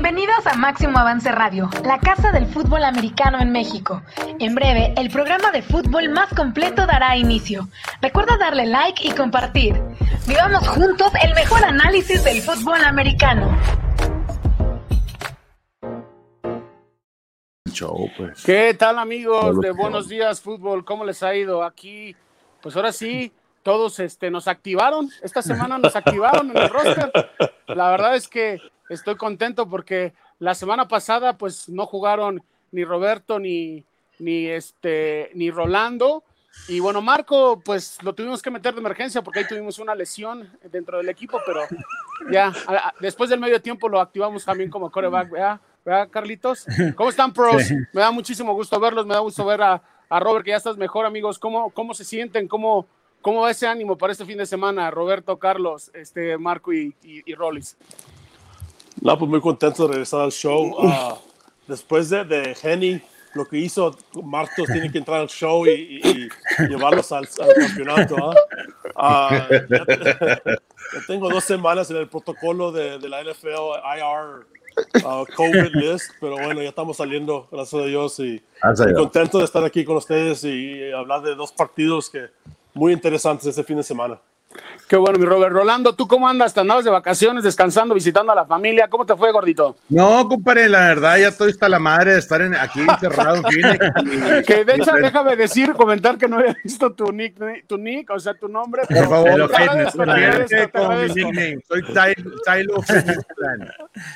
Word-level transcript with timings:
Bienvenidos 0.00 0.46
a 0.46 0.54
Máximo 0.54 0.96
Avance 0.96 1.32
Radio, 1.32 1.68
la 1.84 1.98
casa 1.98 2.30
del 2.30 2.46
fútbol 2.46 2.84
americano 2.84 3.40
en 3.40 3.50
México. 3.50 4.00
En 4.38 4.54
breve, 4.54 4.94
el 4.96 5.10
programa 5.10 5.50
de 5.50 5.60
fútbol 5.60 6.08
más 6.10 6.32
completo 6.34 6.86
dará 6.86 7.16
inicio. 7.16 7.66
Recuerda 8.00 8.38
darle 8.38 8.66
like 8.66 9.04
y 9.04 9.10
compartir. 9.10 9.74
Vivamos 10.28 10.68
juntos 10.68 11.10
el 11.20 11.34
mejor 11.34 11.64
análisis 11.64 12.22
del 12.22 12.40
fútbol 12.42 12.84
americano. 12.84 13.58
Pues. 18.16 18.44
¿Qué 18.44 18.74
tal 18.78 19.00
amigos 19.00 19.58
de 19.58 19.72
Buenos 19.72 20.08
Días 20.08 20.40
Fútbol? 20.40 20.84
¿Cómo 20.84 21.04
les 21.04 21.24
ha 21.24 21.34
ido? 21.34 21.64
Aquí, 21.64 22.14
pues 22.62 22.76
ahora 22.76 22.92
sí, 22.92 23.32
todos 23.64 23.98
este, 23.98 24.30
nos 24.30 24.46
activaron. 24.46 25.10
Esta 25.22 25.42
semana 25.42 25.76
nos 25.76 25.96
activaron 25.96 26.52
en 26.52 26.56
el 26.56 26.68
roster. 26.68 27.10
La 27.66 27.90
verdad 27.90 28.14
es 28.14 28.28
que 28.28 28.60
estoy 28.88 29.16
contento 29.16 29.68
porque 29.68 30.12
la 30.38 30.54
semana 30.54 30.88
pasada 30.88 31.36
pues 31.36 31.68
no 31.68 31.86
jugaron 31.86 32.42
ni 32.72 32.84
Roberto 32.84 33.38
ni, 33.38 33.84
ni, 34.18 34.46
este, 34.46 35.30
ni 35.34 35.50
Rolando. 35.50 36.24
Y 36.66 36.80
bueno, 36.80 37.00
Marco, 37.00 37.60
pues 37.64 38.02
lo 38.02 38.14
tuvimos 38.14 38.42
que 38.42 38.50
meter 38.50 38.74
de 38.74 38.80
emergencia 38.80 39.22
porque 39.22 39.40
ahí 39.40 39.46
tuvimos 39.48 39.78
una 39.78 39.94
lesión 39.94 40.50
dentro 40.70 40.98
del 40.98 41.08
equipo, 41.08 41.40
pero 41.46 41.60
ya 42.30 42.52
después 43.00 43.30
del 43.30 43.38
medio 43.38 43.62
tiempo 43.62 43.88
lo 43.88 44.00
activamos 44.00 44.44
también 44.44 44.70
como 44.70 44.90
coreback, 44.90 45.30
¿verdad? 45.30 45.60
¿verdad, 45.84 46.08
Carlitos? 46.10 46.66
¿Cómo 46.96 47.10
están, 47.10 47.32
pros? 47.32 47.70
Me 47.92 48.00
da 48.00 48.10
muchísimo 48.10 48.52
gusto 48.54 48.78
verlos, 48.78 49.06
me 49.06 49.14
da 49.14 49.20
gusto 49.20 49.44
ver 49.44 49.62
a, 49.62 49.82
a 50.08 50.20
Robert, 50.20 50.44
que 50.44 50.50
ya 50.50 50.56
estás 50.56 50.76
mejor, 50.76 51.06
amigos. 51.06 51.38
¿Cómo, 51.38 51.70
cómo 51.70 51.94
se 51.94 52.04
sienten? 52.04 52.46
¿Cómo, 52.46 52.86
¿Cómo 53.22 53.40
va 53.42 53.50
ese 53.50 53.66
ánimo 53.66 53.96
para 53.96 54.12
este 54.12 54.24
fin 54.24 54.38
de 54.38 54.46
semana, 54.46 54.90
Roberto, 54.90 55.38
Carlos, 55.38 55.90
este, 55.94 56.36
Marco 56.38 56.72
y, 56.72 56.94
y, 57.02 57.34
Rollis? 57.34 57.76
No, 59.00 59.18
pues 59.18 59.30
muy 59.30 59.40
contento 59.40 59.86
de 59.86 59.92
regresar 59.92 60.20
al 60.20 60.32
show. 60.32 60.76
Ah, 60.90 61.16
después 61.66 62.08
de, 62.08 62.24
de 62.24 62.56
Henny, 62.62 63.00
lo 63.34 63.46
que 63.46 63.58
hizo 63.58 63.94
Martos 64.24 64.66
tiene 64.66 64.90
que 64.90 64.98
entrar 64.98 65.20
al 65.20 65.28
show 65.28 65.66
y, 65.66 66.28
llevarlos 66.68 67.12
al, 67.12 67.28
campeonato. 67.28 68.16
¿ah? 68.16 68.34
Ah, 68.96 69.48
ya, 69.70 69.84
tengo 71.06 71.28
dos 71.28 71.44
semanas 71.44 71.90
en 71.90 71.98
el 71.98 72.08
protocolo 72.08 72.72
de, 72.72 72.98
de 72.98 73.08
la 73.08 73.22
NFL 73.22 73.48
IR 73.98 74.46
uh, 75.04 75.24
COVID 75.36 75.74
list, 75.74 76.12
pero 76.20 76.36
bueno, 76.36 76.62
ya 76.62 76.70
estamos 76.70 76.96
saliendo, 76.96 77.48
gracias 77.50 77.82
a 77.82 77.86
Dios, 77.86 78.18
y, 78.20 78.42
contento 78.94 79.38
de 79.38 79.44
estar 79.44 79.64
aquí 79.64 79.84
con 79.84 79.96
ustedes 79.96 80.44
y 80.44 80.90
hablar 80.92 81.22
de 81.22 81.34
dos 81.34 81.52
partidos 81.52 82.10
que 82.10 82.26
muy 82.74 82.92
interesantes 82.92 83.46
este 83.46 83.64
fin 83.64 83.76
de 83.76 83.82
semana. 83.82 84.20
Qué 84.88 84.96
bueno, 84.96 85.18
mi 85.18 85.26
Robert. 85.26 85.52
Rolando, 85.52 85.94
¿tú 85.94 86.08
cómo 86.08 86.26
andas? 86.26 86.54
¿Te 86.54 86.60
andabas 86.60 86.82
de 86.82 86.90
vacaciones, 86.90 87.44
descansando, 87.44 87.94
visitando 87.94 88.32
a 88.32 88.34
la 88.34 88.46
familia? 88.46 88.88
¿Cómo 88.88 89.04
te 89.04 89.14
fue, 89.16 89.30
gordito? 89.32 89.76
No, 89.90 90.26
compadre, 90.26 90.66
la 90.66 90.88
verdad, 90.88 91.18
ya 91.18 91.28
estoy 91.28 91.50
hasta 91.50 91.68
la 91.68 91.78
madre 91.78 92.14
de 92.14 92.18
estar 92.20 92.40
aquí 92.58 92.80
encerrado 92.80 93.36
en 93.36 93.42
que 94.46 94.64
de 94.64 94.74
hecho, 94.76 94.92
déjame 94.94 95.36
decir, 95.36 95.74
comentar 95.74 96.16
que 96.16 96.26
no 96.26 96.38
había 96.38 96.56
visto 96.64 96.90
tu 96.94 97.12
nick, 97.12 97.36
tu 97.66 97.76
nick 97.76 98.08
o 98.10 98.18
sea, 98.18 98.32
tu 98.32 98.48
nombre. 98.48 98.82
Por 98.88 99.08
favor, 99.08 99.50
Soy 101.68 101.82
Tylo 101.92 102.82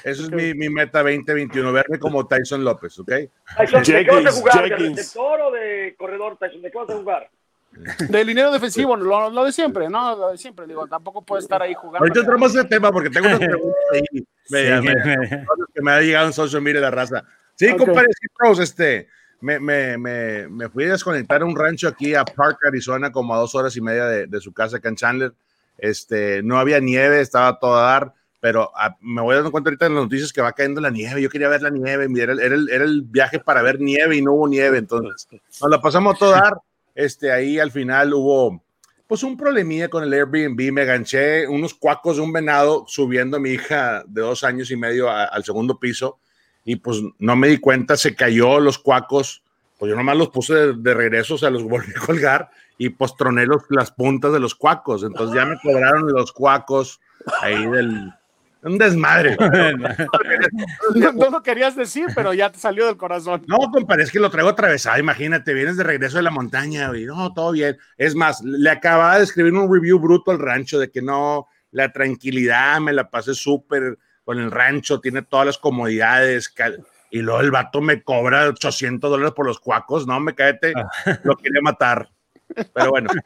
Eso 0.04 0.22
es 0.22 0.30
mi, 0.30 0.54
mi, 0.54 0.70
meta 0.70 1.02
2021, 1.02 1.70
verme 1.70 1.98
como 1.98 2.26
Tyson 2.26 2.64
López, 2.64 2.98
¿ok? 2.98 3.12
Tyson, 3.58 3.82
¿de 3.82 4.04
qué 4.06 4.10
vas 4.10 4.26
a 4.26 4.32
jugar? 4.32 4.78
¿De 4.78 5.04
toro 5.12 5.48
o 5.48 5.52
de 5.52 5.94
corredor, 5.98 6.38
Tyson? 6.38 6.62
¿De 6.62 6.70
qué 6.70 6.78
vas 6.78 6.88
a 6.88 6.94
jugar? 6.94 7.30
Del 8.08 8.26
dinero 8.26 8.52
defensivo, 8.52 8.96
lo, 8.96 9.30
lo, 9.30 9.44
de 9.44 9.52
siempre, 9.52 9.88
¿no? 9.88 10.16
Lo 10.16 10.30
de 10.30 10.38
siempre, 10.38 10.66
digo, 10.66 10.86
tampoco 10.86 11.22
puede 11.22 11.42
estar 11.42 11.62
ahí 11.62 11.74
jugando. 11.74 12.00
Ahorita 12.00 12.20
entramos 12.20 12.54
ese 12.54 12.64
tema 12.64 12.92
porque 12.92 13.10
tengo 13.10 13.28
unas 13.28 13.38
preguntas 13.48 13.82
ahí 13.92 14.26
me, 14.50 14.80
me, 14.82 15.46
que 15.74 15.82
me 15.82 15.90
ha 15.90 16.00
llegado 16.00 16.26
en 16.26 16.32
social 16.32 16.62
media 16.62 16.80
de 16.80 16.90
raza. 16.90 17.24
Sí, 17.54 17.66
okay. 17.66 17.86
compadre, 17.86 18.08
sí, 18.12 18.62
este, 18.62 19.08
me, 19.40 19.58
me, 19.58 19.96
me, 19.98 20.48
me, 20.48 20.68
fui 20.68 20.84
a 20.84 20.92
desconectar 20.92 21.42
a 21.42 21.44
un 21.44 21.56
rancho 21.56 21.88
aquí 21.88 22.14
a 22.14 22.24
Park, 22.24 22.58
Arizona, 22.66 23.12
como 23.12 23.34
a 23.34 23.38
dos 23.38 23.54
horas 23.54 23.76
y 23.76 23.80
media 23.80 24.06
de, 24.06 24.26
de 24.26 24.40
su 24.40 24.52
casa 24.52 24.78
acá 24.78 24.88
en 24.88 24.96
Chandler. 24.96 25.32
Este, 25.78 26.42
no 26.42 26.58
había 26.58 26.80
nieve, 26.80 27.20
estaba 27.20 27.58
todo 27.58 27.76
a 27.76 27.82
dar, 27.82 28.14
pero 28.40 28.70
a, 28.76 28.96
me 29.00 29.22
voy 29.22 29.34
dando 29.34 29.50
cuenta 29.50 29.70
ahorita 29.70 29.86
en 29.86 29.94
las 29.94 30.04
noticias 30.04 30.32
que 30.32 30.42
va 30.42 30.52
cayendo 30.52 30.80
la 30.80 30.90
nieve. 30.90 31.22
Yo 31.22 31.30
quería 31.30 31.48
ver 31.48 31.62
la 31.62 31.70
nieve, 31.70 32.06
era, 32.20 32.32
era, 32.32 32.54
el, 32.54 32.68
era 32.68 32.84
el 32.84 33.02
viaje 33.02 33.38
para 33.38 33.62
ver 33.62 33.80
nieve 33.80 34.16
y 34.16 34.22
no 34.22 34.32
hubo 34.32 34.48
nieve, 34.48 34.78
entonces 34.78 35.28
nos 35.60 35.70
la 35.70 35.80
pasamos 35.80 36.14
a 36.14 36.18
todo 36.18 36.34
a 36.34 36.40
dar 36.40 36.54
este, 36.94 37.32
ahí 37.32 37.58
al 37.58 37.70
final 37.70 38.14
hubo 38.14 38.62
pues 39.06 39.22
un 39.24 39.36
problemilla 39.36 39.88
con 39.88 40.04
el 40.04 40.12
Airbnb, 40.14 40.72
me 40.72 40.86
ganché 40.86 41.46
unos 41.46 41.74
cuacos 41.74 42.16
de 42.16 42.22
un 42.22 42.32
venado 42.32 42.84
subiendo 42.86 43.36
a 43.36 43.40
mi 43.40 43.50
hija 43.50 44.04
de 44.06 44.22
dos 44.22 44.42
años 44.42 44.70
y 44.70 44.76
medio 44.76 45.10
al 45.10 45.44
segundo 45.44 45.78
piso 45.78 46.18
y 46.64 46.76
pues 46.76 46.98
no 47.18 47.36
me 47.36 47.48
di 47.48 47.58
cuenta, 47.58 47.96
se 47.96 48.14
cayó 48.14 48.58
los 48.58 48.78
cuacos, 48.78 49.42
pues 49.78 49.90
yo 49.90 49.96
nomás 49.96 50.16
los 50.16 50.30
puse 50.30 50.72
de, 50.72 50.94
regreso, 50.94 51.34
o 51.34 51.38
sea, 51.38 51.50
los 51.50 51.62
volví 51.68 51.92
a 51.94 52.06
colgar 52.06 52.50
y 52.78 52.88
pues 52.88 53.14
troné 53.14 53.44
las 53.68 53.90
puntas 53.90 54.32
de 54.32 54.40
los 54.40 54.54
cuacos, 54.54 55.02
entonces 55.02 55.36
ya 55.36 55.44
me 55.44 55.58
cobraron 55.60 56.10
los 56.10 56.32
cuacos 56.32 57.00
ahí 57.42 57.66
del, 57.66 58.12
un 58.62 58.78
desmadre. 58.78 59.36
no, 60.94 61.30
lo 61.30 61.42
querías 61.42 61.74
decir, 61.74 62.06
pero 62.14 62.32
ya 62.32 62.50
te 62.50 62.58
salió 62.58 62.86
del 62.86 62.96
corazón. 62.96 63.42
No, 63.46 63.58
compadre, 63.70 64.04
es 64.04 64.12
que 64.12 64.20
lo 64.20 64.30
traigo 64.30 64.50
atravesado. 64.50 64.98
Imagínate, 64.98 65.52
vienes 65.52 65.76
de 65.76 65.84
regreso 65.84 66.18
de 66.18 66.22
la 66.22 66.30
montaña 66.30 66.90
y 66.96 67.04
no, 67.04 67.32
todo 67.32 67.52
bien. 67.52 67.76
Es 67.96 68.14
más, 68.14 68.40
le 68.42 68.70
acababa 68.70 69.18
de 69.18 69.24
escribir 69.24 69.52
un 69.52 69.72
review 69.72 69.98
bruto 69.98 70.30
al 70.30 70.38
rancho 70.38 70.78
de 70.78 70.90
que 70.90 71.02
no, 71.02 71.48
la 71.72 71.92
tranquilidad, 71.92 72.80
me 72.80 72.92
la 72.92 73.10
pasé 73.10 73.34
súper 73.34 73.98
con 74.24 74.38
el 74.38 74.50
rancho, 74.50 75.00
tiene 75.00 75.22
todas 75.22 75.46
las 75.46 75.58
comodidades. 75.58 76.54
Y 77.10 77.20
luego 77.20 77.40
el 77.40 77.50
vato 77.50 77.80
me 77.80 78.02
cobra 78.02 78.48
800 78.48 79.10
dólares 79.10 79.34
por 79.34 79.46
los 79.46 79.58
cuacos. 79.58 80.06
No, 80.06 80.20
me 80.20 80.34
caete, 80.34 80.72
ah. 80.76 81.18
lo 81.24 81.36
quería 81.36 81.60
matar. 81.62 82.08
Pero 82.72 82.90
bueno. 82.90 83.10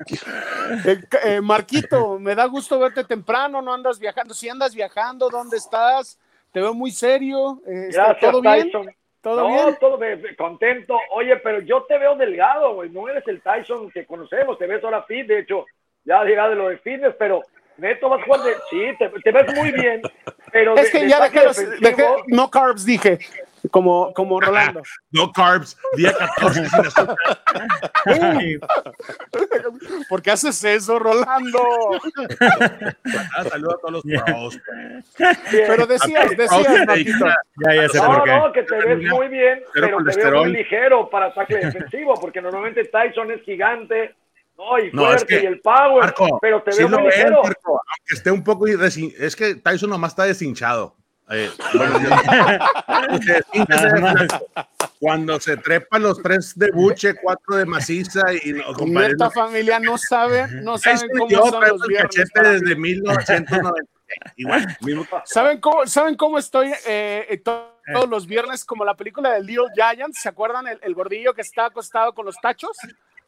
Eh, 0.84 1.00
eh, 1.24 1.40
Marquito, 1.40 2.18
me 2.18 2.34
da 2.34 2.44
gusto 2.46 2.78
verte 2.78 3.04
temprano, 3.04 3.62
no 3.62 3.72
andas 3.72 3.98
viajando. 3.98 4.34
Si 4.34 4.48
andas 4.48 4.74
viajando, 4.74 5.30
¿dónde 5.30 5.56
estás? 5.56 6.18
Te 6.52 6.60
veo 6.60 6.74
muy 6.74 6.90
serio. 6.90 7.62
Eh, 7.66 7.90
¿Todo 8.20 8.40
bien? 8.40 8.70
¿Todo 9.20 9.46
bien? 9.46 9.76
todo 9.78 9.98
contento. 10.36 10.98
Oye, 11.14 11.36
pero 11.36 11.60
yo 11.60 11.84
te 11.84 11.98
veo 11.98 12.16
delgado, 12.16 12.74
güey. 12.74 12.90
No 12.90 13.08
eres 13.08 13.26
el 13.28 13.40
Tyson 13.40 13.90
que 13.90 14.06
conocemos. 14.06 14.58
Te 14.58 14.66
ves 14.66 14.82
ahora 14.82 15.04
fit. 15.04 15.26
De 15.26 15.40
hecho, 15.40 15.66
ya 16.04 16.24
llegado 16.24 16.50
de 16.50 16.56
lo 16.56 16.68
de 16.68 16.78
fitness, 16.78 17.14
pero 17.18 17.42
Neto 17.76 18.08
vas 18.08 18.44
de. 18.44 18.54
Sí, 18.70 18.96
te, 18.98 19.30
ves 19.30 19.54
muy 19.54 19.70
bien. 19.70 20.02
Pero 20.50 20.76
es 20.76 20.90
que 20.90 21.08
ya 21.08 21.28
dejé, 21.28 21.46
dejé, 21.80 22.06
no 22.26 22.50
carbs, 22.50 22.84
dije 22.84 23.18
como, 23.70 24.12
como 24.12 24.40
Rolando. 24.40 24.82
no 25.10 25.32
carbs, 25.32 25.78
día 25.96 26.12
14 26.12 26.68
sin 26.68 26.86
azúcar. 26.86 27.16
¿Por 30.08 30.22
qué 30.22 30.30
haces 30.30 30.62
eso, 30.64 30.98
Rolando? 30.98 31.60
Ah, 33.36 33.44
saludos 33.44 33.74
a 33.74 33.78
todos 33.78 33.92
los 33.92 34.02
pros. 34.02 34.58
Pero 35.50 35.86
decías, 35.86 36.36
decías, 36.36 36.86
Marquito. 36.86 37.26
Ya, 37.64 37.74
ya 37.74 37.88
sé 37.88 37.98
no, 37.98 38.06
por 38.06 38.24
qué. 38.24 38.30
no, 38.30 38.52
que 38.52 38.62
te 38.62 38.76
ves 38.76 39.10
muy 39.10 39.28
bien, 39.28 39.62
pero 39.72 39.98
te 39.98 40.16
ves 40.16 40.32
muy 40.32 40.52
ligero 40.52 41.08
para 41.08 41.26
ataque 41.26 41.56
defensivo, 41.56 42.14
porque 42.20 42.40
normalmente 42.40 42.84
Tyson 42.84 43.30
es 43.32 43.42
gigante. 43.42 44.14
No, 44.58 44.78
y 44.78 44.90
fuerte, 44.90 45.16
es 45.16 45.24
que, 45.24 45.44
y 45.44 45.46
el 45.46 45.60
power, 45.60 46.14
pero 46.40 46.62
te 46.62 46.74
veo 46.76 46.88
muy 46.88 47.04
ligero. 47.04 47.42
aunque 47.42 48.14
esté 48.14 48.30
un 48.30 48.42
poco, 48.42 48.66
es 48.66 49.36
que 49.36 49.56
Tyson 49.56 49.90
nomás 49.90 50.12
está 50.12 50.24
deshinchado. 50.24 50.96
Eh, 51.28 51.50
cuando 55.00 55.40
se 55.40 55.56
trepan 55.56 56.02
los 56.02 56.22
tres 56.22 56.56
de 56.56 56.70
buche, 56.70 57.14
cuatro 57.20 57.56
de 57.56 57.66
maciza 57.66 58.32
y 58.32 58.54
esta 58.60 59.30
familia 59.30 59.80
no 59.80 59.98
sabe, 59.98 60.46
no 60.62 60.78
saben 60.78 61.10
cómo 61.18 61.48
son 61.48 61.68
los 61.68 61.86
viernes. 61.88 62.30
desde 62.34 62.76
1990. 62.76 63.92
Igual, 64.36 64.78
¿Saben 65.24 65.60
cómo, 65.60 65.84
¿Saben 65.86 66.14
cómo 66.14 66.38
estoy 66.38 66.68
eh, 66.86 67.26
eh, 67.28 67.38
todos 67.38 68.08
los 68.08 68.26
viernes? 68.26 68.64
Como 68.64 68.84
la 68.84 68.94
película 68.94 69.32
de 69.32 69.42
Little 69.42 69.66
Giant, 69.74 70.14
¿se 70.14 70.28
acuerdan 70.28 70.68
el, 70.68 70.78
el 70.82 70.94
gordillo 70.94 71.34
que 71.34 71.42
está 71.42 71.66
acostado 71.66 72.14
con 72.14 72.24
los 72.24 72.36
tachos? 72.40 72.76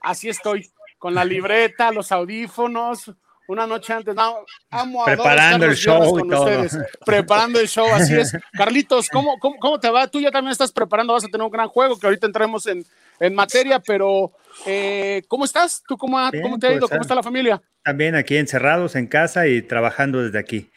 Así 0.01 0.29
estoy, 0.29 0.71
con 0.99 1.15
la 1.15 1.25
libreta, 1.25 1.91
los 1.91 2.12
audífonos, 2.12 3.12
una 3.49 3.67
noche 3.67 3.93
antes. 3.93 4.15
No, 4.15 4.45
amo 4.71 5.03
a 5.03 5.06
Preparando 5.06 5.67
el 5.67 5.75
show 5.75 6.11
con 6.11 6.33
ustedes. 6.33 6.79
Preparando 7.05 7.59
el 7.59 7.67
show, 7.67 7.87
así 7.93 8.15
es. 8.15 8.33
Carlitos, 8.53 9.09
¿cómo, 9.09 9.39
¿cómo, 9.39 9.81
te 9.81 9.91
va? 9.91 10.06
Tú 10.06 10.21
ya 10.21 10.31
también 10.31 10.53
estás 10.53 10.71
preparando, 10.71 11.15
vas 11.15 11.25
a 11.25 11.29
tener 11.29 11.45
un 11.45 11.50
gran 11.50 11.69
juego 11.69 11.99
que 11.99 12.06
ahorita 12.06 12.27
entremos 12.27 12.67
en, 12.67 12.85
en 13.19 13.35
materia, 13.35 13.81
pero 13.81 14.33
eh, 14.67 15.23
¿cómo 15.29 15.45
estás? 15.45 15.83
¿Tú 15.87 15.97
cómo, 15.97 16.19
cómo 16.43 16.59
te 16.59 16.69
ha 16.69 16.73
ido? 16.73 16.81
Pues, 16.81 16.91
¿Cómo 16.91 17.03
está 17.03 17.15
la 17.15 17.23
familia? 17.23 17.61
También 17.83 18.15
aquí 18.15 18.37
encerrados 18.37 18.95
en 18.95 19.06
casa 19.06 19.47
y 19.49 19.62
trabajando 19.62 20.23
desde 20.23 20.39
aquí. 20.39 20.71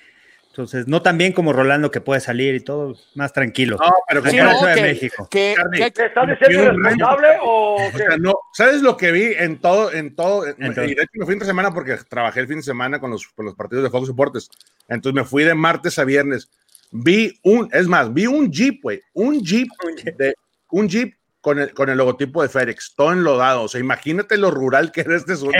Entonces, 0.51 0.85
no 0.85 1.01
tan 1.01 1.17
bien 1.17 1.31
como 1.31 1.53
Rolando 1.53 1.91
que 1.91 2.01
puede 2.01 2.19
salir 2.19 2.55
y 2.55 2.59
todo, 2.59 2.97
más 3.15 3.31
tranquilo. 3.31 3.77
No, 3.79 3.93
pero 4.05 4.21
que, 4.21 4.43
no, 4.43 4.65
de 4.65 4.81
México. 4.81 5.25
Que, 5.31 5.53
¿Estás 5.53 6.27
diciendo 6.27 6.71
responsable 6.71 7.27
o, 7.41 7.77
no, 8.19 8.33
¿Sabes 8.51 8.81
lo 8.81 8.97
que 8.97 9.13
vi 9.13 9.33
en 9.37 9.59
todo, 9.59 9.93
en 9.93 10.13
todo? 10.13 10.43
Y 10.49 10.53
de 10.73 11.03
hecho 11.03 11.11
me 11.13 11.25
fui 11.25 11.35
entre 11.35 11.47
semana 11.47 11.71
porque 11.71 11.95
trabajé 12.09 12.41
el 12.41 12.47
fin 12.47 12.57
de 12.57 12.63
semana 12.63 12.99
con 12.99 13.11
los, 13.11 13.29
con 13.29 13.45
los 13.45 13.55
partidos 13.55 13.85
de 13.85 13.89
Fox 13.89 14.09
Deportes. 14.09 14.49
Entonces 14.89 15.15
me 15.15 15.23
fui 15.23 15.45
de 15.45 15.55
martes 15.55 15.97
a 15.97 16.03
viernes. 16.03 16.49
vi 16.91 17.39
un, 17.43 17.69
es 17.71 17.87
más, 17.87 18.13
vi 18.13 18.27
un 18.27 18.51
Jeep, 18.51 18.81
güey, 18.83 19.01
un 19.13 19.39
Jeep, 19.41 19.69
de, 20.17 20.35
un 20.69 20.89
Jeep 20.89 21.13
con 21.41 21.59
el, 21.59 21.73
con 21.73 21.89
el 21.89 21.97
logotipo 21.97 22.41
de 22.41 22.49
FedEx, 22.49 22.93
todo 22.95 23.11
enlodado. 23.11 23.63
O 23.63 23.67
sea, 23.67 23.79
imagínate 23.81 24.37
lo 24.37 24.51
rural 24.51 24.91
que 24.91 25.01
era 25.01 25.17
este 25.17 25.33
asunto. 25.33 25.57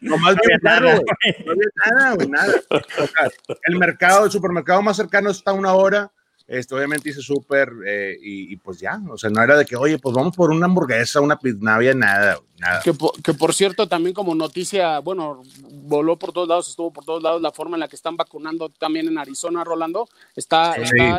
Nomás 0.00 0.36
vi 0.36 0.54
nada, 0.62 0.80
No 0.80 1.52
había 1.52 1.68
nada, 1.84 2.14
güey, 2.14 2.28
nada. 2.28 2.54
O 2.70 2.80
sea, 3.06 3.30
el 3.64 3.76
mercado, 3.76 4.24
el 4.24 4.30
supermercado 4.30 4.80
más 4.80 4.96
cercano 4.96 5.30
está 5.30 5.50
a 5.50 5.54
una 5.54 5.74
hora 5.74 6.10
este, 6.46 6.74
obviamente 6.74 7.08
hice 7.08 7.22
súper 7.22 7.70
eh, 7.86 8.18
y, 8.20 8.54
pues 8.56 8.78
ya, 8.78 9.00
o 9.08 9.16
sea, 9.16 9.30
no 9.30 9.42
era 9.42 9.56
de 9.56 9.64
que, 9.64 9.76
oye, 9.76 9.98
pues 9.98 10.14
vamos 10.14 10.36
por 10.36 10.50
una 10.50 10.66
hamburguesa, 10.66 11.22
una 11.22 11.38
había 11.68 11.94
nada, 11.94 12.38
nada. 12.58 12.82
Que 12.82 12.92
por, 12.92 13.20
que 13.22 13.32
por 13.32 13.54
cierto, 13.54 13.88
también 13.88 14.12
como 14.12 14.34
noticia, 14.34 14.98
bueno, 14.98 15.42
voló 15.70 16.18
por 16.18 16.32
todos 16.32 16.46
lados, 16.46 16.68
estuvo 16.68 16.92
por 16.92 17.06
todos 17.06 17.22
lados 17.22 17.40
la 17.40 17.50
forma 17.50 17.76
en 17.76 17.80
la 17.80 17.88
que 17.88 17.96
están 17.96 18.18
vacunando 18.18 18.68
también 18.68 19.08
en 19.08 19.16
Arizona, 19.16 19.64
Rolando. 19.64 20.06
Está, 20.36 20.74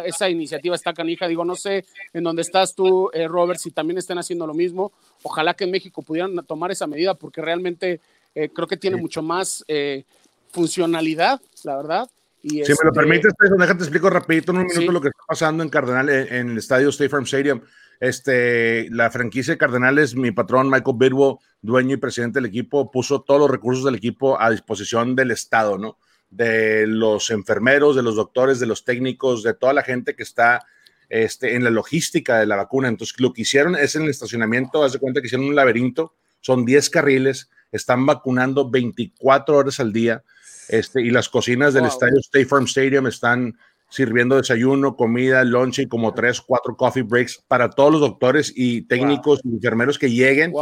esa 0.05 0.29
iniciativa 0.29 0.75
está 0.75 0.93
canija. 0.93 1.27
Digo, 1.27 1.43
no 1.43 1.55
sé 1.55 1.85
en 2.13 2.23
dónde 2.23 2.43
estás 2.43 2.75
tú, 2.75 3.09
eh, 3.11 3.27
Robert, 3.27 3.59
si 3.59 3.71
también 3.71 3.97
estén 3.97 4.19
haciendo 4.19 4.45
lo 4.45 4.53
mismo. 4.53 4.91
Ojalá 5.23 5.55
que 5.55 5.63
en 5.63 5.71
México 5.71 6.03
pudieran 6.03 6.35
tomar 6.45 6.69
esa 6.69 6.85
medida 6.85 7.15
porque 7.15 7.41
realmente 7.41 7.99
eh, 8.35 8.49
creo 8.49 8.67
que 8.67 8.77
tiene 8.77 8.97
mucho 8.97 9.23
más 9.23 9.65
funcionalidad, 10.51 11.41
la 11.63 11.77
verdad 11.77 12.09
si 12.49 12.57
me 12.57 12.61
lo 12.61 12.73
este 12.73 12.91
permites, 12.93 13.33
déjate 13.57 13.83
explico 13.83 14.09
rapidito 14.09 14.51
en 14.51 14.59
un 14.59 14.67
minuto 14.67 14.91
lo 14.91 15.01
que 15.01 15.07
está 15.07 15.23
pasando 15.27 15.63
en 15.63 15.69
Cardenal, 15.69 16.09
en, 16.09 16.51
el 16.51 16.57
estadio 16.57 16.89
State 16.89 17.09
Farm 17.09 17.23
Stadium. 17.23 17.61
Este, 17.99 18.89
la 18.91 19.09
franquicia 19.09 19.53
de 19.53 19.57
Cardenales, 19.57 20.15
mi 20.15 20.31
patrón 20.31 20.69
Michael 20.69 20.97
Bidwell, 20.99 21.37
dueño 21.61 21.95
y 21.95 21.97
presidente 21.97 22.39
del 22.39 22.49
equipo, 22.49 22.91
puso 22.91 23.21
todos 23.21 23.39
los 23.39 23.49
recursos 23.49 23.83
del 23.85 23.95
equipo 23.95 24.39
a 24.39 24.51
disposición 24.51 25.15
del 25.15 25.31
Estado, 25.31 25.77
¿no? 25.77 25.97
De 26.29 26.85
los 26.85 27.31
enfermeros, 27.31 27.95
de 27.95 28.03
los 28.03 28.15
doctores, 28.15 28.59
de 28.59 28.65
los 28.65 28.83
técnicos, 28.83 29.41
de 29.43 29.53
toda 29.53 29.73
la 29.73 29.81
gente 29.81 30.15
que 30.15 30.23
está 30.23 30.65
este, 31.09 31.55
en 31.55 31.63
la 31.63 31.69
logística 31.69 32.37
de 32.37 32.45
la 32.45 32.57
vacuna. 32.57 32.89
Entonces, 32.89 33.19
lo 33.19 33.33
que 33.33 33.43
hicieron 33.43 33.75
es 33.75 33.95
en 33.95 34.03
el 34.03 34.09
estacionamiento, 34.09 34.83
haz 34.83 34.93
de 34.93 34.99
cuenta 34.99 35.21
que 35.21 35.27
hicieron 35.27 35.47
un 35.47 35.55
laberinto, 35.55 36.13
son 36.41 36.65
10 36.65 36.89
carriles, 36.89 37.49
están 37.71 38.05
vacunando 38.05 38.69
24 38.69 39.55
horas 39.55 39.79
al 39.79 39.93
día 39.93 40.23
este, 40.69 41.01
y 41.01 41.09
las 41.09 41.29
cocinas 41.29 41.73
del 41.73 41.85
estadio 41.85 42.19
State 42.19 42.45
Farm 42.45 42.65
Stadium 42.65 43.07
están 43.07 43.57
sirviendo 43.89 44.35
desayuno, 44.35 44.95
comida, 44.95 45.43
lunch 45.43 45.79
y 45.79 45.87
como 45.87 46.13
tres, 46.13 46.41
cuatro 46.41 46.75
coffee 46.75 47.03
breaks 47.03 47.43
para 47.47 47.69
todos 47.69 47.93
los 47.93 48.01
doctores 48.01 48.51
y 48.55 48.81
técnicos 48.83 49.39
y 49.43 49.49
enfermeros 49.49 49.99
que 49.99 50.09
lleguen 50.09 50.53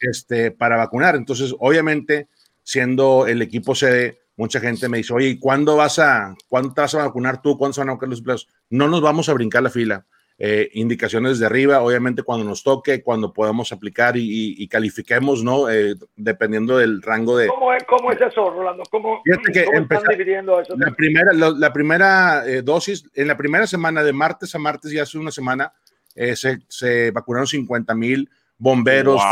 este, 0.00 0.50
para 0.50 0.76
vacunar. 0.76 1.16
Entonces, 1.16 1.54
obviamente, 1.58 2.28
siendo 2.62 3.26
el 3.26 3.40
equipo 3.40 3.74
sede, 3.74 4.20
mucha 4.36 4.60
gente 4.60 4.88
me 4.88 4.98
dice, 4.98 5.14
oye, 5.14 5.28
¿y 5.28 5.38
cuándo 5.38 5.76
vas 5.76 5.98
a, 5.98 6.34
cuándo 6.48 6.74
vas 6.76 6.94
a 6.94 7.04
vacunar 7.04 7.40
tú? 7.40 7.56
¿Cuándo 7.56 7.74
se 7.74 7.80
van 7.80 7.90
a 7.90 7.92
vacunar 7.92 8.10
los 8.10 8.18
empleados? 8.18 8.48
No 8.68 8.88
nos 8.88 9.00
vamos 9.00 9.28
a 9.28 9.34
brincar 9.34 9.62
la 9.62 9.70
fila. 9.70 10.06
Eh, 10.38 10.70
indicaciones 10.74 11.38
de 11.38 11.46
arriba, 11.46 11.82
obviamente 11.82 12.22
cuando 12.22 12.44
nos 12.44 12.64
toque, 12.64 13.02
cuando 13.02 13.32
podamos 13.32 13.70
aplicar 13.70 14.14
y, 14.16 14.66
califiquemos, 14.66 15.44
¿no? 15.44 15.68
Eh, 15.68 15.94
dependiendo 16.16 16.78
del 16.78 17.00
rango 17.02 17.36
de... 17.36 17.46
¿Cómo 17.48 17.72
es, 17.72 17.84
cómo 17.84 18.10
es 18.10 18.20
eso, 18.20 18.50
Rolando? 18.50 18.82
¿Cómo, 18.90 19.22
están 19.24 20.02
dividiendo 20.10 20.60
eso? 20.60 20.74
La 20.76 20.90
primera, 20.90 21.32
la, 21.32 21.72
primera 21.72 22.44
eh, 22.46 22.62
dosis, 22.62 23.08
en 23.14 23.28
la 23.28 23.36
primera 23.36 23.66
semana, 23.66 24.02
de 24.02 24.12
martes 24.12 24.54
a 24.54 24.58
martes, 24.58 24.90
ya 24.90 25.02
hace 25.02 25.18
una 25.18 25.30
semana, 25.30 25.72
se, 26.14 26.58
se, 26.68 27.10
vacunaron 27.10 27.46
50 27.46 27.94
mil 27.94 28.28
bomberos, 28.58 29.22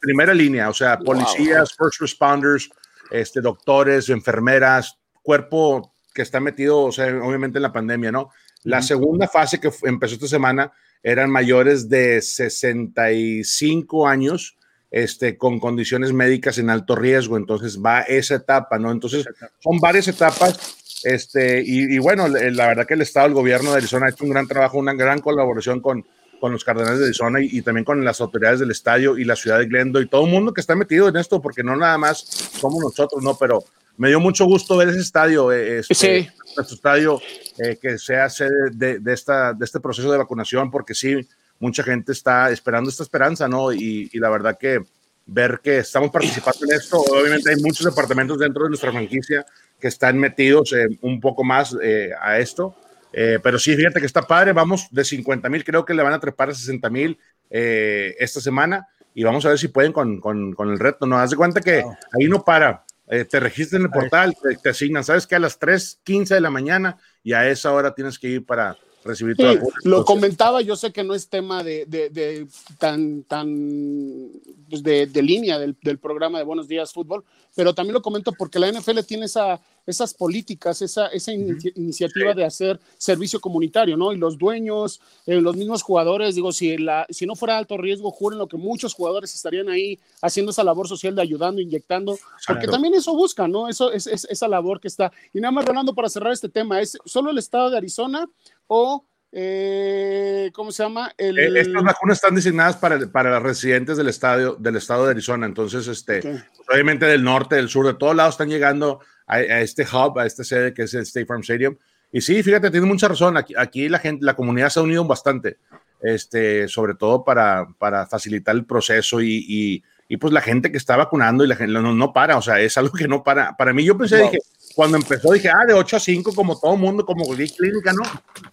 primera 0.00 0.34
línea, 0.34 0.68
o 0.68 0.74
sea, 0.74 0.98
policías, 0.98 1.74
first 1.76 2.00
responders, 2.00 2.70
este, 3.10 3.40
doctores, 3.40 4.08
enfermeras, 4.08 4.98
cuerpo 5.22 5.94
que 6.14 6.22
está 6.22 6.40
metido, 6.40 6.80
o 6.82 6.92
sea, 6.92 7.06
obviamente 7.22 7.58
en 7.58 7.62
la 7.62 7.72
pandemia, 7.72 8.10
¿no? 8.10 8.30
La 8.64 8.82
segunda 8.82 9.28
fase 9.28 9.60
que 9.60 9.70
empezó 9.84 10.14
esta 10.14 10.28
semana 10.28 10.72
eran 11.02 11.30
mayores 11.30 11.88
de 11.88 12.20
65 12.20 14.08
años, 14.08 14.56
este, 14.90 15.36
con 15.36 15.60
condiciones 15.60 16.12
médicas 16.12 16.58
en 16.58 16.70
alto 16.70 16.96
riesgo. 16.96 17.36
Entonces 17.36 17.78
va 17.78 18.00
esa 18.02 18.36
etapa, 18.36 18.78
¿no? 18.78 18.90
Entonces 18.90 19.26
son 19.60 19.78
varias 19.78 20.08
etapas. 20.08 20.76
Este, 21.04 21.62
y, 21.64 21.98
bueno, 21.98 22.26
la 22.26 22.66
verdad 22.66 22.86
que 22.86 22.94
el 22.94 23.02
Estado, 23.02 23.28
el 23.28 23.34
gobierno 23.34 23.70
de 23.70 23.76
Arizona 23.76 24.06
ha 24.06 24.10
hecho 24.10 24.24
un 24.24 24.30
gran 24.30 24.48
trabajo, 24.48 24.78
una 24.78 24.94
gran 24.94 25.20
colaboración 25.20 25.80
con, 25.80 26.04
con 26.40 26.52
los 26.52 26.64
Cardenales 26.64 26.98
de 26.98 27.06
Arizona 27.06 27.38
y, 27.40 27.62
también 27.62 27.84
con 27.84 28.04
las 28.04 28.20
autoridades 28.20 28.60
del 28.60 28.70
estadio 28.70 29.16
y 29.16 29.24
la 29.24 29.36
ciudad 29.36 29.58
de 29.58 29.66
Glendo 29.66 30.00
y 30.00 30.08
todo 30.08 30.24
el 30.24 30.30
mundo 30.30 30.52
que 30.52 30.60
está 30.60 30.74
metido 30.74 31.08
en 31.08 31.16
esto, 31.16 31.40
porque 31.40 31.62
no 31.62 31.76
nada 31.76 31.98
más 31.98 32.18
somos 32.18 32.82
nosotros, 32.82 33.22
¿no? 33.22 33.36
Pero 33.38 33.62
me 33.96 34.08
dio 34.08 34.20
mucho 34.20 34.44
gusto 34.44 34.76
ver 34.76 34.88
ese 34.88 35.00
estadio, 35.00 35.52
eh, 35.52 35.78
este, 35.78 35.94
sí. 35.94 36.28
Nuestro 36.58 36.76
estadio, 36.76 37.20
eh, 37.58 37.78
que 37.80 37.98
sea 37.98 38.28
sede 38.28 38.70
de, 38.72 39.12
esta, 39.12 39.52
de 39.52 39.64
este 39.64 39.80
proceso 39.80 40.10
de 40.10 40.18
vacunación, 40.18 40.70
porque 40.70 40.94
sí, 40.94 41.26
mucha 41.58 41.82
gente 41.82 42.12
está 42.12 42.50
esperando 42.50 42.90
esta 42.90 43.02
esperanza, 43.02 43.48
¿no? 43.48 43.72
Y, 43.72 44.10
la 44.14 44.30
verdad 44.30 44.58
que 44.58 44.80
ver 45.26 45.60
que 45.62 45.78
estamos 45.78 46.10
participando 46.10 46.60
en 46.64 46.72
esto, 46.72 46.98
obviamente 46.98 47.50
hay 47.50 47.56
muchos 47.62 47.84
departamentos 47.84 48.38
dentro 48.38 48.64
de 48.64 48.70
nuestra 48.70 48.90
franquicia 48.90 49.44
que 49.78 49.88
están 49.88 50.18
metidos 50.18 50.72
eh, 50.72 50.86
un 51.02 51.20
poco 51.20 51.44
más 51.44 51.76
a 52.20 52.38
esto, 52.38 52.74
pero 53.10 53.58
sí, 53.58 53.74
fíjate 53.74 54.00
que 54.00 54.06
está 54.06 54.22
padre, 54.22 54.52
vamos 54.52 54.88
de 54.90 55.04
50 55.04 55.48
mil, 55.48 55.64
creo 55.64 55.84
que 55.84 55.94
le 55.94 56.02
van 56.02 56.12
a 56.12 56.20
trepar 56.20 56.50
a 56.50 56.54
60 56.54 56.88
mil 56.90 57.18
esta 57.50 58.40
semana 58.40 58.86
y 59.14 59.24
vamos 59.24 59.44
a 59.44 59.48
ver 59.48 59.58
si 59.58 59.68
pueden 59.68 59.92
con, 59.92 60.20
con, 60.20 60.52
con 60.52 60.70
el 60.70 60.78
reto, 60.78 61.06
¿no? 61.06 61.18
Haz 61.18 61.30
de 61.30 61.36
cuenta 61.36 61.60
que 61.60 61.78
ahí 61.78 62.28
no 62.28 62.44
para 62.44 62.84
eh, 63.10 63.24
te 63.24 63.40
registras 63.40 63.80
en 63.80 63.86
el 63.86 63.90
portal, 63.90 64.34
te, 64.62 64.68
asignan, 64.68 65.04
sabes 65.04 65.26
que 65.26 65.34
a 65.34 65.38
las 65.38 65.58
3:15 65.58 66.34
de 66.34 66.40
la 66.40 66.50
mañana 66.50 66.98
y 67.22 67.32
a 67.32 67.48
esa 67.48 67.72
hora 67.72 67.94
tienes 67.94 68.18
que 68.18 68.28
ir 68.28 68.46
para 68.46 68.76
recibir 69.08 69.36
sí, 69.36 69.44
Lo 69.84 70.04
comentaba, 70.04 70.60
yo 70.62 70.76
sé 70.76 70.92
que 70.92 71.02
no 71.02 71.14
es 71.14 71.28
tema 71.28 71.64
de, 71.64 71.86
de, 71.86 72.46
tan, 72.78 73.22
tan 73.24 74.30
pues 74.68 74.82
de, 74.82 75.06
línea 75.22 75.58
del, 75.58 75.76
del, 75.82 75.98
programa 75.98 76.38
de 76.38 76.44
Buenos 76.44 76.68
Días 76.68 76.92
Fútbol, 76.92 77.24
pero 77.56 77.74
también 77.74 77.94
lo 77.94 78.02
comento 78.02 78.32
porque 78.32 78.58
la 78.58 78.70
NFL 78.70 79.00
tiene 79.00 79.24
esa, 79.26 79.60
esas 79.88 80.12
políticas, 80.12 80.82
esa, 80.82 81.06
esa 81.06 81.32
iniciativa 81.32 82.34
de 82.34 82.44
hacer 82.44 82.78
servicio 82.98 83.40
comunitario, 83.40 83.96
¿no? 83.96 84.12
Y 84.12 84.18
los 84.18 84.36
dueños, 84.36 85.00
eh, 85.26 85.40
los 85.40 85.56
mismos 85.56 85.82
jugadores, 85.82 86.34
digo, 86.34 86.52
si, 86.52 86.76
la, 86.76 87.06
si 87.08 87.24
no 87.24 87.34
fuera 87.34 87.56
alto 87.56 87.78
riesgo, 87.78 88.10
juren 88.10 88.38
lo 88.38 88.48
que 88.48 88.58
muchos 88.58 88.92
jugadores 88.92 89.34
estarían 89.34 89.70
ahí 89.70 89.98
haciendo 90.20 90.50
esa 90.50 90.62
labor 90.62 90.88
social 90.88 91.14
de 91.14 91.22
ayudando, 91.22 91.62
inyectando, 91.62 92.18
porque 92.46 92.66
también 92.66 92.94
eso 92.94 93.14
busca, 93.14 93.48
¿no? 93.48 93.66
Eso 93.66 93.90
es, 93.90 94.06
esa 94.06 94.46
labor 94.46 94.78
que 94.78 94.88
está. 94.88 95.10
Y 95.32 95.40
nada 95.40 95.52
más, 95.52 95.64
Rolando, 95.64 95.94
para 95.94 96.10
cerrar 96.10 96.32
este 96.32 96.50
tema, 96.50 96.82
¿es 96.82 96.98
solo 97.06 97.30
el 97.30 97.38
estado 97.38 97.70
de 97.70 97.78
Arizona 97.78 98.28
o 98.68 99.08
eh, 99.30 100.50
¿cómo 100.54 100.72
se 100.72 100.82
llama? 100.82 101.12
El... 101.18 101.38
Eh, 101.38 101.60
estas 101.60 101.82
vacunas 101.82 102.16
están 102.16 102.34
designadas 102.34 102.76
para, 102.76 102.98
para 103.08 103.30
los 103.30 103.42
residentes 103.42 103.96
del, 103.96 104.08
estadio, 104.08 104.56
del 104.58 104.76
estado 104.76 105.04
de 105.04 105.10
Arizona, 105.10 105.46
entonces, 105.46 105.86
este, 105.86 106.22
pues, 106.22 106.44
obviamente 106.72 107.06
del 107.06 107.22
norte, 107.22 107.56
del 107.56 107.68
sur, 107.68 107.86
de 107.86 107.94
todos 107.94 108.16
lados 108.16 108.34
están 108.34 108.48
llegando 108.48 109.00
a, 109.26 109.40
este 109.40 109.82
hub, 109.82 110.18
a 110.18 110.26
esta 110.26 110.44
sede 110.44 110.72
que 110.72 110.82
es 110.84 110.94
el 110.94 111.02
State 111.02 111.26
Farm 111.26 111.42
Stadium. 111.42 111.76
Y 112.10 112.22
sí, 112.22 112.42
fíjate, 112.42 112.70
tiene 112.70 112.86
mucha 112.86 113.06
razón. 113.06 113.36
Aquí, 113.36 113.52
aquí 113.56 113.88
la 113.90 113.98
gente, 113.98 114.24
la 114.24 114.34
comunidad 114.34 114.70
se 114.70 114.80
ha 114.80 114.82
unido 114.82 115.04
bastante, 115.04 115.58
este, 116.00 116.66
sobre 116.68 116.94
todo 116.94 117.22
para, 117.22 117.68
para 117.78 118.06
facilitar 118.06 118.54
el 118.54 118.64
proceso 118.64 119.20
y, 119.20 119.44
y, 119.46 119.84
y, 120.08 120.16
pues 120.16 120.32
la 120.32 120.40
gente 120.40 120.72
que 120.72 120.78
está 120.78 120.96
vacunando 120.96 121.44
y 121.44 121.48
la 121.48 121.56
gente 121.56 121.74
no, 121.74 121.94
no, 121.94 122.12
para, 122.14 122.38
o 122.38 122.42
sea, 122.42 122.60
es 122.60 122.78
algo 122.78 122.94
que 122.94 123.06
no 123.06 123.22
para. 123.22 123.54
Para 123.58 123.74
mí, 123.74 123.84
yo 123.84 123.98
pensé, 123.98 124.22
dije, 124.22 124.38
cuando 124.78 124.96
empezó, 124.96 125.32
dije, 125.32 125.48
ah, 125.48 125.66
de 125.66 125.74
8 125.74 125.96
a 125.96 125.98
5, 125.98 126.32
como 126.36 126.56
todo 126.56 126.76
mundo, 126.76 127.04
como 127.04 127.24
clínica, 127.34 127.92
¿no? 127.92 128.02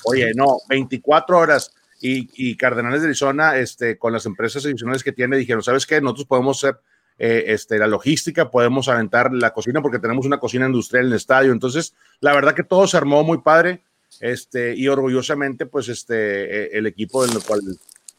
Oye, 0.06 0.32
no, 0.34 0.58
24 0.68 1.38
horas. 1.38 1.72
Y, 2.02 2.28
y 2.34 2.58
Cardenales 2.58 3.02
de 3.02 3.10
Arizona, 3.10 3.58
este, 3.58 4.00
con 4.00 4.12
las 4.12 4.26
empresas 4.26 4.66
adicionales 4.66 5.04
que 5.04 5.12
tiene, 5.12 5.38
dijeron, 5.38 5.62
¿sabes 5.62 5.86
qué? 5.86 6.02
Nosotros 6.02 6.26
podemos 6.26 6.60
ser 6.60 6.80
eh, 7.20 7.44
este, 7.50 7.78
la 7.78 7.86
logística, 7.86 8.50
podemos 8.50 8.88
aventar 8.88 9.32
la 9.34 9.54
cocina 9.54 9.84
porque 9.84 10.00
tenemos 10.00 10.26
una 10.26 10.40
cocina 10.40 10.66
industrial 10.66 11.06
en 11.06 11.12
el 11.12 11.18
estadio. 11.18 11.52
Entonces, 11.52 11.94
la 12.22 12.34
verdad 12.34 12.56
que 12.56 12.64
todo 12.64 12.88
se 12.88 12.98
armó 12.98 13.24
muy 13.24 13.44
padre 13.44 13.84
este, 14.20 14.74
y 14.76 14.88
orgullosamente, 14.88 15.68
pues 15.68 15.90
este, 15.90 16.16
eh, 16.16 16.70
el 16.74 16.88
equipo 16.88 17.24
del 17.24 17.40
cual, 17.44 17.62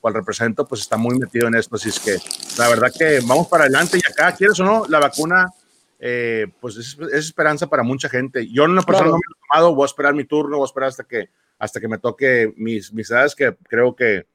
cual 0.01 0.15
represento, 0.15 0.65
pues 0.65 0.83
está 0.83 0.97
muy 0.97 1.19
metido 1.19 1.49
en 1.49 1.57
esto. 1.57 1.75
Así 1.75 1.89
es 1.89 1.99
que 1.99 2.19
la 2.57 2.69
verdad 2.69 2.93
que 2.97 3.19
vamos 3.27 3.49
para 3.49 3.65
adelante 3.65 3.99
y 3.99 4.09
acá, 4.09 4.31
quieres 4.31 4.61
o 4.61 4.65
no, 4.65 4.85
la 4.89 5.01
vacuna, 5.01 5.53
eh, 5.99 6.47
pues 6.61 6.77
es, 6.77 6.99
esperanza 7.13 7.69
para 7.69 7.83
mucha 7.83 8.09
gente. 8.09 8.47
Yo 8.51 8.65
en 8.65 8.77
persona 8.77 9.11
no 9.11 9.17
me 9.17 9.19
he 9.19 9.49
tomado, 9.49 9.75
voy 9.75 9.85
a 9.85 9.87
esperar 9.87 10.15
mi 10.15 10.25
turno, 10.25 10.57
voy 10.57 10.65
a 10.65 10.67
esperar 10.67 10.89
hasta 10.89 11.05
que, 11.05 11.31
hasta 11.59 11.81
que 11.81 11.89
me 11.89 11.99
toque 11.99 12.53
mis, 12.57 12.93
mis 12.93 13.11
edades, 13.11 13.35
que 13.35 13.57
creo 13.69 13.95
que 13.95 14.27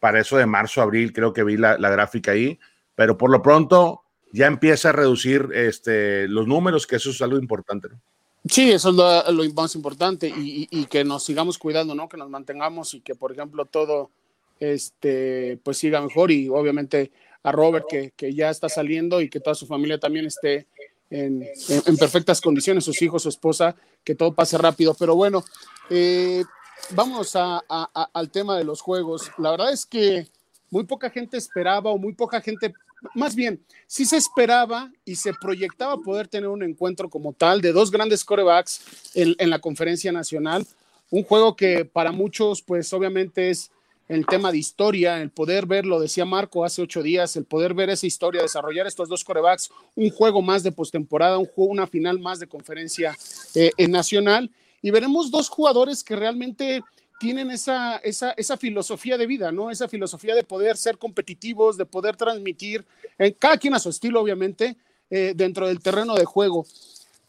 para 0.00 0.20
eso 0.20 0.36
de 0.36 0.46
marzo, 0.46 0.82
abril, 0.82 1.12
creo 1.12 1.32
que 1.32 1.44
vi 1.44 1.56
la, 1.56 1.78
la 1.78 1.90
gráfica 1.90 2.32
ahí. 2.32 2.58
Pero 2.94 3.16
por 3.16 3.30
lo 3.30 3.42
pronto, 3.42 4.02
ya 4.32 4.46
empieza 4.46 4.88
a 4.88 4.92
reducir 4.92 5.48
este, 5.54 6.26
los 6.28 6.46
números, 6.46 6.86
que 6.86 6.96
eso 6.96 7.10
es 7.10 7.20
algo 7.22 7.38
importante. 7.38 7.88
¿no? 7.88 8.00
Sí, 8.44 8.72
eso 8.72 8.90
es 8.90 8.96
lo, 9.34 9.54
más 9.54 9.74
importante 9.76 10.32
y, 10.34 10.86
que 10.86 11.04
nos 11.04 11.24
sigamos 11.24 11.58
cuidando, 11.58 11.94
¿no? 11.94 12.08
Que 12.08 12.16
nos 12.16 12.28
mantengamos 12.28 12.92
y 12.94 13.00
que, 13.00 13.14
por 13.14 13.30
ejemplo, 13.30 13.66
todo 13.66 14.10
este, 14.58 15.60
pues 15.62 15.78
siga 15.78 16.00
mejor 16.00 16.32
y 16.32 16.48
obviamente 16.48 17.12
a 17.44 17.52
Robert 17.52 17.86
que, 17.88 18.12
que 18.16 18.34
ya 18.34 18.50
está 18.50 18.68
saliendo 18.68 19.20
y 19.20 19.28
que 19.28 19.38
toda 19.38 19.54
su 19.54 19.66
familia 19.66 20.00
también 20.00 20.26
esté 20.26 20.66
en, 21.12 21.46
en, 21.68 21.96
perfectas 21.98 22.40
condiciones, 22.40 22.84
sus 22.84 23.02
hijos, 23.02 23.22
su 23.22 23.28
esposa, 23.28 23.76
que 24.02 24.14
todo 24.14 24.32
pase 24.32 24.56
rápido. 24.56 24.94
Pero 24.98 25.14
bueno, 25.14 25.44
eh, 25.90 26.42
vamos 26.90 27.36
al 27.36 28.30
tema 28.30 28.56
de 28.56 28.64
los 28.64 28.80
juegos. 28.80 29.30
La 29.38 29.50
verdad 29.50 29.72
es 29.72 29.84
que 29.84 30.26
muy 30.70 30.84
poca 30.84 31.10
gente 31.10 31.36
esperaba 31.36 31.90
o 31.90 31.98
muy 31.98 32.14
poca 32.14 32.40
gente, 32.40 32.72
más 33.14 33.34
bien, 33.34 33.62
sí 33.86 34.06
se 34.06 34.16
esperaba 34.16 34.90
y 35.04 35.16
se 35.16 35.34
proyectaba 35.34 35.98
poder 35.98 36.28
tener 36.28 36.48
un 36.48 36.62
encuentro 36.62 37.10
como 37.10 37.34
tal 37.34 37.60
de 37.60 37.72
dos 37.72 37.90
grandes 37.90 38.24
corebacks 38.24 38.80
en, 39.14 39.34
en 39.38 39.50
la 39.50 39.58
conferencia 39.58 40.12
nacional. 40.12 40.66
Un 41.10 41.24
juego 41.24 41.56
que 41.56 41.84
para 41.84 42.10
muchos, 42.10 42.62
pues 42.62 42.90
obviamente 42.94 43.50
es 43.50 43.70
el 44.08 44.26
tema 44.26 44.52
de 44.52 44.58
historia, 44.58 45.22
el 45.22 45.30
poder 45.30 45.66
ver, 45.66 45.86
lo 45.86 46.00
decía 46.00 46.24
Marco 46.24 46.64
hace 46.64 46.82
ocho 46.82 47.02
días, 47.02 47.36
el 47.36 47.44
poder 47.44 47.74
ver 47.74 47.90
esa 47.90 48.06
historia, 48.06 48.42
desarrollar 48.42 48.86
estos 48.86 49.08
dos 49.08 49.24
corebacks, 49.24 49.70
un 49.94 50.10
juego 50.10 50.42
más 50.42 50.62
de 50.62 50.72
postemporada, 50.72 51.38
un 51.38 51.46
juego, 51.46 51.70
una 51.70 51.86
final 51.86 52.18
más 52.18 52.38
de 52.38 52.46
conferencia 52.46 53.16
eh, 53.54 53.70
nacional, 53.88 54.50
y 54.82 54.90
veremos 54.90 55.30
dos 55.30 55.48
jugadores 55.48 56.02
que 56.02 56.16
realmente 56.16 56.82
tienen 57.20 57.52
esa, 57.52 57.98
esa, 57.98 58.32
esa, 58.32 58.56
filosofía 58.56 59.16
de 59.16 59.28
vida, 59.28 59.52
¿no? 59.52 59.70
Esa 59.70 59.86
filosofía 59.86 60.34
de 60.34 60.42
poder 60.42 60.76
ser 60.76 60.98
competitivos, 60.98 61.76
de 61.76 61.86
poder 61.86 62.16
transmitir, 62.16 62.84
eh, 63.16 63.32
cada 63.32 63.56
quien 63.58 63.74
a 63.74 63.78
su 63.78 63.90
estilo, 63.90 64.20
obviamente, 64.20 64.76
eh, 65.08 65.32
dentro 65.36 65.68
del 65.68 65.80
terreno 65.80 66.14
de 66.14 66.24
juego. 66.24 66.66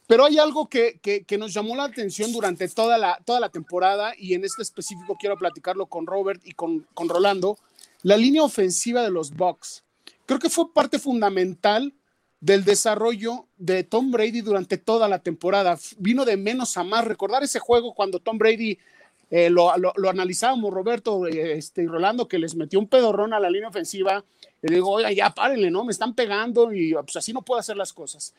Pero 0.07 0.25
hay 0.25 0.38
algo 0.38 0.67
que, 0.67 1.00
que, 1.00 1.38
nos 1.38 1.53
llamó 1.53 1.75
la 1.75 1.86
atención 1.86 2.31
durante 2.33 2.67
toda 2.67 2.98
la, 2.98 3.19
toda 3.25 3.39
la 3.39 3.50
temporada, 3.50 4.13
y 4.17 4.33
en 4.33 4.43
este 4.43 4.62
específico 4.62 5.17
quiero 5.19 5.38
platicarlo 5.38 5.86
con 5.86 6.05
Robert 6.05 6.41
y 6.45 6.51
con, 6.51 6.86
con 6.93 7.07
Rolando, 7.07 7.57
la 8.01 8.17
línea 8.17 8.43
ofensiva 8.43 9.01
de 9.01 9.12
los 9.12 9.31
Bucks. 9.31 9.83
Creo 10.25 10.39
que 10.39 10.50
fue 10.50 10.74
parte 10.74 11.00
fundamental 11.00 11.93
del 12.43 12.65
desarrollo 12.65 13.48
de 13.57 13.86
Tom 13.86 14.12
Brady 14.12 14.41
durante 14.41 14.77
toda 14.77 15.07
la 15.07 15.19
temporada. 15.19 15.79
Vino 15.98 16.25
de 16.25 16.36
menos 16.36 16.75
a 16.75 16.83
más. 16.83 17.05
Recordar 17.05 17.41
ese 17.41 17.60
juego 17.60 17.93
cuando 17.93 18.19
Tom 18.19 18.38
Brady 18.38 18.77
eh, 19.31 19.50
lo, 19.50 19.72
lo, 19.77 20.10
analizábamos, 20.10 20.74
Roberto 20.74 21.25
eh, 21.25 21.57
este, 21.57 21.86
Rolando, 21.86 22.27
que 22.27 22.38
les 22.38 22.53
metió 22.55 22.79
un 22.79 22.88
pedorrón 22.89 23.33
a 23.33 23.39
la 23.39 23.50
línea 23.50 23.69
ofensiva. 23.69 24.24
Le 24.62 24.75
digo, 24.75 24.89
oiga, 24.91 25.12
ya 25.13 25.29
párenle, 25.33 25.72
¿no? 25.72 25.86
Me 25.86 25.93
están 25.93 26.13
pegando 26.13 26.74
y 26.74 26.93
pues 26.93 27.15
así 27.15 27.31
no 27.31 27.41
puedo 27.41 27.62
hacer 27.62 27.77
las 27.77 27.93
cosas. 27.93 28.33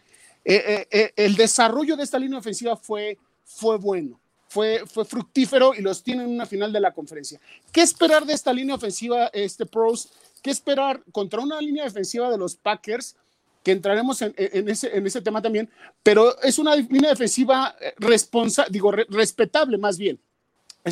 Eh, 0.44 1.12
el 1.16 1.36
desarrollo 1.36 1.96
de 1.96 2.04
esta 2.04 2.18
línea 2.18 2.38
ofensiva 2.38 2.76
fue, 2.76 3.18
fue 3.44 3.78
bueno, 3.78 4.20
fue, 4.48 4.82
fue 4.86 5.04
fructífero 5.04 5.74
y 5.74 5.80
los 5.80 6.02
tienen 6.02 6.26
en 6.26 6.34
una 6.34 6.46
final 6.46 6.72
de 6.72 6.80
la 6.80 6.92
conferencia. 6.92 7.40
¿Qué 7.72 7.80
esperar 7.82 8.26
de 8.26 8.34
esta 8.34 8.52
línea 8.52 8.74
ofensiva, 8.74 9.28
este 9.32 9.66
Pros? 9.66 10.10
¿Qué 10.42 10.50
esperar 10.50 11.02
contra 11.12 11.40
una 11.40 11.60
línea 11.60 11.84
defensiva 11.84 12.30
de 12.30 12.38
los 12.38 12.56
Packers? 12.56 13.16
que 13.62 13.72
entraremos 13.72 14.20
en, 14.20 14.34
ese, 14.36 14.94
en 14.94 15.06
ese 15.06 15.22
tema 15.22 15.40
también, 15.40 15.70
pero 16.02 16.38
es 16.42 16.58
una 16.58 16.76
línea 16.76 17.08
defensiva 17.08 17.74
responsa, 17.96 18.66
digo, 18.68 18.92
respetable 18.92 19.78
más 19.78 19.96
bien 19.96 20.20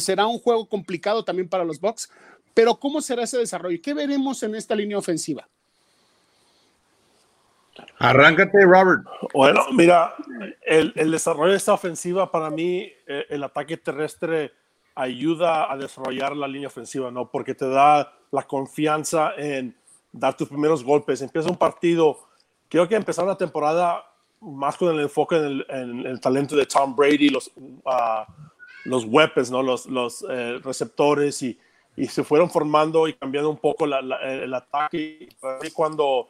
será 0.00 0.26
un 0.26 0.38
juego 0.38 0.66
complicado 0.66 1.24
también 1.24 1.48
para 1.48 1.64
los 1.64 1.80
Bucks, 1.80 2.10
pero 2.54 2.78
¿cómo 2.78 3.00
será 3.00 3.24
ese 3.24 3.38
desarrollo? 3.38 3.80
¿Qué 3.82 3.94
veremos 3.94 4.42
en 4.42 4.54
esta 4.54 4.74
línea 4.74 4.98
ofensiva? 4.98 5.48
Arráncate, 7.98 8.64
Robert. 8.64 9.02
Bueno, 9.32 9.64
mira, 9.72 10.14
el, 10.62 10.92
desarrollo 11.10 11.52
de 11.52 11.56
esta 11.56 11.72
ofensiva 11.72 12.30
para 12.30 12.50
mí, 12.50 12.90
eh, 13.06 13.26
el 13.30 13.42
ataque 13.44 13.76
terrestre 13.76 14.52
ayuda 14.94 15.72
a 15.72 15.76
desarrollar 15.76 16.36
la 16.36 16.48
línea 16.48 16.68
ofensiva, 16.68 17.10
¿no? 17.10 17.30
Porque 17.30 17.54
te 17.54 17.68
da 17.68 18.12
la 18.30 18.42
confianza 18.42 19.32
en 19.36 19.74
dar 20.12 20.36
tus 20.36 20.48
primeros 20.48 20.84
golpes. 20.84 21.22
Empieza 21.22 21.48
un 21.48 21.56
partido, 21.56 22.18
creo 22.68 22.88
que 22.88 22.96
empezar 22.96 23.26
la 23.26 23.36
temporada 23.36 24.04
más 24.40 24.76
con 24.76 24.92
el 24.94 25.00
enfoque 25.00 25.36
en 25.36 26.06
el, 26.06 26.20
talento 26.20 26.56
de 26.56 26.66
Tom 26.66 26.94
Brady, 26.96 27.28
los, 27.28 27.50
uh, 27.56 28.24
los 28.84 29.04
weapons, 29.04 29.50
¿no? 29.50 29.62
los, 29.62 29.86
los 29.86 30.26
eh, 30.28 30.58
receptores 30.62 31.42
y, 31.42 31.58
y, 31.96 32.06
se 32.06 32.24
fueron 32.24 32.50
formando 32.50 33.06
y 33.06 33.14
cambiando 33.14 33.48
un 33.48 33.58
poco 33.58 33.84
el 33.84 34.54
ataque. 34.54 35.28
Y 35.62 35.70
cuando 35.70 36.28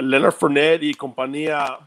Leonard 0.00 0.32
Fournette 0.32 0.82
y 0.82 0.94
compañía 0.94 1.78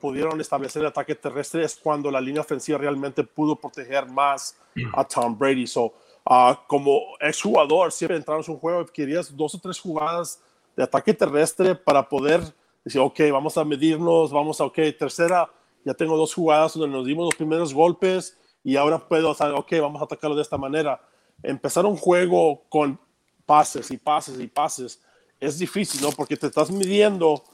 pudieron 0.00 0.40
establecer 0.40 0.82
el 0.82 0.88
ataque 0.88 1.14
terrestre 1.14 1.64
es 1.64 1.76
cuando 1.76 2.10
la 2.10 2.20
línea 2.20 2.42
ofensiva 2.42 2.78
realmente 2.78 3.24
pudo 3.24 3.56
proteger 3.56 4.06
más 4.06 4.56
a 4.92 5.04
Tom 5.04 5.38
Brady. 5.38 5.66
So, 5.66 5.94
uh, 6.26 6.54
como 6.66 7.00
exjugador, 7.20 7.90
siempre 7.90 8.16
entramos 8.16 8.46
en 8.48 8.54
un 8.54 8.60
juego 8.60 8.82
y 8.82 8.86
querías 8.86 9.34
dos 9.34 9.54
o 9.54 9.58
tres 9.58 9.80
jugadas 9.80 10.42
de 10.76 10.82
ataque 10.82 11.14
terrestre 11.14 11.74
para 11.74 12.06
poder 12.06 12.42
decir, 12.84 13.00
ok, 13.00 13.18
vamos 13.32 13.56
a 13.56 13.64
medirnos, 13.64 14.30
vamos 14.30 14.60
a, 14.60 14.64
ok, 14.64 14.78
tercera, 14.98 15.50
ya 15.84 15.94
tengo 15.94 16.16
dos 16.16 16.34
jugadas 16.34 16.74
donde 16.74 16.96
nos 16.96 17.06
dimos 17.06 17.24
los 17.24 17.34
primeros 17.34 17.72
golpes, 17.72 18.36
y 18.62 18.76
ahora 18.76 18.98
puedo 18.98 19.34
saber, 19.34 19.54
ok, 19.54 19.72
vamos 19.80 20.00
a 20.00 20.06
atacarlo 20.06 20.34
de 20.34 20.42
esta 20.42 20.56
manera. 20.56 21.00
Empezar 21.42 21.84
un 21.84 21.96
juego 21.96 22.62
con 22.68 22.98
pases 23.44 23.90
y 23.90 23.98
pases 23.98 24.40
y 24.40 24.46
pases 24.46 25.00
es 25.38 25.58
difícil, 25.58 26.00
¿no? 26.00 26.10
Porque 26.10 26.36
te 26.36 26.46
estás 26.46 26.70
midiendo 26.70 27.44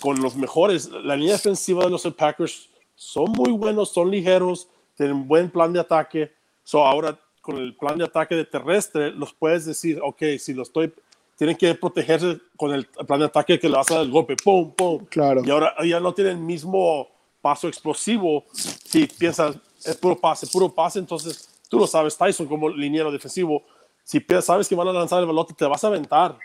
con 0.00 0.20
los 0.20 0.36
mejores. 0.36 0.88
La 0.90 1.16
línea 1.16 1.34
defensiva 1.34 1.84
de 1.84 1.90
los 1.90 2.02
Packers 2.16 2.68
son 2.94 3.32
muy 3.32 3.52
buenos, 3.52 3.92
son 3.92 4.10
ligeros, 4.10 4.68
tienen 4.96 5.26
buen 5.26 5.50
plan 5.50 5.72
de 5.72 5.80
ataque. 5.80 6.32
So 6.64 6.84
ahora 6.84 7.18
con 7.40 7.56
el 7.56 7.74
plan 7.74 7.96
de 7.96 8.04
ataque 8.04 8.34
de 8.34 8.44
terrestre, 8.44 9.10
los 9.12 9.32
puedes 9.32 9.64
decir, 9.64 10.00
ok, 10.02 10.22
si 10.38 10.52
lo 10.52 10.62
estoy, 10.62 10.92
tienen 11.36 11.56
que 11.56 11.74
protegerse 11.74 12.38
con 12.56 12.74
el 12.74 12.86
plan 12.86 13.20
de 13.20 13.26
ataque 13.26 13.58
que 13.58 13.68
le 13.68 13.76
vas 13.76 13.90
a 13.90 13.94
dar 13.94 14.02
el 14.04 14.10
golpe, 14.10 14.36
pum, 14.36 14.72
pum. 14.72 15.06
Claro. 15.06 15.42
Y 15.44 15.50
ahora 15.50 15.74
ya 15.84 16.00
no 16.00 16.12
tienen 16.12 16.38
el 16.38 16.42
mismo 16.42 17.08
paso 17.40 17.68
explosivo 17.68 18.44
si 18.52 19.06
piensas, 19.06 19.56
es 19.84 19.96
puro 19.96 20.18
pase, 20.18 20.46
puro 20.48 20.68
pase, 20.68 20.98
entonces 20.98 21.48
tú 21.68 21.78
lo 21.78 21.86
sabes, 21.86 22.18
Tyson 22.18 22.46
como 22.46 22.68
liniero 22.68 23.12
defensivo, 23.12 23.62
si 24.02 24.24
sabes 24.42 24.68
que 24.68 24.74
van 24.74 24.88
a 24.88 24.92
lanzar 24.92 25.20
el 25.20 25.26
balote, 25.26 25.54
te 25.54 25.64
vas 25.64 25.84
a 25.84 25.86
aventar 25.86 26.36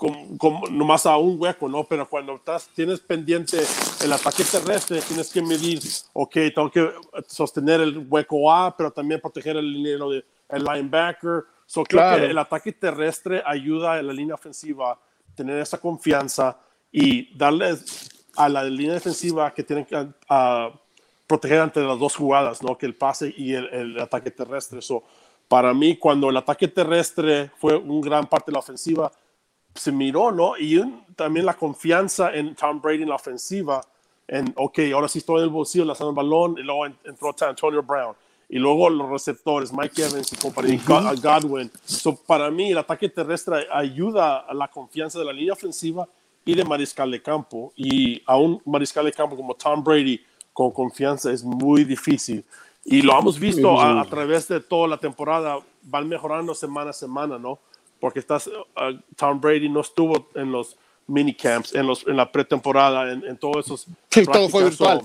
como, 0.00 0.38
como 0.38 0.66
nomás 0.68 1.04
a 1.04 1.18
un 1.18 1.36
hueco, 1.38 1.68
¿no? 1.68 1.84
Pero 1.84 2.08
cuando 2.08 2.36
estás, 2.36 2.70
tienes 2.74 3.00
pendiente 3.00 3.58
el 4.02 4.10
ataque 4.10 4.44
terrestre, 4.44 5.02
tienes 5.06 5.30
que 5.30 5.42
medir, 5.42 5.78
ok, 6.14 6.32
tengo 6.54 6.70
que 6.70 6.90
sostener 7.26 7.82
el 7.82 8.06
hueco 8.08 8.50
A, 8.50 8.74
pero 8.74 8.90
también 8.90 9.20
proteger 9.20 9.58
el 9.58 9.70
liniero 9.70 10.08
de 10.08 10.24
el 10.48 10.64
linebacker. 10.64 11.44
So, 11.66 11.84
claro. 11.84 12.16
creo 12.16 12.26
que 12.26 12.30
el 12.30 12.38
ataque 12.38 12.72
terrestre 12.72 13.42
ayuda 13.44 13.92
a 13.92 14.02
la 14.02 14.14
línea 14.14 14.34
ofensiva 14.34 14.92
a 14.92 14.98
tener 15.34 15.58
esa 15.58 15.76
confianza 15.76 16.56
y 16.90 17.36
darles 17.36 18.08
a 18.36 18.48
la 18.48 18.64
línea 18.64 18.94
defensiva 18.94 19.52
que 19.52 19.62
tienen 19.62 19.84
que 19.84 20.08
proteger 21.26 21.60
ante 21.60 21.80
las 21.80 21.98
dos 21.98 22.16
jugadas, 22.16 22.62
¿no? 22.62 22.78
Que 22.78 22.86
el 22.86 22.94
pase 22.94 23.34
y 23.36 23.52
el, 23.52 24.00
ataque 24.00 24.30
terrestre. 24.30 24.80
So, 24.80 25.04
para 25.46 25.74
mí, 25.74 25.98
cuando 25.98 26.30
el 26.30 26.38
ataque 26.38 26.68
terrestre 26.68 27.50
fue 27.58 27.76
un 27.76 28.00
gran 28.00 28.26
parte 28.26 28.50
de 28.50 28.54
la 28.54 28.60
ofensiva, 28.60 29.12
se 29.74 29.92
miró, 29.92 30.32
¿no? 30.32 30.56
Y 30.58 30.82
también 31.16 31.46
la 31.46 31.54
confianza 31.54 32.34
en 32.34 32.54
Tom 32.54 32.80
Brady 32.80 33.02
en 33.02 33.08
la 33.08 33.14
ofensiva, 33.16 33.80
en, 34.26 34.52
ok, 34.56 34.78
ahora 34.94 35.08
sí 35.08 35.18
estoy 35.18 35.38
en 35.38 35.44
el 35.44 35.50
bolsillo 35.50 35.84
lanzando 35.84 36.10
el 36.10 36.16
balón, 36.16 36.56
y 36.58 36.62
luego 36.62 36.86
entró 36.86 37.34
Antonio 37.40 37.82
Brown, 37.82 38.14
y 38.48 38.58
luego 38.58 38.90
los 38.90 39.08
receptores, 39.08 39.72
Mike 39.72 40.02
Evans 40.02 40.32
y 40.32 40.36
compañía, 40.36 40.80
Godwin. 41.22 41.70
So, 41.84 42.16
para 42.16 42.50
mí, 42.50 42.70
el 42.70 42.78
ataque 42.78 43.08
terrestre 43.08 43.66
ayuda 43.72 44.38
a 44.38 44.54
la 44.54 44.68
confianza 44.68 45.18
de 45.18 45.24
la 45.24 45.32
línea 45.32 45.52
ofensiva 45.52 46.08
y 46.44 46.54
de 46.54 46.64
mariscal 46.64 47.10
de 47.10 47.22
campo, 47.22 47.72
y 47.76 48.22
a 48.26 48.36
un 48.36 48.60
mariscal 48.64 49.04
de 49.04 49.12
campo 49.12 49.36
como 49.36 49.54
Tom 49.54 49.82
Brady, 49.84 50.20
con 50.52 50.70
confianza 50.72 51.32
es 51.32 51.44
muy 51.44 51.84
difícil. 51.84 52.44
Y 52.84 53.02
lo 53.02 53.18
hemos 53.18 53.38
visto 53.38 53.80
a, 53.80 54.04
través 54.06 54.48
de 54.48 54.60
toda 54.60 54.88
la 54.88 54.96
temporada, 54.96 55.58
van 55.82 56.08
mejorando 56.08 56.54
semana 56.54 56.90
a 56.90 56.92
semana, 56.92 57.38
¿no? 57.38 57.58
Porque 58.00 58.18
estás, 58.18 58.46
uh, 58.46 58.98
Tom 59.16 59.40
Brady 59.40 59.68
no 59.68 59.80
estuvo 59.80 60.28
en 60.34 60.50
los 60.50 60.76
minicamps, 61.06 61.74
en, 61.74 61.86
los, 61.86 62.06
en 62.06 62.16
la 62.16 62.30
pretemporada, 62.30 63.12
en, 63.12 63.24
en 63.24 63.36
todos 63.36 63.66
esos. 63.66 63.86
Sí, 64.10 64.24
todo 64.24 64.48
fue 64.48 64.64
virtual. 64.64 65.02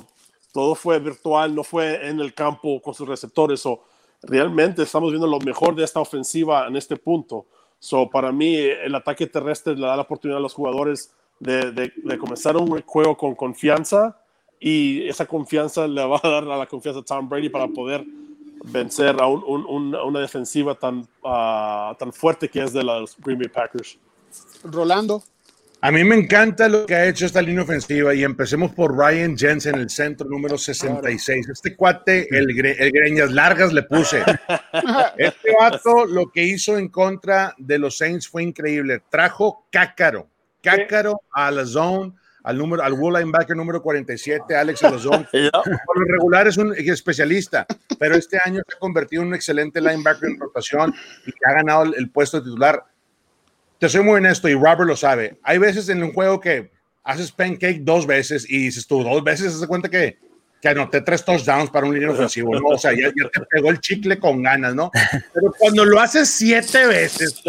todo 0.53 0.75
fue 0.75 0.99
virtual, 0.99 1.53
no 1.53 1.63
fue 1.63 2.07
en 2.07 2.19
el 2.19 2.33
campo 2.33 2.81
con 2.81 2.93
sus 2.93 3.07
receptores. 3.07 3.65
o 3.65 3.81
realmente 4.23 4.83
estamos 4.83 5.11
viendo 5.11 5.27
lo 5.27 5.39
mejor 5.39 5.75
de 5.75 5.83
esta 5.83 5.99
ofensiva 5.99 6.67
en 6.67 6.75
este 6.75 6.95
punto. 6.95 7.45
So, 7.79 8.09
para 8.09 8.31
mí, 8.31 8.55
el 8.55 8.95
ataque 8.95 9.27
terrestre 9.27 9.75
le 9.75 9.85
da 9.85 9.95
la 9.95 10.03
oportunidad 10.03 10.39
a 10.39 10.41
los 10.41 10.53
jugadores 10.53 11.11
de, 11.39 11.71
de, 11.71 11.93
de 11.95 12.17
comenzar 12.17 12.57
un 12.57 12.81
juego 12.81 13.17
con 13.17 13.35
confianza 13.35 14.17
y 14.59 15.07
esa 15.07 15.25
confianza 15.25 15.87
le 15.87 16.03
va 16.05 16.19
a 16.21 16.29
dar 16.29 16.43
a 16.43 16.57
la 16.57 16.65
confianza 16.65 17.01
a 17.01 17.03
Tom 17.03 17.29
Brady 17.29 17.49
para 17.49 17.67
poder 17.67 18.05
vencer 18.63 19.15
a, 19.19 19.27
una 19.27 20.19
defensiva 20.19 20.75
tan, 20.75 21.07
ah, 21.23 21.95
tan 21.99 22.11
fuerte 22.11 22.49
que 22.49 22.63
es 22.63 22.73
de 22.73 22.83
los 22.83 23.15
Green 23.17 23.39
Bay 23.39 23.49
Packers. 23.49 23.97
Rolando. 24.63 25.23
A 25.81 25.91
mí 25.91 26.03
me 26.03 26.15
encanta 26.15 26.67
lo 26.67 26.87
que 26.87 26.95
ha 26.95 27.05
hecho 27.05 27.27
esta 27.27 27.43
línea 27.43 27.61
ofensiva 27.61 28.15
y 28.15 28.23
empecemos 28.23 28.73
por 28.73 28.97
Ryan 28.97 29.37
Jensen, 29.37 29.75
el 29.75 29.89
centro 29.89 30.27
número 30.27 30.57
66. 30.57 31.49
Este 31.49 31.75
cuate, 31.75 32.27
el, 32.35 32.49
el 32.49 32.91
greñas 32.91 33.31
largas 33.31 33.71
le 33.71 33.83
puse. 33.83 34.23
Este 35.17 35.55
vato 35.59 36.05
lo 36.05 36.31
que 36.31 36.43
hizo 36.43 36.77
en 36.77 36.89
contra 36.89 37.53
de 37.59 37.77
los 37.77 37.97
Saints 37.97 38.27
fue 38.27 38.41
increíble. 38.41 39.03
Trajo 39.11 39.67
cácaro, 39.69 40.27
cácaro 40.61 41.21
a 41.31 41.51
la 41.51 41.65
zone 41.65 42.13
al 42.45 42.59
número, 42.59 42.83
al 42.83 42.93
wall 42.93 43.15
linebacker 43.15 43.57
número 43.57 43.81
47, 43.81 44.55
Alex 44.55 44.83
Alazón. 44.83 45.27
Por 45.31 45.99
lo 45.99 46.05
regular 46.05 46.47
es 46.47 46.57
un 46.57 46.73
especialista, 46.77 47.65
pero 47.99 48.15
este 48.15 48.37
año 48.43 48.61
se 48.67 48.75
ha 48.75 48.79
convertido 48.79 49.23
en 49.23 49.29
un 49.29 49.33
excelente 49.33 49.81
linebacker 49.81 50.29
en 50.29 50.39
rotación 50.39 50.93
y 51.25 51.31
ha 51.49 51.53
ganado 51.53 51.83
el, 51.95 52.09
puesto 52.11 52.37
de 52.37 52.43
titular. 52.43 52.85
Te 53.79 53.89
soy 53.89 54.03
muy 54.03 54.17
honesto 54.17 54.47
y 54.47 54.53
Robert 54.53 54.81
lo 54.81 54.95
sabe. 54.95 55.39
Hay 55.41 55.57
veces 55.57 55.89
en 55.89 56.03
un 56.03 56.13
juego 56.13 56.39
que 56.39 56.71
haces 57.03 57.31
pancake 57.31 57.79
dos 57.81 58.05
veces 58.05 58.47
y 58.47 58.59
dices 58.59 58.85
tú 58.85 59.03
dos 59.03 59.23
veces, 59.23 59.59
se 59.59 59.67
cuenta 59.67 59.89
que, 59.89 60.19
que 60.61 60.69
anoté 60.69 61.01
tres 61.01 61.25
touchdowns 61.25 61.71
para 61.71 61.87
un 61.87 61.95
línea 61.95 62.11
ofensivo, 62.11 62.53
¿no? 62.53 62.67
O 62.67 62.77
sea, 62.77 62.91
ya, 62.91 63.11
te 63.11 63.41
pegó 63.49 63.71
el 63.71 63.79
chicle 63.79 64.19
con 64.19 64.43
ganas, 64.43 64.75
¿no? 64.75 64.91
Pero 65.33 65.51
cuando 65.57 65.83
lo 65.83 65.99
haces 65.99 66.29
siete 66.29 66.85
veces, 66.85 67.41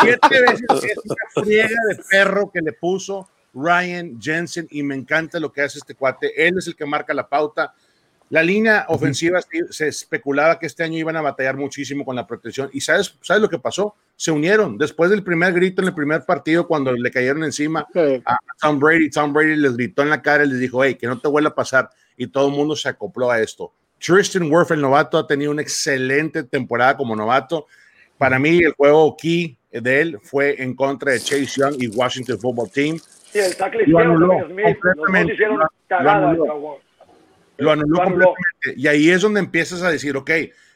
siete 0.00 0.42
veces 0.42 0.64
es 0.70 0.98
una 1.04 1.42
friega 1.42 1.80
de 1.88 1.96
perro 2.08 2.52
que 2.52 2.60
le 2.60 2.72
puso 2.72 3.28
Ryan 3.56 4.20
Jensen 4.20 4.68
y 4.70 4.82
me 4.82 4.94
encanta 4.94 5.40
lo 5.40 5.50
que 5.50 5.62
hace 5.62 5.78
este 5.78 5.94
cuate. 5.94 6.46
Él 6.46 6.58
es 6.58 6.66
el 6.66 6.76
que 6.76 6.84
marca 6.84 7.14
la 7.14 7.26
pauta. 7.26 7.74
La 8.28 8.42
línea 8.42 8.86
ofensiva 8.88 9.40
se 9.70 9.88
especulaba 9.88 10.58
que 10.58 10.66
este 10.66 10.82
año 10.82 10.98
iban 10.98 11.16
a 11.16 11.22
batallar 11.22 11.56
muchísimo 11.56 12.04
con 12.04 12.16
la 12.16 12.26
protección 12.26 12.68
y 12.72 12.80
sabes, 12.80 13.16
sabes 13.22 13.40
lo 13.40 13.48
que 13.48 13.58
pasó. 13.58 13.94
Se 14.16 14.32
unieron 14.32 14.76
después 14.76 15.10
del 15.10 15.22
primer 15.22 15.52
grito 15.52 15.80
en 15.80 15.88
el 15.88 15.94
primer 15.94 16.24
partido 16.24 16.66
cuando 16.66 16.92
le 16.92 17.10
cayeron 17.10 17.44
encima 17.44 17.86
a 18.24 18.36
Tom 18.60 18.80
Brady. 18.80 19.10
Tom 19.10 19.32
Brady 19.32 19.56
les 19.56 19.76
gritó 19.76 20.02
en 20.02 20.10
la 20.10 20.20
cara 20.20 20.44
y 20.44 20.48
les 20.48 20.58
dijo, 20.58 20.82
hey, 20.82 20.96
que 20.96 21.06
no 21.06 21.18
te 21.18 21.28
vuelva 21.28 21.50
a 21.50 21.54
pasar 21.54 21.88
y 22.16 22.26
todo 22.26 22.48
el 22.48 22.54
mundo 22.54 22.74
se 22.74 22.88
acopló 22.88 23.30
a 23.30 23.40
esto. 23.40 23.72
Tristan 23.98 24.50
Wirf, 24.52 24.72
el 24.72 24.80
novato, 24.80 25.18
ha 25.18 25.26
tenido 25.26 25.52
una 25.52 25.62
excelente 25.62 26.42
temporada 26.42 26.96
como 26.96 27.14
novato. 27.14 27.66
Para 28.18 28.38
mí, 28.38 28.58
el 28.58 28.72
juego 28.72 29.16
key 29.16 29.56
de 29.70 30.00
él 30.00 30.18
fue 30.22 30.62
en 30.62 30.74
contra 30.74 31.12
de 31.12 31.20
Chase 31.20 31.46
Young 31.46 31.76
y 31.78 31.88
Washington 31.88 32.38
Football 32.38 32.70
Team 32.70 32.98
lo 33.86 33.98
anuló 33.98 34.28
completamente. 34.28 35.36
Lo 37.58 37.70
anuló, 37.70 38.02
completamente. 38.02 38.74
Y 38.76 38.86
ahí 38.86 39.10
es 39.10 39.22
donde 39.22 39.40
empiezas 39.40 39.82
a 39.82 39.90
decir, 39.90 40.16
ok, 40.16 40.30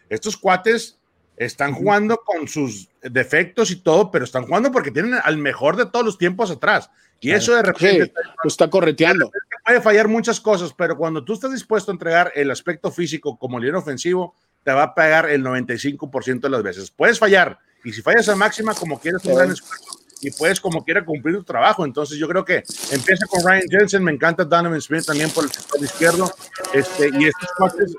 estos 0.08 0.36
cuates 0.36 0.98
están 1.36 1.72
jugando 1.72 2.18
con 2.18 2.48
sus 2.48 2.88
defectos 3.02 3.70
y 3.70 3.76
todo, 3.76 4.10
pero 4.10 4.24
están 4.24 4.44
jugando 4.44 4.70
porque 4.70 4.90
tienen 4.90 5.14
al 5.22 5.38
mejor 5.38 5.76
de 5.76 5.86
todos 5.86 6.04
los 6.04 6.18
tiempos 6.18 6.50
atrás. 6.50 6.90
Y 7.20 7.32
eso 7.32 7.54
de 7.54 7.62
repente 7.62 8.12
está 8.44 8.68
correteando. 8.70 9.30
Puede 9.64 9.80
fallar 9.82 10.08
muchas 10.08 10.40
cosas, 10.40 10.72
pero 10.72 10.96
cuando 10.96 11.22
tú 11.24 11.34
estás 11.34 11.52
dispuesto 11.52 11.90
a 11.90 11.94
entregar 11.94 12.32
el 12.34 12.50
aspecto 12.50 12.90
físico 12.90 13.38
como 13.38 13.58
líder 13.58 13.76
ofensivo, 13.76 14.34
te 14.64 14.72
va 14.72 14.84
a 14.84 14.94
pegar 14.94 15.28
el 15.28 15.44
95% 15.44 16.40
de 16.40 16.50
las 16.50 16.62
veces. 16.62 16.90
Puedes 16.90 17.18
fallar, 17.18 17.58
y 17.84 17.92
si 17.92 18.02
fallas 18.02 18.28
a 18.28 18.36
máxima, 18.36 18.74
como 18.74 18.98
quieres, 18.98 19.24
un 19.24 19.34
gran 19.34 19.50
esfuerzo, 19.50 19.99
y 20.20 20.30
puedes 20.30 20.60
como 20.60 20.84
quiera 20.84 21.04
cumplir 21.04 21.36
tu 21.36 21.44
trabajo. 21.44 21.84
Entonces 21.84 22.18
yo 22.18 22.28
creo 22.28 22.44
que 22.44 22.62
empieza 22.90 23.26
con 23.26 23.44
Ryan 23.44 23.68
Jensen, 23.68 24.04
me 24.04 24.12
encanta 24.12 24.44
Donovan 24.44 24.80
Smith 24.80 25.04
también 25.04 25.30
por 25.30 25.44
el 25.44 25.50
sector 25.50 25.82
izquierdo, 25.82 26.32
este, 26.72 27.10
y 27.18 27.26
estos 27.26 27.48
cuates 27.56 27.94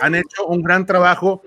han 0.00 0.14
hecho 0.14 0.46
un 0.46 0.62
gran 0.62 0.86
trabajo. 0.86 1.42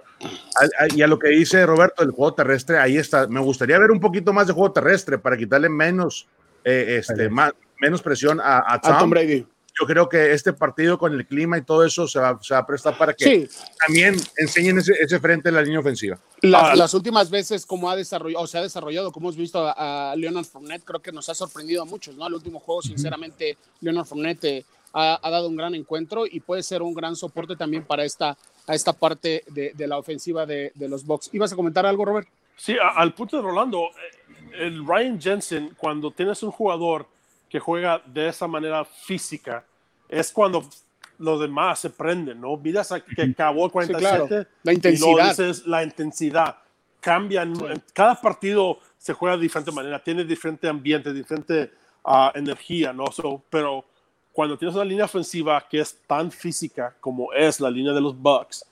y 0.95 1.01
a 1.01 1.07
lo 1.07 1.19
que 1.19 1.29
dice 1.29 1.65
Roberto 1.65 2.03
del 2.03 2.11
juego 2.11 2.33
terrestre, 2.33 2.77
ahí 2.77 2.97
está. 2.97 3.27
Me 3.27 3.41
gustaría 3.41 3.77
ver 3.79 3.91
un 3.91 3.99
poquito 3.99 4.31
más 4.31 4.47
de 4.47 4.53
juego 4.53 4.71
terrestre 4.71 5.17
para 5.17 5.35
quitarle 5.35 5.69
menos, 5.69 6.27
eh, 6.63 6.97
este, 6.99 7.29
más, 7.29 7.51
menos 7.79 8.01
presión 8.01 8.39
a, 8.39 8.63
a 8.65 8.79
Tom 8.79 9.09
Brady 9.09 9.45
yo 9.79 9.87
creo 9.87 10.07
que 10.07 10.33
este 10.33 10.53
partido 10.53 10.97
con 10.97 11.13
el 11.13 11.25
clima 11.25 11.57
y 11.57 11.63
todo 11.63 11.83
eso 11.83 12.07
se 12.07 12.19
va, 12.19 12.37
se 12.41 12.53
va 12.53 12.59
a 12.59 12.65
prestar 12.65 12.97
para 12.97 13.13
que 13.13 13.49
también 13.85 14.15
enseñen 14.37 14.77
ese, 14.77 14.93
ese, 14.99 15.19
frente 15.19 15.49
de 15.49 15.55
la 15.55 15.61
línea 15.61 15.79
ofensiva. 15.79 16.19
Ah. 16.53 16.75
Las, 16.75 16.93
últimas 16.93 17.29
veces, 17.29 17.65
como 17.65 17.89
ha 17.89 17.95
desarrollado, 17.95 18.43
o 18.43 18.47
se 18.47 18.57
ha 18.57 18.61
desarrollado, 18.61 19.11
como 19.11 19.27
hemos 19.27 19.37
visto 19.37 19.65
a, 19.65 20.13
Leonard 20.15 20.45
Fournette, 20.45 20.83
creo 20.83 21.01
que 21.01 21.11
nos 21.11 21.27
ha 21.29 21.33
sorprendido 21.33 21.81
a 21.81 21.85
muchos, 21.85 22.15
¿no? 22.15 22.27
El 22.27 22.35
último 22.35 22.59
juego, 22.59 22.81
sinceramente, 22.81 23.57
Leonard 23.81 24.05
Fournette 24.05 24.43
eh, 24.43 24.65
ha, 24.93 25.19
ha, 25.21 25.29
dado 25.31 25.49
un 25.49 25.55
gran 25.55 25.73
encuentro 25.73 26.25
y 26.27 26.39
puede 26.39 26.61
ser 26.61 26.83
un 26.83 26.93
gran 26.93 27.15
soporte 27.15 27.55
también 27.55 27.83
para 27.83 28.05
esta, 28.05 28.37
a 28.67 28.75
esta 28.75 28.93
parte 28.93 29.43
de, 29.47 29.71
de 29.73 29.87
la 29.87 29.97
ofensiva 29.97 30.45
de, 30.45 30.71
de, 30.75 30.87
los 30.87 31.03
Bucks. 31.03 31.29
¿Ibas 31.33 31.51
a 31.53 31.55
comentar 31.55 31.85
algo, 31.85 32.05
Robert? 32.05 32.27
Sí, 32.55 32.75
al 32.79 33.13
punto 33.15 33.37
de 33.37 33.43
Rolando, 33.43 33.85
eh, 33.85 34.65
el 34.65 34.85
Ryan 34.85 35.19
Jensen, 35.19 35.73
cuando 35.75 36.11
tienes 36.11 36.43
un 36.43 36.51
jugador 36.51 37.07
que 37.53 37.59
juega 37.59 38.01
de 38.03 38.29
esa 38.29 38.47
manera 38.47 38.83
física, 38.83 39.63
es 40.09 40.31
cuando 40.31 40.67
los 41.19 41.39
demás 41.39 41.77
se 41.77 41.91
prenden, 41.91 42.41
¿no? 42.41 42.57
Miras 42.57 42.91
que 43.15 43.21
acabó 43.21 43.65
el 43.65 43.71
47 43.71 44.47
la 44.63 44.73
intensidad. 44.73 45.37
Y 45.37 45.69
la 45.69 45.83
intensidad. 45.83 46.57
Cambian, 46.99 47.53
cada 47.93 48.19
partido 48.19 48.79
se 48.97 49.13
juega 49.13 49.37
de 49.37 49.43
diferente 49.43 49.71
manera, 49.71 50.03
tiene 50.03 50.23
diferente 50.23 50.67
ambiente, 50.67 51.13
diferente 51.13 51.71
uh, 52.05 52.29
energía, 52.33 52.91
¿no? 52.91 53.05
pero 53.51 53.85
cuando 54.31 54.57
tienes 54.57 54.73
una 54.73 54.85
línea 54.85 55.05
ofensiva 55.05 55.63
que 55.69 55.79
es 55.79 55.95
tan 56.07 56.31
física 56.31 56.95
como 56.99 57.31
es 57.33 57.59
la 57.59 57.69
línea 57.69 57.93
de 57.93 58.01
los 58.01 58.17
Bucks, 58.17 58.65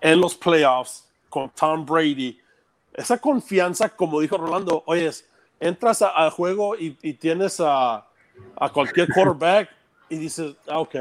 en 0.00 0.18
los 0.18 0.34
playoffs, 0.34 1.06
con 1.28 1.50
Tom 1.50 1.84
Brady, 1.84 2.40
esa 2.94 3.18
confianza, 3.18 3.90
como 3.90 4.18
dijo 4.18 4.38
Rolando, 4.38 4.82
oye, 4.86 5.10
entras 5.62 6.02
al 6.02 6.30
juego 6.30 6.76
y, 6.76 6.90
tienes 7.14 7.60
a, 7.60 8.04
a, 8.56 8.68
cualquier 8.70 9.08
quarterback 9.08 9.70
y 10.08 10.16
dices, 10.16 10.56
ah, 10.66 10.80
ok, 10.80 10.96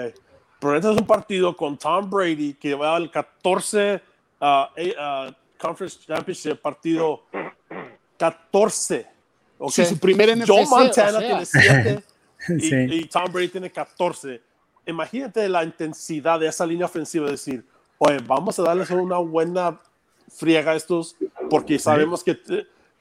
pero 0.60 0.76
este 0.76 0.92
es 0.92 0.98
un 0.98 1.08
partido 1.08 1.58
con 1.58 1.78
Tom 1.78 2.08
Brady 2.08 2.54
que 2.54 2.76
va 2.76 2.96
al 2.96 3.10
14 3.10 4.00
uh, 4.40 5.32
Conference 5.58 6.00
Championship, 6.06 6.62
partido 6.62 7.24
14. 8.18 9.08
Okay. 9.58 9.86
su 9.86 9.98
primer 9.98 10.38
NFC. 10.38 10.48
Joe 10.48 10.66
Montana 10.68 11.20
tiene 11.20 11.46
7 11.46 12.04
y, 12.60 13.06
Tom 13.06 13.32
Brady 13.32 13.48
tiene 13.50 13.72
14. 13.72 14.42
Imagínate 14.86 15.50
la 15.50 15.64
intensidad 15.64 16.40
de 16.40 16.48
esa 16.48 16.66
línea 16.66 16.86
ofensiva, 16.86 17.30
decir, 17.30 17.66
oye, 17.98 18.20
vamos 18.26 18.60
a 18.60 18.64
darles 18.64 18.90
una 18.92 19.18
buena 19.18 19.80
friega 20.30 20.72
a 20.72 20.76
estos 20.76 21.16
porque 21.50 21.80
sabemos 21.80 22.24
que 22.24 22.40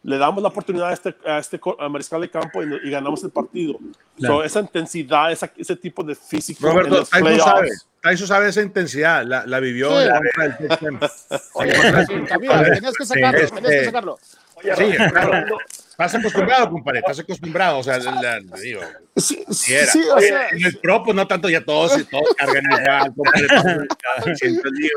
le 0.02 0.16
damos 0.16 0.42
la 0.42 0.48
oportunidad 0.48 0.88
a 0.88 0.92
este, 0.94 1.14
a 1.26 1.38
este 1.38 1.60
mariscal 1.90 2.20
de 2.22 2.30
campo 2.30 2.62
y, 2.62 2.90
ganamos 2.90 3.22
el 3.22 3.30
partido. 3.30 3.78
esa 4.44 4.60
intensidad, 4.60 5.30
ese 5.32 5.76
tipo 5.76 6.02
de 6.02 6.14
físico. 6.14 6.66
Roberto, 6.66 7.04
Tyson 7.04 7.38
sabe, 7.38 7.70
Tyson 8.02 8.26
sabe 8.26 8.48
esa 8.48 8.62
intensidad, 8.62 9.24
la, 9.24 9.46
la 9.46 9.60
vivió 9.60 9.90
sí. 10.00 10.06
la 10.06 11.10
Oye, 11.54 11.72
tenías 11.72 12.96
que 12.96 13.04
sacarlo, 13.04 13.48
tenías 13.48 13.72
que 13.72 13.84
sacarlo. 13.84 14.18
Oye, 14.54 14.76
sí, 14.76 14.96
claro. 15.12 15.58
Estás 15.90 16.14
acostumbrado, 16.14 16.70
compadre, 16.70 17.00
estás 17.00 17.18
acostumbrado. 17.18 17.78
O 17.78 17.82
sea, 17.82 17.98
la, 17.98 18.40
digo, 18.58 18.80
sí, 19.16 19.44
sí, 19.50 19.74
sí 19.86 20.02
o 20.14 20.18
sea, 20.18 20.48
en 20.48 20.64
el 20.64 20.78
pro, 20.78 21.04
pues 21.04 21.14
no 21.14 21.26
tanto 21.26 21.50
ya 21.50 21.62
todos, 21.62 21.92
todos 22.08 22.34
cargan 22.38 22.64
el 22.72 23.14
compadre, 23.14 23.86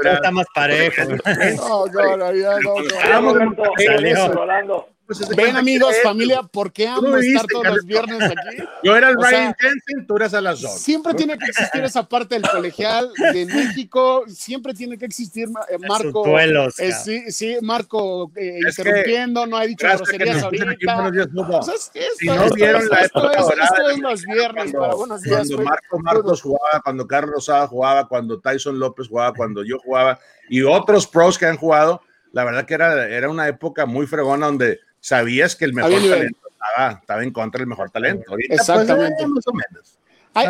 Está 0.13 0.31
más 0.31 0.45
parejo. 0.55 1.01
No, 1.03 1.85
no, 1.87 2.17
no, 2.17 2.31
no. 2.31 3.31
no, 3.33 3.45
no. 3.45 3.53
Pues 3.53 4.92
Ven 5.35 5.57
amigos, 5.57 5.95
familia, 6.01 6.43
¿por 6.43 6.71
qué 6.71 6.87
amo 6.87 7.17
estar 7.17 7.45
todos 7.47 7.65
los 7.65 7.85
viernes 7.85 8.21
aquí? 8.21 8.63
Yo 8.83 8.95
era 8.95 9.09
el 9.09 9.15
Ryan 9.15 9.53
Jensen, 9.59 10.07
tú 10.07 10.15
eras 10.15 10.33
a 10.33 10.39
las 10.39 10.61
dos. 10.61 10.79
Siempre 10.79 11.13
tiene 11.13 11.37
que 11.37 11.45
existir 11.45 11.83
esa 11.83 12.07
parte 12.07 12.35
del 12.35 12.49
colegial 12.49 13.11
de 13.33 13.45
México, 13.45 14.23
siempre 14.27 14.73
tiene 14.73 14.97
que 14.97 15.05
existir 15.05 15.49
eh, 15.69 15.77
Marco. 15.77 16.23
Duelos, 16.25 16.79
eh, 16.79 16.93
sí, 16.93 17.31
sí, 17.31 17.57
Marco 17.61 18.31
eh, 18.35 18.59
interrumpiendo, 18.65 19.45
no 19.45 19.57
ha 19.57 19.65
dicho 19.65 19.85
groserías 19.85 20.41
ahorita. 20.41 20.65
Pues 20.65 21.91
si 22.17 22.27
no 22.27 22.49
vieron 22.51 22.87
la 22.87 23.01
época 23.01 23.31
esto, 23.31 23.53
es, 23.53 23.59
esto 23.61 23.89
es 23.89 23.99
los 23.99 24.23
viernes 24.23 24.71
para 24.71 24.95
buenos 24.95 25.21
días. 25.21 25.47
Cuando 25.47 25.63
Marco 25.63 25.99
Marcos 25.99 26.41
jugaba, 26.41 26.81
cuando 26.81 27.07
Carlos 27.07 27.33
Rosada 27.33 27.67
jugaba, 27.67 28.07
cuando 28.07 28.39
Tyson 28.39 28.79
López 28.79 29.09
jugaba, 29.09 29.33
cuando 29.33 29.63
yo 29.65 29.79
jugaba 29.79 30.19
y 30.49 30.61
otros 30.61 31.07
pros 31.07 31.37
que 31.37 31.45
han 31.45 31.57
jugado, 31.57 32.01
la 32.31 32.45
verdad 32.45 32.65
que 32.65 32.73
era, 32.73 33.07
era 33.09 33.29
una 33.29 33.47
época 33.47 33.85
muy 33.85 34.07
fregona 34.07 34.45
donde 34.45 34.79
sabías 35.03 35.55
que 35.55 35.65
el 35.65 35.73
mejor 35.73 35.91
talento 35.91 36.39
estaba, 36.97 37.23
en 37.23 37.31
contra 37.31 37.59
del 37.59 37.67
mejor 37.67 37.91
talento. 37.91 38.23
Ahorita, 38.29 38.55
pues, 38.55 38.69
Exactamente. 38.69 39.27
más 39.27 39.47
o 39.47 39.53
menos. 39.53 39.99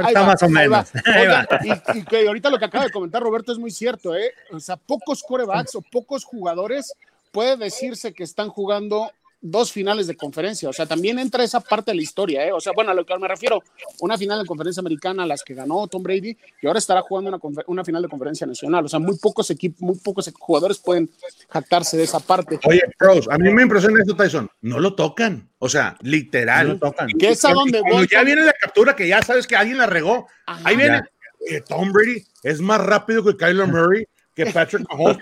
Está 0.07 0.23
más 0.23 0.43
o 0.43 0.49
menos. 0.49 0.91
y, 1.95 2.03
que 2.03 2.27
ahorita 2.27 2.51
lo 2.51 2.59
que 2.59 2.65
acaba 2.65 2.85
de 2.85 2.91
comentar 2.91 3.21
Roberto 3.21 3.51
es 3.51 3.57
muy 3.57 3.71
cierto, 3.71 4.15
¿eh? 4.15 4.31
O 4.51 4.59
sea, 4.59 4.77
pocos 4.77 5.23
corebacks 5.23 5.75
o 5.75 5.81
pocos 5.81 6.23
jugadores 6.23 6.93
puede 7.31 7.57
decirse 7.57 8.13
que 8.13 8.23
están 8.23 8.49
jugando 8.49 9.11
dos 9.43 9.71
finales 9.71 10.07
de 10.07 10.15
conferencia. 10.15 10.69
O 10.69 10.73
sea, 10.73 10.85
también 10.85 11.19
entra 11.19 11.43
esa 11.43 11.59
parte 11.59 11.91
de 11.91 11.95
la 11.95 12.01
historia, 12.01 12.47
¿eh? 12.47 12.51
O 12.51 12.61
sea, 12.61 12.71
bueno, 12.73 12.91
a 12.91 12.93
lo 12.93 13.05
que 13.05 13.15
me 13.19 13.27
refiero, 13.27 13.61
una 13.99 14.17
final 14.17 14.41
de 14.41 14.47
conferencia 14.47 14.79
americana, 14.79 15.27
las 15.27 15.43
que 15.43 15.53
ganó 15.53 15.85
Tom 15.87 16.01
Brady, 16.01 16.35
y 16.61 16.67
ahora 16.67 16.79
estará 16.79 17.01
jugando 17.01 17.29
una, 17.29 17.63
una 17.67 17.83
final 17.83 18.01
de 18.01 18.07
conferencia 18.07 18.47
nacional. 18.47 18.85
O 18.85 18.87
sea, 18.87 18.99
muy 18.99 19.17
pocos 19.17 19.51
equipos, 19.51 19.81
muy 19.81 19.95
pocos 19.97 20.31
jugadores 20.39 20.79
pueden 20.79 21.11
jactarse 21.49 21.97
de 21.97 22.03
esa 22.03 22.19
parte. 22.19 22.57
Oye, 22.65 22.81
pros, 22.97 23.27
a 23.29 23.37
mí 23.37 23.53
me 23.53 23.63
impresiona 23.63 23.99
esto, 23.99 24.15
Tyson. 24.15 24.49
No 24.61 24.79
lo 24.79 24.95
tocan. 24.95 25.49
O 25.59 25.67
sea, 25.67 25.97
literal. 26.01 26.67
No 26.67 26.73
lo 26.73 26.79
tocan. 26.79 27.09
¿Qué 27.19 27.29
es 27.29 27.43
a 27.43 27.51
donde 27.51 27.81
voy? 27.81 28.07
ya 28.09 28.23
viene 28.23 28.45
la 28.45 28.53
captura, 28.53 28.95
que 28.95 29.07
ya 29.07 29.21
sabes 29.21 29.45
que 29.45 29.57
alguien 29.57 29.77
la 29.77 29.87
regó. 29.87 30.27
Ahí 30.45 30.77
viene. 30.77 31.01
Eh, 31.49 31.61
Tom 31.67 31.91
Brady 31.91 32.23
es 32.43 32.61
más 32.61 32.79
rápido 32.79 33.23
que 33.25 33.35
Kyler 33.35 33.67
Murray 33.67 34.05
que 34.35 34.45
Patrick 34.47 34.87
Mahomes. 34.89 35.17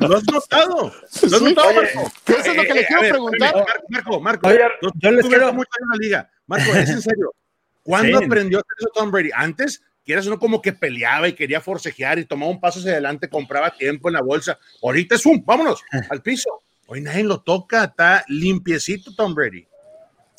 ¿Lo 0.00 0.16
has 0.16 0.24
notado? 0.24 0.92
¿Lo 1.22 1.36
has 1.36 1.42
notado, 1.42 1.74
Marco? 1.74 2.12
Eso 2.26 2.50
es 2.50 2.56
lo 2.56 2.62
que 2.62 2.74
le 2.74 2.86
quiero 2.86 3.02
preguntar. 3.02 3.54
Marco, 3.88 4.20
Marco, 4.20 4.48
Marco 4.48 4.50
yo 4.94 5.10
les 5.10 5.26
quiero 5.26 5.52
mucho 5.52 5.70
en 5.80 5.88
la 5.88 5.96
liga. 5.96 6.30
Marco, 6.46 6.70
es 6.72 6.90
en 6.90 7.02
serio. 7.02 7.34
¿Cuándo 7.82 8.18
aprendió 8.18 8.58
a 8.58 8.60
hacer 8.60 8.76
eso 8.78 8.90
Tom 8.94 9.10
Brady? 9.10 9.30
Antes, 9.34 9.82
quieras 10.04 10.26
uno 10.26 10.38
como 10.38 10.62
que 10.62 10.72
peleaba 10.72 11.28
y 11.28 11.34
quería 11.34 11.60
forcejear 11.60 12.18
y 12.18 12.24
tomaba 12.24 12.50
un 12.50 12.60
paso 12.60 12.78
hacia 12.78 12.92
adelante, 12.92 13.28
compraba 13.28 13.76
tiempo 13.76 14.08
en 14.08 14.14
la 14.14 14.22
bolsa. 14.22 14.58
Ahorita 14.82 15.16
es 15.16 15.26
un, 15.26 15.44
vámonos 15.44 15.82
al 16.08 16.22
piso. 16.22 16.62
Hoy 16.86 17.00
nadie 17.00 17.24
lo 17.24 17.42
toca, 17.42 17.84
está 17.84 18.24
limpiecito 18.28 19.14
Tom 19.14 19.34
Brady. 19.34 19.66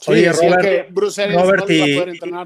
Oye, 0.08 0.32
Robert, 0.32 0.86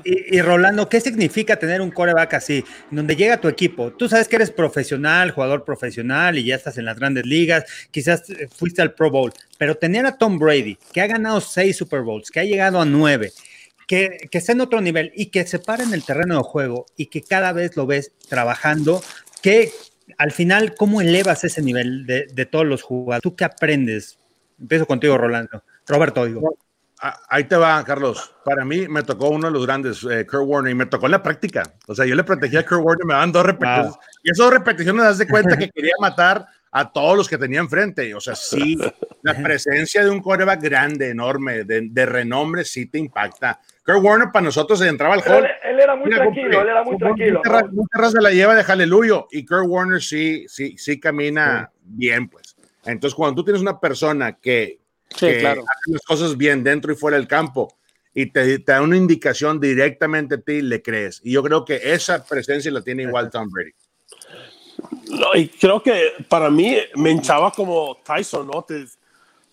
y, 0.06 0.42
Rolando, 0.42 0.88
¿qué 0.88 1.02
significa 1.02 1.58
tener 1.58 1.82
un 1.82 1.92
coreback 1.92 2.36
así? 2.36 2.64
Donde 2.92 3.16
llega 3.16 3.42
tu 3.42 3.48
equipo, 3.48 3.92
tú 3.92 4.08
sabes 4.08 4.28
que 4.28 4.38
eres 4.38 4.52
profesional, 4.52 5.32
jugador 5.32 5.66
profesional 5.66 6.38
y 6.38 6.46
ya 6.46 6.56
estás 6.56 6.78
en 6.78 6.86
las 6.86 6.98
grandes 6.98 7.26
ligas, 7.26 7.66
quizás 7.92 8.30
eh, 8.30 8.48
fuiste 8.56 8.82
al 8.82 8.94
Pro 8.94 9.12
Bowl, 9.12 9.34
pero 9.58 9.76
tener 9.76 10.06
a 10.06 10.18
Tom 10.18 10.38
Brady, 10.38 10.78
que 10.94 11.02
ha 11.02 11.08
ganado 11.08 11.42
seis 11.42 11.76
Super 11.76 12.02
Bowls, 12.02 12.30
que 12.32 12.40
ha 12.40 12.46
llegado 12.46 12.80
a 12.80 12.86
nueve, 12.86 13.34
que, 13.88 14.30
que 14.32 14.38
está 14.38 14.54
en 14.54 14.62
otro 14.62 14.80
nivel 14.80 15.12
y 15.16 15.26
que 15.26 15.46
se 15.46 15.60
para 15.60 15.84
en 15.84 15.94
el 15.94 16.06
terreno 16.06 16.38
de 16.38 16.44
juego 16.44 16.86
y 16.96 17.08
que 17.08 17.24
cada 17.24 17.52
vez 17.52 17.76
lo 17.76 17.88
ves 17.88 18.14
trabajando, 18.30 19.02
que 19.42 19.72
al 20.18 20.32
final, 20.32 20.76
¿cómo 20.76 21.02
elevas 21.02 21.44
ese 21.44 21.62
nivel 21.62 22.06
de, 22.06 22.28
de 22.32 22.46
todos 22.46 22.66
los 22.66 22.84
jugadores? 22.84 23.24
¿Tú 23.24 23.36
qué 23.36 23.44
aprendes? 23.44 24.18
Empiezo 24.60 24.86
contigo, 24.86 25.18
Rolando. 25.18 25.64
Roberto, 25.88 26.26
digo. 26.26 26.56
Ah, 27.02 27.18
ahí 27.30 27.46
te 27.46 27.56
va, 27.56 27.82
Carlos. 27.86 28.34
Para 28.44 28.66
mí 28.66 28.88
me 28.90 29.04
tocó 29.04 29.30
uno 29.30 29.48
de 29.48 29.54
los 29.54 29.66
grandes, 29.66 30.04
eh, 30.04 30.26
Kurt 30.26 30.44
Warner, 30.46 30.72
y 30.72 30.76
me 30.76 30.86
tocó 30.86 31.06
en 31.06 31.14
la 31.14 31.24
práctica. 31.24 31.64
O 31.88 31.96
sea, 31.96 32.06
yo 32.06 32.14
le 32.14 32.26
protegí 32.26 32.58
a 32.58 32.66
Kurt 32.66 32.82
Warner, 32.84 33.06
me 33.06 33.14
daban 33.14 33.32
dos 33.32 33.46
repeticiones. 33.46 33.96
Y 34.24 34.32
esas 34.32 34.46
dos 34.46 34.54
repeticiones, 34.54 35.04
das 35.04 35.18
de 35.18 35.28
cuenta 35.28 35.58
que 35.58 35.70
quería 35.74 35.94
matar 36.00 36.46
a 36.72 36.92
todos 36.92 37.16
los 37.16 37.30
que 37.30 37.38
tenía 37.38 37.62
enfrente. 37.62 38.14
O 38.14 38.20
sea, 38.20 38.36
sí, 38.36 38.78
la 39.22 39.34
presencia 39.34 40.04
de 40.04 40.10
un 40.10 40.22
coreback 40.22 40.62
grande, 40.62 41.10
enorme, 41.10 41.64
de, 41.64 42.06
renombre, 42.06 42.66
sí 42.66 42.88
te 42.88 43.00
impacta. 43.00 43.60
Kurt 43.86 44.04
Warner 44.04 44.30
para 44.34 44.46
nosotros 44.46 44.80
se 44.80 44.88
entraba 44.90 45.14
al 45.14 45.22
hall. 45.22 45.48
Él, 45.64 45.80
era 45.80 45.96
muy 45.96 46.10
tranquilo, 46.10 46.62
él 46.62 46.68
era 46.68 46.84
muy 46.84 46.98
tranquilo. 46.98 47.42
Mucha 47.72 48.10
se 48.10 48.22
la 48.22 48.32
lleva 48.32 48.56
de 48.56 48.66
Aleluya 48.68 49.24
y 49.32 49.46
Kurt 49.46 49.68
Warner 49.68 50.02
sí, 50.02 50.46
sí, 50.50 50.78
sí 50.78 51.00
camina 51.00 51.72
bien, 51.82 52.28
pues. 52.28 52.58
Entonces, 52.86 53.16
cuando 53.16 53.36
tú 53.36 53.46
tienes 53.46 53.62
una 53.62 53.80
persona 53.80 54.34
que, 54.34 54.79
Sí, 55.16 55.28
claro. 55.40 55.64
las 55.88 56.02
cosas 56.04 56.38
bien 56.38 56.64
dentro 56.64 56.94
y 56.94 56.96
fuera 56.96 57.18
del 57.18 57.28
campo 57.28 57.80
y 58.14 58.32
te, 58.32 58.58
da 58.60 58.82
una 58.82 58.98
indicación 58.98 59.60
directamente 59.60 60.36
a 60.36 60.42
ti, 60.42 60.62
le 60.62 60.82
crees. 60.82 61.22
Y 61.24 61.32
yo 61.32 61.44
creo 61.44 61.64
que 61.64 61.80
esa 61.94 62.24
presencia 62.24 62.72
la 62.72 62.82
tiene 62.82 63.04
igual 63.04 63.30
Tom 63.30 63.50
Brady. 63.50 63.72
No, 65.10 65.36
y 65.36 65.48
creo 65.48 65.82
que 65.82 66.14
para 66.28 66.50
mí 66.50 66.78
me 66.96 67.12
hinchaba 67.12 67.52
como 67.52 67.98
Tyson, 68.06 68.48
¿no? 68.48 68.64
Te, 68.64 68.86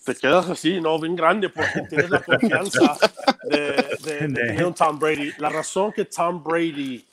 te 0.05 0.15
quedas 0.15 0.49
así, 0.49 0.81
¿no? 0.81 0.99
Bien 0.99 1.17
grande 1.17 1.49
porque 1.49 1.83
tienes 1.89 2.11
la 2.11 2.21
confianza 2.21 2.97
de, 3.45 4.29
de, 4.29 4.73
Tom 4.77 4.99
Brady. 4.99 5.33
La 5.39 5.49
razón 5.49 5.93
que 5.93 6.05
Tom 6.05 6.43
Brady 6.43 7.05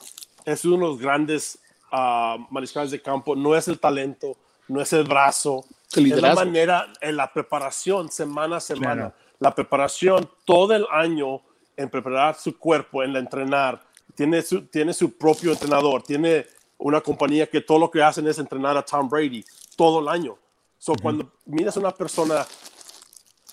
es 0.45 0.65
uno 0.65 0.77
de 0.77 0.91
los 0.91 0.99
grandes 0.99 1.60
uh, 1.91 2.39
mariscales 2.49 2.91
de 2.91 3.01
campo 3.01 3.36
no 3.36 3.56
es 3.56 3.67
el 3.67 3.79
talento, 3.79 4.38
no 4.67 4.82
es 4.82 4.93
el 4.93 5.03
brazo, 5.03 5.65
es 5.95 6.21
la 6.21 6.36
manera, 6.36 6.88
en 7.01 7.17
la 7.17 7.32
preparación, 7.32 8.12
semana 8.12 8.58
a 8.58 8.60
semana, 8.60 9.13
la 9.39 9.53
preparación 9.53 10.29
todo 10.45 10.73
el 10.73 10.86
año 10.91 11.41
en 11.75 11.89
preparar 11.89 12.36
su 12.36 12.58
cuerpo, 12.58 13.03
en 13.03 13.15
entrenar. 13.15 13.82
Tiene 14.15 14.41
su, 14.41 14.65
tiene 14.67 14.93
su 14.93 15.17
propio 15.17 15.51
entrenador, 15.51 16.03
tiene 16.03 16.45
una 16.77 17.01
compañía 17.01 17.47
que 17.47 17.62
todo 17.62 17.79
lo 17.79 17.89
que 17.89 18.01
hacen 18.01 18.27
es 18.27 18.38
entrenar 18.38 18.77
a 18.77 18.84
Tom 18.84 19.10
Brady 19.10 19.43
todo 19.75 19.99
el 19.99 20.08
año. 20.08 20.38
So, 20.77 20.93
Cuando 21.01 21.32
miras 21.45 21.77
a 21.77 21.79
una 21.79 21.91
persona 21.91 22.45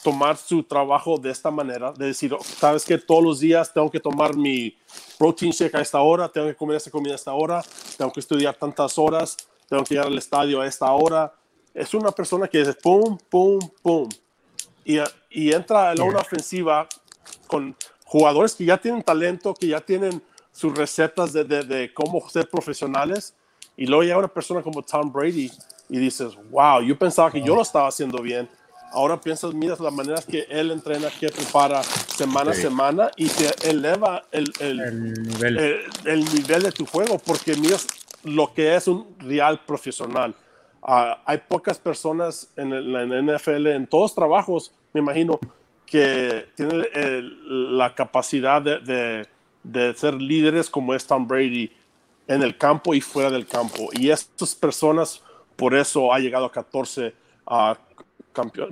tomar 0.02 0.36
su 0.36 0.62
trabajo 0.62 1.18
de 1.18 1.30
esta 1.30 1.50
manera, 1.50 1.92
de 1.92 2.06
decir, 2.06 2.32
oh, 2.34 2.42
sabes 2.42 2.84
que 2.84 2.98
todos 2.98 3.22
los 3.22 3.40
días 3.40 3.72
tengo 3.72 3.90
que 3.90 4.00
tomar 4.00 4.34
mi 4.34 4.76
protein 5.18 5.52
shake 5.52 5.74
a 5.74 5.80
esta 5.80 6.00
hora, 6.00 6.28
tengo 6.28 6.46
que 6.48 6.56
comer 6.56 6.76
esa 6.76 6.90
comida 6.90 7.12
a 7.12 7.16
esta 7.16 7.32
hora, 7.32 7.62
tengo 7.96 8.12
que 8.12 8.20
estudiar 8.20 8.54
tantas 8.54 8.98
horas, 8.98 9.36
tengo 9.68 9.84
que 9.84 9.94
ir 9.94 10.00
al 10.00 10.16
estadio 10.16 10.60
a 10.60 10.66
esta 10.66 10.90
hora, 10.90 11.32
es 11.74 11.94
una 11.94 12.10
persona 12.10 12.48
que 12.48 12.60
es 12.60 12.76
pum, 12.76 13.18
pum, 13.28 13.58
pum. 13.82 14.08
Y, 14.84 14.98
y 15.30 15.52
entra 15.52 15.92
en 15.92 16.02
una 16.02 16.20
ofensiva 16.20 16.88
con 17.46 17.76
jugadores 18.04 18.54
que 18.54 18.64
ya 18.64 18.76
tienen 18.76 19.02
talento, 19.02 19.54
que 19.54 19.68
ya 19.68 19.80
tienen 19.80 20.22
sus 20.52 20.76
recetas 20.76 21.32
de, 21.32 21.44
de, 21.44 21.62
de, 21.62 21.94
cómo 21.94 22.28
ser 22.28 22.48
profesionales. 22.48 23.34
Y 23.76 23.86
luego 23.86 24.02
llega 24.02 24.18
una 24.18 24.28
persona 24.28 24.62
como 24.62 24.82
Tom 24.82 25.12
Brady 25.12 25.50
y 25.88 25.98
dices, 25.98 26.36
wow, 26.50 26.80
yo 26.82 26.98
pensaba 26.98 27.30
que 27.30 27.42
yo 27.42 27.54
lo 27.54 27.62
estaba 27.62 27.88
haciendo 27.88 28.20
bien. 28.22 28.48
Ahora 28.92 29.20
piensas, 29.20 29.54
miras 29.54 29.78
las 29.78 29.92
maneras 29.92 30.26
que 30.26 30.46
él 30.50 30.72
entrena, 30.72 31.08
que 31.10 31.28
prepara 31.28 31.82
semana 31.82 32.50
a 32.50 32.54
semana 32.54 33.10
y 33.16 33.28
te 33.28 33.70
eleva 33.70 34.24
el, 34.32 34.52
el, 34.58 34.80
el, 34.80 35.12
nivel. 35.22 35.58
el, 36.04 36.24
nivel 36.34 36.62
de 36.64 36.72
tu 36.72 36.86
juego 36.86 37.18
porque 37.18 37.54
miras 37.54 37.86
lo 38.24 38.52
que 38.52 38.74
es 38.74 38.88
un 38.88 39.14
real 39.20 39.60
profesional. 39.64 40.34
Ah, 40.82 41.22
hay 41.26 41.38
pocas 41.38 41.78
personas 41.78 42.48
en, 42.56 42.92
la 42.92 43.04
NFL, 43.04 43.66
en 43.66 43.86
todos 43.86 44.14
trabajos, 44.14 44.72
me 44.92 45.00
imagino, 45.00 45.38
que 45.84 46.46
tienen 46.54 46.86
la 47.76 47.94
capacidad 47.94 48.62
de, 48.62 49.26
de, 49.62 49.94
ser 49.94 50.14
líderes 50.14 50.70
como 50.70 50.94
es 50.94 51.06
Tom 51.06 51.26
Brady 51.26 51.70
en 52.28 52.42
el 52.42 52.56
campo 52.56 52.94
y 52.94 53.00
fuera 53.00 53.30
del 53.30 53.46
campo. 53.46 53.90
Y 53.92 54.10
estas 54.10 54.54
personas, 54.54 55.22
por 55.56 55.74
eso 55.74 56.12
ha 56.14 56.18
llegado 56.18 56.46
a 56.46 56.52
14 56.52 57.12
uh, 57.46 57.74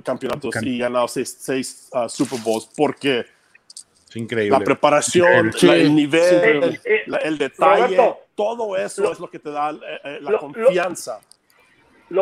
campeonatos 0.01 0.55
y 0.63 0.79
ganado 0.79 1.07
6 1.07 1.89
uh, 1.91 2.09
Super 2.09 2.39
Bowls, 2.39 2.69
porque 2.75 3.25
es 4.09 4.15
increíble. 4.15 4.57
La 4.57 4.63
preparación, 4.63 5.51
el 5.61 5.93
nivel, 5.93 6.79
el, 7.23 7.37
detalle, 7.37 8.15
todo 8.33 8.75
eso 8.75 9.11
es 9.11 9.19
lo 9.19 9.29
que 9.29 9.37
te 9.37 9.51
da 9.51 9.71
eh, 9.71 9.77
eh, 10.03 10.19
la 10.21 10.39
confianza 10.39 11.19
lo 11.19 11.28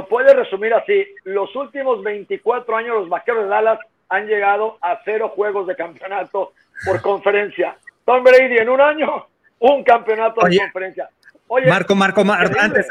puede 0.08 0.34
resumir 0.34 0.74
así. 0.74 1.06
Los 1.24 1.56
últimos 1.56 2.04
24 2.04 2.76
años 2.76 2.96
los 2.96 3.10
Vaqueros 3.10 3.44
de 3.44 3.50
Dallas 3.50 3.80
han 4.10 4.28
llegado 4.28 4.78
a 4.82 5.00
cero 5.04 5.32
juegos 5.36 5.68
de 5.68 5.76
campeonato 5.76 6.54
por 6.86 7.02
conferencia. 7.02 7.78
Tom 8.06 8.24
Brady 8.24 8.58
en 8.58 8.70
un 8.70 8.82
año, 8.82 9.28
un 9.60 9.84
campeonato 9.84 10.46
de 10.46 10.58
conferencia. 10.58 11.10
Oye, 11.48 11.68
Marco, 11.68 11.96
Marco, 11.96 12.24
antes, 12.60 12.88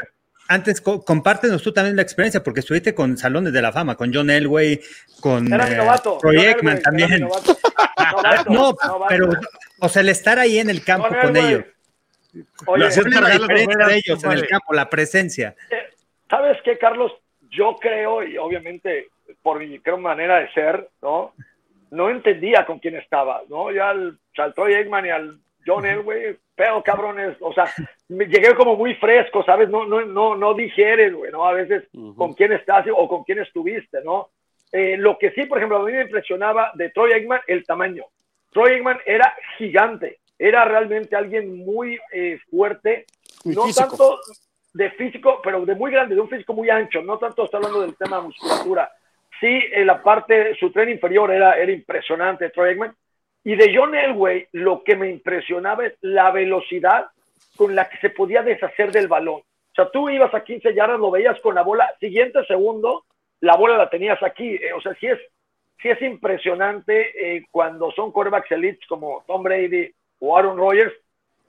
antes 0.47 0.81
compártenos 0.81 1.61
tú 1.61 1.71
también 1.71 1.95
la 1.95 2.01
experiencia, 2.01 2.43
porque 2.43 2.61
estuviste 2.61 2.95
con 2.95 3.17
Salones 3.17 3.53
de 3.53 3.61
la 3.61 3.71
Fama, 3.71 3.95
con 3.95 4.13
John 4.13 4.29
Elway, 4.29 4.81
con 5.19 5.51
eh, 5.51 5.59
Troy 6.19 6.45
Ekman 6.45 6.81
también. 6.81 7.27
no, 8.49 8.75
pero, 9.07 9.29
o 9.79 9.89
sea, 9.89 10.01
el 10.01 10.09
estar 10.09 10.39
ahí 10.39 10.59
en 10.59 10.69
el 10.69 10.83
campo 10.83 11.09
con 11.21 11.35
ellos. 11.35 11.65
Oye, 12.65 12.83
la 12.83 12.89
diferencia 12.89 13.87
de 13.87 13.95
ellos 13.95 14.23
en 14.23 14.31
el 14.31 14.47
campo, 14.47 14.73
la 14.73 14.89
presencia. 14.89 15.55
¿Sabes 16.29 16.61
qué, 16.63 16.77
Carlos? 16.77 17.11
Yo 17.49 17.77
creo, 17.77 18.23
y 18.23 18.37
obviamente 18.37 19.07
por 19.41 19.59
mi 19.59 19.79
creo, 19.79 19.97
manera 19.97 20.39
de 20.39 20.51
ser, 20.51 20.89
¿no? 21.01 21.33
No 21.91 22.09
entendía 22.09 22.65
con 22.65 22.79
quién 22.79 22.95
estaba, 22.95 23.43
¿no? 23.49 23.71
Ya 23.71 23.89
al, 23.89 24.17
al 24.37 24.53
Troy 24.53 24.73
Eggman 24.73 25.05
y 25.05 25.09
al 25.09 25.39
John 25.65 25.85
Elway, 25.85 26.37
pero 26.55 26.81
cabrones, 26.81 27.37
o 27.41 27.53
sea, 27.53 27.65
me 28.09 28.25
llegué 28.25 28.55
como 28.55 28.75
muy 28.75 28.95
fresco, 28.95 29.43
¿sabes? 29.43 29.69
No, 29.69 29.85
no, 29.85 30.05
no, 30.05 30.35
no 30.35 30.53
digieres, 30.53 31.13
güey, 31.13 31.31
¿no? 31.31 31.45
A 31.45 31.53
veces 31.53 31.87
con 32.15 32.33
quién 32.33 32.53
estás 32.53 32.85
o 32.93 33.07
con 33.07 33.23
quién 33.23 33.39
estuviste, 33.39 34.01
¿no? 34.03 34.29
Eh, 34.71 34.97
lo 34.97 35.17
que 35.17 35.31
sí, 35.31 35.45
por 35.45 35.57
ejemplo, 35.57 35.77
a 35.77 35.85
mí 35.85 35.91
me 35.91 36.01
impresionaba 36.01 36.71
de 36.73 36.89
Troy 36.89 37.11
Eggman, 37.11 37.41
el 37.47 37.65
tamaño. 37.65 38.05
Troy 38.51 38.73
Eggman 38.73 38.99
era 39.05 39.33
gigante, 39.57 40.19
era 40.37 40.65
realmente 40.65 41.15
alguien 41.15 41.57
muy 41.65 41.99
eh, 42.11 42.39
fuerte, 42.49 43.05
no 43.45 43.65
tanto 43.73 44.19
de 44.77 44.91
físico, 44.91 45.41
pero 45.43 45.65
de 45.65 45.73
muy 45.73 45.91
grande, 45.91 46.13
de 46.13 46.21
un 46.21 46.29
físico 46.29 46.53
muy 46.53 46.69
ancho, 46.69 47.01
no 47.01 47.17
tanto 47.17 47.45
está 47.45 47.57
hablando 47.57 47.81
del 47.81 47.97
tema 47.97 48.17
de 48.17 48.23
musculatura. 48.27 48.91
Sí, 49.39 49.59
en 49.71 49.87
la 49.87 50.03
parte, 50.03 50.55
su 50.59 50.71
tren 50.71 50.89
inferior 50.89 51.31
era, 51.31 51.57
era 51.57 51.71
impresionante, 51.71 52.51
Troy 52.51 52.73
Eggman. 52.73 52.95
Y 53.43 53.55
de 53.55 53.75
John 53.75 53.95
Elway, 53.95 54.47
lo 54.51 54.83
que 54.83 54.95
me 54.95 55.09
impresionaba 55.09 55.87
es 55.87 55.95
la 56.01 56.29
velocidad 56.29 57.07
con 57.55 57.73
la 57.73 57.89
que 57.89 57.97
se 57.97 58.11
podía 58.11 58.43
deshacer 58.43 58.91
del 58.91 59.07
balón. 59.07 59.39
O 59.41 59.75
sea, 59.75 59.89
tú 59.89 60.11
ibas 60.11 60.33
a 60.35 60.43
15 60.43 60.75
yardas, 60.75 60.99
lo 60.99 61.09
veías 61.09 61.39
con 61.41 61.55
la 61.55 61.63
bola, 61.63 61.91
siguiente 61.99 62.45
segundo, 62.45 63.05
la 63.39 63.55
bola 63.55 63.77
la 63.77 63.89
tenías 63.89 64.21
aquí. 64.21 64.55
Eh, 64.55 64.73
o 64.73 64.81
sea, 64.81 64.93
sí 64.99 65.07
es, 65.07 65.19
sí 65.81 65.89
es 65.89 65.99
impresionante 66.03 67.37
eh, 67.37 67.45
cuando 67.49 67.91
son 67.93 68.11
quarterbacks 68.11 68.51
elites 68.51 68.85
como 68.87 69.23
Tom 69.25 69.41
Brady 69.41 69.89
o 70.19 70.37
Aaron 70.37 70.57
Rodgers, 70.57 70.93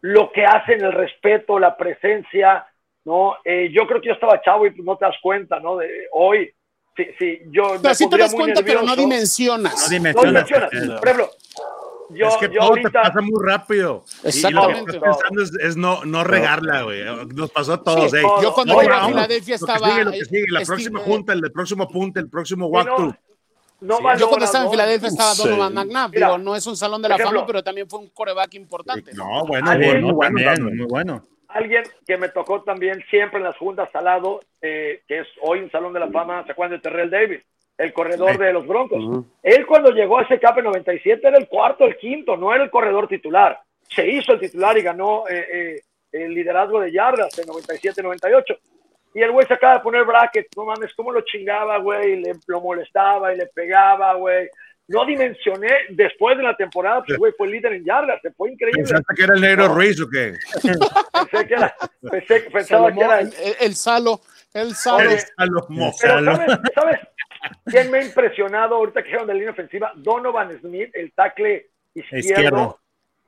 lo 0.01 0.33
que 0.33 0.47
hacen, 0.47 0.83
el 0.83 0.93
respeto, 0.93 1.59
la 1.59 1.77
presencia, 1.77 2.67
¿no? 3.09 3.37
Eh, 3.43 3.71
yo 3.73 3.87
creo 3.87 4.03
que 4.03 4.09
yo 4.09 4.15
estaba 4.15 4.41
chavo 4.43 4.67
y 4.67 4.75
no 4.83 4.97
te 4.99 5.07
das 5.07 5.17
cuenta, 5.23 5.59
¿no? 5.61 5.79
De 5.79 5.89
hoy, 6.13 6.51
sí, 6.95 7.07
sí, 7.19 7.39
yo... 7.47 7.77
Pero 7.81 7.95
sí 7.95 8.09
te 8.09 8.19
das 8.19 8.35
cuenta, 8.35 8.61
pero 8.63 8.83
no 8.83 8.95
dimensionas. 8.95 9.75
No 9.75 9.89
dimensionas. 9.89 10.45
Por 10.45 11.09
ejemplo, 11.09 11.31
yo, 12.11 12.29
es 12.29 12.37
que 12.37 12.47
yo 12.49 12.61
todo 12.61 12.69
ahorita... 12.69 12.91
te 12.91 12.99
pasa 13.09 13.21
muy 13.23 13.43
rápido. 13.43 14.05
Exactamente. 14.23 14.53
Y 14.53 14.81
lo 14.81 14.85
que 14.85 14.97
estás 14.97 15.17
pensando 15.17 15.43
es, 15.43 15.53
es 15.71 15.77
no, 15.79 16.05
no 16.05 16.23
regarla, 16.23 16.83
güey. 16.83 17.03
Nos 17.35 17.51
pasó 17.51 17.73
a 17.73 17.83
todos. 17.83 18.11
Sí, 18.11 18.19
Yo 18.43 18.53
cuando 18.53 18.75
no, 18.75 18.83
iba 18.83 19.03
a 19.03 19.09
Filadelfia 19.09 19.55
estaba... 19.55 19.79
Lo 19.79 19.87
que 19.89 19.95
sigue, 19.95 20.05
lo 20.05 20.11
que 20.11 20.25
sigue, 20.27 20.45
la 20.51 20.61
próxima 20.61 21.01
junta, 21.01 21.33
el 21.33 21.51
próximo 21.51 21.89
punto, 21.89 22.21
el 22.21 22.29
próximo 22.29 22.67
walkthrough. 22.67 23.15
No 23.81 24.17
Yo 24.17 24.29
cuando 24.29 24.45
estaba 24.45 24.65
en 24.67 24.71
Filadelfia 24.71 25.09
estaba 25.09 25.35
Donovan 25.35 25.73
McNabb. 25.73 26.11
Digo, 26.11 26.37
no 26.37 26.55
es 26.55 26.67
un 26.67 26.77
salón 26.77 27.01
de 27.01 27.09
la 27.09 27.17
fama, 27.17 27.47
pero 27.47 27.65
también 27.65 27.89
fue 27.89 28.01
un 28.01 28.09
coreback 28.09 28.53
importante. 28.55 29.15
No, 29.15 29.47
bueno, 29.47 29.75
bueno, 29.79 30.15
bueno, 30.15 30.71
muy 30.71 30.87
bueno. 30.87 31.23
Alguien 31.49 31.83
que 32.07 32.19
me 32.19 32.29
tocó 32.29 32.63
también 32.63 33.03
siempre 33.09 33.39
en 33.39 33.45
las 33.45 33.57
juntas 33.57 33.89
al 33.95 34.05
lado, 34.05 34.41
eh, 34.61 35.03
que 35.09 35.21
es 35.21 35.29
hoy 35.41 35.61
un 35.61 35.71
salón 35.71 35.95
de 35.95 36.01
la 36.01 36.09
fama, 36.09 36.45
¿se 36.45 36.53
acuerdan 36.53 36.79
de 36.79 36.83
Terrell 36.83 37.11
Davis? 37.11 37.43
El 37.79 37.93
corredor 37.93 38.37
de 38.37 38.53
los 38.53 38.67
Broncos. 38.67 39.25
Él 39.43 39.65
cuando 39.67 39.91
llegó 39.91 40.19
a 40.19 40.23
ese 40.23 40.39
CAP 40.39 40.59
en 40.59 40.65
97 40.65 41.27
era 41.27 41.39
el 41.39 41.49
cuarto, 41.49 41.85
el 41.85 41.97
quinto, 41.97 42.37
no 42.37 42.53
era 42.53 42.65
el 42.65 42.71
corredor 42.71 43.09
titular. 43.09 43.59
Se 43.89 44.07
hizo 44.07 44.33
el 44.33 44.41
titular 44.41 44.77
y 44.77 44.83
ganó 44.83 45.25
eh, 45.29 45.47
eh, 45.53 45.81
el 46.13 46.35
liderazgo 46.35 46.81
de 46.81 46.93
yardas 46.93 47.39
en 47.39 47.47
97-98. 47.47 48.59
Y 49.15 49.23
el 49.23 49.33
güey 49.33 49.47
se 49.47 49.55
acaba 49.55 49.75
de 49.75 49.81
poner 49.81 50.05
bracket, 50.05 50.49
no 50.57 50.67
mames, 50.67 50.93
cómo 50.95 51.13
lo 51.13 51.23
chingaba, 51.23 51.79
güey, 51.79 52.17
le, 52.17 52.33
lo 52.47 52.61
molestaba 52.61 53.33
y 53.33 53.39
le 53.39 53.47
pegaba, 53.47 54.13
güey. 54.15 54.49
No 54.89 55.05
dimensioné, 55.05 55.71
después 55.91 56.39
de 56.39 56.43
la 56.43 56.57
temporada, 56.57 57.03
pues, 57.07 57.19
güey, 57.19 57.33
fue 57.37 57.47
el 57.47 57.53
líder 57.53 57.75
en 57.75 57.85
yardas, 57.85 58.23
se 58.23 58.31
fue 58.33 58.51
increíble. 58.51 58.83
¿Pensaste 58.83 59.15
que 59.15 59.23
era 59.23 59.35
el 59.35 59.41
negro 59.43 59.69
Ruiz 59.69 60.01
o 60.01 60.09
qué? 60.09 60.35
pensé 61.31 61.47
que 61.47 61.55
era, 61.55 61.77
pensé, 62.11 62.41
pensaba 62.51 62.91
que 62.91 63.01
era 63.01 63.21
el, 63.21 63.33
el, 63.61 63.75
Salo, 63.75 64.23
el 64.55 64.75
Salo. 64.75 65.11
El 65.11 65.19
¿sabes, 65.19 65.35
¿sabes 66.75 67.01
quién 67.67 67.91
me 67.91 67.99
ha 67.99 68.05
impresionado 68.05 68.77
ahorita 68.77 69.03
que 69.03 69.09
dijeron 69.09 69.27
de 69.27 69.35
la 69.35 69.39
línea 69.39 69.53
ofensiva? 69.53 69.93
Donovan 69.95 70.59
Smith, 70.61 70.89
el 70.95 71.13
tackle 71.13 71.69
izquierdo. 71.95 72.19
izquierdo. 72.19 72.81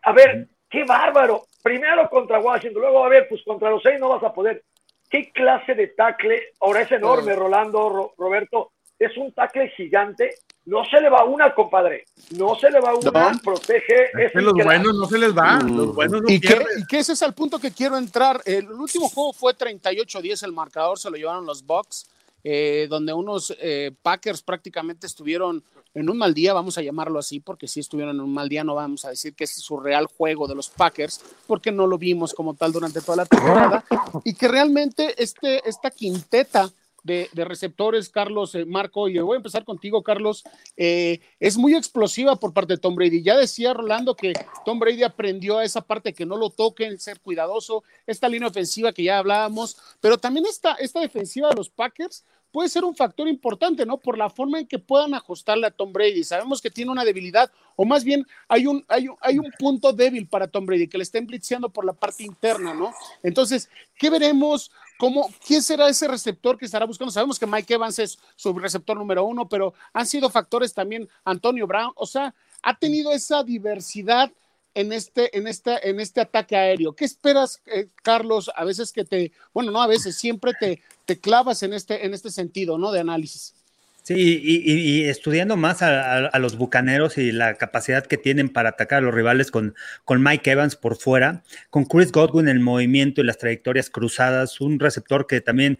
A 0.02 0.12
ver, 0.12 0.48
qué 0.70 0.84
bárbaro. 0.84 1.44
Primero 1.62 2.08
contra 2.08 2.40
Washington, 2.40 2.80
luego 2.80 3.04
a 3.04 3.10
ver, 3.10 3.28
pues 3.28 3.42
contra 3.44 3.68
los 3.68 3.82
seis 3.82 4.00
no 4.00 4.08
vas 4.08 4.22
a 4.22 4.32
poder. 4.32 4.62
¿Qué 5.10 5.30
clase 5.30 5.74
de 5.74 5.88
tackle? 5.88 6.40
Ahora 6.60 6.82
es 6.82 6.92
enorme, 6.92 7.34
Rolando, 7.34 8.14
Roberto. 8.16 8.72
Es 9.00 9.16
un 9.16 9.32
tackle 9.32 9.70
gigante. 9.70 10.30
No 10.66 10.84
se 10.84 11.00
le 11.00 11.08
va 11.08 11.24
una, 11.24 11.54
compadre. 11.54 12.04
No 12.36 12.54
se 12.54 12.70
le 12.70 12.80
va 12.80 12.94
una. 12.94 13.32
Protege. 13.42 14.10
Es 14.16 14.32
que 14.32 14.40
los 14.42 14.52
buenos 14.52 14.94
no 14.94 15.06
se 15.06 15.18
les 15.18 15.36
va. 15.36 15.58
Mm. 15.58 15.76
Los 15.76 15.94
buenos 15.94 16.22
no 16.22 16.30
¿Y, 16.30 16.38
que, 16.38 16.62
y 16.76 16.86
que 16.86 16.98
ese 16.98 17.14
es 17.14 17.22
el 17.22 17.32
punto 17.32 17.58
que 17.58 17.72
quiero 17.72 17.96
entrar. 17.96 18.42
El 18.44 18.70
último 18.70 19.08
juego 19.08 19.32
fue 19.32 19.54
38-10 19.54 20.44
el 20.44 20.52
marcador. 20.52 20.98
Se 20.98 21.10
lo 21.10 21.16
llevaron 21.16 21.46
los 21.46 21.64
Bucks. 21.64 22.10
Eh, 22.42 22.86
donde 22.88 23.12
unos 23.12 23.54
eh, 23.60 23.92
Packers 24.00 24.42
prácticamente 24.42 25.06
estuvieron 25.06 25.62
en 25.92 26.08
un 26.08 26.16
mal 26.16 26.32
día, 26.32 26.54
vamos 26.54 26.78
a 26.78 26.82
llamarlo 26.82 27.18
así, 27.18 27.38
porque 27.38 27.68
si 27.68 27.80
estuvieron 27.80 28.16
en 28.16 28.22
un 28.22 28.32
mal 28.32 28.48
día, 28.48 28.64
no 28.64 28.74
vamos 28.74 29.04
a 29.04 29.10
decir 29.10 29.34
que 29.34 29.44
es 29.44 29.50
su 29.50 29.78
real 29.78 30.06
juego 30.06 30.48
de 30.48 30.54
los 30.54 30.70
Packers, 30.70 31.20
porque 31.46 31.70
no 31.70 31.86
lo 31.86 31.98
vimos 31.98 32.32
como 32.32 32.54
tal 32.54 32.72
durante 32.72 33.02
toda 33.02 33.16
la 33.16 33.26
temporada, 33.26 33.84
y 34.24 34.32
que 34.34 34.48
realmente 34.48 35.22
este, 35.22 35.68
esta 35.68 35.90
quinteta 35.90 36.70
de, 37.02 37.28
receptores, 37.34 38.08
Carlos, 38.08 38.54
eh, 38.54 38.64
Marco, 38.64 39.08
y 39.08 39.18
voy 39.18 39.34
a 39.34 39.36
empezar 39.36 39.64
contigo, 39.64 40.02
Carlos, 40.02 40.44
es 40.76 41.56
muy 41.56 41.74
explosiva 41.74 42.36
por 42.36 42.52
parte 42.52 42.74
de 42.74 42.78
Tom 42.78 42.94
Brady. 42.94 43.22
Ya 43.22 43.36
decía 43.36 43.74
Rolando 43.74 44.14
que 44.14 44.32
Tom 44.64 44.78
Brady 44.78 45.02
aprendió 45.02 45.58
a 45.58 45.64
esa 45.64 45.80
parte 45.80 46.12
que 46.12 46.26
no 46.26 46.36
lo 46.36 46.50
toquen, 46.50 46.98
ser 46.98 47.20
cuidadoso, 47.20 47.84
esta 48.06 48.28
línea 48.28 48.48
ofensiva 48.48 48.92
que 48.92 49.04
ya 49.04 49.18
hablábamos, 49.18 49.76
pero 50.00 50.18
también 50.18 50.46
esta, 50.46 50.74
esta 50.74 51.00
defensiva 51.00 51.48
de 51.48 51.56
los 51.56 51.70
Packers 51.70 52.24
puede 52.50 52.68
ser 52.68 52.84
un 52.84 52.94
factor 52.94 53.28
importante, 53.28 53.86
¿no? 53.86 53.98
Por 53.98 54.18
la 54.18 54.28
forma 54.28 54.58
en 54.58 54.66
que 54.66 54.78
puedan 54.78 55.14
ajustarle 55.14 55.66
a 55.66 55.70
Tom 55.70 55.92
Brady. 55.92 56.24
Sabemos 56.24 56.60
que 56.60 56.70
tiene 56.70 56.90
una 56.90 57.04
debilidad, 57.04 57.50
o 57.76 57.84
más 57.84 58.04
bien 58.04 58.26
hay 58.48 58.66
un, 58.66 58.84
hay 58.88 59.08
un, 59.08 59.16
hay 59.20 59.38
un 59.38 59.50
punto 59.58 59.92
débil 59.92 60.26
para 60.26 60.48
Tom 60.48 60.66
Brady, 60.66 60.88
que 60.88 60.98
le 60.98 61.04
estén 61.04 61.26
blitzeando 61.26 61.68
por 61.68 61.84
la 61.84 61.92
parte 61.92 62.24
interna, 62.24 62.74
¿no? 62.74 62.92
Entonces, 63.22 63.68
¿qué 63.96 64.10
veremos? 64.10 64.70
¿Cómo, 65.00 65.30
¿Quién 65.46 65.62
será 65.62 65.88
ese 65.88 66.06
receptor 66.06 66.58
que 66.58 66.66
estará 66.66 66.84
buscando? 66.84 67.10
Sabemos 67.10 67.38
que 67.38 67.46
Mike 67.46 67.72
Evans 67.72 67.98
es 67.98 68.18
su 68.36 68.52
receptor 68.52 68.98
número 68.98 69.24
uno, 69.24 69.48
pero 69.48 69.72
han 69.94 70.04
sido 70.06 70.28
factores 70.28 70.74
también 70.74 71.08
Antonio 71.24 71.66
Brown, 71.66 71.92
o 71.96 72.04
sea, 72.04 72.34
ha 72.62 72.78
tenido 72.78 73.10
esa 73.10 73.42
diversidad 73.42 74.30
en 74.74 74.92
este, 74.92 75.34
en 75.38 75.46
este, 75.46 75.88
en 75.88 76.00
este 76.00 76.20
ataque 76.20 76.54
aéreo. 76.54 76.94
¿Qué 76.94 77.06
esperas, 77.06 77.62
eh, 77.64 77.88
Carlos? 78.02 78.50
A 78.54 78.66
veces 78.66 78.92
que 78.92 79.06
te, 79.06 79.32
bueno, 79.54 79.70
no 79.70 79.80
a 79.80 79.86
veces, 79.86 80.18
siempre 80.18 80.52
te, 80.60 80.82
te 81.06 81.18
clavas 81.18 81.62
en 81.62 81.72
este, 81.72 82.04
en 82.04 82.12
este 82.12 82.30
sentido, 82.30 82.76
¿no? 82.76 82.92
De 82.92 83.00
análisis. 83.00 83.54
Sí, 84.02 84.40
y, 84.42 85.04
estudiando 85.04 85.56
más 85.56 85.82
a, 85.82 86.36
los 86.38 86.56
bucaneros 86.56 87.18
y 87.18 87.32
la 87.32 87.54
capacidad 87.54 88.06
que 88.06 88.16
tienen 88.16 88.48
para 88.48 88.70
atacar 88.70 88.98
a 88.98 89.00
los 89.02 89.14
rivales 89.14 89.50
con, 89.50 89.74
con 90.04 90.22
Mike 90.22 90.50
Evans 90.50 90.74
por 90.74 90.96
fuera, 90.96 91.42
con 91.68 91.84
Chris 91.84 92.10
Godwin 92.10 92.48
el 92.48 92.60
movimiento 92.60 93.20
y 93.20 93.24
las 93.24 93.38
trayectorias 93.38 93.90
cruzadas, 93.90 94.60
un 94.60 94.80
receptor 94.80 95.26
que 95.26 95.40
también 95.40 95.78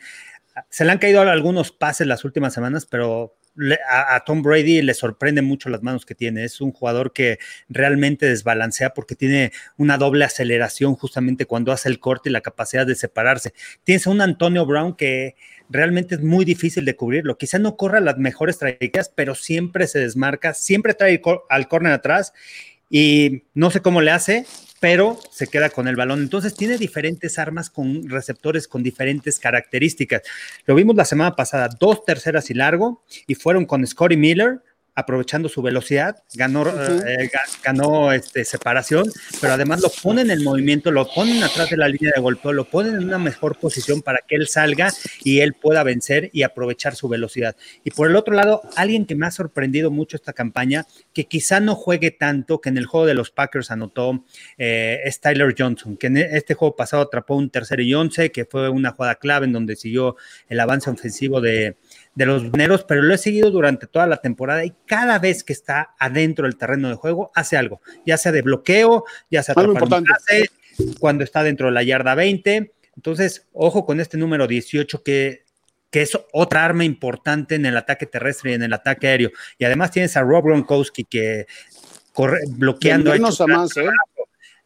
se 0.69 0.85
le 0.85 0.93
han 0.93 0.99
caído 0.99 1.23
algunos 1.23 1.73
pases 1.73 2.07
las 2.07 2.25
últimas 2.25 2.53
semanas, 2.53 2.87
pero 2.87 3.37
a, 3.89 4.23
Tom 4.25 4.43
Brady 4.43 4.83
le 4.83 4.95
sorprende 4.95 5.43
mucho 5.43 5.69
las 5.69 5.83
manos 5.83 6.07
que 6.07 6.15
tiene. 6.15 6.45
Es 6.45 6.61
un 6.61 6.73
jugador 6.73 7.13
que 7.13 7.39
realmente 7.69 8.27
desbalancea 8.27 8.95
porque 8.95 9.17
tiene 9.17 9.53
una 9.77 9.99
doble 9.99 10.25
aceleración 10.25 10.95
justamente 10.95 11.47
cuando 11.47 11.73
hace 11.73 11.89
el 11.89 12.01
corte 12.01 12.29
y 12.29 12.33
la 12.33 12.41
capacidad 12.41 12.87
de 12.87 12.95
separarse. 12.95 13.53
Tienes 13.85 14.07
a 14.07 14.11
un 14.11 14.21
Antonio 14.21 14.67
Brown 14.67 14.95
que 14.97 15.35
realmente 15.71 16.17
es 16.17 16.21
muy 16.21 16.45
difícil 16.45 16.85
de 16.85 16.97
cubrirlo. 16.97 17.39
Quizá 17.39 17.59
no 17.59 17.77
corra 17.77 18.01
las 18.01 18.19
mejores 18.19 18.59
trayectorias, 18.59 19.11
pero 19.15 19.35
siempre 19.35 19.87
se 19.87 20.01
desmarca, 20.01 20.53
siempre 20.53 20.95
trae 20.95 21.23
al 21.49 21.69
córner 21.69 21.93
atrás 21.93 22.33
y 22.91 23.45
no 23.55 23.71
sé 23.71 23.81
cómo 23.81 24.01
le 24.01 24.11
hace, 24.11 24.45
pero 24.81 25.19
se 25.31 25.47
queda 25.47 25.71
con 25.71 25.87
el 25.87 25.95
balón. 25.95 26.21
Entonces 26.21 26.55
tiene 26.55 26.77
diferentes 26.77 27.39
armas 27.39 27.71
con 27.71 28.09
receptores 28.09 28.67
con 28.67 28.83
diferentes 28.83 29.39
características. 29.39 30.23
Lo 30.67 30.75
vimos 30.75 30.97
la 30.97 31.05
semana 31.05 31.37
pasada, 31.37 31.69
dos 31.79 32.05
terceras 32.05 32.51
y 32.51 32.55
largo, 32.55 33.05
y 33.27 33.37
fueron 33.37 33.65
con 33.65 33.87
Scotty 33.87 34.17
Miller, 34.17 34.61
aprovechando 35.01 35.49
su 35.49 35.63
velocidad, 35.63 36.23
ganó, 36.35 36.67
eh, 36.69 37.31
ganó 37.63 38.13
este, 38.13 38.45
separación, 38.45 39.11
pero 39.41 39.55
además 39.55 39.81
lo 39.81 39.91
ponen 40.03 40.31
en 40.31 40.43
movimiento, 40.43 40.91
lo 40.91 41.09
ponen 41.13 41.43
atrás 41.43 41.71
de 41.71 41.77
la 41.77 41.89
línea 41.89 42.13
de 42.15 42.21
golpeo, 42.21 42.53
lo 42.53 42.65
ponen 42.65 42.95
en 42.95 43.05
una 43.05 43.19
mejor 43.19 43.59
posición 43.59 44.03
para 44.03 44.21
que 44.27 44.37
él 44.37 44.47
salga 44.49 44.93
y 45.25 45.41
él 45.41 45.55
pueda 45.55 45.83
vencer 45.83 46.31
y 46.33 46.43
aprovechar 46.43 46.95
su 46.95 47.09
velocidad. 47.09 47.57
Y 47.85 47.91
por 47.91 48.09
el 48.09 48.17
otro 48.17 48.35
lado, 48.35 48.63
alguien 48.77 49.07
que 49.07 49.15
me 49.15 49.27
ha 49.27 49.31
sorprendido 49.31 49.91
mucho 49.91 50.17
esta 50.17 50.33
campaña, 50.33 50.87
que 51.13 51.25
quizá 51.25 51.61
no 51.61 51.75
juegue 51.75 52.11
tanto, 52.11 52.61
que 52.61 52.69
en 52.69 52.79
el 52.79 52.87
juego 52.87 53.07
de 53.07 53.15
los 53.15 53.31
Packers 53.31 53.71
anotó, 53.71 54.25
eh, 54.59 55.01
es 55.05 55.21
Tyler 55.21 55.55
Johnson, 55.57 55.97
que 55.97 56.09
en 56.09 56.19
este 56.19 56.55
juego 56.55 56.77
pasado 56.77 57.03
atrapó 57.03 57.35
un 57.37 57.51
tercer 57.51 57.81
y 57.81 57.95
once, 57.95 58.31
que 58.31 58.45
fue 58.45 58.69
una 58.69 58.93
jugada 58.93 59.17
clave 59.17 59.47
en 59.47 59.53
donde 59.53 59.77
siguió 59.77 60.17
el 60.49 60.61
avance 60.61 60.91
ofensivo 60.91 61.41
de 61.41 61.77
de 62.21 62.27
los 62.27 62.53
Neros, 62.53 62.85
pero 62.85 63.01
lo 63.01 63.15
he 63.15 63.19
seguido 63.19 63.51
durante 63.51 63.87
toda 63.87 64.07
la 64.07 64.19
temporada 64.19 64.63
y 64.63 64.75
cada 64.85 65.19
vez 65.19 65.43
que 65.43 65.55
está 65.55 65.95
adentro 65.99 66.45
del 66.45 66.59
terreno 66.59 66.91
de 66.91 66.95
juego 66.95 67.31
hace 67.35 67.57
algo, 67.57 67.81
ya 68.05 68.19
sea 68.19 68.31
de 68.31 68.43
bloqueo, 68.43 69.07
ya 69.31 69.43
sea 69.43 69.55
cuando 70.99 71.25
está 71.25 71.43
dentro 71.43 71.69
de 71.69 71.73
la 71.73 71.83
yarda 71.83 72.15
20. 72.15 72.75
Entonces, 72.95 73.49
ojo 73.55 73.87
con 73.87 74.01
este 74.01 74.19
número 74.19 74.47
18 74.47 75.03
que, 75.03 75.45
que 75.91 76.03
es 76.03 76.19
otra 76.35 76.63
arma 76.63 76.85
importante 76.85 77.55
en 77.55 77.65
el 77.65 77.75
ataque 77.79 78.05
terrestre 78.05 78.51
y 78.51 78.55
en 78.55 78.65
el 78.65 78.75
ataque 78.75 79.09
aéreo. 79.09 79.31
Y 79.57 79.65
además 79.65 79.91
tienes 79.91 80.15
a 80.19 80.23
Rob 80.23 80.45
Gronkowski 80.45 81.05
que 81.05 81.47
corre 82.13 82.41
bloqueando 82.51 83.15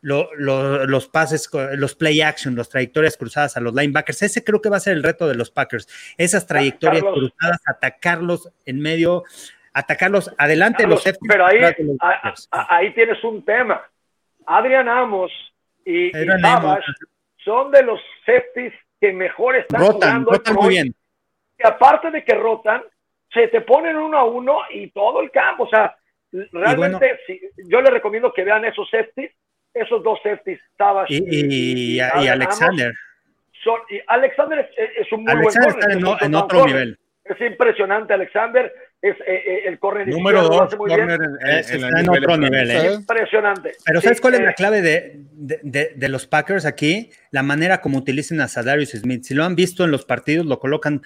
los 0.05 1.09
pases, 1.09 1.49
los 1.77 1.95
play 1.95 2.21
action, 2.21 2.55
las 2.55 2.69
trayectorias 2.69 3.17
cruzadas 3.17 3.57
a 3.57 3.61
los 3.61 3.75
linebackers. 3.75 4.23
Ese 4.23 4.45
creo 4.45 4.61
que 4.61 4.69
va 4.69 4.77
a 4.77 4.81
ser 4.81 4.93
el 4.93 5.03
reto 5.03 5.27
de 5.27 5.35
los 5.35 5.51
Packers. 5.51 5.89
Esas 6.19 6.47
trayectorias 6.47 7.03
cruzadas, 7.03 7.63
atacarlos 7.67 8.53
en 8.67 8.81
medio, 8.81 9.25
atacarlos 9.73 10.35
adelante 10.37 10.87
los 10.87 11.03
Pero 11.27 11.47
ahí, 11.47 11.61
ahí 12.51 12.93
tienes 12.95 13.23
un 13.25 13.45
tema. 13.45 13.83
Adrian 14.47 14.89
Amos 14.89 15.33
y, 15.87 16.13
son 17.39 17.71
de 17.71 17.83
los 17.83 18.01
safeties 18.27 18.75
que 19.01 19.13
mejor 19.13 19.57
están 19.57 19.81
jugando. 19.81 20.33
Rotan 20.33 20.55
muy 20.55 20.69
bien. 20.69 20.95
Y 21.59 21.67
aparte 21.67 22.11
de 22.11 22.25
que 22.25 22.35
rotan, 22.35 22.83
se 23.33 23.49
te 23.49 23.63
ponen 23.63 23.97
uno 23.97 24.19
a 24.19 24.25
uno 24.25 24.59
y 24.71 24.91
todo 24.91 25.23
el 25.23 25.31
campo. 25.31 25.65
O 25.65 25.69
sea, 25.69 25.97
realmente 26.53 27.21
yo 27.69 27.81
les 27.81 27.91
recomiendo 27.91 28.33
que 28.33 28.45
vean 28.45 28.67
esos 28.67 28.89
safeties 28.91 29.33
esos 29.75 30.03
dos 30.03 30.19
safeties, 30.23 30.61
Tabas 30.77 31.11
y, 31.11 31.97
y, 31.97 32.01
Alexander. 32.01 32.93
Son, 33.63 33.81
y 33.91 34.01
Alexander 34.07 34.71
es, 34.77 35.13
un 35.13 35.25
muy 35.25 35.33
Alexander 35.33 35.73
buen 35.73 35.83
corner. 35.83 36.13
Está 36.13 36.27
en, 36.27 36.35
otro 36.35 36.67
nivel. 36.67 36.99
Es 37.25 37.41
impresionante, 37.41 38.15
Alexander. 38.15 38.73
Es 39.01 39.17
eh, 39.21 39.25
eh, 39.27 39.63
el 39.67 39.79
corner 39.79 40.09
número 40.09 40.43
dos, 40.45 40.75
corner 40.77 41.21
en, 41.21 41.59
está 41.59 42.01
en 42.01 42.09
otro 42.09 42.37
nivel. 42.37 42.71
¿eh? 42.71 42.95
Impresionante. 42.95 43.73
Pero 43.85 44.01
¿sabes 44.01 44.21
cuál 44.21 44.35
es 44.35 44.41
la 44.41 44.53
clave 44.55 44.81
de, 44.81 45.21
de, 45.35 45.93
de, 45.95 46.09
los 46.09 46.27
Packers 46.27 46.65
aquí? 46.65 47.11
La 47.31 47.43
manera 47.43 47.81
como 47.81 47.99
utilizan 47.99 48.41
a 48.41 48.49
Sadarius 48.49 48.91
Smith. 48.91 49.25
Si 49.25 49.35
lo 49.35 49.45
han 49.45 49.57
visto 49.57 49.85
en 49.85 49.91
los 49.91 50.05
partidos, 50.05 50.47
lo 50.47 50.59
colocan 50.59 51.03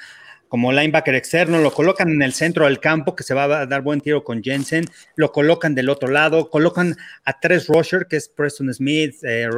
como 0.48 0.72
linebacker 0.72 1.14
externo, 1.14 1.58
lo 1.58 1.72
colocan 1.72 2.11
en 2.11 2.22
el 2.22 2.32
centro 2.32 2.64
del 2.64 2.80
campo, 2.80 3.14
que 3.14 3.22
se 3.22 3.34
va 3.34 3.44
a 3.44 3.66
dar 3.66 3.82
buen 3.82 4.00
tiro 4.00 4.24
con 4.24 4.42
Jensen, 4.42 4.87
lo 5.16 5.32
colocan 5.32 5.74
del 5.74 5.90
otro 5.90 6.08
lado, 6.08 6.50
colocan 6.50 6.96
a 7.24 7.38
tres 7.38 7.66
rusher, 7.66 8.06
que 8.08 8.16
es 8.16 8.28
Preston 8.28 8.72
Smith, 8.72 9.16
eh, 9.22 9.48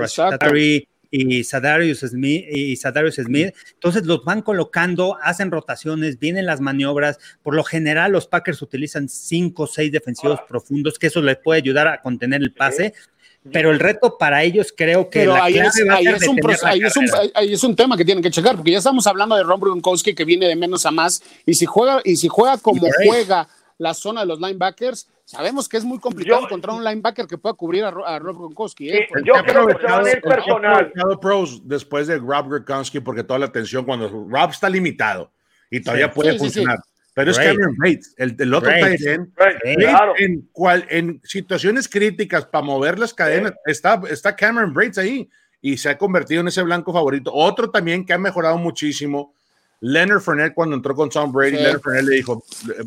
y 1.11 1.45
Sadarius 1.45 2.01
Smith, 2.01 2.47
y 2.51 2.77
Sadarius 2.77 3.17
Smith. 3.17 3.55
Entonces 3.75 4.07
los 4.07 4.25
van 4.25 4.43
colocando, 4.43 5.19
hacen 5.21 5.51
rotaciones, 5.51 6.19
vienen 6.19 6.47
las 6.47 6.61
maniobras. 6.61 7.19
Por 7.43 7.55
lo 7.55 7.65
general, 7.65 8.13
los 8.13 8.27
Packers 8.27 8.63
utilizan 8.63 9.09
cinco 9.09 9.65
o 9.65 9.67
seis 9.67 9.91
defensivos 9.91 10.41
profundos, 10.49 10.99
que 10.99 11.09
eso 11.09 11.21
les 11.21 11.37
puede 11.39 11.59
ayudar 11.59 11.89
a 11.89 12.01
contener 12.01 12.43
el 12.43 12.53
pase. 12.53 12.95
Pero 13.53 13.71
el 13.71 13.79
reto 13.79 14.19
para 14.19 14.43
ellos 14.43 14.73
creo 14.77 15.09
que 15.09 15.25
la 15.25 15.45
ahí, 15.45 15.59
es, 15.59 15.75
ahí, 15.91 16.07
es 16.07 16.29
un, 16.29 16.39
ahí, 16.63 16.83
es 16.83 16.97
un, 16.97 17.07
ahí, 17.35 17.53
es 17.55 17.65
un, 17.65 17.75
tema 17.75 17.97
que 17.97 18.05
tienen 18.05 18.23
que 18.23 18.31
checar, 18.31 18.55
porque 18.55 18.73
ya 18.73 18.79
estamos 18.79 19.07
hablando 19.07 19.35
de 19.35 19.43
Ron 19.43 19.59
Gronkowski 19.59 20.15
que 20.15 20.27
viene 20.27 20.47
de 20.47 20.57
menos 20.57 20.85
a 20.85 20.91
más, 20.91 21.23
y 21.47 21.55
si 21.55 21.65
juega, 21.65 22.03
y 22.05 22.17
si 22.17 22.29
juega 22.29 22.59
como 22.59 22.87
juega 23.07 23.49
la 23.79 23.95
zona 23.95 24.21
de 24.21 24.27
los 24.27 24.41
linebackers, 24.41 25.09
sabemos 25.25 25.71
que 25.71 25.79
es 25.79 25.85
muy 25.85 25.99
complicado 25.99 26.45
encontrar 26.45 26.77
un 26.77 26.85
linebacker 26.85 27.27
que 27.27 27.39
pueda 27.39 27.55
cubrir 27.55 27.85
a, 27.85 28.19
Rob 28.19 28.37
Gronkowski. 28.37 28.91
¿eh? 28.91 29.09
yo 29.25 29.33
creo 29.43 29.67
que 29.67 29.75
se 29.75 29.85
va 29.85 30.01
a 30.01 30.11
ir 30.11 30.21
personal. 30.21 30.93
Pros 31.19 31.67
después 31.67 32.09
de 32.09 32.19
Rob 32.19 32.47
Gronkowski, 32.51 33.01
porque 33.01 33.25
toda 33.25 33.39
la 33.39 33.47
atención 33.47 33.87
cuando 33.87 34.07
Rob 34.09 34.51
está 34.51 34.69
limitado 34.69 35.33
y 35.71 35.81
todavía 35.81 36.13
puede 36.13 36.37
funcionar. 36.39 36.79
Pero 37.15 37.31
es 37.33 37.39
Cameron 37.39 37.75
Bates, 37.77 38.15
el, 38.17 38.55
otro 38.55 38.71
tight 38.71 39.01
en, 39.05 40.49
cual, 40.53 40.87
en 40.89 41.21
situaciones 41.25 41.89
críticas 41.89 42.47
para 42.47 42.65
mover 42.65 42.99
las 42.99 43.13
cadenas, 43.13 43.53
está, 43.67 44.01
está 44.09 44.37
Cameron 44.37 44.73
Bates 44.73 44.99
ahí 44.99 45.29
y 45.61 45.77
se 45.77 45.91
ha 45.91 45.99
convertido 45.99 46.41
en 46.41 46.49
ese 46.49 46.63
blanco 46.63 46.93
favorito. 46.93 47.33
Otro 47.35 47.71
también 47.71 48.07
que 48.07 48.13
ha 48.13 48.19
mejorado 48.19 48.59
muchísimo 48.59 49.35
Leonard 49.81 50.21
Fournette 50.21 50.55
cuando 50.55 50.77
entró 50.77 50.95
con 50.95 51.09
Tom 51.09 51.33
Brady, 51.33 51.57
Leonard 51.57 51.81
Fournette 51.81 52.05
le 52.05 52.17
dijo, 52.17 52.45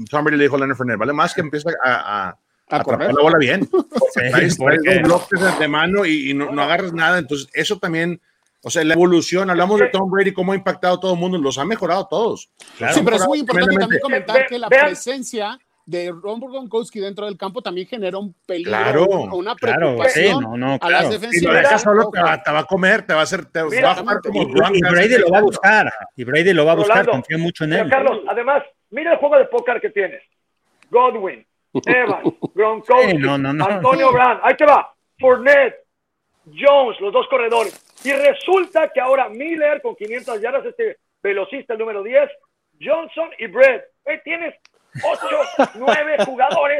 Tom 0.09 0.23
Brady 0.23 0.37
le 0.37 0.43
dijo 0.43 0.55
a 0.55 0.59
Leonard 0.59 0.77
Fournette, 0.77 0.99
vale 0.99 1.13
más 1.13 1.33
que 1.33 1.41
empieza 1.41 1.71
a, 1.83 2.29
a, 2.29 2.37
atrapar 2.69 3.13
la 3.13 3.21
bola 3.21 3.37
bien. 3.37 3.67
Traes, 4.13 4.57
dos 4.57 5.03
bloques 5.03 5.59
de 5.59 5.67
mano 5.67 6.05
y, 6.05 6.33
no, 6.33 6.49
agarras 6.61 6.93
nada, 6.93 7.19
entonces 7.19 7.49
eso 7.53 7.79
también, 7.79 8.21
o 8.65 8.69
sea, 8.69 8.83
la 8.85 8.93
evolución, 8.93 9.49
hablamos 9.49 9.79
de 9.79 9.89
Tom 9.89 10.09
Brady, 10.09 10.31
cómo 10.31 10.53
ha 10.53 10.55
impactado 10.55 10.95
a 10.95 10.99
todo 10.99 11.13
el 11.13 11.19
mundo, 11.19 11.37
los 11.37 11.57
ha 11.57 11.65
mejorado 11.65 12.07
todos. 12.07 12.49
sí, 12.93 13.01
pero 13.03 13.17
es 13.17 13.27
muy 13.27 13.39
importante 13.39 13.75
también 13.75 14.01
comentar 14.01 14.45
que 14.47 14.57
la 14.57 14.69
presencia 14.69 15.59
de 15.85 16.11
Ron 16.11 16.39
Gronkowski 16.39 17.01
dentro 17.01 17.25
del 17.25 17.37
campo 17.37 17.61
también 17.61 17.87
genera 17.87 18.17
un 18.17 18.33
peligro, 18.45 18.71
claro, 18.71 19.05
una 19.33 19.53
preocupación 19.53 20.41
no, 20.41 20.55
no, 20.55 20.77
a 20.79 20.89
las 20.89 21.09
defensivas. 21.09 21.67
Si 21.67 21.79
solo 21.79 22.09
te 22.09 22.21
va, 22.21 22.41
te 22.41 22.51
va, 22.51 22.59
a 22.59 22.63
comer, 22.63 23.05
te 23.05 23.13
va 23.13 23.19
a 23.19 23.23
hacer, 23.23 23.45
te 23.45 23.61
va 23.61 23.91
a 23.91 23.95
jugar 23.95 24.21
como 24.21 24.43
y, 24.43 24.77
y, 24.77 24.81
Brady 24.81 25.17
lo 25.17 25.29
va 25.29 25.39
a 25.39 25.41
buscar, 25.41 25.93
y 26.15 26.23
Brady 26.23 26.53
lo 26.53 26.65
va 26.65 26.71
a 26.71 26.75
buscar, 26.75 27.05
confío 27.05 27.37
mucho 27.37 27.65
en 27.65 27.73
él. 27.73 27.89
Carlos, 27.89 28.19
además, 28.29 28.63
mira 28.91 29.11
el 29.11 29.17
juego 29.17 29.37
de 29.37 29.45
póker 29.45 29.81
que 29.81 29.89
tienes. 29.89 30.21
Godwin, 30.89 31.45
Evans, 31.85 32.33
Gronkowski, 32.55 33.27
Antonio 33.27 34.11
Brown, 34.13 34.39
ahí 34.41 34.55
te 34.55 34.65
va, 34.65 34.95
Fournette, 35.19 35.75
Jones, 36.45 36.99
los 37.01 37.11
dos 37.11 37.27
corredores. 37.29 37.82
Y 38.03 38.11
resulta 38.11 38.89
que 38.89 38.99
ahora 38.99 39.29
Miller 39.29 39.81
con 39.81 39.95
500 39.95 40.41
yardas, 40.41 40.65
este 40.65 40.97
velocista, 41.21 41.73
el 41.73 41.79
número 41.79 42.03
10, 42.03 42.29
Johnson 42.81 43.29
y 43.39 43.47
Brett. 43.47 43.85
tienes 44.23 44.55
ocho, 45.01 45.69
nueve 45.75 46.17
jugadores 46.25 46.79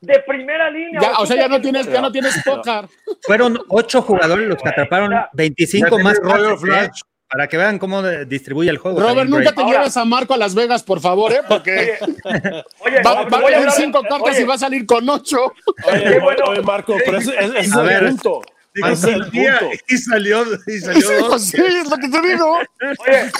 de 0.00 0.18
primera 0.20 0.70
línea. 0.70 1.12
o 1.18 1.26
sea, 1.26 1.36
ya 1.36 1.48
no 1.48 1.60
tienes, 1.60 1.86
ya 1.90 2.00
no 2.00 2.10
tienes 2.10 2.42
pócar. 2.44 2.88
Fueron 3.22 3.58
ocho 3.68 4.02
jugadores 4.02 4.48
los 4.48 4.62
que 4.62 4.68
atraparon 4.68 5.12
25 5.32 5.98
más 5.98 6.18
¿eh? 6.18 6.88
para 7.28 7.46
que 7.46 7.56
vean 7.56 7.78
cómo 7.78 8.02
distribuye 8.02 8.68
el 8.68 8.78
juego. 8.78 9.00
Robert, 9.00 9.28
nunca 9.28 9.52
te 9.52 9.64
lleves 9.64 9.96
a 9.96 10.04
Marco 10.04 10.34
a 10.34 10.36
Las 10.36 10.54
Vegas, 10.54 10.82
por 10.82 11.00
favor, 11.00 11.32
¿eh? 11.32 11.40
Porque 11.48 11.98
va, 13.06 13.20
a 13.20 13.26
tener 13.26 13.70
cinco 13.70 14.02
cartas 14.02 14.38
y 14.38 14.44
va 14.44 14.54
a 14.54 14.58
salir 14.58 14.84
con 14.84 15.08
ocho. 15.08 15.52
Oye, 15.90 16.20
oye 16.46 16.62
Marco, 16.62 16.96
pero 17.04 17.18
ese, 17.18 17.34
es 17.38 17.74
el 17.74 18.08
punto 18.08 18.42
y 18.74 18.96
salió, 18.96 20.44
y 20.66 20.78
salió 20.78 21.38
sí, 21.38 21.56
es 21.60 21.90
lo 21.90 21.96
que 21.96 22.08
te 22.08 22.20
digo. 22.22 22.58
Oye, 22.58 23.30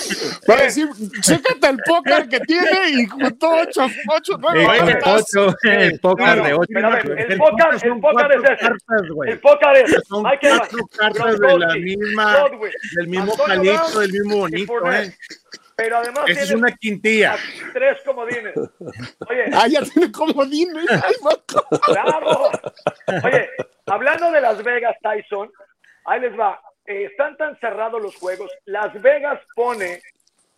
para 0.47 0.63
decir, 0.63 0.89
chécate 1.21 1.69
el 1.69 1.79
póker 1.87 2.29
que 2.29 2.41
tiene 2.41 2.91
y 2.91 3.07
juntó 3.07 3.49
8, 3.51 3.87
8, 4.09 4.33
9, 4.39 4.99
8, 5.05 5.57
el 5.63 6.01
póker 6.01 6.43
de 6.43 6.53
8. 6.53 6.67
El 6.73 7.39
póker, 7.39 7.67
el 7.83 8.01
póker 8.01 8.33
es 8.33 8.51
ese. 8.51 8.73
El 9.27 9.39
póker 9.41 9.77
es, 9.77 9.97
hay 10.25 10.39
que 10.39 10.61
cartas 10.97 11.41
de 11.41 11.59
la 11.59 11.75
misma, 11.75 12.45
del 12.97 13.09
mismo 13.09 13.35
calizo, 13.37 14.01
del 14.01 14.13
mismo 14.13 14.37
bonito, 14.39 14.93
eh. 14.93 15.17
Pero 15.77 15.97
además 15.97 16.25
es 16.29 16.51
una 16.53 16.71
quintilla. 16.73 17.37
Tres 17.73 17.99
comodines. 18.05 18.55
Oye. 19.29 19.45
Ah, 19.53 19.67
ya 19.67 19.83
tiene 19.83 20.13
comodines. 20.13 20.85
Ay, 20.91 21.15
Bravo. 21.89 22.51
Oye, 23.25 23.49
hablando 23.87 24.31
de 24.31 24.41
Las 24.41 24.63
Vegas, 24.63 24.97
Tyson, 25.03 25.51
ahí 26.05 26.21
les 26.21 26.39
va. 26.39 26.61
Eh, 26.87 27.05
están 27.05 27.37
tan 27.37 27.59
cerrados 27.59 28.03
los 28.03 28.17
juegos. 28.17 28.51
Las 28.67 29.01
Vegas 29.01 29.41
pone 29.55 30.01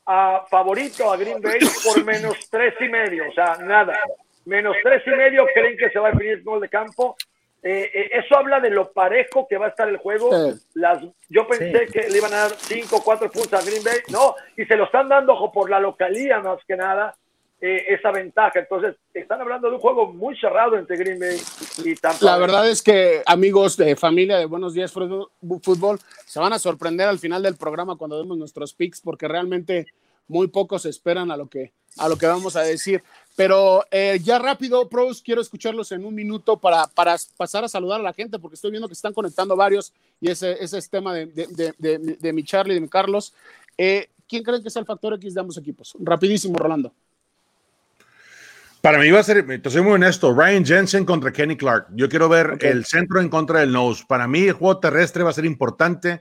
a 0.06 0.44
favorito 0.48 1.10
a 1.10 1.16
Green 1.16 1.40
Bay 1.40 1.60
por 1.84 2.04
menos 2.04 2.48
tres 2.50 2.74
y 2.80 2.88
medio. 2.88 3.28
O 3.28 3.32
sea, 3.32 3.56
nada. 3.56 3.98
Menos 4.44 4.76
tres 4.82 5.02
y 5.06 5.10
medio 5.10 5.46
creen 5.54 5.76
que 5.76 5.90
se 5.90 5.98
va 5.98 6.08
a 6.08 6.10
definir 6.12 6.34
el 6.34 6.42
gol 6.42 6.60
de 6.60 6.68
campo. 6.68 7.16
Eh, 7.62 7.90
eh, 7.94 8.10
eso 8.12 8.36
habla 8.36 8.60
de 8.60 8.68
lo 8.68 8.92
parejo 8.92 9.46
que 9.48 9.56
va 9.56 9.66
a 9.66 9.68
estar 9.70 9.88
el 9.88 9.96
juego. 9.96 10.30
Las, 10.74 11.02
yo 11.30 11.46
pensé 11.46 11.86
que 11.86 12.10
le 12.10 12.18
iban 12.18 12.34
a 12.34 12.48
dar 12.48 12.50
5 12.50 12.94
o 12.94 13.02
4 13.02 13.30
puntos 13.30 13.54
a 13.54 13.64
Green 13.64 13.82
Bay. 13.82 14.00
No, 14.10 14.34
y 14.56 14.66
se 14.66 14.76
lo 14.76 14.84
están 14.84 15.08
dando 15.08 15.32
ojo 15.32 15.50
por 15.50 15.70
la 15.70 15.80
localía 15.80 16.40
más 16.40 16.58
que 16.66 16.76
nada. 16.76 17.14
Eh, 17.66 17.94
esa 17.94 18.12
ventaja. 18.12 18.58
Entonces, 18.58 18.94
están 19.14 19.40
hablando 19.40 19.70
de 19.70 19.76
un 19.76 19.80
juego 19.80 20.12
muy 20.12 20.36
cerrado 20.36 20.76
entre 20.76 20.98
Green 20.98 21.18
Bay 21.18 21.40
y 21.82 21.94
Tampa. 21.94 22.18
La 22.20 22.36
verdad 22.36 22.68
es 22.68 22.82
que, 22.82 23.22
amigos 23.24 23.78
de 23.78 23.96
familia 23.96 24.36
de 24.36 24.44
Buenos 24.44 24.74
Días 24.74 24.92
Fútbol, 24.92 25.98
se 26.26 26.40
van 26.40 26.52
a 26.52 26.58
sorprender 26.58 27.08
al 27.08 27.18
final 27.18 27.42
del 27.42 27.56
programa 27.56 27.96
cuando 27.96 28.18
demos 28.18 28.36
nuestros 28.36 28.74
picks, 28.74 29.00
porque 29.00 29.28
realmente 29.28 29.86
muy 30.28 30.48
pocos 30.48 30.84
esperan 30.84 31.30
a 31.30 31.38
lo 31.38 31.48
que, 31.48 31.72
a 31.96 32.06
lo 32.06 32.18
que 32.18 32.26
vamos 32.26 32.54
a 32.54 32.60
decir. 32.60 33.02
Pero 33.34 33.82
eh, 33.90 34.20
ya 34.22 34.38
rápido, 34.38 34.86
pros, 34.90 35.22
quiero 35.22 35.40
escucharlos 35.40 35.90
en 35.92 36.04
un 36.04 36.14
minuto 36.14 36.58
para, 36.58 36.86
para 36.88 37.16
pasar 37.38 37.64
a 37.64 37.68
saludar 37.68 37.98
a 37.98 38.02
la 38.02 38.12
gente, 38.12 38.38
porque 38.38 38.56
estoy 38.56 38.72
viendo 38.72 38.88
que 38.88 38.92
están 38.92 39.14
conectando 39.14 39.56
varios 39.56 39.94
y 40.20 40.30
ese, 40.30 40.62
ese 40.62 40.76
es 40.76 40.90
tema 40.90 41.14
de, 41.14 41.24
de, 41.28 41.74
de, 41.78 41.98
de 41.98 42.32
mi 42.34 42.44
Charlie, 42.44 42.74
de 42.74 42.80
mi 42.82 42.88
Carlos. 42.88 43.32
Eh, 43.78 44.10
¿Quién 44.28 44.42
creen 44.42 44.60
que 44.60 44.68
es 44.68 44.76
el 44.76 44.84
factor 44.84 45.14
X 45.14 45.32
de 45.32 45.40
ambos 45.40 45.56
equipos? 45.56 45.96
Rapidísimo, 45.98 46.58
Rolando. 46.58 46.92
Para 48.84 48.98
mí 48.98 49.10
va 49.10 49.20
a 49.20 49.22
ser, 49.22 49.62
te 49.62 49.70
soy 49.70 49.80
muy 49.80 49.94
honesto, 49.94 50.34
Ryan 50.34 50.62
Jensen 50.62 51.06
contra 51.06 51.32
Kenny 51.32 51.56
Clark. 51.56 51.86
Yo 51.94 52.06
quiero 52.06 52.28
ver 52.28 52.58
el 52.60 52.84
centro 52.84 53.18
en 53.18 53.30
contra 53.30 53.60
del 53.60 53.72
nose. 53.72 54.04
Para 54.06 54.28
mí 54.28 54.42
el 54.42 54.52
juego 54.52 54.78
terrestre 54.78 55.24
va 55.24 55.30
a 55.30 55.32
ser 55.32 55.46
importante 55.46 56.20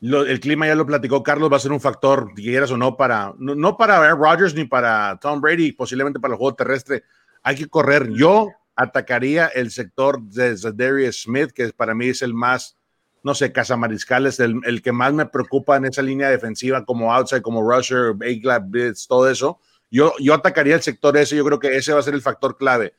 el 0.00 0.40
clima 0.40 0.66
ya 0.66 0.74
lo 0.74 0.86
platicó 0.86 1.22
Carlos, 1.22 1.50
va 1.50 1.56
a 1.56 1.60
ser 1.60 1.72
un 1.72 1.80
factor, 1.80 2.32
quieras 2.34 2.70
o 2.70 2.76
no, 2.76 2.96
para 2.96 3.34
no, 3.38 3.76
para 3.76 3.96
Aaron 3.96 4.20
Rodgers 4.20 4.54
ni 4.54 4.64
para 4.64 5.18
Tom 5.20 5.40
Brady, 5.40 5.72
posiblemente 5.72 6.20
para 6.20 6.34
el 6.34 6.38
juego 6.38 6.54
terrestre. 6.54 7.02
Hay 7.42 7.56
que 7.56 7.66
correr. 7.66 8.10
Yo 8.12 8.50
atacaría 8.74 9.46
el 9.48 9.70
sector 9.72 10.22
de 10.22 10.54
Darius 10.74 11.22
Smith, 11.22 11.50
que 11.50 11.72
para 11.72 11.94
mí 11.94 12.08
es 12.08 12.22
el 12.22 12.34
más, 12.34 12.76
no 13.22 13.34
sé, 13.34 13.52
Casamariscales, 13.52 14.38
el, 14.38 14.60
el 14.64 14.82
que 14.82 14.92
más 14.92 15.12
me 15.12 15.26
preocupa 15.26 15.76
en 15.76 15.86
esa 15.86 16.02
línea 16.02 16.28
defensiva, 16.28 16.84
como 16.84 17.12
outside, 17.12 17.42
como 17.42 17.62
rusher, 17.62 18.14
a 18.50 18.58
blitz, 18.58 19.06
todo 19.06 19.30
eso. 19.30 19.58
Yo, 19.90 20.12
yo 20.18 20.34
atacaría 20.34 20.74
el 20.74 20.82
sector 20.82 21.16
ese, 21.16 21.36
yo 21.36 21.44
creo 21.44 21.58
que 21.58 21.76
ese 21.76 21.92
va 21.92 22.00
a 22.00 22.02
ser 22.02 22.14
el 22.14 22.22
factor 22.22 22.56
clave. 22.56 22.94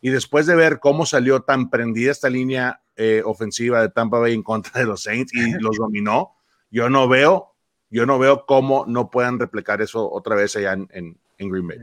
Y 0.00 0.10
después 0.10 0.46
de 0.46 0.56
ver 0.56 0.80
cómo 0.80 1.06
salió 1.06 1.42
tan 1.42 1.70
prendida 1.70 2.10
esta 2.10 2.28
línea 2.28 2.82
eh, 2.96 3.22
ofensiva 3.24 3.80
de 3.80 3.88
Tampa 3.88 4.18
Bay 4.18 4.34
en 4.34 4.42
contra 4.42 4.80
de 4.80 4.86
los 4.86 5.04
Saints 5.04 5.32
y 5.32 5.52
los 5.60 5.76
dominó, 5.76 6.34
yo 6.70 6.90
no 6.90 7.08
veo, 7.08 7.54
yo 7.88 8.04
no 8.04 8.18
veo 8.18 8.44
cómo 8.44 8.84
no 8.86 9.10
puedan 9.10 9.38
replicar 9.38 9.80
eso 9.80 10.10
otra 10.10 10.34
vez 10.34 10.56
allá 10.56 10.72
en, 10.72 11.18
Green 11.38 11.66
Bay. 11.66 11.78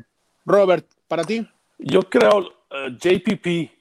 Robert, 0.45 0.85
para 1.07 1.23
ti. 1.23 1.47
Yo 1.77 2.01
creo 2.03 2.39
uh, 2.39 2.89
JPP, 2.97 3.71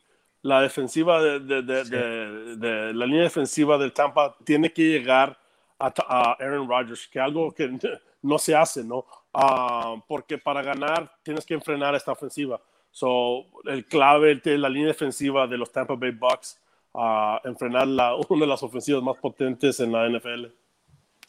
la 0.42 0.62
defensiva 0.62 1.22
de, 1.22 2.92
la 2.94 3.06
línea 3.06 3.22
defensiva 3.22 3.78
del 3.78 3.92
Tampa 3.92 4.36
tiene 4.44 4.72
que 4.72 4.82
llegar 4.82 5.38
a, 5.78 6.36
Aaron 6.40 6.68
Rodgers, 6.68 7.08
que 7.08 7.20
algo 7.20 7.52
que 7.52 7.78
no 8.22 8.38
se 8.38 8.54
hace, 8.54 8.84
¿no? 8.84 9.04
Ah, 9.32 9.96
porque 10.06 10.38
para 10.38 10.62
ganar 10.62 11.10
tienes 11.22 11.44
que 11.44 11.54
enfrenar 11.54 11.94
esta 11.94 12.12
ofensiva. 12.12 12.60
So, 12.90 13.46
el 13.64 13.84
clave 13.84 14.36
de 14.36 14.58
la 14.58 14.68
línea 14.68 14.88
defensiva 14.88 15.46
de 15.46 15.58
los 15.58 15.70
Tampa 15.70 15.94
Bay 15.94 16.12
Bucks 16.12 16.60
a 16.94 17.40
enfrenar 17.44 17.86
la, 17.86 18.14
una 18.28 18.40
de 18.40 18.46
las 18.46 18.62
ofensivas 18.62 19.02
más 19.02 19.16
potentes 19.18 19.80
en 19.80 19.92
la 19.92 20.08
NFL. 20.08 20.46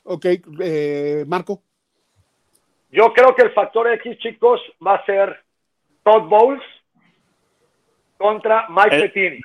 Ok, 0.06 0.26
eh, 0.62 1.26
Marco. 1.28 1.62
Yo 2.92 3.14
creo 3.14 3.36
que 3.36 3.44
el 3.44 3.52
factor 3.52 3.88
X, 3.94 4.18
chicos, 4.18 4.60
va 4.86 4.96
a 4.96 5.06
ser 5.06 5.44
Todd 6.04 6.28
Bowles 6.28 6.64
contra 8.18 8.68
Mike 8.70 8.98
eh, 8.98 9.02
Pettini. 9.02 9.42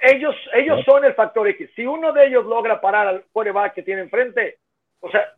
Ellos, 0.00 0.34
ellos 0.54 0.80
son 0.84 1.04
el 1.04 1.14
factor 1.14 1.46
X. 1.48 1.70
Si 1.76 1.86
uno 1.86 2.12
de 2.12 2.26
ellos 2.26 2.46
logra 2.46 2.80
parar 2.80 3.06
al 3.06 3.24
quarterback 3.32 3.74
que 3.74 3.82
tiene 3.82 4.02
enfrente, 4.02 4.58
o 5.00 5.10
sea, 5.10 5.32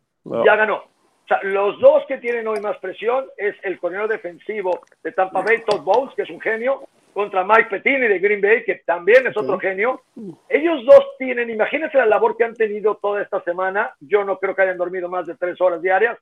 ya 0.45 0.55
ganó. 0.55 0.83
O 1.29 1.35
sea, 1.35 1.39
los 1.43 1.79
dos 1.79 2.03
que 2.07 2.17
tienen 2.17 2.47
hoy 2.47 2.59
más 2.59 2.77
presión 2.77 3.27
es 3.37 3.55
el 3.61 3.79
corredor 3.79 4.09
defensivo 4.09 4.81
de 5.03 5.11
Tampa 5.11 5.43
Bay, 5.43 5.61
Todd 5.63 5.81
Bowles, 5.81 6.15
que 6.15 6.23
es 6.23 6.29
un 6.31 6.41
genio, 6.41 6.87
contra 7.13 7.43
Mike 7.43 7.67
Pettini 7.69 8.07
de 8.07 8.17
Green 8.17 8.41
Bay, 8.41 8.63
que 8.63 8.81
también 8.83 9.27
es 9.27 9.37
otro 9.37 9.59
genio. 9.59 10.01
Ellos 10.47 10.83
dos 10.85 11.05
tienen, 11.19 11.51
imagínense 11.51 11.99
la 11.99 12.07
labor 12.07 12.35
que 12.35 12.45
han 12.45 12.55
tenido 12.55 12.95
toda 12.95 13.21
esta 13.21 13.43
semana. 13.43 13.93
Yo 13.99 14.23
no 14.23 14.39
creo 14.39 14.55
que 14.55 14.63
hayan 14.63 14.79
dormido 14.79 15.07
más 15.07 15.27
de 15.27 15.35
tres 15.35 15.61
horas 15.61 15.83
diarias. 15.83 16.17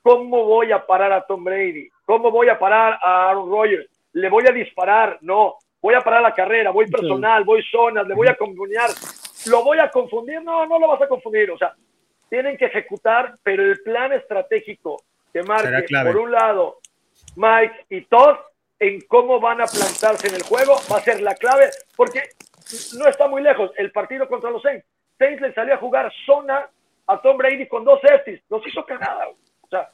¿Cómo 0.00 0.44
voy 0.44 0.70
a 0.70 0.86
parar 0.86 1.12
a 1.12 1.26
Tom 1.26 1.42
Brady? 1.42 1.88
¿Cómo 2.04 2.30
voy 2.30 2.48
a 2.48 2.56
parar 2.56 3.00
a 3.02 3.30
Aaron 3.30 3.50
Rodgers? 3.50 3.88
¿Le 4.12 4.28
voy 4.28 4.44
a 4.48 4.52
disparar? 4.52 5.18
No. 5.22 5.56
Voy 5.80 5.94
a 5.94 6.02
parar 6.02 6.22
la 6.22 6.34
carrera, 6.34 6.70
voy 6.70 6.88
personal, 6.88 7.42
voy 7.42 7.64
zonas, 7.64 8.06
le 8.06 8.14
voy 8.14 8.28
a 8.28 8.36
confundir. 8.36 8.78
¿Lo 9.50 9.64
voy 9.64 9.80
a 9.80 9.90
confundir? 9.90 10.40
No, 10.40 10.66
no 10.66 10.78
lo 10.78 10.86
vas 10.86 11.02
a 11.02 11.08
confundir. 11.08 11.50
O 11.50 11.58
sea, 11.58 11.74
tienen 12.32 12.56
que 12.56 12.64
ejecutar, 12.64 13.36
pero 13.42 13.62
el 13.62 13.82
plan 13.82 14.10
estratégico 14.14 15.04
que 15.34 15.42
marque, 15.42 15.84
por 16.02 16.16
un 16.16 16.32
lado, 16.32 16.78
Mike 17.36 17.84
y 17.90 18.06
Todd, 18.06 18.36
en 18.78 19.02
cómo 19.02 19.38
van 19.38 19.60
a 19.60 19.66
plantarse 19.66 20.28
en 20.28 20.36
el 20.36 20.42
juego, 20.42 20.76
va 20.90 20.96
a 20.96 21.02
ser 21.02 21.20
la 21.20 21.34
clave, 21.34 21.68
porque 21.94 22.22
no 22.96 23.06
está 23.06 23.28
muy 23.28 23.42
lejos 23.42 23.70
el 23.76 23.92
partido 23.92 24.26
contra 24.28 24.50
los 24.50 24.62
Saints. 24.62 24.86
Saints 25.18 25.42
le 25.42 25.52
salió 25.52 25.74
a 25.74 25.76
jugar 25.76 26.10
zona 26.24 26.70
a 27.06 27.20
Tom 27.20 27.36
Brady 27.36 27.68
con 27.68 27.84
dos 27.84 28.00
safeties, 28.00 28.40
nos 28.48 28.66
hizo 28.66 28.82
cagada. 28.86 29.26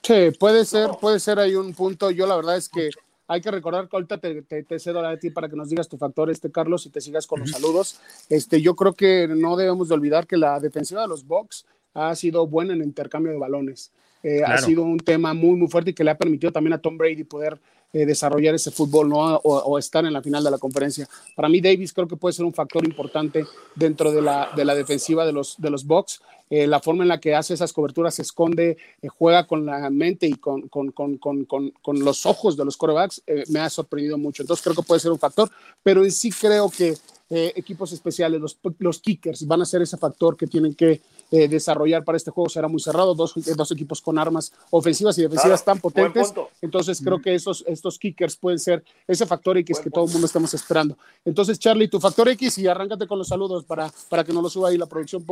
sí, 0.02 0.30
puede 0.38 0.64
ser, 0.64 0.90
puede 1.00 1.18
ser 1.18 1.40
ahí 1.40 1.56
un 1.56 1.74
punto. 1.74 2.12
Yo 2.12 2.24
la 2.28 2.36
verdad 2.36 2.56
es 2.56 2.68
que 2.68 2.90
hay 3.26 3.40
que 3.40 3.50
recordar 3.50 3.88
que 3.88 3.96
ahorita 3.96 4.18
te, 4.18 4.42
te, 4.42 4.78
cedo 4.78 5.02
la 5.02 5.10
de 5.10 5.16
ti 5.16 5.30
para 5.30 5.48
que 5.48 5.56
nos 5.56 5.70
digas 5.70 5.88
tu 5.88 5.98
factor, 5.98 6.30
este 6.30 6.52
Carlos, 6.52 6.86
y 6.86 6.90
te 6.90 7.00
sigas 7.00 7.26
con 7.26 7.40
los 7.40 7.50
saludos. 7.50 8.00
Este, 8.30 8.62
yo 8.62 8.76
creo 8.76 8.92
que 8.92 9.26
no 9.26 9.56
debemos 9.56 9.88
de 9.88 9.94
olvidar 9.94 10.28
que 10.28 10.36
la 10.36 10.60
defensiva 10.60 11.02
de 11.02 11.08
los 11.08 11.26
Bucks 11.26 11.66
ha 11.94 12.14
sido 12.14 12.46
buena 12.46 12.74
en 12.74 12.82
intercambio 12.82 13.32
de 13.32 13.38
balones. 13.38 13.92
Eh, 14.22 14.42
ha 14.44 14.58
sido 14.58 14.82
un 14.82 14.98
tema 14.98 15.32
muy, 15.32 15.56
muy 15.56 15.68
fuerte 15.68 15.90
y 15.90 15.94
que 15.94 16.02
le 16.02 16.10
ha 16.10 16.18
permitido 16.18 16.52
también 16.52 16.72
a 16.72 16.78
Tom 16.78 16.98
Brady 16.98 17.24
poder 17.24 17.58
eh, 17.92 18.04
desarrollar 18.04 18.54
ese 18.54 18.70
fútbol 18.70 19.08
¿no? 19.08 19.36
O, 19.36 19.78
estar 19.78 20.04
en 20.04 20.12
la 20.12 20.22
final 20.22 20.42
de 20.42 20.50
la 20.50 20.58
conferencia. 20.58 21.08
Para 21.36 21.48
mí, 21.48 21.60
Davis 21.60 21.92
creo 21.92 22.08
que 22.08 22.16
puede 22.16 22.32
ser 22.32 22.44
un 22.44 22.52
factor 22.52 22.84
importante 22.84 23.46
dentro 23.76 24.12
de 24.12 24.20
la, 24.20 24.50
de 24.56 24.64
la 24.64 24.74
defensiva 24.74 25.24
de 25.24 25.32
los, 25.32 25.56
de 25.58 25.70
los 25.70 25.86
Bucks. 25.86 26.20
Eh, 26.50 26.66
la 26.66 26.80
forma 26.80 27.04
en 27.04 27.08
la 27.08 27.20
que 27.20 27.34
hace 27.34 27.54
esas 27.54 27.72
coberturas 27.72 28.14
se 28.14 28.22
esconde, 28.22 28.76
juega 29.16 29.46
con 29.46 29.66
la 29.66 29.88
mente 29.90 30.26
y 30.26 30.34
con, 30.34 30.68
con, 30.68 30.90
con, 30.90 31.16
con 31.16 32.04
los 32.04 32.26
ojos 32.26 32.56
de 32.56 32.64
los 32.64 32.76
corebacks, 32.76 33.22
me 33.48 33.60
ha 33.60 33.70
sorprendido 33.70 34.18
mucho. 34.18 34.42
Entonces 34.42 34.64
creo 34.64 34.74
que 34.74 34.82
puede 34.82 35.00
ser 35.00 35.12
un 35.12 35.18
factor, 35.18 35.50
pero 35.82 36.02
en 36.04 36.10
sí 36.10 36.30
creo 36.30 36.70
que 36.70 36.94
equipos 37.30 37.92
especiales, 37.92 38.40
los, 38.40 38.58
los 38.78 38.98
kickers, 38.98 39.46
van 39.46 39.60
a 39.60 39.66
ser 39.66 39.82
ese 39.82 39.98
factor 39.98 40.38
que 40.38 40.46
tienen 40.46 40.74
que 40.74 41.02
eh, 41.30 41.48
desarrollar 41.48 42.04
para 42.04 42.16
este 42.16 42.30
juego 42.30 42.48
será 42.48 42.68
muy 42.68 42.80
cerrado, 42.80 43.14
dos, 43.14 43.34
dos 43.34 43.70
equipos 43.72 44.00
con 44.00 44.18
armas 44.18 44.52
ofensivas 44.70 45.18
y 45.18 45.22
defensivas 45.22 45.64
tan 45.64 45.78
potentes, 45.80 46.32
entonces 46.62 47.00
creo 47.04 47.20
que 47.20 47.34
esos, 47.34 47.64
estos 47.66 47.98
kickers 47.98 48.36
pueden 48.36 48.58
ser 48.58 48.82
ese 49.06 49.26
factor 49.26 49.58
X 49.58 49.80
que 49.80 49.90
todo 49.90 50.06
el 50.06 50.10
mundo 50.10 50.26
estamos 50.26 50.52
esperando. 50.54 50.96
Entonces, 51.24 51.58
Charlie, 51.58 51.88
tu 51.88 52.00
factor 52.00 52.28
X 52.30 52.58
y 52.58 52.66
arráncate 52.66 53.06
con 53.06 53.18
los 53.18 53.28
saludos 53.28 53.64
para, 53.64 53.92
para 54.08 54.24
que 54.24 54.32
no 54.32 54.40
lo 54.40 54.48
suba 54.48 54.70
ahí 54.70 54.78
la 54.78 54.86
producción, 54.86 55.24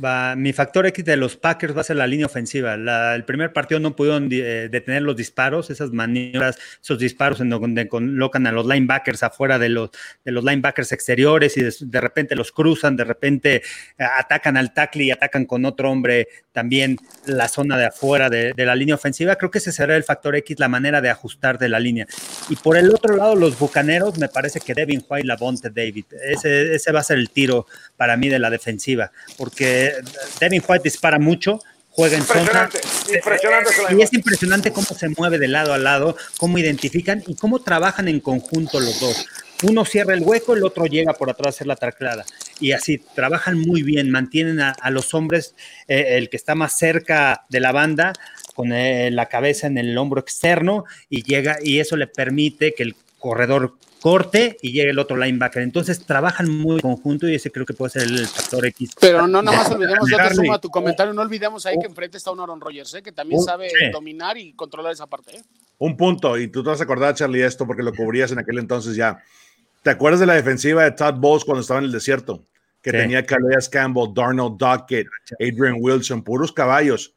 porfa 0.00 0.34
mi 0.36 0.52
factor 0.52 0.86
X 0.86 1.04
de 1.04 1.16
los 1.16 1.36
Packers 1.36 1.76
va 1.76 1.82
a 1.82 1.84
ser 1.84 1.96
la 1.96 2.06
línea 2.06 2.26
ofensiva. 2.26 2.74
el 2.74 3.24
primer 3.24 3.52
partido 3.52 3.80
no 3.80 3.94
pudieron 3.94 4.28
eh, 4.32 4.68
detener 4.70 5.02
los 5.02 5.16
disparos, 5.16 5.70
esas 5.70 5.92
maniobras, 5.92 6.58
esos 6.82 6.98
disparos 6.98 7.40
en 7.40 7.50
donde 7.50 7.88
colocan 7.88 8.46
a 8.46 8.52
los 8.52 8.66
linebackers 8.66 9.22
afuera 9.22 9.58
de 9.58 9.68
los, 9.68 9.90
de 10.24 10.32
los 10.32 10.44
linebackers 10.44 10.92
exteriores 10.92 11.56
y 11.56 11.62
de, 11.62 12.00
repente 12.00 12.34
los 12.36 12.52
cruzan, 12.52 12.96
de 12.96 13.04
repente 13.04 13.56
eh, 13.56 14.04
atacan 14.18 14.56
al 14.56 14.72
tackle 14.72 15.04
y 15.04 15.10
atacan 15.10 15.44
con 15.44 15.64
otro 15.64 15.90
hombre 15.90 16.28
también 16.52 16.98
la 17.26 17.48
zona 17.48 17.78
de 17.78 17.86
afuera 17.86 18.28
de, 18.28 18.52
la 18.56 18.74
línea 18.74 18.94
ofensiva. 18.94 19.36
Creo 19.36 19.50
que 19.50 19.58
ese 19.58 19.72
será 19.72 19.96
el 19.96 20.04
factor 20.04 20.36
X, 20.36 20.58
la 20.58 20.68
manera 20.68 21.00
de 21.00 21.10
ajustar 21.10 21.58
de 21.58 21.68
la 21.68 21.80
línea. 21.80 22.06
Y 22.48 22.56
por 22.56 22.76
el 22.76 22.90
otro 22.90 23.16
lado, 23.16 23.36
los 23.36 23.58
bucaneros, 23.58 24.18
me 24.18 24.28
parece 24.28 24.60
que 24.60 24.74
Devin 24.74 25.04
White, 25.08 25.26
la 25.26 25.36
Bonte 25.36 25.70
David, 25.70 26.06
ese, 26.24 26.74
ese 26.74 26.92
va 26.92 27.00
a 27.00 27.04
ser 27.04 27.18
el 27.18 27.30
tiro 27.30 27.66
para 27.96 28.16
mí 28.16 28.28
de 28.28 28.38
la 28.38 28.50
defensiva, 28.50 29.12
porque 29.36 29.92
Devin 30.40 30.62
White 30.66 30.82
dispara 30.84 31.18
mucho, 31.18 31.60
juega 31.90 32.16
en 32.16 32.24
zona. 32.24 32.70
y 33.90 34.02
es 34.02 34.12
impresionante 34.12 34.72
cómo 34.72 34.86
se 34.86 35.08
mueve 35.10 35.38
de 35.38 35.48
lado 35.48 35.72
a 35.72 35.78
lado, 35.78 36.16
cómo 36.38 36.58
identifican 36.58 37.22
y 37.26 37.34
cómo 37.34 37.60
trabajan 37.60 38.08
en 38.08 38.20
conjunto 38.20 38.80
los 38.80 39.00
dos. 39.00 39.26
Uno 39.62 39.84
cierra 39.84 40.14
el 40.14 40.22
hueco, 40.22 40.54
el 40.54 40.64
otro 40.64 40.86
llega 40.86 41.12
por 41.12 41.28
atrás 41.28 41.46
a 41.46 41.50
hacer 41.50 41.66
la 41.66 41.76
taclada. 41.76 42.24
Y 42.60 42.72
así, 42.72 42.98
trabajan 43.14 43.58
muy 43.58 43.82
bien, 43.82 44.10
mantienen 44.10 44.60
a, 44.60 44.90
los 44.90 45.14
hombres, 45.14 45.54
eh, 45.88 46.18
el 46.18 46.28
que 46.28 46.36
está 46.36 46.54
más 46.54 46.76
cerca 46.76 47.44
de 47.48 47.60
la 47.60 47.72
banda, 47.72 48.12
con 48.54 48.72
eh, 48.72 49.10
la 49.10 49.26
cabeza 49.26 49.66
en 49.66 49.78
el 49.78 49.96
hombro 49.96 50.20
externo, 50.20 50.84
y 51.08 51.22
llega, 51.22 51.56
y 51.62 51.78
eso 51.80 51.96
le 51.96 52.06
permite 52.06 52.74
que 52.74 52.82
el 52.82 52.94
corredor 53.18 53.74
corte 54.00 54.56
y 54.62 54.72
llegue 54.72 54.90
el 54.90 54.98
otro 54.98 55.16
linebacker. 55.16 55.62
Entonces 55.62 56.04
trabajan 56.04 56.50
muy 56.50 56.76
en 56.76 56.80
conjunto 56.80 57.28
y 57.28 57.34
ese 57.34 57.50
creo 57.50 57.66
que 57.66 57.74
puede 57.74 57.90
ser 57.90 58.02
el 58.02 58.26
factor 58.26 58.66
X. 58.66 58.92
Pero 59.00 59.26
no 59.26 59.42
nada 59.42 59.58
más 59.58 59.70
olvidemos, 59.70 60.10
yo 60.10 60.16
te 60.16 60.34
sumo 60.34 60.54
a 60.54 60.60
tu 60.60 60.70
comentario, 60.70 61.12
no 61.12 61.22
olvidemos 61.22 61.66
ahí 61.66 61.76
que 61.78 61.86
enfrente 61.86 62.16
está 62.16 62.30
un 62.30 62.40
Aaron 62.40 62.60
Rodgers, 62.60 62.94
¿eh? 62.94 63.02
que 63.02 63.12
también 63.12 63.40
sabe 63.40 63.70
dominar 63.92 64.36
y 64.38 64.52
controlar 64.54 64.92
esa 64.92 65.06
parte. 65.06 65.36
¿eh? 65.36 65.42
Un 65.78 65.96
punto, 65.96 66.36
y 66.38 66.48
tú 66.48 66.62
te 66.62 66.70
vas 66.70 66.80
a 66.80 66.84
acordar, 66.84 67.14
Charlie, 67.14 67.42
esto 67.42 67.66
porque 67.66 67.82
lo 67.82 67.94
cubrías 67.94 68.32
en 68.32 68.38
aquel 68.38 68.58
entonces 68.58 68.96
ya. 68.96 69.22
¿Te 69.82 69.90
acuerdas 69.90 70.20
de 70.20 70.26
la 70.26 70.34
defensiva 70.34 70.84
de 70.84 70.92
Todd 70.92 71.14
Bowles 71.14 71.44
cuando 71.44 71.62
estaba 71.62 71.78
en 71.78 71.86
el 71.86 71.92
desierto? 71.92 72.44
Que 72.82 72.92
tenía 72.92 73.24
Calais 73.26 73.68
Campbell, 73.68 74.12
Darnell 74.14 74.56
Dockett, 74.56 75.06
Adrian 75.38 75.76
Wilson, 75.80 76.22
puros 76.22 76.52
caballos. 76.52 77.14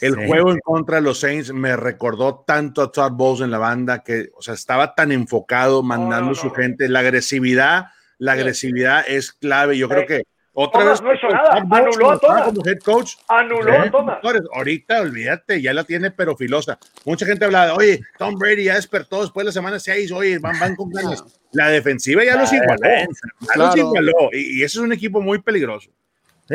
El 0.00 0.14
juego 0.14 0.52
en 0.52 0.58
contra 0.60 0.96
de 0.96 1.02
los 1.02 1.20
Saints 1.20 1.52
me 1.52 1.74
recordó 1.76 2.44
tanto 2.46 2.82
a 2.82 2.92
Todd 2.92 3.12
Bowles 3.12 3.40
en 3.40 3.50
la 3.50 3.58
banda 3.58 4.02
que, 4.02 4.28
o 4.36 4.42
sea, 4.42 4.54
estaba 4.54 4.94
tan 4.94 5.10
enfocado, 5.10 5.82
mandando 5.82 6.34
su 6.34 6.50
gente. 6.50 6.88
La 6.88 7.00
agresividad, 7.00 7.86
la 8.18 8.32
agresividad 8.32 9.04
es 9.08 9.32
clave. 9.32 9.78
Yo 9.78 9.88
creo 9.88 10.06
que 10.06 10.24
otra 10.64 10.84
vez. 10.84 11.02
No 11.02 11.14
hizo 11.14 11.28
nada. 11.28 11.52
Anuló 11.70 12.10
a 12.10 12.18
Como 12.18 12.66
head 12.66 12.78
coach. 12.84 13.12
Anuló 13.28 13.72
a 13.72 14.20
Ahorita, 14.54 15.00
olvídate, 15.00 15.60
ya 15.60 15.72
la 15.72 15.84
tiene, 15.84 16.10
pero 16.10 16.36
filosa. 16.36 16.78
Mucha 17.04 17.26
gente 17.26 17.44
habla 17.44 17.66
de, 17.66 17.72
oye, 17.72 18.00
Tom 18.18 18.36
Brady 18.36 18.64
ya 18.64 18.74
despertó 18.74 19.22
después 19.22 19.44
de 19.44 19.48
la 19.48 19.52
semana 19.52 19.78
6, 19.78 20.12
oye, 20.12 20.38
van, 20.38 20.58
van 20.58 20.76
con 20.76 20.90
ganas. 20.90 21.24
La 21.52 21.68
defensiva 21.68 22.24
ya 22.24 22.36
los 22.36 22.52
igualó. 22.52 22.80
Ya 22.82 23.56
los 23.56 23.76
igualó. 23.76 24.12
Y, 24.32 24.60
y 24.60 24.62
eso 24.62 24.80
es 24.80 24.84
un 24.84 24.92
equipo 24.92 25.20
muy 25.20 25.40
peligroso 25.40 25.90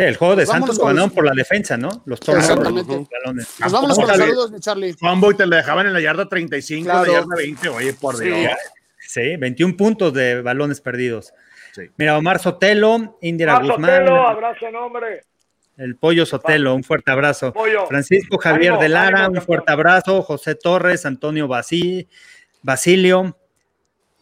el 0.03 0.17
juego 0.17 0.35
de 0.35 0.45
Santos 0.45 0.77
lo 0.77 0.85
ganaron 0.85 1.09
por 1.09 1.25
la 1.25 1.31
defensa, 1.33 1.77
¿no? 1.77 2.03
Los. 2.05 2.19
Exactamente. 2.19 3.07
Nos 3.59 3.71
vamos 3.71 3.97
con 3.97 4.07
los 4.07 4.17
saludos, 4.17 4.51
Charlie. 4.59 4.93
Fanboy 4.93 5.35
te 5.35 5.45
lo 5.45 5.55
dejaban 5.55 5.87
en 5.87 5.93
la 5.93 6.01
yarda 6.01 6.27
35, 6.27 6.87
la 6.87 7.07
yarda 7.07 7.35
20, 7.37 7.69
oye, 7.69 7.93
por 7.93 8.17
Dios. 8.17 8.51
Sí, 8.99 9.37
21 9.37 9.77
puntos 9.77 10.13
de 10.13 10.41
balones 10.41 10.81
perdidos. 10.81 11.33
Mira, 11.97 12.17
Omar 12.17 12.39
Sotelo, 12.39 13.17
Indira 13.21 13.57
Omar 13.57 13.71
Guzmán. 13.71 13.91
Sotelo, 13.91 14.27
abrazo, 14.27 14.71
nombre. 14.71 15.21
El 15.77 15.97
Pollo 15.97 16.25
Sotelo, 16.25 16.73
un 16.73 16.83
fuerte 16.83 17.11
abrazo. 17.11 17.53
Francisco 17.87 18.37
Javier 18.37 18.77
de 18.77 18.89
Lara, 18.89 19.27
un 19.27 19.41
fuerte 19.41 19.71
abrazo. 19.71 20.21
José 20.21 20.55
Torres, 20.55 21.05
Antonio 21.05 21.47
Basilio, 21.47 23.37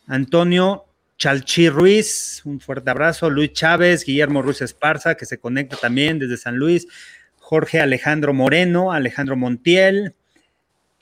Antonio 0.08 0.86
Chalchi 1.18 1.70
Ruiz, 1.70 2.42
un 2.46 2.60
fuerte 2.60 2.90
abrazo. 2.90 3.30
Luis 3.30 3.54
Chávez, 3.54 4.04
Guillermo 4.04 4.42
Ruiz 4.42 4.62
Esparza, 4.62 5.16
que 5.16 5.26
se 5.26 5.38
conecta 5.38 5.78
también 5.78 6.18
desde 6.18 6.38
San 6.38 6.58
Luis. 6.58 6.88
Jorge 7.38 7.80
Alejandro 7.82 8.34
Moreno, 8.34 8.92
Alejandro 8.92 9.36
Montiel, 9.36 10.16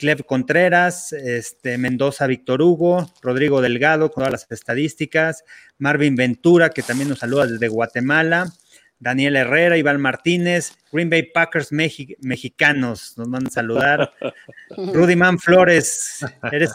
Clev 0.01 0.25
Contreras, 0.25 1.13
este, 1.13 1.77
Mendoza 1.77 2.25
Víctor 2.25 2.63
Hugo, 2.63 3.13
Rodrigo 3.21 3.61
Delgado, 3.61 4.09
con 4.09 4.23
todas 4.23 4.31
las 4.31 4.51
estadísticas, 4.51 5.43
Marvin 5.77 6.15
Ventura, 6.15 6.71
que 6.71 6.81
también 6.81 7.07
nos 7.07 7.19
saluda 7.19 7.45
desde 7.45 7.67
Guatemala, 7.67 8.51
Daniel 8.97 9.35
Herrera, 9.35 9.77
Iván 9.77 10.01
Martínez, 10.01 10.71
Green 10.91 11.11
Bay 11.11 11.29
Packers 11.31 11.71
mexicanos, 11.71 13.13
nos 13.15 13.27
mandan 13.27 13.49
a 13.49 13.51
saludar, 13.51 14.13
Rudy 14.75 15.15
Man 15.15 15.37
Flores, 15.37 16.25
eres 16.51 16.73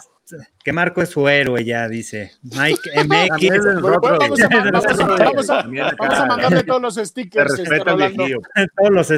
que 0.63 0.73
Marco 0.73 1.01
es 1.01 1.09
su 1.09 1.27
héroe 1.27 1.63
ya, 1.63 1.87
dice. 1.87 2.33
Mike 2.43 2.89
MX. 3.03 3.81
vamos, 3.81 5.49
a, 5.49 6.25
mandarle 6.25 6.63
todos 6.63 6.81
los 6.81 6.95
stickers. 7.07 7.59
Este, 7.59 7.79
todos 7.79 8.91
los 8.91 9.13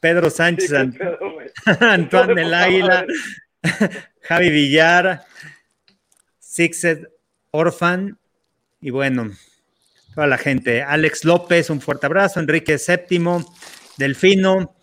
Pedro 0.00 0.30
Sánchez, 0.30 0.72
Antoine 1.80 2.34
del 2.34 2.54
Águila, 2.54 3.06
Javi 4.22 4.50
Villar, 4.50 5.24
Sixed 6.38 7.08
Orphan, 7.52 8.18
y 8.80 8.90
bueno, 8.90 9.30
toda 10.14 10.26
la 10.26 10.38
gente. 10.38 10.82
Alex 10.82 11.24
López, 11.24 11.70
un 11.70 11.80
fuerte 11.80 12.06
abrazo. 12.06 12.40
Enrique 12.40 12.78
Séptimo, 12.78 13.44
Delfino, 13.96 14.74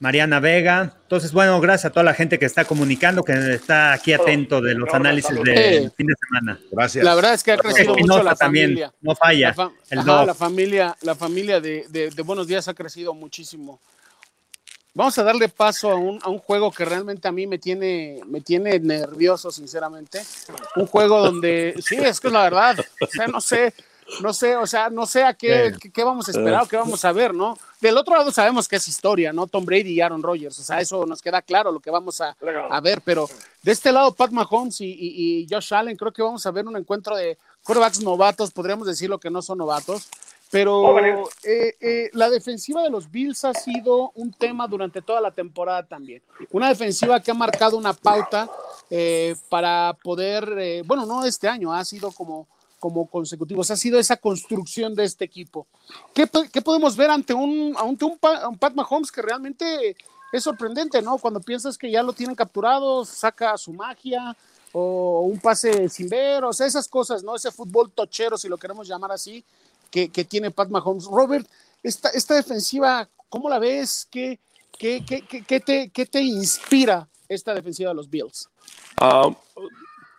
Mariana 0.00 0.40
Vega. 0.40 0.96
Entonces, 1.02 1.30
bueno, 1.30 1.60
gracias 1.60 1.90
a 1.90 1.90
toda 1.90 2.04
la 2.04 2.14
gente 2.14 2.38
que 2.38 2.46
está 2.46 2.64
comunicando, 2.64 3.22
que 3.22 3.34
está 3.54 3.92
aquí 3.92 4.14
atento 4.14 4.60
de 4.62 4.74
los 4.74 4.92
análisis 4.92 5.30
del 5.44 5.92
fin 5.92 6.06
de 6.06 6.14
semana. 6.26 6.58
Gracias. 6.72 7.04
La 7.04 7.14
verdad 7.14 7.34
es 7.34 7.44
que 7.44 7.52
ha 7.52 7.58
crecido 7.58 7.94
mucho 7.94 8.22
la 8.22 8.34
familia. 8.34 8.92
no 9.02 9.14
falla. 9.14 9.54
La, 9.90 10.24
la 10.24 10.34
familia, 10.34 10.96
la 11.02 11.14
familia 11.14 11.60
de, 11.60 12.10
Buenos 12.24 12.46
Días 12.46 12.66
ha 12.68 12.74
crecido 12.74 13.12
muchísimo. 13.12 13.78
vamos 14.94 15.18
a 15.18 15.22
darle 15.22 15.50
paso 15.50 15.90
a 15.90 15.96
un, 15.96 16.18
a 16.22 16.30
un, 16.30 16.38
juego 16.38 16.72
que 16.72 16.86
realmente 16.86 17.28
a 17.28 17.32
mí 17.32 17.46
me 17.46 17.58
tiene, 17.58 18.20
me 18.26 18.40
tiene 18.40 18.80
nervioso, 18.80 19.50
sinceramente. 19.50 20.22
Un 20.76 20.86
juego 20.86 21.18
donde, 21.18 21.74
sí, 21.84 21.96
es 21.96 22.20
que 22.20 22.28
es 22.28 22.32
la 22.32 22.44
verdad, 22.44 22.78
o 23.02 23.06
sea, 23.06 23.26
no 23.26 23.42
sé, 23.42 23.74
no 24.22 24.32
sé, 24.32 24.56
o 24.56 24.66
sea, 24.66 24.90
no 24.90 25.06
sé 25.06 25.22
a 25.22 25.34
qué, 25.34 25.72
qué, 25.92 26.04
vamos 26.04 26.28
a 26.28 26.30
esperar 26.30 26.62
o 26.62 26.68
qué 26.68 26.76
vamos 26.76 27.04
a 27.04 27.12
ver, 27.12 27.34
¿no? 27.34 27.56
Del 27.80 27.96
otro 27.96 28.16
lado 28.16 28.30
sabemos 28.30 28.68
que 28.68 28.76
es 28.76 28.88
historia, 28.88 29.32
¿no? 29.32 29.46
Tom 29.46 29.64
Brady 29.64 29.92
y 29.92 30.00
Aaron 30.00 30.22
Rodgers, 30.22 30.58
o 30.58 30.62
sea, 30.62 30.80
eso 30.80 31.06
nos 31.06 31.22
queda 31.22 31.42
claro 31.42 31.72
lo 31.72 31.80
que 31.80 31.90
vamos 31.90 32.20
a, 32.20 32.36
a 32.70 32.80
ver, 32.80 33.00
pero 33.04 33.28
de 33.62 33.72
este 33.72 33.92
lado 33.92 34.12
Pat 34.12 34.30
Mahomes 34.30 34.80
y, 34.80 34.96
y, 34.98 35.46
Josh 35.48 35.74
Allen, 35.74 35.96
creo 35.96 36.12
que 36.12 36.22
vamos 36.22 36.44
a 36.44 36.50
ver 36.50 36.66
un 36.66 36.76
encuentro 36.76 37.16
de 37.16 37.38
quarterbacks 37.62 38.02
novatos, 38.02 38.50
podríamos 38.50 38.86
decirlo 38.86 39.18
que 39.18 39.30
no 39.30 39.42
son 39.42 39.58
novatos, 39.58 40.08
pero 40.50 40.98
eh, 41.44 41.76
eh, 41.80 42.10
la 42.12 42.28
defensiva 42.28 42.82
de 42.82 42.90
los 42.90 43.10
Bills 43.10 43.44
ha 43.44 43.54
sido 43.54 44.10
un 44.16 44.32
tema 44.32 44.66
durante 44.66 45.00
toda 45.00 45.20
la 45.20 45.30
temporada 45.30 45.84
también. 45.84 46.22
Una 46.50 46.68
defensiva 46.68 47.20
que 47.20 47.30
ha 47.30 47.34
marcado 47.34 47.76
una 47.76 47.92
pauta 47.92 48.50
eh, 48.90 49.36
para 49.48 49.96
poder, 50.02 50.82
bueno, 50.84 51.06
no 51.06 51.24
este 51.24 51.48
año, 51.48 51.72
ha 51.72 51.84
sido 51.84 52.10
como 52.10 52.48
como 52.80 53.06
consecutivos. 53.06 53.70
Ha 53.70 53.76
sido 53.76 54.00
esa 54.00 54.16
construcción 54.16 54.94
de 54.94 55.04
este 55.04 55.24
equipo. 55.24 55.68
¿Qué, 56.12 56.26
podemos 56.26 56.96
ver 56.96 57.10
ante 57.10 57.34
un, 57.34 57.76
ante 57.78 58.04
un, 58.04 58.18
Pat 58.18 58.74
Mahomes 58.74 59.12
que 59.12 59.22
realmente 59.22 59.96
es 60.32 60.42
sorprendente, 60.42 61.00
¿no? 61.02 61.18
Cuando 61.18 61.40
piensas 61.40 61.78
que 61.78 61.90
ya 61.90 62.02
lo 62.02 62.12
tienen 62.12 62.34
capturado, 62.34 63.04
saca 63.04 63.56
su 63.58 63.72
magia 63.72 64.36
o 64.72 65.20
un 65.20 65.38
pase 65.38 65.88
sin 65.88 66.08
ver, 66.08 66.42
o 66.44 66.52
sea, 66.52 66.66
esas 66.66 66.88
cosas, 66.88 67.22
¿no? 67.22 67.36
Ese 67.36 67.50
fútbol 67.50 67.92
tochero, 67.92 68.38
si 68.38 68.48
lo 68.48 68.56
queremos 68.56 68.88
llamar 68.88 69.12
así, 69.12 69.44
que, 69.90 70.08
tiene 70.24 70.50
Pat 70.50 70.70
Mahomes. 70.70 71.04
Robert, 71.04 71.46
esta, 71.82 72.08
esta 72.10 72.34
defensiva, 72.34 73.08
¿cómo 73.28 73.48
la 73.48 73.58
ves? 73.58 74.08
¿Qué, 74.10 74.38
qué, 74.78 75.04
qué, 75.04 75.60
te, 75.60 75.90
qué 75.90 76.06
te 76.06 76.22
inspira 76.22 77.06
esta 77.28 77.52
defensiva 77.52 77.90
de 77.90 77.96
los 77.96 78.08
Bills? 78.08 78.48
Ah, 78.96 79.28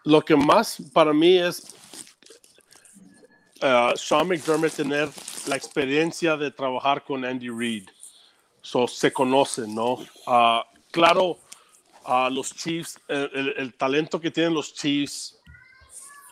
lo 0.03 0.21
que 0.21 0.35
más 0.35 0.77
para 0.93 1.13
mí 1.13 1.37
es 1.37 1.63
uh, 3.61 3.95
Sean 3.95 4.27
McDermott 4.27 4.73
tener 4.73 5.09
la 5.47 5.55
experiencia 5.55 6.37
de 6.37 6.51
trabajar 6.51 7.03
con 7.03 7.25
Andy 7.25 7.49
Reid. 7.49 7.89
So, 8.61 8.87
se 8.87 9.11
conocen, 9.11 9.73
¿no? 9.73 9.93
Uh, 10.27 10.61
claro, 10.91 11.39
uh, 12.05 12.29
los 12.29 12.53
Chiefs, 12.55 12.99
el, 13.07 13.53
el, 13.57 13.73
talento 13.73 14.19
que 14.19 14.29
tienen 14.29 14.53
los 14.53 14.73
Chiefs, 14.73 15.39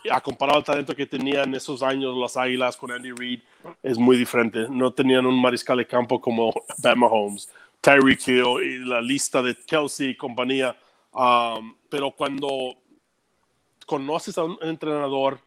a 0.10 0.22
comparado 0.22 0.60
al 0.60 0.64
talento 0.64 0.96
que 0.96 1.06
tenían 1.06 1.50
en 1.50 1.56
esos 1.56 1.84
años 1.84 2.16
las 2.16 2.38
Águilas 2.38 2.78
con 2.78 2.92
Andy 2.92 3.12
Reid, 3.12 3.42
es 3.84 3.98
muy 3.98 4.18
diferente. 4.18 4.68
No 4.70 4.94
tenían 4.94 5.26
un 5.26 5.42
mariscal 5.42 5.78
de 5.78 5.88
campo 5.88 6.22
como 6.22 6.54
Pat 6.82 6.96
Mahomes, 6.96 7.50
Tyreek 7.82 8.28
Hill 8.28 8.64
y 8.64 8.78
la 8.86 9.02
lista 9.02 9.42
de 9.42 9.56
Kelsey 9.56 10.10
y 10.10 10.16
compañía. 10.18 10.76
Um, 11.12 11.76
pero 11.90 12.12
cuando 12.12 12.76
conoces 13.86 14.38
a 14.38 14.44
un 14.44 14.58
entrenador 14.62 15.40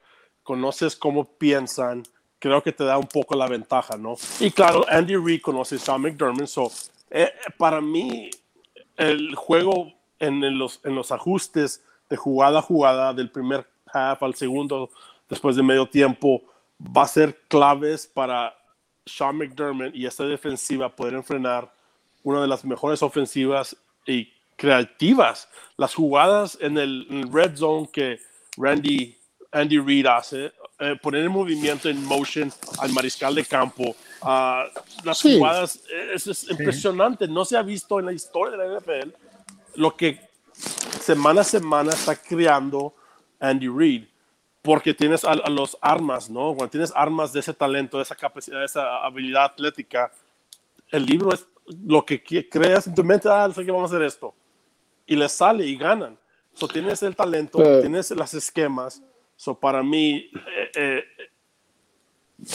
conoces 0.43 0.97
cómo 0.97 1.25
piensan, 1.25 2.03
creo 2.39 2.63
que 2.63 2.73
te 2.73 2.85
da 2.85 2.99
un 2.99 3.07
poco 3.07 3.37
la 3.37 3.47
ventaja, 3.47 3.97
¿no? 3.97 4.17
Y 4.41 4.51
claro, 4.51 4.85
Andy 4.89 5.17
Reid 5.17 5.41
conoce 5.41 5.77
a 5.77 5.79
Sean 5.79 6.03
McDermott, 6.03 6.47
so, 6.47 6.71
eh, 7.11 7.31
para 7.57 7.81
mí 7.81 8.31
el 8.97 9.35
juego 9.35 9.93
en, 10.19 10.59
los, 10.59 10.81
en 10.85 10.95
los 10.95 11.13
ajustes 11.13 11.85
de 12.09 12.17
jugada 12.17 12.59
a 12.59 12.63
jugada, 12.63 13.15
del 13.15 13.31
primer 13.31 13.67
half 13.93 14.23
al 14.23 14.35
segundo, 14.35 14.91
después 15.29 15.57
de 15.57 15.63
medio 15.63 15.89
tiempo, 15.89 16.43
va 16.81 17.03
a 17.03 17.09
ser 17.09 17.41
claves 17.49 18.07
para 18.07 18.55
Sean 19.07 19.37
McDermott 19.37 19.95
y 19.95 20.07
esta 20.07 20.25
defensiva 20.25 20.95
poder 20.95 21.15
enfrenar 21.15 21.73
una 22.23 22.41
de 22.41 22.49
las 22.49 22.65
mejores 22.65 23.03
ofensivas 23.03 23.77
y 24.07 24.33
creativas. 24.57 25.49
Las 25.77 25.95
jugadas 25.95 26.59
en 26.61 26.79
el, 26.79 27.07
en 27.11 27.19
el 27.19 27.33
red 27.33 27.57
zone 27.57 27.89
que 27.93 28.21
Randy 28.57 29.17
Andy 29.53 29.79
Reid 29.79 30.07
hace, 30.07 30.53
eh, 30.79 30.97
poner 31.01 31.23
el 31.23 31.31
movimiento 31.31 31.89
en 31.89 32.03
motion 32.05 32.53
al 32.79 32.93
mariscal 32.93 33.35
de 33.35 33.45
campo. 33.45 33.95
Uh, 34.23 34.65
las 35.05 35.21
jugadas, 35.21 35.81
es, 36.15 36.51
impresionante, 36.51 37.29
no 37.29 37.45
se 37.45 37.57
ha 37.57 37.63
visto 37.63 38.01
en 38.01 38.07
la 38.07 38.13
historia 38.13 38.57
de 38.57 38.69
la 38.69 38.79
NFL 38.79 39.11
lo 39.75 39.97
que 39.97 40.21
semana 41.01 41.41
a 41.41 41.45
semana 41.45 41.93
está 41.93 42.17
creando 42.17 42.95
Andy 43.41 43.69
Reid, 43.69 44.05
porque 44.61 44.95
tienes 44.95 45.25
a, 45.25 45.35
los 45.35 45.77
armas, 45.81 46.31
¿no? 46.31 46.55
Cuando 46.55 46.69
tienes 46.69 46.93
armas 46.95 47.33
de 47.33 47.41
ese 47.41 47.55
talento, 47.55 47.97
de 47.97 48.05
esa 48.05 48.15
capacidad, 48.15 48.61
de 48.61 48.67
esa 48.67 49.05
habilidad 49.05 49.45
atlética, 49.45 50.13
el 50.91 51.07
libro 51.07 51.33
es 51.33 51.47
lo 51.85 52.05
que 52.05 52.23
creas 52.49 52.87
en 52.87 52.95
tu 52.95 53.03
mente, 53.03 53.29
ah, 53.29 53.51
sé 53.53 53.65
que 53.65 53.71
vamos 53.71 53.91
a 53.91 53.97
hacer 53.97 54.07
esto, 54.07 54.35
y 55.07 55.17
les 55.17 55.33
sale 55.33 55.67
y 55.67 55.77
ganan. 55.77 56.19
So, 56.55 56.69
tienes 56.69 57.03
el 57.03 57.17
talento, 57.17 57.59
tienes 57.81 58.11
las 58.11 58.35
esquemas, 58.35 59.03
So, 59.43 59.57
para 59.57 59.83
mí, 59.83 60.31
eh, 60.57 60.71
eh, 60.73 61.05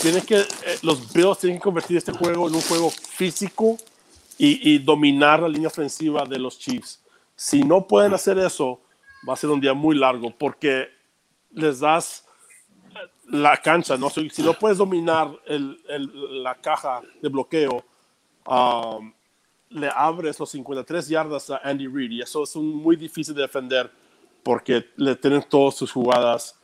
tiene 0.01 0.21
que, 0.21 0.39
eh, 0.39 0.45
los 0.83 1.11
Bills 1.11 1.38
tienen 1.38 1.59
que 1.59 1.63
convertir 1.63 1.97
este 1.97 2.13
juego 2.13 2.47
en 2.47 2.55
un 2.55 2.61
juego 2.61 2.89
físico 2.89 3.75
y, 4.38 4.77
dominar 4.77 5.41
la 5.41 5.49
línea 5.49 5.67
ofensiva 5.67 6.23
de 6.23 6.39
los 6.39 6.57
Chiefs. 6.57 7.03
Si 7.35 7.61
no 7.61 7.85
pueden 7.85 8.13
hacer 8.13 8.38
eso, 8.38 8.79
va 9.27 9.33
a 9.33 9.35
ser 9.35 9.49
un 9.49 9.59
día 9.59 9.73
muy 9.73 9.97
largo 9.97 10.31
porque 10.31 10.88
les 11.51 11.81
das 11.81 12.23
la 13.25 13.57
cancha, 13.57 13.97
¿no? 13.97 14.09
Si, 14.09 14.41
no 14.41 14.53
puedes 14.53 14.77
dominar 14.77 15.29
el, 15.45 15.81
el, 15.89 16.41
la 16.41 16.55
caja 16.55 17.01
de 17.21 17.27
bloqueo, 17.27 17.83
um, 18.45 19.11
le 19.71 19.89
abres 19.93 20.39
los 20.39 20.49
53 20.51 21.09
yardas 21.09 21.49
a 21.49 21.57
Andy 21.57 21.88
Reid 21.88 22.11
y 22.11 22.21
eso 22.21 22.43
es 22.43 22.55
muy 22.55 22.95
difícil 22.95 23.35
de 23.35 23.41
defender 23.41 23.91
porque 24.41 24.85
le 24.95 25.17
tienen 25.17 25.43
todas 25.49 25.75
sus 25.75 25.91
jugadas 25.91 26.57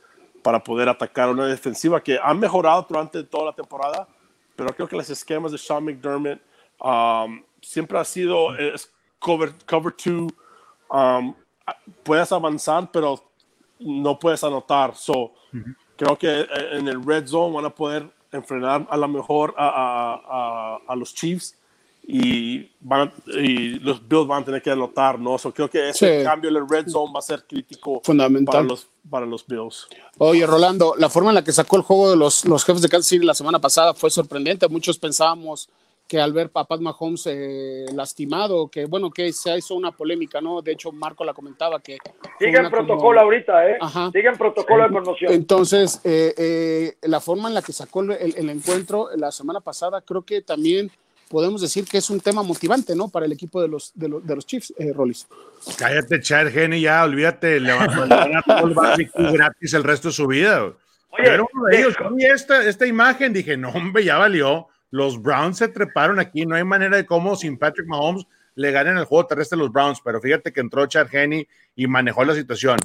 para 0.44 0.62
poder 0.62 0.90
atacar 0.90 1.30
una 1.30 1.46
defensiva 1.46 2.02
que 2.02 2.18
ha 2.22 2.34
mejorado 2.34 2.84
durante 2.86 3.24
toda 3.24 3.46
la 3.46 3.52
temporada, 3.54 4.06
pero 4.54 4.68
creo 4.74 4.86
que 4.86 4.94
los 4.94 5.08
esquemas 5.08 5.50
de 5.50 5.56
Sean 5.56 5.82
McDermott 5.82 6.38
um, 6.78 7.42
siempre 7.62 7.98
ha 7.98 8.04
sido 8.04 8.54
es 8.54 8.92
cover, 9.18 9.54
cover 9.66 9.90
two, 9.90 10.28
um, 10.90 11.34
puedes 12.02 12.30
avanzar, 12.30 12.90
pero 12.92 13.18
no 13.78 14.18
puedes 14.18 14.44
anotar. 14.44 14.94
So, 14.94 15.32
Creo 15.96 16.18
que 16.18 16.40
eh, 16.40 16.48
en 16.72 16.88
el 16.88 17.02
red 17.02 17.26
zone 17.26 17.54
van 17.54 17.64
a 17.64 17.70
poder 17.70 18.12
enfrentar 18.32 18.86
a 18.90 18.96
lo 18.96 19.08
mejor 19.08 19.54
a, 19.56 20.20
a, 20.28 20.92
a 20.92 20.96
los 20.96 21.14
Chiefs 21.14 21.56
y, 22.06 22.70
van, 22.80 23.12
y 23.26 23.78
los 23.78 24.06
Bills 24.06 24.26
van 24.26 24.42
a 24.42 24.44
tener 24.44 24.62
que 24.62 24.70
anotar, 24.70 25.18
¿no? 25.18 25.38
So, 25.38 25.52
creo 25.54 25.70
que 25.70 25.88
ese 25.88 26.22
cambio 26.22 26.50
en 26.50 26.56
el 26.56 26.68
red 26.68 26.86
zone 26.86 27.12
va 27.14 27.20
a 27.20 27.22
ser 27.22 27.44
crítico 27.44 28.02
Fundamental. 28.04 28.52
para 28.52 28.64
los, 28.64 28.88
para 29.08 29.26
los 29.26 29.46
Bills. 29.46 29.88
Oye, 30.18 30.46
Rolando, 30.46 30.94
la 30.98 31.08
forma 31.08 31.30
en 31.30 31.36
la 31.36 31.44
que 31.44 31.52
sacó 31.52 31.76
el 31.76 31.82
juego 31.82 32.10
de 32.10 32.16
los, 32.16 32.44
los 32.44 32.64
jefes 32.64 32.82
de 32.82 32.88
Kansas 32.90 33.08
City 33.08 33.24
la 33.24 33.34
semana 33.34 33.58
pasada 33.58 33.94
fue 33.94 34.10
sorprendente. 34.10 34.68
Muchos 34.68 34.98
pensábamos 34.98 35.70
que 36.06 36.20
al 36.20 36.34
ver 36.34 36.50
a 36.52 36.64
Pat 36.64 36.80
Mahomes 36.80 37.26
eh, 37.26 37.86
lastimado, 37.94 38.68
que 38.68 38.84
bueno, 38.84 39.10
que 39.10 39.32
se 39.32 39.56
hizo 39.56 39.74
una 39.74 39.90
polémica, 39.90 40.42
¿no? 40.42 40.60
De 40.60 40.72
hecho, 40.72 40.92
Marco 40.92 41.24
la 41.24 41.32
comentaba 41.32 41.80
que... 41.80 41.96
Sigue 42.38 42.58
en 42.58 42.70
protocolo 42.70 43.18
ahorita, 43.18 43.70
¿eh? 43.70 43.78
Ajá. 43.80 44.10
Sigue 44.12 44.28
en 44.28 44.36
protocolo 44.36 44.82
de 44.82 44.90
promoción. 44.90 45.32
Entonces, 45.32 46.02
eh, 46.04 46.34
eh, 46.36 46.96
la 47.02 47.20
forma 47.20 47.48
en 47.48 47.54
la 47.54 47.62
que 47.62 47.72
sacó 47.72 48.02
el, 48.02 48.10
el, 48.12 48.50
encuentro 48.50 49.08
la 49.16 49.32
semana 49.32 49.60
pasada, 49.60 50.02
creo 50.02 50.20
que 50.22 50.42
también 50.42 50.92
podemos 51.34 51.60
decir 51.60 51.84
que 51.84 51.98
es 51.98 52.10
un 52.10 52.20
tema 52.20 52.44
motivante, 52.44 52.94
¿no? 52.94 53.08
Para 53.08 53.26
el 53.26 53.32
equipo 53.32 53.60
de 53.60 53.66
los, 53.66 53.90
de 53.96 54.08
los, 54.08 54.24
de 54.24 54.36
los 54.36 54.46
Chiefs, 54.46 54.72
eh, 54.78 54.92
Rollis. 54.92 55.26
Cállate, 55.76 56.20
Chad 56.20 56.52
Geni, 56.52 56.80
ya, 56.80 57.02
olvídate, 57.02 57.58
le 57.58 57.72
van 57.72 57.90
a 57.90 58.06
dar 58.06 59.32
gratis 59.32 59.74
el 59.74 59.82
resto 59.82 60.08
de 60.08 60.14
su 60.14 60.28
vida. 60.28 60.72
Oye, 61.10 62.32
esta, 62.32 62.64
esta 62.64 62.86
imagen, 62.86 63.32
dije, 63.32 63.56
no, 63.56 63.70
hombre, 63.70 64.04
ya 64.04 64.16
valió. 64.16 64.68
Los 64.92 65.20
Browns 65.20 65.58
se 65.58 65.66
treparon 65.66 66.20
aquí, 66.20 66.46
no 66.46 66.54
hay 66.54 66.62
manera 66.62 66.96
de 66.96 67.04
cómo 67.04 67.34
sin 67.34 67.58
Patrick 67.58 67.88
Mahomes 67.88 68.28
le 68.54 68.70
ganen 68.70 68.96
el 68.96 69.04
juego 69.04 69.26
terrestre 69.26 69.56
a 69.56 69.58
los 69.58 69.72
Browns, 69.72 70.00
pero 70.04 70.20
fíjate 70.20 70.52
que 70.52 70.60
entró 70.60 70.86
Chad 70.86 71.12
Henney 71.12 71.48
y 71.74 71.88
manejó 71.88 72.24
la 72.24 72.36
situación. 72.36 72.78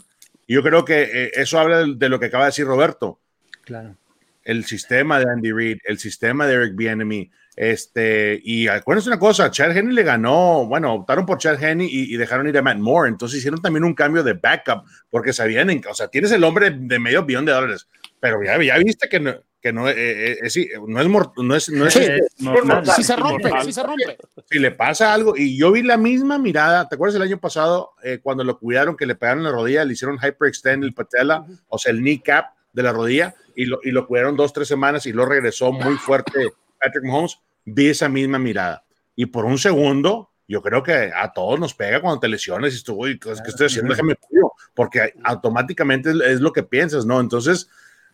Y 0.47 0.55
yo 0.55 0.63
creo 0.63 0.83
que 0.83 1.03
eh, 1.03 1.31
eso 1.35 1.59
habla 1.59 1.85
de, 1.85 2.09
lo 2.09 2.19
que 2.19 2.25
acaba 2.25 2.45
de 2.45 2.49
decir 2.49 2.65
Roberto. 2.65 3.19
Claro. 3.61 3.95
El 4.43 4.65
sistema 4.65 5.19
de 5.19 5.29
Andy 5.29 5.51
Reid, 5.51 5.77
el 5.83 5.99
sistema 5.99 6.47
de 6.47 6.55
Eric 6.55 6.75
Bieniemy, 6.75 7.29
este, 7.55 8.39
y 8.43 8.67
acuérdense 8.67 9.09
una 9.09 9.19
cosa, 9.19 9.51
Chad 9.51 9.75
Henney 9.75 9.93
le 9.93 10.03
ganó, 10.03 10.65
bueno, 10.65 10.93
optaron 10.93 11.25
por 11.25 11.39
Chad 11.39 11.61
Henney 11.61 11.89
y, 11.91 12.15
dejaron 12.15 12.47
ir 12.47 12.57
a 12.57 12.61
Matt 12.61 12.77
Moore, 12.77 13.09
entonces 13.09 13.39
hicieron 13.39 13.61
también 13.61 13.83
un 13.83 13.93
cambio 13.93 14.23
de 14.23 14.33
backup, 14.33 14.85
porque 15.09 15.33
sabían, 15.33 15.69
en, 15.69 15.81
o 15.89 15.93
sea, 15.93 16.07
tienes 16.07 16.31
el 16.31 16.43
hombre 16.45 16.69
de 16.71 16.99
medio 16.99 17.25
billón 17.25 17.45
de 17.45 17.51
dólares, 17.51 17.87
pero 18.19 18.41
ya, 18.43 18.61
ya 18.63 18.77
viste 18.77 19.09
que 19.09 19.19
no, 19.19 19.33
que 19.61 19.73
no, 19.73 19.89
eh, 19.89 19.93
eh, 19.97 20.31
eh, 20.31 20.37
es, 20.43 20.57
no 20.87 21.01
es, 21.01 21.07
no 21.35 21.55
es, 21.55 21.69
no 21.69 21.85
es, 21.85 21.93
si 21.93 23.03
se 23.03 23.15
rompe, 23.17 23.51
si 23.65 23.73
se 23.73 23.83
rompe. 23.83 24.17
Si 24.49 24.57
le 24.57 24.71
pasa 24.71 25.13
algo, 25.13 25.35
y 25.35 25.57
yo 25.57 25.71
vi 25.73 25.83
la 25.83 25.97
misma 25.97 26.37
mirada, 26.37 26.87
¿te 26.87 26.95
acuerdas 26.95 27.17
el 27.17 27.23
año 27.23 27.39
pasado 27.39 27.91
cuando 28.23 28.45
lo 28.45 28.57
cuidaron, 28.57 28.95
que 28.95 29.05
le 29.05 29.15
pegaron 29.15 29.43
la 29.43 29.51
rodilla, 29.51 29.83
le 29.83 29.93
hicieron 29.93 30.17
hyperextend 30.17 30.83
el 30.85 30.93
patella, 30.93 31.43
o 31.67 31.77
sea, 31.77 31.91
el 31.91 31.99
kneecap 31.99 32.53
de 32.71 32.83
la 32.83 32.93
rodilla, 32.93 33.35
y 33.53 33.65
lo, 33.65 33.79
y 33.83 33.91
lo 33.91 34.07
cuidaron 34.07 34.37
dos, 34.37 34.53
tres 34.53 34.69
semanas 34.69 35.05
y 35.05 35.11
lo 35.11 35.25
regresó 35.25 35.73
muy 35.73 35.95
fuerte 35.95 36.53
Patrick 36.79 37.05
Mahomes? 37.05 37.39
vi 37.65 37.87
esa 37.89 38.09
misma 38.09 38.39
mirada. 38.39 38.83
Y 39.15 39.27
por 39.27 39.45
un 39.45 39.57
segundo 39.57 40.29
yo 40.49 40.63
creo 40.63 40.81
que 40.81 41.11
a 41.15 41.31
todos 41.31 41.59
nos 41.59 41.75
pega 41.75 42.01
cuando 42.01 42.19
te 42.19 42.27
lesiones 42.27 42.73
y 42.73 42.77
estuvo 42.77 43.07
y 43.07 43.19
cosas 43.19 43.43
que 43.43 43.51
estoy 43.51 43.67
haciendo, 43.67 43.93
déjame 43.93 44.15
cuido, 44.15 44.51
porque 44.73 45.13
automáticamente 45.23 46.09
es, 46.09 46.41
lo 46.41 46.51
que 46.51 46.63
piensas, 46.63 47.05
¿no? 47.05 47.19
Entonces, 47.19 47.69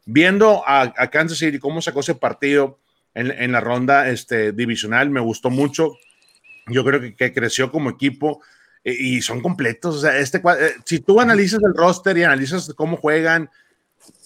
viendo 0.06 0.62
a, 0.68 0.92
Kansas 1.10 1.38
City 1.38 1.60
cómo 1.60 1.82
sacó 1.82 2.02
ese 2.02 2.14
partido 2.14 2.78
en, 3.14 3.32
en, 3.32 3.54
la 3.54 3.62
ronda 3.62 4.10
este, 4.10 4.52
divisional, 4.52 5.10
me 5.10 5.22
gustó 5.22 5.50
mucho. 5.50 5.94
Yo 6.68 6.84
creo 6.84 7.00
que, 7.00 7.16
que 7.16 7.32
creció 7.32 7.72
como 7.72 7.90
equipo 7.90 8.42
eh, 8.84 8.94
y 9.00 9.22
son 9.22 9.42
completos. 9.42 9.96
O 9.96 10.00
sea, 10.02 10.18
este, 10.18 10.40
eh, 10.40 10.74
si 10.84 11.00
tú 11.00 11.22
analizas 11.22 11.62
el 11.64 11.74
roster 11.74 12.18
y 12.18 12.24
analizas 12.24 12.74
cómo 12.76 12.98
juegan, 12.98 13.50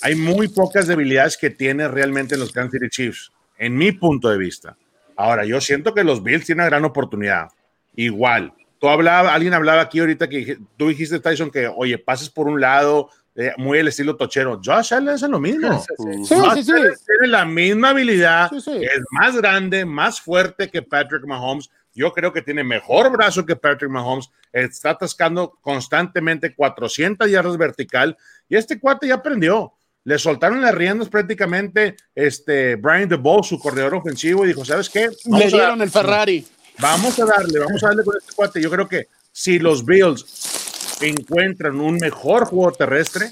hay 0.02 0.16
muy 0.16 0.48
pocas 0.48 0.88
debilidades 0.88 1.38
que 1.38 1.52
tiene 1.52 1.88
realmente 1.88 2.38
los 2.38 2.52
Kansas 2.52 2.80
City 2.80 2.90
Chiefs, 2.90 3.32
en 3.60 3.78
mi 3.78 3.92
punto 3.92 4.30
de 4.30 4.38
vista. 4.40 4.76
Ahora, 5.16 5.46
yo 5.46 5.62
siento 5.62 5.94
que 5.94 6.04
los 6.04 6.24
Bills 6.24 6.46
tienen 6.46 6.62
una 6.62 6.70
gran 6.70 6.86
oportunidad. 6.86 7.50
Igual, 7.96 8.54
tú 8.80 8.88
hablaba, 8.88 9.34
alguien 9.34 9.54
hablaba 9.54 9.82
aquí 9.82 10.00
ahorita 10.00 10.28
que 10.28 10.58
tú 10.78 10.88
dijiste, 10.88 11.20
Tyson, 11.20 11.52
que, 11.52 11.68
oye, 11.68 11.98
pases 11.98 12.30
por 12.30 12.48
un 12.48 12.62
lado, 12.62 13.10
eh, 13.36 13.54
muy 13.58 13.78
el 13.80 13.90
estilo 13.90 14.16
tochero. 14.16 14.60
Josh 14.64 14.94
Allen 14.94 15.16
es 15.16 15.22
lo 15.22 15.40
mismo. 15.40 15.84
Sí, 15.98 16.26
sí, 16.26 16.64
sí, 16.64 16.72
Tiene 16.72 17.28
la 17.28 17.46
misma 17.46 17.90
habilidad, 17.90 18.52
es 18.54 19.02
más 19.12 19.36
grande, 19.36 19.86
más 19.86 20.22
fuerte 20.22 20.70
que 20.70 20.82
Patrick 20.82 21.26
Mahomes. 21.26 21.70
Yo 21.94 22.14
creo 22.14 22.32
que 22.32 22.42
tiene 22.42 22.64
mejor 22.64 23.12
brazo 23.12 23.46
que 23.46 23.56
Patrick 23.56 23.92
Mahomes. 23.92 24.30
Está 24.52 24.92
atascando 24.92 25.58
constantemente 25.62 26.56
400 26.56 27.30
yardas 27.30 27.58
vertical. 27.58 28.18
Y 28.48 28.56
este 28.56 28.80
cuate 28.80 29.08
ya 29.08 29.16
aprendió. 29.16 29.74
Le 30.04 30.18
soltaron 30.18 30.62
las 30.62 30.74
riendas 30.74 31.10
prácticamente 31.10 31.98
este 32.16 32.76
Brian 32.76 33.10
DeBow, 33.10 33.44
su 33.44 33.60
corredor 33.60 33.96
ofensivo, 33.96 34.46
y 34.46 34.50
dijo: 34.50 34.64
¿Sabes 34.66 34.90
qué? 34.90 35.10
Le 35.26 35.48
dieron 35.48 35.82
el 35.82 35.90
Ferrari. 35.90 36.46
Vamos 36.80 37.20
a 37.20 37.26
darle, 37.26 37.60
vamos 37.60 37.84
a 37.84 37.88
darle 37.88 38.04
con 38.04 38.16
este 38.18 38.34
cuate. 38.34 38.62
Yo 38.62 38.70
creo 38.70 38.88
que 38.88 39.08
si 39.32 39.60
los 39.60 39.86
Bills 39.86 40.98
encuentran 41.02 41.80
un 41.80 41.96
mejor 41.98 42.46
juego 42.46 42.72
terrestre, 42.72 43.32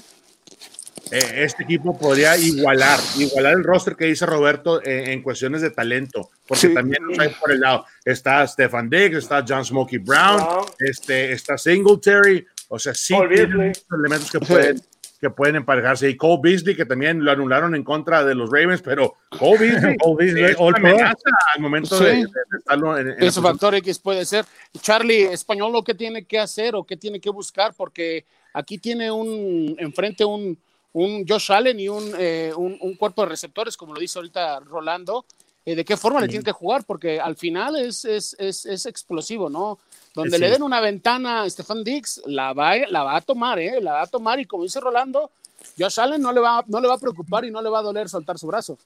eh, 1.10 1.44
este 1.44 1.62
equipo 1.62 1.98
podría 1.98 2.36
igualar, 2.36 3.00
igualar 3.18 3.54
el 3.54 3.64
roster 3.64 3.96
que 3.96 4.04
dice 4.06 4.26
Roberto 4.26 4.82
eh, 4.82 5.12
en 5.12 5.22
cuestiones 5.22 5.62
de 5.62 5.70
talento, 5.70 6.30
porque 6.46 6.68
también 6.68 7.02
hay 7.18 7.30
por 7.30 7.50
el 7.50 7.60
lado 7.60 7.86
está 8.04 8.46
Stefan 8.46 8.90
Diggs, 8.90 9.16
está 9.16 9.44
John 9.46 9.64
Smokey 9.64 9.98
Brown, 9.98 10.66
este, 10.78 11.32
está 11.32 11.56
Singletary, 11.56 12.46
o 12.68 12.78
sea, 12.78 12.92
sí 12.92 13.14
elementos 13.14 14.30
que 14.30 14.40
pueden, 14.40 14.82
que 15.20 15.30
pueden 15.30 15.56
emparejarse. 15.56 16.08
Y 16.08 16.16
Cole 16.16 16.40
Beasley, 16.42 16.76
que 16.76 16.86
también 16.86 17.24
lo 17.24 17.30
anularon 17.30 17.74
en 17.74 17.84
contra 17.84 18.24
de 18.24 18.34
los 18.34 18.50
Ravens, 18.50 18.82
pero 18.82 19.14
Cole 19.38 19.58
Beasley, 19.60 19.96
Cole 19.96 20.24
Beasley 20.24 20.44
es 20.44 20.56
una 20.58 20.76
amenaza 20.76 21.16
al 21.54 21.62
momento 21.62 21.98
de, 21.98 22.26
estarlo 22.56 22.96
en, 22.96 23.14
Ese 23.18 23.40
factor 23.40 23.74
X 23.74 23.98
puede 23.98 24.24
ser. 24.24 24.44
Charlie, 24.80 25.24
español, 25.24 25.72
lo 25.72 25.82
que 25.82 25.94
tiene 25.94 26.24
que 26.24 26.38
hacer 26.38 26.74
o 26.74 26.84
qué 26.84 26.96
tiene 26.96 27.20
que 27.20 27.30
buscar, 27.30 27.74
porque 27.76 28.24
aquí 28.52 28.78
tiene 28.78 29.10
un 29.10 29.76
enfrente 29.78 30.24
un 30.24 30.58
un 30.92 31.26
Josh 31.28 31.52
Allen 31.52 31.78
y 31.78 31.88
un, 31.88 32.12
eh, 32.18 32.52
un, 32.56 32.76
un, 32.80 32.96
cuerpo 32.96 33.22
de 33.22 33.28
receptores, 33.28 33.76
como 33.76 33.94
lo 33.94 34.00
dice 34.00 34.18
ahorita 34.18 34.60
Rolando, 34.60 35.26
eh, 35.64 35.74
de 35.74 35.84
qué 35.84 35.96
forma 35.96 36.20
le 36.20 36.28
tiene 36.28 36.44
que 36.44 36.52
jugar, 36.52 36.84
porque 36.84 37.20
al 37.20 37.36
final 37.36 37.76
es, 37.76 38.04
es, 38.04 38.34
es, 38.38 38.64
es 38.64 38.86
explosivo, 38.86 39.50
¿no? 39.50 39.78
Donde 40.18 40.38
le 40.38 40.50
den 40.50 40.62
una 40.62 40.80
ventana 40.80 41.42
a 41.42 41.50
Stefan 41.50 41.84
Dix, 41.84 42.22
la 42.26 42.52
va, 42.52 42.76
la 42.76 43.04
va 43.04 43.16
a 43.16 43.20
tomar, 43.20 43.58
¿eh? 43.58 43.80
La 43.80 43.92
va 43.92 44.02
a 44.02 44.06
tomar 44.06 44.40
y 44.40 44.46
como 44.46 44.64
dice 44.64 44.80
Rolando, 44.80 45.30
Josh 45.78 46.00
Allen 46.00 46.20
no 46.20 46.32
le, 46.32 46.40
va, 46.40 46.64
no 46.66 46.80
le 46.80 46.88
va 46.88 46.94
a 46.94 46.98
preocupar 46.98 47.44
y 47.44 47.50
no 47.50 47.62
le 47.62 47.70
va 47.70 47.78
a 47.78 47.82
doler 47.82 48.08
soltar 48.08 48.38
su 48.38 48.46
brazo. 48.46 48.78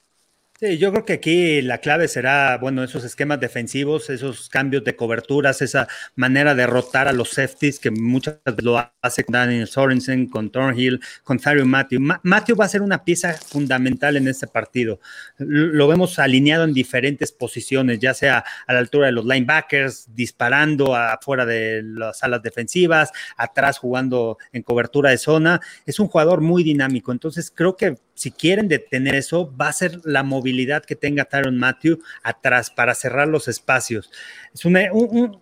Sí, 0.63 0.79
yo 0.79 0.93
creo 0.93 1.05
que 1.05 1.15
aquí 1.15 1.61
la 1.61 1.79
clave 1.79 2.07
será, 2.07 2.57
bueno, 2.57 2.85
esos 2.85 3.03
esquemas 3.03 3.41
defensivos, 3.41 4.09
esos 4.11 4.49
cambios 4.49 4.85
de 4.85 4.95
coberturas, 4.95 5.61
esa 5.61 5.89
manera 6.15 6.55
de 6.55 6.69
rotar 6.69 7.09
a 7.09 7.13
los 7.13 7.31
safeties 7.31 7.81
que 7.81 7.91
muchas 7.91 8.39
veces 8.45 8.63
lo 8.63 8.79
hace 9.03 9.25
con 9.25 9.33
Daniel 9.33 9.67
Sorensen, 9.67 10.29
con 10.29 10.53
Thornhill, 10.53 11.01
con 11.25 11.41
Thario 11.41 11.67
Matthew. 11.67 11.99
Matthew 12.23 12.55
va 12.55 12.67
a 12.67 12.69
ser 12.69 12.81
una 12.81 13.05
pieza 13.05 13.33
fundamental 13.33 14.17
en 14.17 14.29
este 14.29 14.47
partido. 14.47 15.01
Lo 15.37 15.89
vemos 15.89 16.21
alineado 16.21 16.63
en 16.63 16.73
diferentes 16.73 17.33
posiciones, 17.33 17.99
ya 17.99 18.15
sea 18.15 18.45
a 18.69 18.73
la 18.73 18.79
altura 18.79 19.07
de 19.07 19.13
los 19.15 19.25
linebackers, 19.25 20.15
disparando 20.15 20.95
afuera 20.95 21.45
de 21.45 21.83
las 21.83 22.23
alas 22.23 22.41
defensivas, 22.41 23.11
atrás 23.37 23.79
jugando 23.79 24.39
en 24.53 24.63
cobertura 24.63 25.11
de 25.11 25.19
zona. 25.19 25.61
Es 25.87 25.99
un 25.99 26.07
jugador 26.07 26.41
muy 26.41 26.63
dinámico, 26.63 27.11
entonces 27.11 27.51
creo 27.53 27.77
que 27.77 27.97
si 28.23 28.31
quieren 28.31 28.69
detener 28.69 29.17
eso, 29.17 29.53
va 29.61 29.67
a 29.67 29.73
ser 29.73 29.99
la 30.05 30.23
movilidad 30.23 30.85
que 30.85 30.95
tenga 30.95 31.25
Tyron 31.25 31.59
Matthew 31.59 31.99
atrás 32.23 32.71
para 32.71 32.95
cerrar 32.95 33.27
los 33.27 33.49
espacios. 33.49 34.13
Es 34.55 34.65
una, 34.65 34.83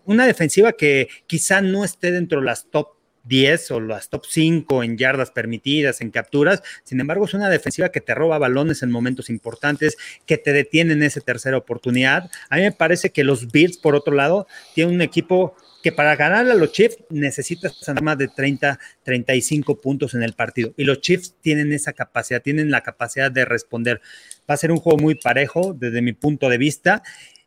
una 0.06 0.26
defensiva 0.26 0.72
que 0.72 1.10
quizá 1.26 1.60
no 1.60 1.84
esté 1.84 2.10
dentro 2.10 2.40
de 2.40 2.46
las 2.46 2.70
top 2.70 2.94
10 3.24 3.70
o 3.72 3.80
las 3.80 4.08
top 4.08 4.24
5 4.26 4.82
en 4.82 4.96
yardas 4.96 5.30
permitidas, 5.30 6.00
en 6.00 6.10
capturas. 6.10 6.62
Sin 6.84 6.98
embargo, 7.00 7.26
es 7.26 7.34
una 7.34 7.50
defensiva 7.50 7.90
que 7.90 8.00
te 8.00 8.14
roba 8.14 8.38
balones 8.38 8.82
en 8.82 8.90
momentos 8.90 9.28
importantes, 9.28 9.98
que 10.24 10.38
te 10.38 10.54
detiene 10.54 10.94
en 10.94 11.02
esa 11.02 11.20
tercera 11.20 11.58
oportunidad. 11.58 12.30
A 12.48 12.56
mí 12.56 12.62
me 12.62 12.72
parece 12.72 13.10
que 13.10 13.24
los 13.24 13.52
Bills, 13.52 13.76
por 13.76 13.94
otro 13.94 14.14
lado, 14.14 14.46
tienen 14.74 14.94
un 14.94 15.02
equipo 15.02 15.54
que 15.82 15.92
para 15.92 16.16
ganar 16.16 16.48
a 16.50 16.54
los 16.54 16.72
Chiefs 16.72 16.98
necesitas 17.08 17.74
más 18.02 18.18
de 18.18 18.28
30, 18.28 18.78
35 19.02 19.80
puntos 19.80 20.14
en 20.14 20.22
el 20.22 20.34
partido. 20.34 20.74
Y 20.76 20.84
los 20.84 21.00
Chiefs 21.00 21.36
tienen 21.40 21.72
esa 21.72 21.92
capacidad, 21.92 22.42
tienen 22.42 22.70
la 22.70 22.82
capacidad 22.82 23.30
de 23.30 23.44
responder. 23.44 24.00
Va 24.48 24.54
a 24.54 24.58
ser 24.58 24.72
un 24.72 24.78
juego 24.78 24.98
muy 24.98 25.14
parejo 25.14 25.74
desde 25.74 26.02
mi 26.02 26.12
punto 26.12 26.48
de 26.48 26.58
vista. 26.58 27.02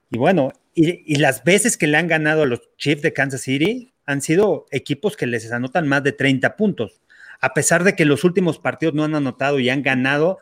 Y 0.10 0.18
bueno, 0.18 0.52
y, 0.76 1.16
las 1.18 1.44
veces 1.44 1.78
que 1.78 1.88
le 1.88 1.98
han 1.98 2.08
ganado 2.08 2.44
a 2.44 2.46
los 2.46 2.62
Chiefs 2.78 3.04
de 3.04 3.14
Kansas 3.14 3.42
City 3.42 3.94
han 4.06 4.22
sido 4.22 4.66
equipos 4.72 5.16
que 5.16 5.28
les 5.28 5.52
anotan 5.52 5.88
más 5.88 6.04
de 6.04 6.12
30 6.12 6.56
puntos. 6.56 7.02
A 7.40 7.54
pesar 7.54 7.84
de 7.84 7.96
que 7.96 8.06
los 8.06 8.24
últimos 8.24 8.58
partidos 8.58 8.96
no 8.96 9.04
han 9.04 9.16
anotado 9.16 9.60
y 9.60 9.70
han 9.70 9.84
ganado 9.84 10.40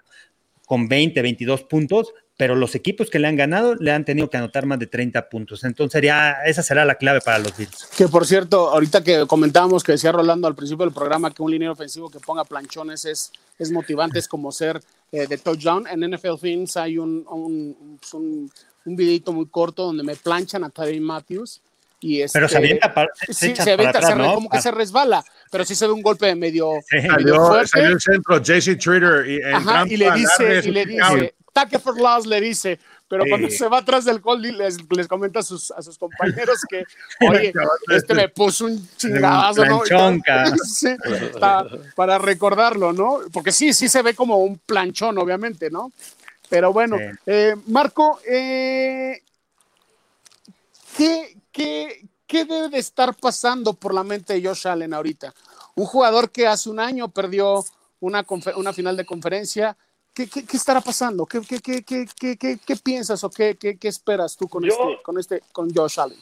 con 0.66 0.88
20, 0.88 1.22
22 1.22 1.64
puntos, 1.64 2.14
pero 2.42 2.56
los 2.56 2.74
equipos 2.74 3.12
que 3.12 3.20
le 3.20 3.28
han 3.28 3.36
ganado 3.36 3.76
le 3.76 3.92
han 3.92 4.04
tenido 4.04 4.28
que 4.28 4.38
anotar 4.38 4.66
más 4.66 4.80
de 4.80 4.88
30 4.88 5.30
puntos. 5.30 5.64
Entonces, 5.64 6.02
ya 6.02 6.38
esa 6.44 6.64
será 6.64 6.86
la 6.86 6.96
clave 6.96 7.22
para 7.22 7.38
los 7.38 7.56
Bills. 7.56 7.88
Que 7.96 8.08
por 8.08 8.26
cierto, 8.26 8.72
ahorita 8.72 9.04
que 9.04 9.28
comentábamos 9.28 9.84
que 9.84 9.92
decía 9.92 10.12
Rolando 10.12 10.48
al 10.48 10.56
principio 10.56 10.84
del 10.84 10.92
programa 10.92 11.32
que 11.32 11.44
un 11.44 11.52
línea 11.52 11.72
ofensivo 11.72 12.10
que 12.10 12.20
ponga 12.20 12.44
planchones 12.44 13.06
es, 13.06 13.32
es 13.60 13.72
motivante, 13.72 14.18
es 14.18 14.28
como 14.28 14.52
ser 14.52 14.82
eh, 15.12 15.28
de 15.28 15.38
touchdown. 15.38 15.86
En 15.86 16.00
NFL 16.00 16.38
Films 16.42 16.78
hay 16.78 16.98
un, 16.98 17.28
un, 17.30 18.00
un, 18.14 18.52
un, 18.86 18.96
videito 18.96 19.32
muy 19.34 19.46
corto 19.46 19.86
donde 19.86 20.02
me 20.02 20.16
planchan 20.16 20.64
a 20.64 20.72
Tyree 20.72 21.00
Matthews. 21.00 21.62
Y 22.00 22.24
este, 22.24 22.40
pero 22.40 22.50
se 22.50 22.58
avienta, 22.58 22.92
para, 22.92 23.10
sí, 23.30 23.56
se, 23.56 23.72
avienta, 23.72 24.00
atrás, 24.00 24.18
¿no? 24.18 24.34
como 24.34 24.50
que 24.50 24.58
ah. 24.58 24.62
se 24.62 24.72
resbala, 24.72 25.24
pero 25.52 25.64
sí 25.64 25.76
se 25.76 25.86
ve 25.86 25.94
un 25.94 26.02
golpe 26.02 26.34
medio, 26.34 26.72
sí. 26.90 27.08
medio 27.08 27.36
fuerte. 27.36 27.68
Salió 27.68 27.90
el 27.90 28.02
centro, 28.02 28.40
JC 28.40 28.80
Trader 28.80 29.30
y, 29.30 29.44
Ajá, 29.44 29.86
y 29.88 29.98
le 29.98 30.10
dice, 30.14 30.62
y 30.68 30.72
le 30.72 30.86
dice, 30.88 31.36
Taque 31.54 31.80
for 31.80 32.00
loss 32.00 32.26
le 32.26 32.40
dice, 32.40 32.80
pero 33.08 33.26
cuando 33.28 33.50
se 33.50 33.68
va 33.68 33.80
atrás 33.80 34.06
del 34.06 34.20
gol 34.20 34.42
les, 34.42 34.78
les 34.90 35.08
comenta 35.08 35.40
a 35.40 35.44
sus, 35.44 35.70
a 35.72 35.82
sus 35.82 35.98
compañeros 35.98 36.60
que, 36.70 36.86
oye, 37.28 37.52
este 37.90 38.14
me 38.14 38.30
puso 38.30 38.66
un 38.66 38.88
chingadazo, 38.96 39.66
¿no? 39.66 39.82
sí, 40.64 40.96
para, 41.38 41.68
para, 41.94 42.18
recordarlo, 42.18 42.94
¿no? 42.94 43.20
Porque 43.34 43.52
sí, 43.52 43.74
sí 43.74 43.90
se 43.90 44.02
ve 44.02 44.14
como 44.14 44.38
un 44.38 44.58
planchón, 44.60 45.18
obviamente, 45.18 45.70
¿no? 45.70 45.92
Pero 46.52 46.72
bueno, 46.72 46.98
eh, 47.26 47.56
Marco, 47.68 48.20
eh, 48.26 49.22
¿qué, 50.98 51.38
qué, 51.52 52.06
¿qué 52.28 52.46
debe 52.46 52.70
de 52.70 52.80
estar 52.80 53.14
pasando 53.16 53.74
por 53.74 53.94
la 53.94 54.04
mente 54.04 54.34
de 54.34 54.48
Josh 54.48 54.68
Allen 54.68 54.94
ahorita? 54.94 55.34
Un 55.76 55.86
jugador 55.86 56.30
que 56.32 56.48
hace 56.48 56.70
un 56.70 56.80
año 56.80 57.10
perdió 57.10 57.64
una, 58.02 58.26
una 58.56 58.74
final 58.74 58.98
de 58.98 59.06
conferencia, 59.06 59.78
¿Qué, 60.14 60.28
qué, 60.28 60.46
qué, 60.46 60.58
estará 60.58 60.82
pasando? 60.82 61.26
¿Qué, 61.26 61.40
qué 61.42 62.76
piensas 62.84 63.24
o 63.24 63.30
qué, 63.30 63.58
esperas 63.84 64.36
tú 64.36 64.48
con, 64.48 64.66
este, 64.66 65.02
con, 65.04 65.18
este, 65.18 65.42
con 65.52 65.74
Josh 65.74 66.00
Allen? 66.00 66.20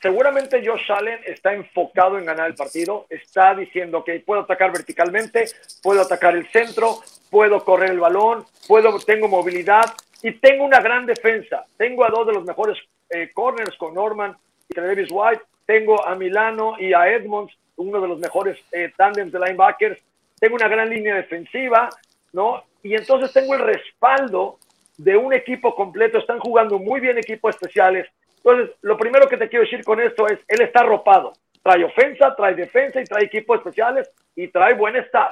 Seguramente 0.00 0.66
Josh 0.66 0.90
Allen 0.90 1.20
está 1.26 1.52
enfocado 1.52 2.16
en 2.18 2.24
ganar 2.24 2.48
el 2.48 2.54
partido, 2.54 3.06
está 3.10 3.54
diciendo 3.54 4.02
que 4.02 4.20
puedo 4.20 4.40
atacar 4.40 4.72
verticalmente, 4.72 5.50
puedo 5.82 6.00
atacar 6.00 6.34
el 6.34 6.48
centro, 6.48 7.00
puedo 7.28 7.62
correr 7.62 7.90
el 7.90 8.00
balón, 8.00 8.46
puedo, 8.66 8.98
tengo 9.00 9.28
movilidad 9.28 9.84
y 10.22 10.32
tengo 10.32 10.64
una 10.64 10.80
gran 10.80 11.04
defensa. 11.04 11.66
Tengo 11.76 12.04
a 12.04 12.08
dos 12.08 12.26
de 12.26 12.32
los 12.32 12.44
mejores 12.44 12.78
eh, 13.10 13.30
corners 13.34 13.76
con 13.76 13.92
Norman 13.92 14.34
y 14.70 14.74
Davis 14.74 15.10
White, 15.10 15.42
tengo 15.66 16.06
a 16.06 16.14
Milano 16.14 16.76
y 16.78 16.94
a 16.94 17.06
Edmonds, 17.08 17.52
uno 17.76 18.00
de 18.00 18.08
los 18.08 18.18
mejores 18.18 18.58
eh, 18.72 18.92
tandems 18.96 19.32
de 19.32 19.38
linebackers, 19.38 20.00
tengo 20.38 20.54
una 20.54 20.68
gran 20.68 20.88
línea 20.88 21.14
defensiva, 21.14 21.90
¿no? 22.32 22.64
Y 22.82 22.94
entonces 22.94 23.32
tengo 23.32 23.54
el 23.54 23.60
respaldo 23.60 24.58
de 24.96 25.16
un 25.16 25.32
equipo 25.32 25.74
completo, 25.74 26.18
están 26.18 26.38
jugando 26.38 26.78
muy 26.78 27.00
bien 27.00 27.18
equipos 27.18 27.54
especiales. 27.54 28.06
Entonces, 28.36 28.76
lo 28.82 28.96
primero 28.96 29.28
que 29.28 29.36
te 29.36 29.48
quiero 29.48 29.64
decir 29.64 29.84
con 29.84 30.00
esto 30.00 30.26
es, 30.26 30.38
él 30.48 30.62
está 30.62 30.80
arropado, 30.80 31.32
trae 31.62 31.84
ofensa, 31.84 32.34
trae 32.36 32.54
defensa 32.54 33.00
y 33.00 33.04
trae 33.04 33.24
equipos 33.24 33.58
especiales 33.58 34.10
y 34.36 34.48
trae 34.48 34.74
buen 34.74 34.96
estado. 34.96 35.30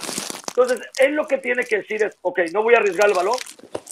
Entonces, 0.49 0.81
él 0.99 1.15
lo 1.15 1.27
que 1.27 1.39
tiene 1.39 1.65
que 1.65 1.79
decir 1.79 2.03
es, 2.03 2.17
ok, 2.23 2.41
no 2.53 2.63
voy 2.63 2.75
a 2.75 2.79
arriesgar 2.79 3.09
el 3.09 3.15
balón, 3.15 3.37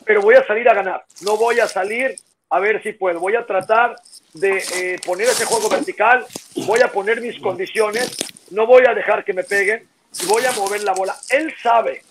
pero 0.05 0.21
voy 0.21 0.35
a 0.35 0.47
salir 0.47 0.69
a 0.69 0.75
ganar, 0.75 1.05
no 1.23 1.37
voy 1.37 1.61
a 1.61 1.67
salir 1.67 2.17
a 2.51 2.61
ver 2.61 2.83
si 2.83 2.93
puedo, 2.93 3.21
voy 3.21 3.35
a 3.35 3.45
tratar 3.45 3.97
de 4.35 4.59
eh, 4.59 5.01
poner 5.05 5.29
ese 5.29 5.45
juego 5.45 5.69
vertical, 5.69 6.25
voy 6.67 6.81
a 6.81 6.89
poner 6.89 7.21
mis 7.21 7.39
condiciones, 7.41 8.17
no 8.51 8.67
voy 8.67 8.85
a 8.89 8.95
dejar 8.95 9.25
que 9.25 9.33
me 9.33 9.45
peguen 9.45 9.87
y 10.23 10.27
voy 10.27 10.45
a 10.45 10.53
mover 10.53 10.83
la 10.85 10.93
bola. 10.93 11.17
Él 11.31 11.53
sabe, 11.63 12.03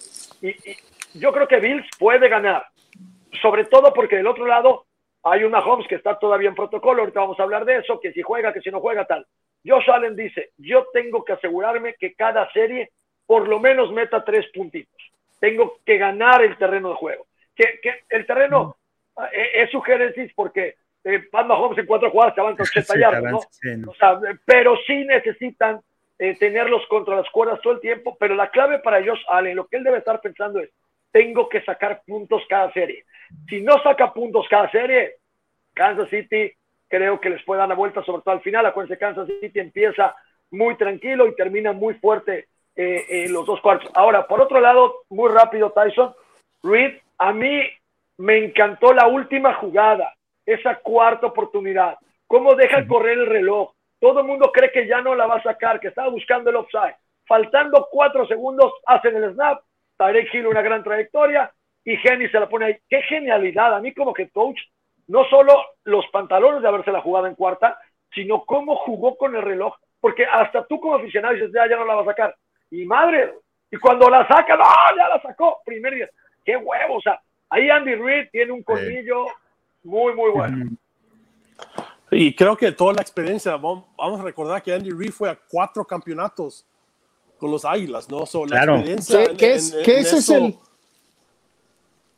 y, 0.41 0.53
yo 1.15 1.31
creo 1.31 1.47
que 1.47 1.59
Bills 1.59 1.87
puede 1.97 2.29
ganar, 2.29 2.65
sobre 3.41 3.65
todo 3.65 3.93
porque 3.93 4.17
del 4.17 4.27
otro 4.27 4.45
lado 4.45 4.85
hay 5.23 5.43
una 5.43 5.59
Holmes 5.59 5.87
que 5.87 5.95
está 5.95 6.19
todavía 6.19 6.49
en 6.49 6.55
protocolo, 6.55 7.01
ahorita 7.01 7.21
vamos 7.21 7.39
a 7.39 7.43
hablar 7.43 7.65
de 7.65 7.77
eso, 7.77 7.99
que 7.99 8.11
si 8.11 8.21
juega, 8.21 8.53
que 8.53 8.61
si 8.61 8.69
no 8.69 8.79
juega, 8.79 9.05
tal. 9.05 9.25
Josh 9.65 9.89
Allen 9.89 10.15
dice, 10.15 10.51
yo 10.57 10.85
tengo 10.93 11.25
que 11.25 11.33
asegurarme 11.33 11.95
que 11.95 12.13
cada 12.13 12.51
serie 12.51 12.91
por 13.25 13.47
lo 13.47 13.59
menos 13.59 13.91
meta 13.91 14.23
tres 14.23 14.45
puntitos. 14.53 15.01
Tengo 15.39 15.79
que 15.83 15.97
ganar 15.97 16.43
el 16.43 16.57
terreno 16.57 16.89
de 16.89 16.95
juego. 16.95 17.25
Que, 17.55 17.79
que 17.81 18.03
el 18.09 18.25
terreno 18.27 18.77
eh, 19.31 19.63
es 19.63 19.71
su 19.71 19.81
génesis 19.81 20.31
porque 20.35 20.75
eh, 21.03 21.19
Pat 21.31 21.47
Mahomes 21.47 21.77
en 21.77 21.85
cuatro 21.85 22.11
jugadas 22.11 22.35
te 22.35 22.41
avanza 22.41 22.63
80 22.77 22.99
yardas, 22.99 23.31
¿no? 23.31 23.39
pero 24.45 24.75
sí 24.85 25.05
necesitan 25.05 25.79
eh, 26.19 26.35
tenerlos 26.37 26.85
contra 26.87 27.15
las 27.15 27.29
cuerdas 27.29 27.59
todo 27.61 27.73
el 27.73 27.79
tiempo, 27.79 28.15
pero 28.19 28.35
la 28.35 28.49
clave 28.49 28.79
para 28.79 29.03
Josh 29.03 29.23
Allen, 29.29 29.55
lo 29.55 29.67
que 29.67 29.77
él 29.77 29.83
debe 29.83 29.97
estar 29.97 30.21
pensando 30.21 30.59
es, 30.59 30.69
tengo 31.15 31.47
que 31.47 31.61
sacar 31.61 32.01
puntos 32.05 32.43
cada 32.49 32.73
serie. 32.73 33.05
Si 33.47 33.61
no 33.61 33.81
saca 33.81 34.11
puntos 34.11 34.45
cada 34.49 34.69
serie, 34.69 35.15
Kansas 35.73 36.09
City 36.09 36.51
creo 36.89 37.21
que 37.21 37.29
les 37.29 37.41
puede 37.43 37.59
dar 37.59 37.69
la 37.69 37.75
vuelta, 37.75 38.03
sobre 38.03 38.21
todo 38.21 38.33
al 38.33 38.41
final. 38.41 38.65
Acuérdense, 38.65 38.99
Kansas 38.99 39.29
City 39.39 39.61
empieza 39.61 40.13
muy 40.51 40.75
tranquilo 40.75 41.25
y 41.25 41.35
termina 41.35 41.71
muy 41.71 41.93
fuerte 41.93 42.49
eh, 42.75 43.05
en 43.07 43.31
los 43.31 43.45
dos 43.45 43.61
cuartos. 43.61 43.89
Ahora, 43.95 44.27
por 44.27 44.41
otro 44.41 44.59
lado, 44.59 45.03
muy 45.07 45.31
rápido, 45.31 45.71
Tyson, 45.71 46.13
Reed, 46.61 46.97
a 47.17 47.31
mí 47.31 47.61
me 48.17 48.43
encantó 48.43 48.91
la 48.91 49.07
última 49.07 49.53
jugada, 49.53 50.13
esa 50.45 50.75
cuarta 50.79 51.27
oportunidad. 51.27 51.97
Cómo 52.27 52.55
deja 52.55 52.85
correr 52.85 53.19
el 53.19 53.27
reloj. 53.27 53.71
Todo 54.01 54.19
el 54.19 54.27
mundo 54.27 54.51
cree 54.51 54.69
que 54.69 54.85
ya 54.85 54.99
no 54.99 55.15
la 55.15 55.27
va 55.27 55.37
a 55.37 55.43
sacar, 55.43 55.79
que 55.79 55.87
estaba 55.87 56.09
buscando 56.09 56.49
el 56.49 56.57
offside. 56.57 56.97
Faltando 57.25 57.87
cuatro 57.89 58.27
segundos, 58.27 58.73
hacen 58.85 59.15
el 59.15 59.31
snap. 59.33 59.61
Tarek 59.97 60.33
Hill 60.33 60.47
una 60.47 60.61
gran 60.61 60.83
trayectoria 60.83 61.51
y 61.83 61.97
Jenny 61.97 62.27
se 62.29 62.39
la 62.39 62.49
pone 62.49 62.65
ahí. 62.65 62.77
Qué 62.89 63.01
genialidad. 63.03 63.75
A 63.75 63.81
mí 63.81 63.93
como 63.93 64.13
que 64.13 64.29
coach, 64.29 64.59
no 65.07 65.25
solo 65.25 65.53
los 65.83 66.05
pantalones 66.07 66.61
de 66.61 66.67
haberse 66.67 66.91
la 66.91 67.01
jugado 67.01 67.27
en 67.27 67.35
cuarta, 67.35 67.77
sino 68.13 68.43
cómo 68.45 68.75
jugó 68.77 69.17
con 69.17 69.35
el 69.35 69.41
reloj. 69.41 69.75
Porque 69.99 70.25
hasta 70.25 70.65
tú 70.65 70.79
como 70.79 70.95
aficionado 70.95 71.35
dices, 71.35 71.51
ya, 71.53 71.69
ya 71.69 71.77
no 71.77 71.85
la 71.85 71.95
va 71.95 72.01
a 72.01 72.05
sacar. 72.05 72.35
Y 72.71 72.85
madre, 72.85 73.33
y 73.71 73.77
cuando 73.77 74.09
la 74.09 74.27
saca, 74.27 74.55
no, 74.55 74.63
ya 74.95 75.09
la 75.09 75.21
sacó. 75.21 75.59
Primer 75.65 75.93
día. 75.93 76.09
Qué 76.43 76.55
huevo, 76.55 76.97
o 76.97 77.01
sea, 77.01 77.19
ahí 77.49 77.69
Andy 77.69 77.95
Reid 77.95 78.29
tiene 78.31 78.51
un 78.51 78.63
colmillo 78.63 79.25
muy, 79.83 80.13
muy 80.13 80.31
bueno. 80.31 80.77
Y 82.11 82.35
creo 82.35 82.55
que 82.55 82.71
toda 82.71 82.93
la 82.93 83.01
experiencia, 83.01 83.57
vamos, 83.57 83.85
a 83.97 84.23
recordar 84.23 84.61
que 84.61 84.73
Andy 84.73 84.91
Reid 84.91 85.11
fue 85.11 85.29
a 85.29 85.35
cuatro 85.49 85.83
campeonatos 85.85 86.65
con 87.37 87.51
los 87.51 87.65
Águilas, 87.65 88.09
¿no? 88.09 88.25
claro. 88.47 88.83
¿Qué, 89.37 89.53
es, 89.53 89.73
ese 89.73 90.17
es 90.17 90.29
el, 90.29 90.55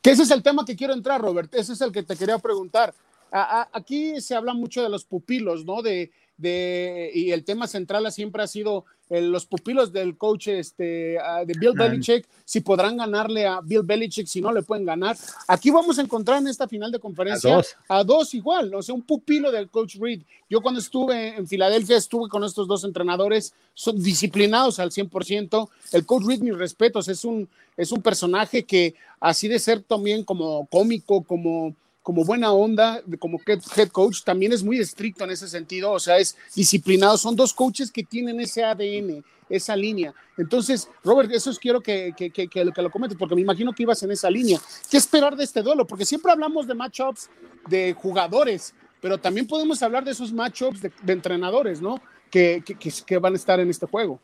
que 0.02 0.12
ese 0.12 0.24
es 0.24 0.32
el 0.32 0.44
tema 0.44 0.64
que 0.66 0.76
quiero 0.76 0.94
entrar, 0.94 1.22
Robert. 1.22 1.54
Ese 1.54 1.74
es 1.74 1.82
el 1.82 1.92
que 1.92 2.04
te 2.04 2.16
quería 2.16 2.38
preguntar. 2.38 2.94
aquí 3.32 4.22
se 4.22 4.36
habla 4.36 4.54
mucho 4.54 4.82
de 4.84 4.90
los 4.90 5.06
pupilos, 5.06 5.66
¿no? 5.66 5.82
De, 5.82 6.12
de, 6.38 7.12
y 7.14 7.32
el 7.32 7.44
tema 7.44 7.68
central 7.68 8.10
siempre 8.12 8.44
ha 8.44 8.48
sido 8.48 8.86
los 9.10 9.46
pupilos 9.46 9.94
del 9.94 10.18
coach 10.18 10.50
este, 10.50 11.18
ah, 11.20 11.46
de 11.46 11.54
Bill 11.58 11.74
Belichick, 11.74 12.28
si 12.44 12.60
podrán 12.60 12.98
ganarle 12.98 13.46
a 13.46 13.62
Bill 13.62 13.84
Belichick, 13.84 14.28
si 14.28 14.42
no 14.42 14.52
le 14.52 14.64
pueden 14.64 14.86
ganar. 14.86 15.16
Aquí 15.48 15.72
vamos 15.72 15.98
a 15.98 16.02
encontrar 16.02 16.40
en 16.40 16.48
esta 16.48 16.68
final 16.68 16.92
de 16.92 17.00
conferencia 17.00 17.62
a 17.88 18.04
dos, 18.04 18.34
igual, 18.34 18.70
¿no? 18.70 18.80
o 18.80 18.82
sea, 18.82 18.96
un 18.96 19.02
pupilo 19.02 19.52
del 19.52 19.70
coach 19.70 19.96
Reed. 20.00 20.22
Yo 20.50 20.62
cuando 20.62 20.80
estuve 20.80 21.38
en 21.38 21.48
Filadelfia 21.48 21.98
estuve 21.98 22.30
con 22.30 22.44
estos 22.44 22.68
dos 22.68 22.84
entrenadores, 22.84 23.54
son 23.74 24.02
disciplinados 24.02 24.80
al 24.80 24.92
100%. 24.92 25.70
El 25.94 26.06
coach 26.06 26.26
Reed, 26.26 26.42
mis 26.42 26.58
respetos, 26.58 27.08
es 27.08 27.24
un, 27.24 27.48
es 27.78 27.92
un 27.92 28.02
personaje 28.02 28.64
que 28.66 28.96
así 29.20 29.48
de 29.48 29.60
ser 29.60 29.82
también 29.82 30.24
como 30.24 30.66
cómico, 30.68 31.24
como 31.24 31.76
como 32.08 32.24
buena 32.24 32.54
onda, 32.54 33.04
como 33.20 33.38
head 33.46 33.90
coach, 33.90 34.24
también 34.24 34.54
es 34.54 34.64
muy 34.64 34.80
estricto 34.80 35.26
en 35.26 35.32
ese 35.32 35.46
sentido, 35.46 35.92
o 35.92 36.00
sea, 36.00 36.18
es 36.18 36.38
disciplinado. 36.56 37.18
Son 37.18 37.36
dos 37.36 37.54
coaches 37.54 37.92
que 37.92 38.02
tienen 38.02 38.40
ese 38.40 38.64
ADN, 38.64 39.26
esa 39.50 39.76
línea. 39.76 40.14
Entonces, 40.38 40.90
Robert, 41.04 41.30
eso 41.34 41.52
es 41.52 41.60
quiero 41.60 41.82
que, 41.82 42.14
que, 42.16 42.30
que, 42.30 42.48
que, 42.48 42.64
lo 42.64 42.90
comentes, 42.92 43.18
porque 43.18 43.36
me 43.36 43.42
imagino 43.42 43.74
que 43.74 43.84
ibas 43.84 44.02
en 44.04 44.12
esa 44.12 44.30
línea. 44.30 44.58
¿Qué 44.90 44.96
esperar 44.96 45.36
de 45.36 45.44
este 45.44 45.62
duelo? 45.62 45.86
Porque 45.86 46.06
siempre 46.06 46.32
hablamos 46.32 46.66
de 46.66 46.76
matchups 46.76 47.30
de 47.68 47.94
jugadores, 47.94 48.74
pero 49.02 49.18
también 49.18 49.46
podemos 49.46 49.84
hablar 49.84 50.06
de 50.06 50.12
esos 50.12 50.32
matchups 50.32 50.84
de, 50.84 50.92
entrenadores, 51.08 51.82
¿no? 51.82 52.00
Que, 52.32 52.64
que, 53.06 53.18
van 53.18 53.34
a 53.34 53.36
estar 53.36 53.60
en 53.60 53.70
este 53.70 53.86
juego. 53.86 54.18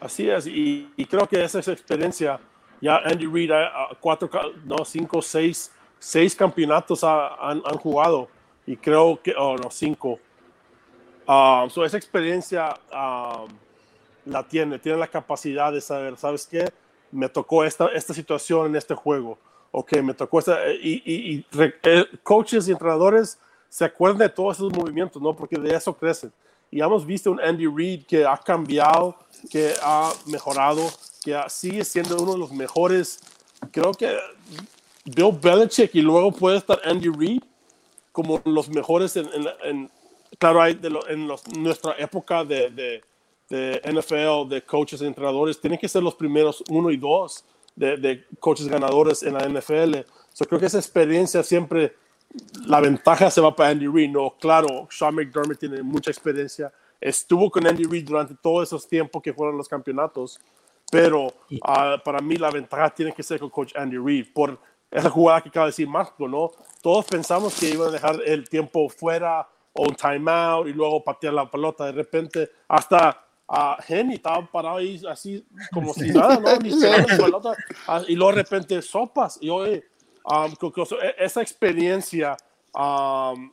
Así 0.00 0.30
es, 0.30 0.46
y, 0.46 0.88
creo 1.10 1.28
que 1.28 1.44
esa 1.44 1.58
es 1.58 1.68
experiencia. 1.68 2.40
Ya 2.80 2.96
Andy 3.04 3.26
Reid, 3.26 3.50
cuatro, 4.00 4.30
no, 4.64 4.82
cinco, 4.86 5.20
seis 5.20 5.72
seis 6.06 6.36
campeonatos 6.36 7.02
han, 7.02 7.60
jugado 7.82 8.28
y 8.64 8.76
creo 8.76 9.20
que, 9.20 9.34
oh 9.36 9.56
no, 9.56 9.72
cinco. 9.72 10.20
Um, 11.26 11.84
esa 11.84 11.96
experiencia 11.96 12.78
um, 12.92 13.48
la 14.24 14.44
tiene, 14.44 14.78
tiene 14.78 14.98
la 14.98 15.08
capacidad 15.08 15.72
de 15.72 15.80
saber, 15.80 16.16
¿sabes 16.16 16.46
qué? 16.46 16.72
Me 17.10 17.28
tocó 17.28 17.64
esta, 17.64 17.88
esta 17.88 18.14
situación 18.14 18.66
en 18.66 18.76
este 18.76 18.94
juego. 18.94 19.36
Ok, 19.72 19.96
me 19.96 20.14
tocó 20.14 20.38
esta. 20.38 20.70
Y, 20.70 21.02
y, 21.04 21.44
eh, 21.82 22.04
coaches 22.22 22.68
y 22.68 22.70
entrenadores 22.70 23.36
se 23.68 23.84
acuerdan 23.84 24.18
de 24.18 24.28
todos 24.28 24.58
esos 24.58 24.72
movimientos, 24.72 25.20
¿no? 25.20 25.34
Porque 25.34 25.58
de 25.58 25.74
eso 25.74 25.92
crecen. 25.92 26.32
Y 26.70 26.80
hemos 26.80 27.04
visto 27.04 27.32
un 27.32 27.40
Andy 27.40 27.66
Reid 27.66 28.06
que 28.06 28.24
ha 28.24 28.36
cambiado, 28.36 29.16
que 29.50 29.74
ha 29.82 30.12
mejorado, 30.26 30.88
que 31.24 31.36
sigue 31.48 31.84
siendo 31.84 32.16
uno 32.22 32.34
de 32.34 32.38
los 32.38 32.52
mejores. 32.52 33.18
Creo 33.72 33.90
que 33.90 34.16
Bill 35.06 35.38
Belichick 35.40 35.94
y 35.94 36.02
luego 36.02 36.32
puede 36.32 36.58
estar 36.58 36.80
Andy 36.84 37.08
Reid 37.08 37.42
como 38.12 38.40
los 38.44 38.68
mejores 38.68 39.16
en, 39.16 39.90
claro, 40.38 40.62
hay 40.62 40.78
en 41.08 41.28
nuestra 41.60 41.94
época 41.98 42.44
de, 42.44 42.70
de, 42.70 43.02
de, 43.48 43.82
NFL, 43.84 44.48
de 44.48 44.62
coaches 44.62 45.02
y 45.02 45.06
entrenadores, 45.06 45.60
tienen 45.60 45.78
que 45.78 45.88
ser 45.88 46.02
los 46.02 46.14
primeros 46.14 46.64
uno 46.70 46.90
y 46.90 46.96
dos 46.96 47.44
de, 47.74 47.96
de 47.98 48.24
coaches 48.40 48.68
ganadores 48.68 49.22
en 49.22 49.34
la 49.34 49.46
NFL. 49.46 49.96
Yo 50.34 50.46
creo 50.46 50.58
que 50.58 50.66
esa 50.66 50.78
experiencia 50.78 51.42
siempre, 51.42 51.94
la 52.66 52.80
ventaja 52.80 53.30
se 53.30 53.40
va 53.40 53.54
para 53.54 53.70
Andy 53.70 53.86
Reid. 53.86 54.10
No, 54.10 54.34
claro, 54.40 54.88
Sean 54.90 55.14
McDermott 55.14 55.58
tiene 55.58 55.82
mucha 55.82 56.10
experiencia, 56.10 56.72
estuvo 57.00 57.50
con 57.50 57.66
Andy 57.66 57.84
Reid 57.84 58.06
durante 58.06 58.34
todos 58.34 58.68
esos 58.68 58.88
tiempos 58.88 59.22
que 59.22 59.34
fueron 59.34 59.56
los 59.56 59.68
campeonatos, 59.68 60.40
pero 60.90 61.32
ah, 61.62 62.00
para 62.02 62.20
mí 62.20 62.36
la 62.36 62.50
ventaja 62.50 62.88
tiene 62.90 63.12
que 63.12 63.22
ser 63.22 63.38
con 63.38 63.50
coach 63.50 63.76
Andy 63.76 63.98
Reid 63.98 64.32
por 64.32 64.58
esa 64.90 65.10
jugada 65.10 65.40
que 65.40 65.48
acaba 65.48 65.66
de 65.66 65.70
decir 65.70 65.88
Marco, 65.88 66.28
¿no? 66.28 66.52
Todos 66.82 67.04
pensamos 67.06 67.58
que 67.58 67.70
iban 67.70 67.88
a 67.88 67.92
dejar 67.92 68.20
el 68.24 68.48
tiempo 68.48 68.88
fuera 68.88 69.48
o 69.72 69.82
un 69.84 69.94
timeout 69.94 70.68
y 70.68 70.72
luego 70.72 71.02
patear 71.02 71.34
la 71.34 71.50
pelota. 71.50 71.86
De 71.86 71.92
repente, 71.92 72.50
hasta 72.68 73.26
a 73.48 73.78
Henny 73.86 74.14
estaba 74.14 74.44
parado 74.50 74.78
ahí 74.78 75.00
así 75.08 75.44
como 75.72 75.94
si 75.94 76.10
nada, 76.10 76.38
¿no? 76.38 76.56
Ni 76.58 76.70
la 76.70 77.04
pelota. 77.16 77.52
Ah, 77.86 78.02
y 78.06 78.14
luego 78.14 78.32
de 78.32 78.42
repente 78.42 78.82
sopas. 78.82 79.38
Y 79.40 79.48
hoy, 79.48 79.82
um, 80.24 80.52
esa 81.18 81.42
experiencia 81.42 82.36
um, 82.74 83.52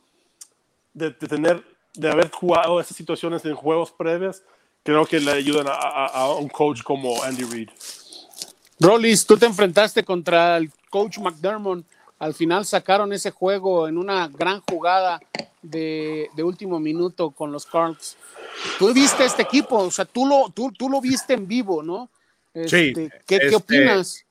de, 0.92 1.10
tener, 1.12 1.62
de 1.94 2.10
haber 2.10 2.30
jugado 2.30 2.80
esas 2.80 2.96
situaciones 2.96 3.44
en 3.44 3.54
juegos 3.54 3.92
previos, 3.92 4.42
creo 4.82 5.06
que 5.06 5.20
le 5.20 5.32
ayudan 5.32 5.66
a, 5.68 6.06
a 6.06 6.34
un 6.34 6.48
coach 6.48 6.82
como 6.82 7.22
Andy 7.22 7.44
Reid. 7.44 7.70
Rollis, 8.80 9.26
tú 9.26 9.36
te 9.36 9.46
enfrentaste 9.46 10.04
contra 10.04 10.56
el 10.56 10.70
coach 10.90 11.18
McDermott. 11.18 11.84
Al 12.18 12.34
final 12.34 12.64
sacaron 12.64 13.12
ese 13.12 13.30
juego 13.30 13.88
en 13.88 13.98
una 13.98 14.28
gran 14.28 14.60
jugada 14.60 15.20
de, 15.62 16.30
último 16.38 16.78
minuto 16.78 17.30
con 17.30 17.52
los 17.52 17.66
Cards. 17.66 18.16
Tú 18.78 18.92
viste 18.92 19.24
este 19.24 19.42
equipo, 19.42 19.76
o 19.78 19.90
sea, 19.90 20.04
tú 20.04 20.26
lo, 20.26 20.50
tú, 20.50 20.72
tú 20.72 20.88
lo 20.88 21.00
viste 21.00 21.34
en 21.34 21.46
vivo, 21.46 21.82
¿no? 21.82 22.08
sí. 22.66 22.88
Este, 22.88 23.10
¿qué, 23.26 23.38
¿Qué 23.38 23.46
este, 23.46 23.56
opinas? 23.56 24.24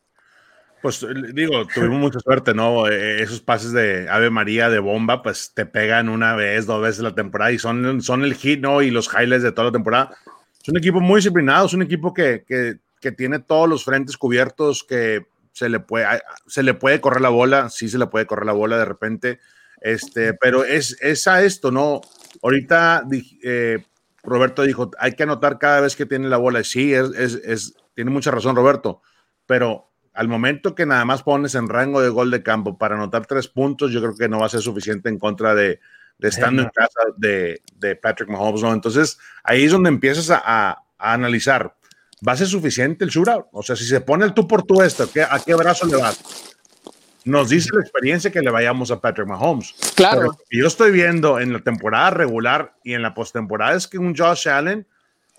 Pues 0.81 1.05
digo, 1.33 1.65
tuvimos 1.73 1.99
mucha 1.99 2.19
suerte, 2.19 2.53
¿no? 2.53 2.87
E, 2.87 3.23
esos 3.23 3.39
pases 3.39 3.71
de 3.71 4.09
Ave 4.09 4.29
María 4.29 4.69
de 4.69 4.79
bomba, 4.79 5.23
pues 5.23 5.51
te 5.53 5.65
pegan 5.65 6.09
una 6.09 6.35
vez, 6.35 6.65
dos 6.65 6.81
veces 6.81 7.03
la 7.03 7.15
temporada 7.15 7.53
y 7.53 7.59
son, 7.59 8.01
son 8.01 8.23
el 8.23 8.35
hit, 8.35 8.59
¿no? 8.59 8.81
Y 8.81 8.91
los 8.91 9.07
highlights 9.07 9.43
de 9.43 9.51
toda 9.53 9.67
la 9.67 9.71
temporada. 9.71 10.15
Es 10.61 10.67
un 10.67 10.77
equipo 10.77 10.99
muy 10.99 11.19
disciplinado, 11.19 11.67
es 11.67 11.73
un 11.73 11.83
equipo 11.83 12.13
que, 12.13 12.43
que 12.45 12.79
que 13.03 13.11
tiene 13.11 13.39
todos 13.39 13.67
los 13.67 13.83
frentes 13.83 14.17
cubiertos, 14.17 14.85
que 14.85 15.27
se 15.51 15.67
le 15.67 15.81
puede, 15.81 16.07
se 16.47 16.63
le 16.63 16.73
puede 16.73 17.01
correr 17.01 17.19
la 17.19 17.29
bola, 17.29 17.69
sí 17.69 17.89
se 17.89 17.97
le 17.97 18.07
puede 18.07 18.25
correr 18.25 18.45
la 18.45 18.53
bola 18.53 18.77
de 18.77 18.85
repente, 18.85 19.39
este, 19.81 20.33
pero 20.33 20.63
es, 20.63 20.97
es 21.01 21.27
a 21.27 21.43
esto, 21.43 21.69
¿no? 21.69 21.99
Ahorita 22.41 23.03
eh, 23.43 23.83
Roberto 24.23 24.63
dijo, 24.63 24.91
hay 24.97 25.11
que 25.11 25.23
anotar 25.23 25.59
cada 25.59 25.81
vez 25.81 25.97
que 25.97 26.05
tiene 26.05 26.29
la 26.29 26.37
bola. 26.37 26.63
Sí, 26.63 26.93
es, 26.93 27.11
es, 27.11 27.75
tiene 27.93 28.09
mucha 28.09 28.31
razón 28.31 28.55
Roberto, 28.55 29.01
pero 29.45 29.91
al 30.13 30.29
momento 30.29 30.75
que 30.75 30.85
nada 30.85 31.03
más 31.03 31.23
pones 31.23 31.55
en 31.55 31.67
rango 31.67 32.01
de 32.01 32.07
gol 32.07 32.31
de 32.31 32.41
campo 32.41 32.77
para 32.77 32.95
anotar 32.95 33.25
tres 33.25 33.49
puntos, 33.49 33.91
yo 33.91 33.99
creo 33.99 34.15
que 34.15 34.29
no 34.29 34.39
va 34.39 34.45
a 34.45 34.49
ser 34.49 34.61
suficiente 34.61 35.09
en 35.09 35.19
contra 35.19 35.53
de, 35.53 35.81
de 36.17 36.27
estando 36.29 36.61
en 36.61 36.69
casa 36.69 37.01
de, 37.17 37.61
de, 37.75 37.95
Patrick 37.97 38.29
Mahomes, 38.29 38.61
¿no? 38.61 38.71
Entonces, 38.71 39.19
ahí 39.43 39.65
es 39.65 39.71
donde 39.71 39.89
empiezas 39.89 40.29
a, 40.29 40.41
a, 40.45 40.83
analizar, 40.97 41.75
¿va 42.25 42.33
a 42.33 42.37
ser 42.37 42.47
suficiente 42.47 43.03
el 43.05 43.11
shootout? 43.11 43.47
O 43.51 43.63
sea, 43.63 43.75
si 43.75 43.85
se 43.85 44.01
pone 44.01 44.25
el 44.25 44.33
tú 44.33 44.47
por 44.47 44.63
tú 44.63 44.81
esto, 44.81 45.03
¿a 45.29 45.39
qué 45.39 45.55
brazo 45.55 45.85
le 45.87 45.97
vas? 45.97 46.21
Nos 47.25 47.49
dice 47.49 47.69
la 47.73 47.81
experiencia 47.81 48.31
que 48.31 48.41
le 48.41 48.51
vayamos 48.51 48.91
a 48.91 48.99
Patrick 48.99 49.27
Mahomes. 49.27 49.73
Claro. 49.95 50.37
yo 50.51 50.67
estoy 50.67 50.91
viendo 50.91 51.39
en 51.39 51.53
la 51.53 51.59
temporada 51.59 52.09
regular 52.09 52.73
y 52.83 52.93
en 52.93 53.01
la 53.01 53.13
postemporada 53.13 53.75
es 53.75 53.87
que 53.87 53.97
un 53.97 54.15
Josh 54.15 54.49
Allen 54.49 54.85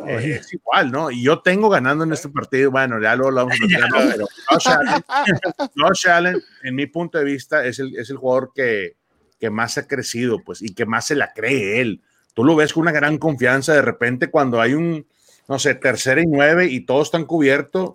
es 0.07 0.53
igual, 0.53 0.91
¿no? 0.91 1.11
Y 1.11 1.23
yo 1.23 1.41
tengo 1.41 1.69
ganando 1.69 2.05
en 2.05 2.13
este 2.13 2.29
partido, 2.29 2.71
bueno, 2.71 3.01
ya 3.01 3.15
lo, 3.15 3.33
vamos 3.33 3.55
a 3.55 3.57
platicar, 3.57 3.91
pero 4.11 4.27
Josh 5.77 6.09
Allen, 6.09 6.43
en 6.63 6.75
mi 6.75 6.87
punto 6.87 7.19
de 7.19 7.25
vista, 7.25 7.65
es 7.65 7.79
el, 7.79 7.97
es 7.97 8.11
el 8.11 8.17
jugador 8.17 8.53
que, 8.55 8.97
que 9.39 9.51
más 9.51 9.79
ha 9.79 9.87
crecido, 9.87 10.43
pues, 10.43 10.63
y 10.63 10.75
que 10.75 10.87
más 10.87 11.07
se 11.07 11.15
la 11.15 11.33
cree 11.33 11.81
él. 11.81 12.03
Tú 12.33 12.45
lo 12.45 12.57
ves 12.57 12.73
con 12.73 12.83
una 12.83 12.93
gran 12.93 13.19
confianza, 13.19 13.75
de 13.75 13.83
repente 13.83 14.31
cuando 14.31 14.61
hay 14.61 14.75
un, 14.75 15.07
no 15.49 15.59
sé, 15.59 15.75
tercera 15.75 16.21
y 16.21 16.27
nueve 16.27 16.67
y 16.67 16.81
todos 16.81 17.09
están 17.09 17.25
cubiertos, 17.25 17.95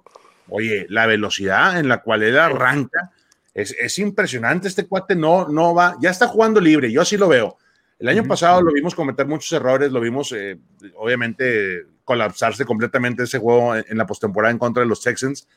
oye, 0.49 0.85
la 0.89 1.05
velocidad 1.05 1.79
en 1.79 1.87
la 1.87 2.01
cual 2.01 2.23
él 2.23 2.37
arranca 2.37 3.11
es, 3.53 3.75
es 3.79 3.99
impresionante. 3.99 4.67
Este 4.67 4.87
cuate 4.87 5.15
no, 5.15 5.47
no 5.47 5.73
va, 5.73 5.97
ya 6.01 6.09
está 6.09 6.27
jugando 6.27 6.61
libre, 6.61 6.91
yo 6.91 7.01
así 7.01 7.17
lo 7.17 7.27
veo 7.27 7.57
el 7.99 8.07
año 8.07 8.23
pasado 8.23 8.61
lo 8.61 8.71
vimos 8.71 8.95
cometer 8.95 9.27
muchos 9.27 9.51
errores, 9.51 9.91
lo 9.91 9.99
vimos 9.99 10.31
eh, 10.31 10.57
obviamente 10.95 11.85
colapsarse 12.05 12.65
completamente 12.65 13.23
ese 13.23 13.39
juego 13.39 13.75
en, 13.75 13.97
la 13.97 14.05
postemporada 14.05 14.51
en 14.51 14.57
contra 14.57 14.81
de 14.81 14.89
los 14.89 15.01
Texans, 15.01 15.47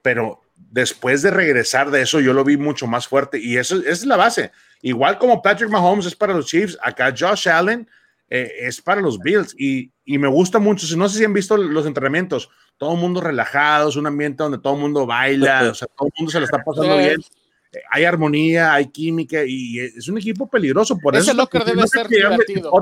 pero 0.00 0.40
después 0.56 1.20
de 1.20 1.30
regresar 1.30 1.90
de 1.90 2.00
eso 2.00 2.20
yo 2.20 2.32
lo 2.32 2.42
vi 2.42 2.56
mucho 2.56 2.86
más 2.86 3.06
fuerte 3.06 3.38
y 3.38 3.58
eso, 3.58 3.76
esa 3.76 3.90
es 3.90 4.06
la 4.06 4.16
base. 4.16 4.50
Igual 4.80 5.18
como 5.18 5.42
Patrick 5.42 5.68
Mahomes 5.70 6.06
es 6.06 6.16
para 6.16 6.32
los 6.32 6.46
Chiefs, 6.46 6.78
acá 6.82 7.14
Josh 7.16 7.48
Allen 7.50 7.86
eh, 8.30 8.52
es 8.60 8.80
para 8.80 9.00
los 9.00 9.18
Bills 9.18 9.54
y, 9.58 9.92
y, 10.04 10.18
me 10.18 10.28
gusta 10.28 10.58
mucho, 10.58 10.86
no 10.96 11.08
sé 11.08 11.18
si 11.18 11.24
han 11.24 11.34
visto 11.34 11.56
los 11.56 11.84
entrenamientos, 11.84 12.48
todo 12.78 12.94
el 12.94 13.00
mundo 13.00 13.20
relajado, 13.20 13.88
es 13.88 13.96
un 13.96 14.06
ambiente 14.06 14.42
donde 14.42 14.58
todo 14.58 14.74
el 14.74 14.80
mundo 14.80 15.04
baila, 15.04 15.68
o 15.70 15.74
sea, 15.74 15.88
todo 15.96 16.08
el 16.08 16.12
mundo 16.16 16.30
se 16.30 16.38
lo 16.38 16.44
está 16.46 16.62
pasando 16.64 16.96
bien 16.96 17.20
hay 17.90 18.04
armonía, 18.04 18.74
hay 18.74 18.86
química 18.86 19.44
y 19.44 19.78
es 19.78 20.08
un 20.08 20.18
equipo 20.18 20.48
peligroso. 20.48 20.98
Por 20.98 21.16
Ese 21.16 21.32
eso 21.32 21.48
debe 21.64 21.86
ser 21.86 22.08
divertido. 22.08 22.72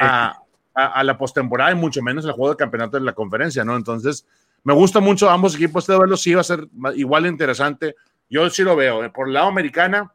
A, 0.00 0.38
a, 0.74 1.02
la 1.02 1.18
postemporada 1.18 1.72
y 1.72 1.74
mucho 1.74 2.02
menos 2.02 2.24
el 2.24 2.32
juego 2.32 2.50
de 2.50 2.56
campeonato 2.56 2.98
de 2.98 3.04
la 3.04 3.14
conferencia, 3.14 3.64
¿no? 3.64 3.76
Entonces, 3.76 4.26
me 4.62 4.74
gusta 4.74 5.00
mucho 5.00 5.28
ambos 5.30 5.54
equipos. 5.54 5.84
Este 5.84 5.94
duelo 5.94 6.16
sí 6.16 6.34
va 6.34 6.42
a 6.42 6.44
ser 6.44 6.68
igual 6.94 7.26
interesante. 7.26 7.96
Yo 8.28 8.48
sí 8.50 8.62
lo 8.62 8.76
veo. 8.76 9.02
¿eh? 9.04 9.10
Por 9.10 9.28
el 9.28 9.34
lado 9.34 9.48
americana, 9.48 10.12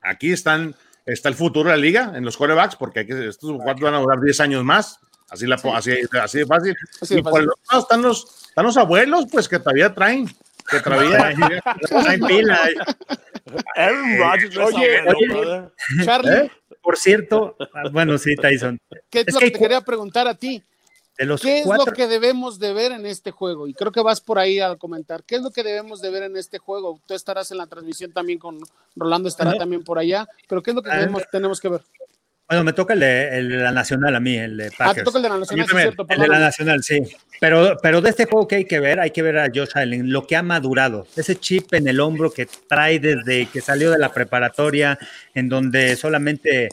aquí 0.00 0.32
están, 0.32 0.74
está 1.06 1.28
el 1.28 1.34
futuro 1.34 1.70
de 1.70 1.76
la 1.76 1.82
liga 1.82 2.12
en 2.14 2.24
los 2.24 2.36
quarterbacks, 2.36 2.76
porque 2.76 3.00
estos 3.00 3.58
cuatro 3.62 3.86
van 3.86 3.94
a 3.94 4.00
durar 4.00 4.20
10 4.20 4.40
años 4.40 4.64
más. 4.64 4.98
Así, 5.28 5.46
la, 5.46 5.54
así, 5.54 5.92
así 6.20 6.38
de 6.38 6.46
fácil. 6.46 6.76
y 7.08 7.22
por 7.22 7.40
el 7.40 7.48
otro 7.48 7.62
lado 7.70 7.82
están 7.82 8.02
los, 8.02 8.46
están 8.48 8.64
los 8.64 8.76
abuelos, 8.76 9.26
pues 9.30 9.48
que 9.48 9.60
todavía 9.60 9.94
traen 9.94 10.28
que 10.70 10.80
todavía 10.80 11.26
hay 12.08 12.20
pila. 12.20 12.60
Aaron 13.76 14.18
Rodgers 14.18 14.56
oye, 14.56 15.00
Charlie. 16.04 16.32
¿Eh? 16.32 16.50
Por 16.82 16.96
cierto, 16.96 17.56
ah, 17.60 17.88
bueno, 17.90 18.16
sí, 18.16 18.36
Tyson. 18.36 18.80
¿Qué 19.10 19.24
es, 19.26 19.34
lo 19.34 19.40
que, 19.40 19.50
te 19.50 19.58
quería 19.58 19.80
preguntar 19.80 20.26
a 20.28 20.34
ti? 20.34 20.62
¿Qué 21.16 21.60
es 21.60 21.66
lo 21.66 21.84
que 21.84 22.06
debemos 22.06 22.58
de 22.58 22.72
ver 22.72 22.92
en 22.92 23.04
este 23.04 23.30
juego? 23.30 23.66
Y 23.66 23.74
creo 23.74 23.92
que 23.92 24.00
vas 24.00 24.20
por 24.22 24.38
ahí 24.38 24.58
a 24.58 24.76
comentar. 24.76 25.22
¿Qué 25.24 25.36
es 25.36 25.42
lo 25.42 25.50
que 25.50 25.62
debemos 25.62 26.00
de 26.00 26.10
ver 26.10 26.22
en 26.22 26.36
este 26.36 26.58
juego? 26.58 26.98
Tú 27.06 27.12
estarás 27.12 27.50
en 27.50 27.58
la 27.58 27.66
transmisión 27.66 28.12
también 28.12 28.38
con 28.38 28.58
Rolando, 28.96 29.28
estará 29.28 29.58
también 29.58 29.84
por 29.84 29.98
allá. 29.98 30.26
Pero 30.48 30.62
¿qué 30.62 30.70
es 30.70 30.74
lo 30.74 30.82
que 30.82 30.90
tenemos 31.30 31.60
que 31.60 31.68
ver? 31.68 31.82
Bueno, 32.50 32.64
me 32.64 32.72
toca 32.72 32.94
el 32.94 32.98
de, 32.98 33.42
la 33.42 33.70
Nacional 33.70 34.16
a 34.16 34.18
mí, 34.18 34.36
el 34.36 34.56
de 34.56 34.72
Packers. 34.72 34.90
Ah, 34.90 34.94
te 34.94 35.02
toca 35.04 35.18
el 35.18 35.22
de 35.22 35.28
la 35.28 35.38
Nacional, 35.38 35.66
sí, 35.68 35.76
cierto, 35.76 36.06
El 36.08 36.18
de 36.18 36.26
la 36.26 36.38
Nacional, 36.40 36.82
sí. 36.82 37.00
Pero, 37.38 37.76
pero 37.80 38.00
de 38.00 38.10
este 38.10 38.24
juego 38.24 38.48
que 38.48 38.56
hay 38.56 38.64
que 38.64 38.80
ver, 38.80 38.98
hay 38.98 39.12
que 39.12 39.22
ver 39.22 39.38
a 39.38 39.46
Josh 39.54 39.70
Allen, 39.74 40.10
lo 40.10 40.26
que 40.26 40.34
ha 40.34 40.42
madurado. 40.42 41.06
Ese 41.14 41.36
chip 41.36 41.72
en 41.74 41.86
el 41.86 42.00
hombro 42.00 42.32
que 42.32 42.48
trae 42.66 42.98
desde 42.98 43.46
que 43.46 43.60
salió 43.60 43.92
de 43.92 43.98
la 43.98 44.12
preparatoria, 44.12 44.98
en 45.32 45.48
donde 45.48 45.94
solamente 45.94 46.70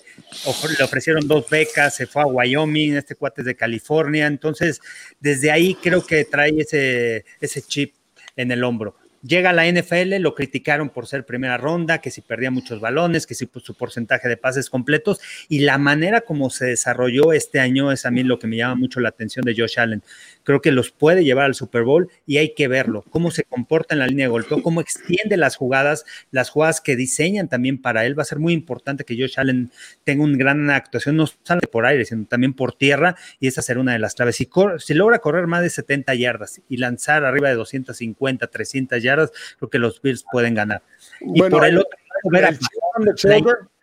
le 0.78 0.84
ofrecieron 0.84 1.28
dos 1.28 1.47
becas, 1.47 1.93
se 1.93 2.07
fue 2.07 2.23
a 2.23 2.25
Wyoming, 2.25 2.95
este 2.95 3.13
cuate 3.13 3.41
es 3.41 3.45
de 3.45 3.55
California. 3.55 4.25
Entonces, 4.25 4.82
desde 5.19 5.51
ahí 5.51 5.75
creo 5.75 6.03
que 6.03 6.25
trae 6.25 6.55
ese, 6.57 7.23
ese 7.39 7.61
chip 7.61 7.93
en 8.36 8.51
el 8.51 8.63
hombro. 8.63 8.95
Llega 9.28 9.49
a 9.49 9.53
la 9.53 9.67
NFL, 9.67 10.15
lo 10.19 10.36
criticaron 10.36 10.89
por 10.89 11.05
ser 11.05 11.25
primera 11.25 11.57
ronda, 11.57 11.99
que 11.99 12.11
si 12.11 12.21
perdía 12.21 12.49
muchos 12.49 12.80
balones, 12.80 13.28
que 13.28 13.36
si 13.36 13.45
pues, 13.45 13.65
su 13.65 13.73
porcentaje 13.73 14.30
de 14.30 14.38
pases 14.38 14.69
completos 14.69 15.19
y 15.49 15.59
la 15.59 15.78
manera 15.78 16.21
como 16.21 16.49
se 16.49 16.65
desarrolló 16.65 17.34
este 17.34 17.59
año 17.59 17.91
es 17.91 18.05
a 18.05 18.11
mí 18.11 18.23
lo 18.23 18.39
que 18.39 18.47
me 18.47 18.57
llama 18.57 18.75
mucho 18.75 18.99
la 18.99 19.09
atención 19.09 19.43
de 19.43 19.55
Josh 19.57 19.80
Allen 19.80 20.01
creo 20.47 20.61
que 20.61 20.71
los 20.71 20.91
puede 20.91 21.25
llevar 21.25 21.43
al 21.43 21.55
Super 21.55 21.84
Bowl 21.84 22.09
y 22.25 22.38
hay 22.38 22.53
que 22.55 22.69
verlo, 22.69 23.03
cómo 23.09 23.32
se 23.32 23.43
comporta 23.43 23.93
en 23.93 23.99
la 23.99 24.07
línea 24.07 24.28
de 24.28 24.30
golpeo, 24.30 24.63
cómo 24.63 24.80
extiende 24.80 25.36
las 25.36 25.57
jugadas, 25.57 26.05
las 26.32 26.49
jugadas 26.51 26.80
que 26.80 26.95
diseñan 26.95 27.49
también 27.49 27.82
para 27.82 28.05
él. 28.05 28.17
Va 28.17 28.21
a 28.21 28.25
ser 28.25 28.39
muy 28.39 28.53
importante 28.53 29.03
que 29.03 29.17
Josh 29.19 29.38
Allen 29.41 29.71
tenga 30.05 30.23
una 30.23 30.38
gran 30.38 30.69
actuación, 30.69 31.17
no 31.17 31.28
solamente 31.28 31.67
por 31.67 31.86
aire, 31.86 32.05
sino 32.05 32.23
también 32.28 32.53
por 32.53 32.71
tierra, 32.71 33.17
y 33.41 33.47
esa 33.47 33.61
será 33.61 33.82
una 33.82 33.91
de 33.91 33.99
las 33.99 34.15
claves. 34.15 34.38
Si, 34.38 34.49
si 34.78 34.93
logra 34.93 35.19
correr 35.19 35.47
más 35.47 35.63
de 35.63 35.69
70 35.69 36.15
yardas 36.15 36.61
y 36.69 36.78
lanzar 36.78 37.25
arriba 37.25 37.49
de 37.49 37.55
250, 37.55 38.47
300 38.47 39.03
yardas, 39.03 39.16
creo 39.57 39.70
que 39.70 39.80
los 39.80 40.01
Bills 40.01 40.26
pueden 40.32 40.55
ganar. 40.55 40.82
Y 41.22 41.41
por 41.41 41.65
el 41.65 41.80
otro 41.80 41.97
lado, 42.32 42.57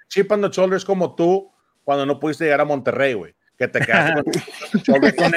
chip 0.09 0.31
on 0.31 0.43
the 0.43 0.49
shoulder 0.49 0.77
es 0.77 0.85
como 0.85 1.15
tú 1.15 1.51
cuando 1.85 2.07
no 2.07 2.19
pudiste 2.19 2.45
llegar 2.45 2.61
a 2.61 2.65
Monterrey, 2.65 3.15
güey 3.15 3.35
que 3.59 3.69
te 3.69 3.81
quedas 3.81 4.23
con, 4.23 5.35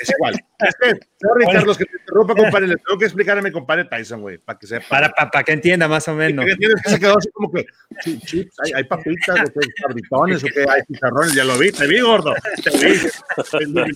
es 0.00 0.10
igual. 0.10 0.34
Es 0.58 0.74
que, 0.76 1.00
sorry, 1.20 1.46
Carlos, 1.52 1.78
que 1.78 1.86
te 1.86 1.96
interrumpa, 1.98 2.34
compadre. 2.34 2.68
Le 2.68 2.76
tengo 2.76 2.98
que 2.98 3.06
explicar 3.06 3.38
a 3.38 3.42
mi 3.42 3.50
compadre 3.50 3.84
Tyson, 3.84 4.20
güey, 4.20 4.38
para 4.38 4.58
que 4.58 4.66
sepa. 4.66 4.86
Para, 4.88 5.10
para, 5.10 5.44
que 5.44 5.52
entienda 5.52 5.88
más 5.88 6.06
o 6.08 6.14
menos. 6.14 6.44
Que 6.44 6.52
entiendes 6.52 6.82
que 6.82 6.90
se 6.90 7.00
quedó 7.00 7.16
así 7.16 7.30
como 7.30 7.50
que, 7.50 7.64
chips, 8.26 8.54
hay, 8.64 8.72
hay 8.74 8.84
papitas, 8.84 9.40
o 9.40 9.60
que 9.60 9.68
cabritones, 9.82 10.44
o 10.44 10.46
que 10.48 10.66
hay 10.68 10.82
chicharrones, 10.86 11.34
ya 11.34 11.44
lo 11.44 11.56
vi, 11.58 11.72
te 11.72 11.86
vi, 11.86 12.00
gordo. 12.00 12.34
Te 12.62 12.70
vi. 12.76 13.90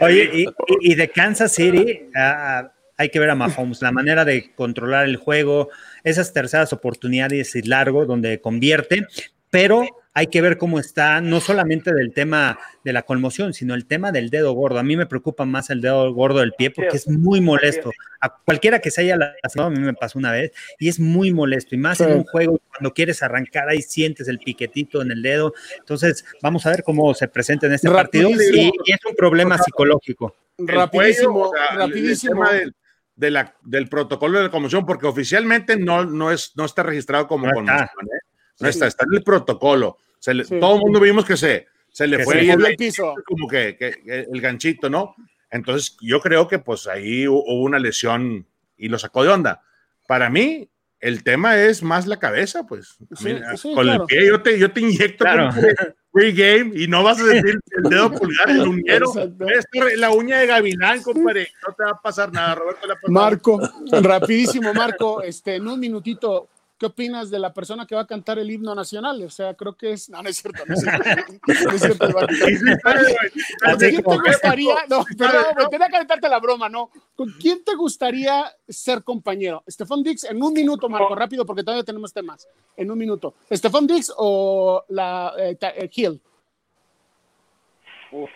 Oye, 0.00 0.30
y, 0.32 0.46
y, 0.80 0.94
de 0.94 1.10
Kansas 1.10 1.52
City, 1.52 2.08
uh, 2.14 2.68
hay 2.96 3.10
que 3.10 3.18
ver 3.18 3.30
a 3.30 3.34
Mahomes, 3.34 3.82
la 3.82 3.92
manera 3.92 4.24
de 4.24 4.52
controlar 4.54 5.04
el 5.06 5.16
juego, 5.16 5.68
esas 6.04 6.32
terceras 6.32 6.72
oportunidades 6.72 7.54
y 7.54 7.62
largo 7.62 8.06
donde 8.06 8.40
convierte, 8.40 9.06
pero 9.50 9.86
hay 10.16 10.28
que 10.28 10.40
ver 10.40 10.56
cómo 10.56 10.78
está, 10.78 11.20
no 11.20 11.40
solamente 11.40 11.92
del 11.92 12.14
tema 12.14 12.58
de 12.84 12.94
la 12.94 13.02
conmoción, 13.02 13.52
sino 13.52 13.74
el 13.74 13.84
tema 13.84 14.12
del 14.12 14.30
dedo 14.30 14.54
gordo. 14.54 14.78
A 14.78 14.82
mí 14.82 14.96
me 14.96 15.04
preocupa 15.04 15.44
más 15.44 15.68
el 15.68 15.82
dedo 15.82 16.10
gordo 16.14 16.40
del 16.40 16.54
pie 16.54 16.70
porque 16.70 16.96
es 16.96 17.06
muy 17.06 17.42
molesto. 17.42 17.90
A 18.22 18.34
cualquiera 18.34 18.78
que 18.78 18.90
se 18.90 19.02
haya 19.02 19.18
lastimado, 19.42 19.70
a 19.70 19.74
mí 19.74 19.78
me 19.78 19.92
pasó 19.92 20.18
una 20.18 20.32
vez, 20.32 20.52
y 20.78 20.88
es 20.88 20.98
muy 20.98 21.34
molesto. 21.34 21.74
Y 21.74 21.78
más 21.78 22.00
en 22.00 22.14
un 22.14 22.24
juego, 22.24 22.58
cuando 22.70 22.94
quieres 22.94 23.22
arrancar, 23.22 23.68
ahí 23.68 23.82
sientes 23.82 24.26
el 24.28 24.38
piquetito 24.38 25.02
en 25.02 25.10
el 25.10 25.20
dedo. 25.20 25.52
Entonces, 25.78 26.24
vamos 26.40 26.64
a 26.64 26.70
ver 26.70 26.82
cómo 26.82 27.12
se 27.12 27.28
presenta 27.28 27.66
en 27.66 27.74
este 27.74 27.90
partido. 27.90 28.30
Y, 28.30 28.72
es 28.86 29.04
un 29.06 29.16
problema 29.16 29.58
psicológico. 29.58 30.34
Rapidísimo, 30.56 31.52
rapidísimo. 31.74 32.42
De 33.16 33.30
la, 33.30 33.56
del 33.62 33.88
protocolo 33.88 34.38
de 34.38 34.44
la 34.44 34.50
conmoción, 34.50 34.86
porque 34.86 35.06
oficialmente 35.06 35.76
no, 35.76 36.04
no, 36.04 36.30
es, 36.30 36.52
no 36.54 36.64
está 36.64 36.82
registrado 36.84 37.26
como 37.26 37.50
conmoción. 37.50 37.88
¿eh? 37.88 38.26
No 38.60 38.68
está, 38.68 38.86
está 38.86 39.04
en 39.04 39.16
el 39.16 39.24
protocolo 39.24 39.98
todo 40.60 40.76
el 40.76 40.80
mundo 40.80 41.00
vimos 41.00 41.24
que 41.24 41.36
se, 41.36 41.66
se 41.90 42.06
le 42.06 42.24
fue 42.24 42.40
el, 42.40 42.76
piso. 42.76 43.14
como 43.24 43.46
que, 43.46 43.76
el 44.06 44.40
ganchito, 44.40 44.90
¿no? 44.90 45.14
Entonces 45.50 45.96
yo 46.00 46.20
creo 46.20 46.48
que 46.48 46.58
pues 46.58 46.86
ahí 46.86 47.28
hubo 47.28 47.62
una 47.62 47.78
lesión 47.78 48.46
y 48.76 48.88
lo 48.88 48.98
sacó 48.98 49.22
de 49.22 49.30
onda. 49.30 49.62
Para 50.08 50.28
mí, 50.28 50.68
el 51.00 51.22
tema 51.22 51.56
es 51.56 51.82
más 51.82 52.06
la 52.06 52.18
cabeza, 52.18 52.66
pues. 52.66 52.96
con 53.62 53.88
el 53.88 54.00
pie 54.06 54.26
yo 54.26 54.42
te, 54.42 54.58
yo 54.58 54.70
te 54.72 54.80
inyecto 54.80 55.24
free 56.16 56.32
game 56.32 56.72
y 56.74 56.88
no 56.88 57.02
vas 57.02 57.20
a 57.20 57.26
sentir 57.26 57.60
el 57.76 57.82
dedo 57.90 58.10
pulgar, 58.18 58.50
el 58.50 58.66
uñero. 58.66 59.12
la 59.96 60.10
uña 60.10 60.38
de 60.38 60.46
gavilán, 60.46 61.02
compadre. 61.02 61.48
No 61.66 61.74
te 61.74 61.84
va 61.84 61.90
a 61.90 62.00
pasar 62.00 62.32
nada, 62.32 62.54
Roberto. 62.54 62.86
Marco, 63.08 63.60
rapidísimo, 64.02 64.72
Marco, 64.72 65.22
este, 65.22 65.56
en 65.56 65.68
un 65.68 65.78
minutito, 65.78 66.48
¿Qué 66.78 66.84
opinas 66.84 67.30
de 67.30 67.38
la 67.38 67.54
persona 67.54 67.86
que 67.86 67.94
va 67.94 68.02
a 68.02 68.06
cantar 68.06 68.38
el 68.38 68.50
himno 68.50 68.74
nacional? 68.74 69.22
O 69.22 69.30
sea, 69.30 69.54
creo 69.54 69.74
que 69.74 69.92
es. 69.92 70.10
No, 70.10 70.22
no 70.22 70.28
es 70.28 70.36
cierto. 70.36 70.62
No 70.66 70.74
es 70.74 71.80
cierto. 71.80 72.06
No 73.66 73.78
¿Quién 73.78 74.02
te 74.02 74.16
gustaría? 74.16 74.74
No, 74.88 75.04
perdón, 75.16 75.44
me 75.56 75.68
tenía 75.68 75.88
que 75.88 75.96
aventarte 75.96 76.28
la 76.28 76.38
broma, 76.38 76.68
¿no? 76.68 76.90
¿Con 77.14 77.30
quién 77.40 77.64
te 77.64 77.74
gustaría 77.74 78.44
ser 78.68 79.02
compañero? 79.02 79.62
¿Estefan 79.66 80.02
Dix? 80.02 80.24
En 80.24 80.42
un 80.42 80.52
minuto, 80.52 80.88
Marco, 80.88 81.14
rápido, 81.14 81.46
porque 81.46 81.62
todavía 81.62 81.84
tenemos 81.84 82.12
temas. 82.12 82.46
En 82.76 82.90
un 82.90 82.98
minuto. 82.98 83.34
¿Estefan 83.48 83.86
Dix 83.86 84.12
o 84.16 84.84
la 84.88 85.32
eh, 85.38 85.56
eh, 85.60 85.90
Hill? 85.94 86.20
Uf. 88.12 88.30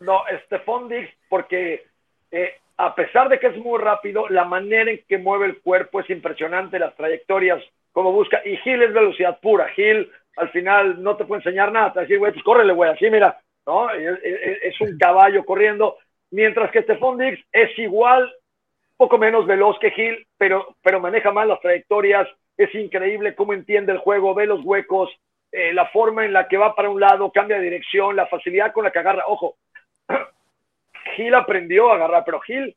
No, 0.00 0.26
Estefan 0.26 0.88
Dix, 0.88 1.08
porque. 1.28 1.86
Eh, 2.32 2.60
a 2.78 2.94
pesar 2.94 3.28
de 3.28 3.38
que 3.38 3.46
es 3.46 3.56
muy 3.56 3.78
rápido, 3.78 4.28
la 4.28 4.44
manera 4.44 4.90
en 4.90 5.02
que 5.08 5.18
mueve 5.18 5.46
el 5.46 5.60
cuerpo 5.60 6.00
es 6.00 6.10
impresionante, 6.10 6.78
las 6.78 6.94
trayectorias, 6.94 7.62
como 7.96 8.12
busca, 8.12 8.42
y 8.44 8.58
Gil 8.58 8.82
es 8.82 8.92
velocidad 8.92 9.40
pura, 9.40 9.68
Gil 9.68 10.12
al 10.36 10.50
final 10.50 11.02
no 11.02 11.16
te 11.16 11.24
puede 11.24 11.40
enseñar 11.40 11.72
nada, 11.72 11.94
te 11.94 11.94
va 11.94 12.00
a 12.00 12.04
decir, 12.04 12.18
güey, 12.18 12.30
pues 12.30 12.44
córrele, 12.44 12.74
güey, 12.74 12.90
así 12.90 13.08
mira, 13.08 13.40
¿no? 13.66 13.88
Es, 13.90 14.78
un 14.82 14.98
caballo 14.98 15.46
corriendo, 15.46 15.96
mientras 16.30 16.70
que 16.72 16.82
Stephon 16.82 17.16
Diggs 17.16 17.42
es 17.50 17.78
igual, 17.78 18.30
poco 18.98 19.16
menos 19.16 19.46
veloz 19.46 19.78
que 19.78 19.92
Gil, 19.92 20.26
pero, 20.36 20.76
pero 20.82 21.00
maneja 21.00 21.32
mal 21.32 21.48
las 21.48 21.58
trayectorias, 21.60 22.28
es 22.58 22.74
increíble 22.74 23.34
cómo 23.34 23.54
entiende 23.54 23.92
el 23.92 23.98
juego, 23.98 24.34
ve 24.34 24.44
los 24.44 24.62
huecos, 24.62 25.10
eh, 25.50 25.72
la 25.72 25.86
forma 25.86 26.26
en 26.26 26.34
la 26.34 26.48
que 26.48 26.58
va 26.58 26.74
para 26.74 26.90
un 26.90 27.00
lado, 27.00 27.32
cambia 27.32 27.56
de 27.56 27.64
dirección, 27.64 28.14
la 28.14 28.26
facilidad 28.26 28.74
con 28.74 28.84
la 28.84 28.90
que 28.90 28.98
agarra, 28.98 29.24
ojo, 29.26 29.56
Gil 31.16 31.34
aprendió 31.34 31.90
a 31.90 31.94
agarrar, 31.94 32.24
pero 32.26 32.40
Gil 32.40 32.76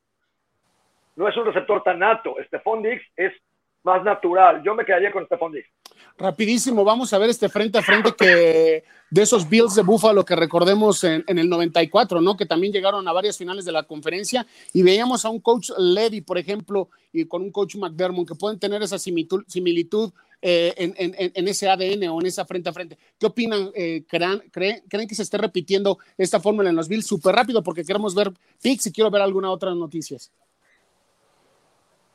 no 1.17 1.27
es 1.27 1.35
un 1.35 1.45
receptor 1.45 1.83
tan 1.83 1.99
nato, 1.99 2.37
Stephon 2.45 2.81
Diggs 2.83 3.05
es 3.17 3.33
más 3.89 4.03
natural. 4.03 4.61
Yo 4.63 4.75
me 4.75 4.85
quedaría 4.85 5.11
con 5.11 5.25
Stephon 5.25 5.51
Diggs. 5.51 5.69
Rapidísimo, 6.17 6.83
vamos 6.83 7.11
a 7.13 7.17
ver 7.17 7.29
este 7.29 7.49
frente 7.49 7.77
a 7.77 7.81
frente 7.81 8.11
que 8.13 8.83
de 9.09 9.21
esos 9.21 9.49
Bills 9.49 9.75
de 9.75 9.83
Buffalo 9.83 10.23
que 10.23 10.35
recordemos 10.35 11.03
en, 11.03 11.23
el 11.27 11.49
94, 11.49 12.21
¿no? 12.21 12.37
Que 12.37 12.45
también 12.45 12.73
llegaron 12.73 13.07
a 13.07 13.13
varias 13.13 13.37
finales 13.37 13.65
de 13.65 13.71
la 13.71 13.83
conferencia 13.83 14.45
y 14.73 14.83
veíamos 14.83 15.25
a 15.25 15.29
un 15.29 15.39
coach 15.39 15.71
Levy, 15.77 16.21
por 16.21 16.37
ejemplo, 16.37 16.89
y 17.11 17.25
con 17.25 17.41
un 17.41 17.51
coach 17.51 17.75
McDermott 17.75 18.27
que 18.27 18.35
pueden 18.35 18.59
tener 18.59 18.83
esa 18.83 18.99
similitud, 18.99 20.11
eh, 20.41 20.73
en, 20.77 21.47
ese 21.47 21.69
ADN 21.69 22.07
o 22.09 22.21
en 22.21 22.27
esa 22.27 22.45
frente 22.45 22.69
a 22.69 22.73
frente. 22.73 22.97
¿Qué 23.17 23.25
opinan? 23.25 23.71
Eh, 23.73 24.03
¿creen, 24.07 24.41
creen, 24.51 25.07
que 25.07 25.15
se 25.15 25.23
esté 25.23 25.37
repitiendo 25.37 25.99
esta 26.17 26.39
fórmula 26.39 26.69
en 26.69 26.75
los 26.75 26.87
Bills 26.87 27.07
súper 27.07 27.35
rápido? 27.35 27.63
Porque 27.63 27.83
queremos 27.83 28.13
ver 28.13 28.31
picks 28.61 28.87
y 28.87 28.91
quiero 28.91 29.09
ver 29.09 29.21
alguna 29.21 29.51
otra 29.51 29.73
noticias. 29.73 30.31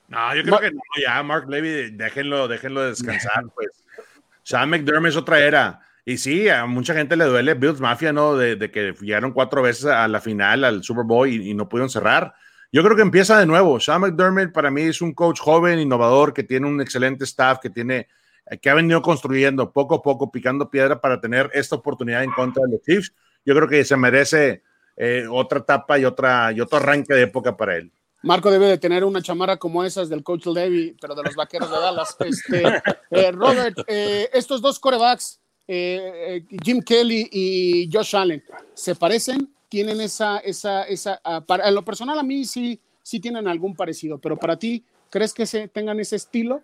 No, 0.09 0.35
yo 0.35 0.43
creo 0.43 0.61
que 0.61 0.71
no, 0.71 0.81
ya, 1.01 1.23
Mark 1.23 1.49
Levy, 1.49 1.91
déjenlo, 1.91 2.49
déjenlo 2.49 2.85
descansar, 2.85 3.45
pues. 3.55 3.69
Sean 4.43 4.69
McDermott 4.69 5.09
es 5.09 5.17
otra 5.17 5.41
era. 5.41 5.81
Y 6.05 6.19
sí, 6.19 6.49
a 6.51 6.67
mucha 6.67 6.95
gente 6.95 7.17
le 7.17 7.25
duele 7.25 7.55
Bills 7.55 7.81
Mafia, 7.81 8.13
¿no? 8.13 8.37
De, 8.37 8.71
que 8.71 8.95
llegaron 9.01 9.33
cuatro 9.33 9.63
veces 9.63 9.87
a 9.87 10.07
la 10.07 10.21
final, 10.21 10.65
al 10.65 10.85
Super 10.85 11.05
Bowl 11.05 11.27
y, 11.27 11.55
no 11.55 11.69
pudieron 11.69 11.89
cerrar. 11.89 12.35
Yo 12.71 12.83
creo 12.83 12.95
que 12.95 13.03
empieza 13.03 13.39
de 13.39 13.47
nuevo. 13.47 13.81
Sean 13.81 14.03
McDermott 14.03 14.53
para 14.53 14.71
mí 14.71 14.83
es 14.83 15.01
un 15.01 15.15
coach 15.15 15.41
joven, 15.41 15.79
innovador, 15.79 16.35
que 16.35 16.43
tiene 16.43 16.67
un 16.67 16.81
excelente 16.83 17.25
staff, 17.25 17.59
que 17.59 17.71
tiene 17.71 18.09
que 18.61 18.71
ha 18.71 18.75
venido 18.75 19.01
construyendo 19.01 19.73
poco 19.73 19.97
a 19.97 20.03
poco, 20.03 20.31
picando 20.31 20.71
piedra 20.71 21.01
para 21.01 21.21
tener 21.21 21.51
esta 21.55 21.77
oportunidad 21.77 22.23
en 22.23 22.31
contra 22.33 22.65
de 22.65 22.73
los 22.73 22.83
Chiefs. 22.83 23.15
Yo 23.45 23.55
creo 23.55 23.69
que 23.69 23.85
se 23.85 23.97
merece 23.97 24.63
eh, 24.97 25.27
otra 25.31 25.61
etapa 25.61 25.99
y, 25.99 26.05
otra, 26.05 26.53
y 26.53 26.61
otro 26.61 26.79
arranque 26.79 27.15
de 27.15 27.23
época 27.23 27.57
para 27.57 27.77
él. 27.77 27.91
Marco 28.25 28.51
debe 28.51 28.67
de 28.67 28.79
tener 28.79 29.05
una 29.05 29.21
chamarra 29.21 29.59
como 29.59 29.85
esas 29.85 30.09
del 30.09 30.23
coach 30.23 30.47
Levy, 30.47 30.97
pero 30.99 31.15
de 31.15 31.23
los 31.23 31.35
vaqueros 31.35 31.71
de 31.71 31.77
Dallas. 31.77 32.17
Este, 32.25 32.63
eh, 33.11 33.33
Robert, 33.33 33.79
eh, 33.87 34.31
estos 34.33 34.63
dos 34.63 34.79
corebacks, 34.79 35.41
eh, 35.69 36.43
Jim 36.65 36.81
Kelly 36.81 37.29
y 37.31 37.91
Josh 37.93 38.17
Allen, 38.17 38.43
¿se 38.73 38.95
parecen? 38.95 39.53
¿Tienen 39.69 40.01
esa, 40.01 40.39
esa, 40.39 40.85
esa, 40.85 41.21
ah, 41.23 41.43
para, 41.43 41.69
en 41.69 41.75
lo 41.75 41.85
personal 41.85 42.19
a 42.19 42.23
mí 42.23 42.47
sí, 42.47 42.81
sí 43.03 43.21
tienen 43.21 43.47
algún 43.47 43.77
parecido, 43.77 44.19
pero 44.19 44.39
para 44.39 44.59
ti, 44.59 44.83
¿crees 45.11 45.35
que 45.35 45.45
se 45.45 45.69
tengan 45.69 46.01
ese 46.01 46.17
estilo? 46.17 46.63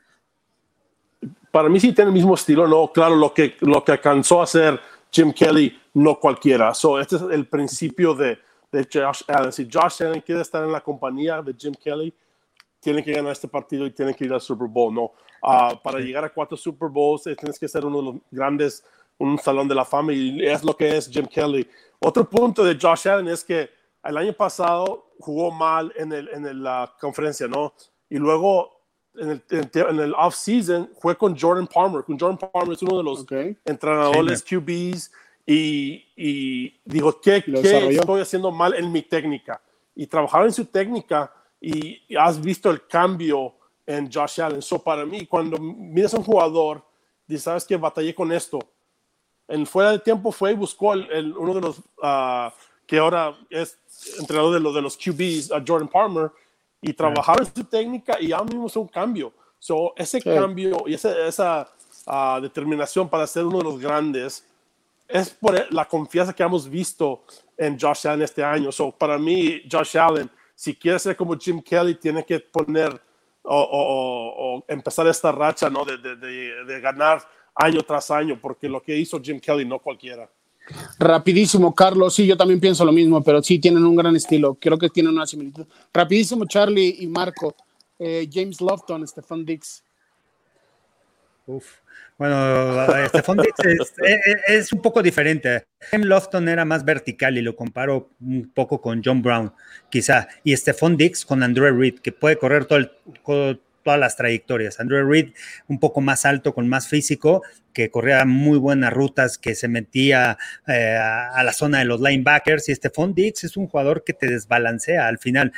Para 1.50 1.68
mí 1.68 1.78
sí 1.78 1.92
tienen 1.92 2.08
el 2.08 2.14
mismo 2.14 2.34
estilo, 2.34 2.66
no, 2.66 2.90
claro, 2.90 3.16
lo 3.16 3.34
que, 3.34 3.56
lo 3.61 3.84
que 3.84 3.92
alcanzó 3.92 4.40
a 4.40 4.44
hacer 4.44 4.80
Jim 5.12 5.32
Kelly, 5.32 5.78
no 5.92 6.18
cualquiera. 6.18 6.72
So, 6.72 6.98
este 6.98 7.16
es 7.16 7.22
el 7.22 7.46
principio 7.46 8.14
de, 8.14 8.38
de 8.70 8.88
Josh 8.92 9.22
Allen. 9.28 9.52
Si 9.52 9.68
Josh 9.70 10.02
Allen 10.02 10.20
quiere 10.20 10.42
estar 10.42 10.64
en 10.64 10.72
la 10.72 10.80
compañía 10.80 11.42
de 11.42 11.54
Jim 11.58 11.74
Kelly, 11.74 12.14
tiene 12.80 13.02
que 13.02 13.12
ganar 13.12 13.32
este 13.32 13.48
partido 13.48 13.86
y 13.86 13.90
tiene 13.90 14.14
que 14.14 14.24
ir 14.24 14.32
al 14.32 14.40
Super 14.40 14.68
Bowl, 14.68 14.94
¿no? 14.94 15.12
Ah, 15.42 15.78
para 15.82 15.98
llegar 16.00 16.24
a 16.24 16.32
cuatro 16.32 16.56
Super 16.56 16.88
Bowls 16.88 17.26
eh, 17.26 17.36
tienes 17.36 17.58
que 17.58 17.68
ser 17.68 17.84
uno 17.84 17.98
de 17.98 18.04
los 18.04 18.14
grandes, 18.30 18.84
un 19.18 19.38
salón 19.38 19.68
de 19.68 19.74
la 19.74 19.84
fama 19.84 20.12
y 20.12 20.44
es 20.44 20.64
lo 20.64 20.76
que 20.76 20.96
es 20.96 21.08
Jim 21.08 21.26
Kelly. 21.26 21.68
Otro 21.98 22.28
punto 22.28 22.64
de 22.64 22.78
Josh 22.80 23.08
Allen 23.08 23.28
es 23.28 23.44
que 23.44 23.70
el 24.02 24.16
año 24.16 24.32
pasado 24.32 25.12
jugó 25.18 25.50
mal 25.50 25.92
en, 25.96 26.12
el, 26.12 26.28
en 26.28 26.62
la 26.62 26.94
conferencia, 26.98 27.46
¿no? 27.46 27.74
Y 28.08 28.16
luego 28.16 28.80
en 29.16 29.30
el, 29.30 29.42
en 29.50 30.00
el 30.00 30.14
off-season 30.14 30.90
fue 30.98 31.16
con 31.16 31.38
Jordan 31.38 31.66
Palmer. 31.66 32.04
Con 32.04 32.18
Jordan 32.18 32.38
Palmer 32.38 32.74
es 32.74 32.82
uno 32.82 32.96
de 32.98 33.04
los 33.04 33.26
entrenadores 33.64 34.42
QBs 34.42 35.10
y, 35.47 36.07
y 36.16 36.80
digo, 36.84 37.20
¿qué, 37.20 37.43
¿qué 37.43 37.88
estoy 37.88 38.20
haciendo 38.20 38.51
mal 38.51 38.74
en 38.74 38.91
mi 38.93 39.03
técnica? 39.03 39.61
Y 39.95 40.07
trabajar 40.07 40.45
en 40.45 40.53
su 40.53 40.64
técnica 40.66 41.32
y, 41.61 42.16
has 42.16 42.41
visto 42.41 42.70
el 42.70 42.86
cambio 42.86 43.55
en 43.86 44.11
Josh 44.11 44.41
Allen. 44.41 44.62
So, 44.62 44.82
para 44.82 45.05
mí, 45.05 45.26
cuando 45.26 45.59
miras 45.59 46.14
a 46.14 46.18
un 46.18 46.24
jugador, 46.24 46.82
dices, 47.26 47.45
¿sabes 47.45 47.64
qué? 47.64 47.76
Batallé 47.76 48.14
con 48.14 48.32
esto. 48.32 48.59
En 49.49 49.66
fuera 49.66 49.93
de 49.93 49.99
tiempo 49.99 50.32
fue 50.32 50.53
y 50.53 50.55
buscó 50.55 50.95
el, 50.95 51.36
uno 51.36 51.55
de 51.55 51.61
los 51.61 51.78
uh, 51.78 52.51
que 52.86 52.99
ahora 52.99 53.36
es 53.51 53.78
entrenador 54.18 54.55
de, 54.55 54.61
los 54.61 54.74
de 54.74 54.82
los 54.82 54.97
QBs, 54.97 55.53
a 55.53 55.62
Jordan 55.66 55.88
Palmer, 55.88 56.30
y 56.80 56.93
trabajaron 56.93 57.47
en 57.47 57.55
su 57.55 57.64
técnica 57.64 58.16
y 58.20 58.28
ya 58.28 58.43
mismo 58.43 58.66
es 58.68 58.76
un 58.76 58.88
cambio. 58.88 59.32
So, 59.59 59.93
ese 59.97 60.22
cambio 60.22 60.84
y 60.86 60.95
esa, 60.95 61.26
esa 61.26 61.68
uh, 62.07 62.41
determinación 62.41 63.09
para 63.09 63.26
ser 63.26 63.45
uno 63.45 63.59
de 63.59 63.64
los 63.64 63.78
grandes 63.78 64.47
es 65.11 65.30
por 65.30 65.72
la 65.72 65.86
confianza 65.86 66.32
que 66.32 66.42
hemos 66.42 66.68
visto 66.68 67.24
en 67.56 67.78
Josh 67.78 68.06
Allen 68.06 68.22
este 68.22 68.42
año. 68.42 68.72
So, 68.72 68.92
para 68.92 69.18
mí, 69.18 69.62
Josh 69.70 69.98
Allen, 69.98 70.30
si 70.54 70.74
quiere 70.74 70.98
ser 70.98 71.16
como 71.16 71.36
Jim 71.36 71.61
Kelly, 71.62 71.96
tiene 71.96 72.24
que 72.24 72.40
poner 72.40 73.00
o, 73.42 74.62
empezar 74.68 75.06
esta 75.06 75.32
racha 75.32 75.70
¿no? 75.70 75.84
De, 75.84 75.96
de, 75.98 76.16
de, 76.64 76.80
ganar 76.80 77.22
año 77.54 77.82
tras 77.82 78.11
año, 78.11 78.38
porque 78.40 78.68
lo 78.68 78.82
que 78.82 78.96
hizo 78.96 79.20
Jim 79.20 79.40
Kelly 79.40 79.64
no 79.64 79.78
cualquiera. 79.78 80.30
Rapidísimo, 80.98 81.74
Carlos. 81.74 82.14
Sí, 82.14 82.26
yo 82.26 82.36
también 82.36 82.61
pienso 82.61 82.84
lo 82.84 82.92
mismo, 82.92 83.22
pero 83.22 83.42
sí 83.42 83.58
tienen 83.58 83.84
un 83.84 83.96
gran 83.96 84.14
estilo. 84.14 84.56
Creo 84.61 84.78
que 84.78 84.88
tienen 84.88 85.12
una 85.12 85.26
similitud. 85.26 85.66
Rapidísimo, 85.92 86.44
Charlie 86.46 86.96
y 87.00 87.06
Marco. 87.06 87.54
Eh, 87.98 88.28
James 88.32 88.61
Lofton, 88.61 89.06
Stefan 89.06 89.44
Dix. 89.44 89.82
Uf. 91.46 91.80
Bueno, 92.20 92.86
Stephon 93.08 93.38
Diggs 93.38 93.94
es, 94.46 94.72
un 94.74 94.82
poco 94.82 95.02
diferente. 95.02 95.64
James 95.90 96.06
Lofton 96.06 96.50
era 96.50 96.66
más 96.66 96.84
vertical 96.84 97.38
y 97.38 97.40
lo 97.40 97.56
comparo 97.56 98.10
un 98.20 98.52
poco 98.52 98.82
con 98.82 99.00
John 99.02 99.22
Brown, 99.22 99.54
quizá. 99.88 100.28
Y 100.44 100.54
Stephon 100.54 100.98
Dix 100.98 101.24
con 101.24 101.42
Andrew 101.42 101.74
Reed, 101.74 102.00
que 102.00 102.12
puede 102.12 102.36
correr 102.36 102.66
todo 102.66 102.90
todas 103.82 103.98
las 103.98 104.16
trayectorias. 104.16 104.78
Andrew 104.80 105.08
Reed 105.08 105.30
un 105.66 105.80
poco 105.80 106.02
más 106.02 106.26
alto, 106.26 106.52
con 106.52 106.68
más 106.68 106.88
físico, 106.88 107.42
que 107.72 107.90
corría 107.90 108.26
muy 108.26 108.58
buenas 108.58 108.92
rutas, 108.92 109.38
que 109.38 109.54
se 109.54 109.68
metía 109.68 110.36
eh, 110.66 110.98
a 110.98 111.42
la 111.42 111.54
zona 111.54 111.78
de 111.78 111.86
los 111.86 112.02
linebackers. 112.02 112.68
Y 112.68 112.74
Stephon 112.74 113.14
Diggs 113.14 113.44
es 113.44 113.56
un 113.56 113.66
jugador 113.66 114.04
que 114.04 114.12
te 114.12 114.26
desbalancea 114.26 115.08
al 115.08 115.16
final. 115.16 115.54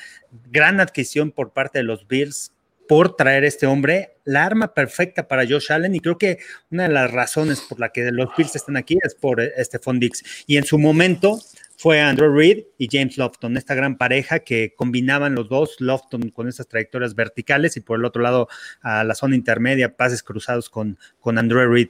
Gran 0.53 0.79
adquisición 0.79 1.33
por 1.33 1.53
parte 1.53 1.81
de 1.81 1.83
los 1.83 2.07
Bills 2.07 2.53
por 2.93 3.17
traer 3.17 3.45
este 3.45 3.67
hombre, 3.67 4.19
la 4.25 4.45
arma 4.45 4.75
perfecta 4.75 5.27
para 5.27 5.47
Josh 5.49 5.73
Allen 5.73 5.95
y 5.95 6.01
creo 6.01 6.19
que 6.19 6.41
una 6.71 6.83
de 6.83 6.91
las 6.91 7.11
razones 7.11 7.63
por 7.63 7.81
la 7.81 7.89
que 7.89 8.13
los 8.13 8.29
Bills 8.37 8.55
están 8.55 8.77
aquí 8.77 8.99
es 9.03 9.15
por 9.15 9.41
Stephon 9.61 9.99
Dix 9.99 10.45
y 10.47 10.59
en 10.59 10.65
su 10.65 10.79
momento 10.79 11.39
fue 11.79 12.03
Andrew 12.03 12.31
Reed 12.31 12.65
y 12.77 12.89
James 12.93 13.17
Lofton, 13.17 13.57
esta 13.57 13.75
gran 13.75 13.97
pareja 13.97 14.41
que 14.41 14.75
combinaban 14.77 15.35
los 15.35 15.49
dos, 15.49 15.77
Lofton 15.79 16.29
con 16.33 16.49
esas 16.49 16.69
trayectorias 16.69 17.15
verticales 17.15 17.79
y 17.79 17.81
por 17.81 17.99
el 17.99 18.05
otro 18.05 18.21
lado 18.21 18.47
a 18.83 19.05
la 19.05 19.15
zona 19.15 19.37
intermedia, 19.37 19.97
pases 19.97 20.23
cruzados 20.23 20.69
con, 20.69 20.99
con 21.19 21.39
Andrew 21.39 21.67
Reed. 21.73 21.89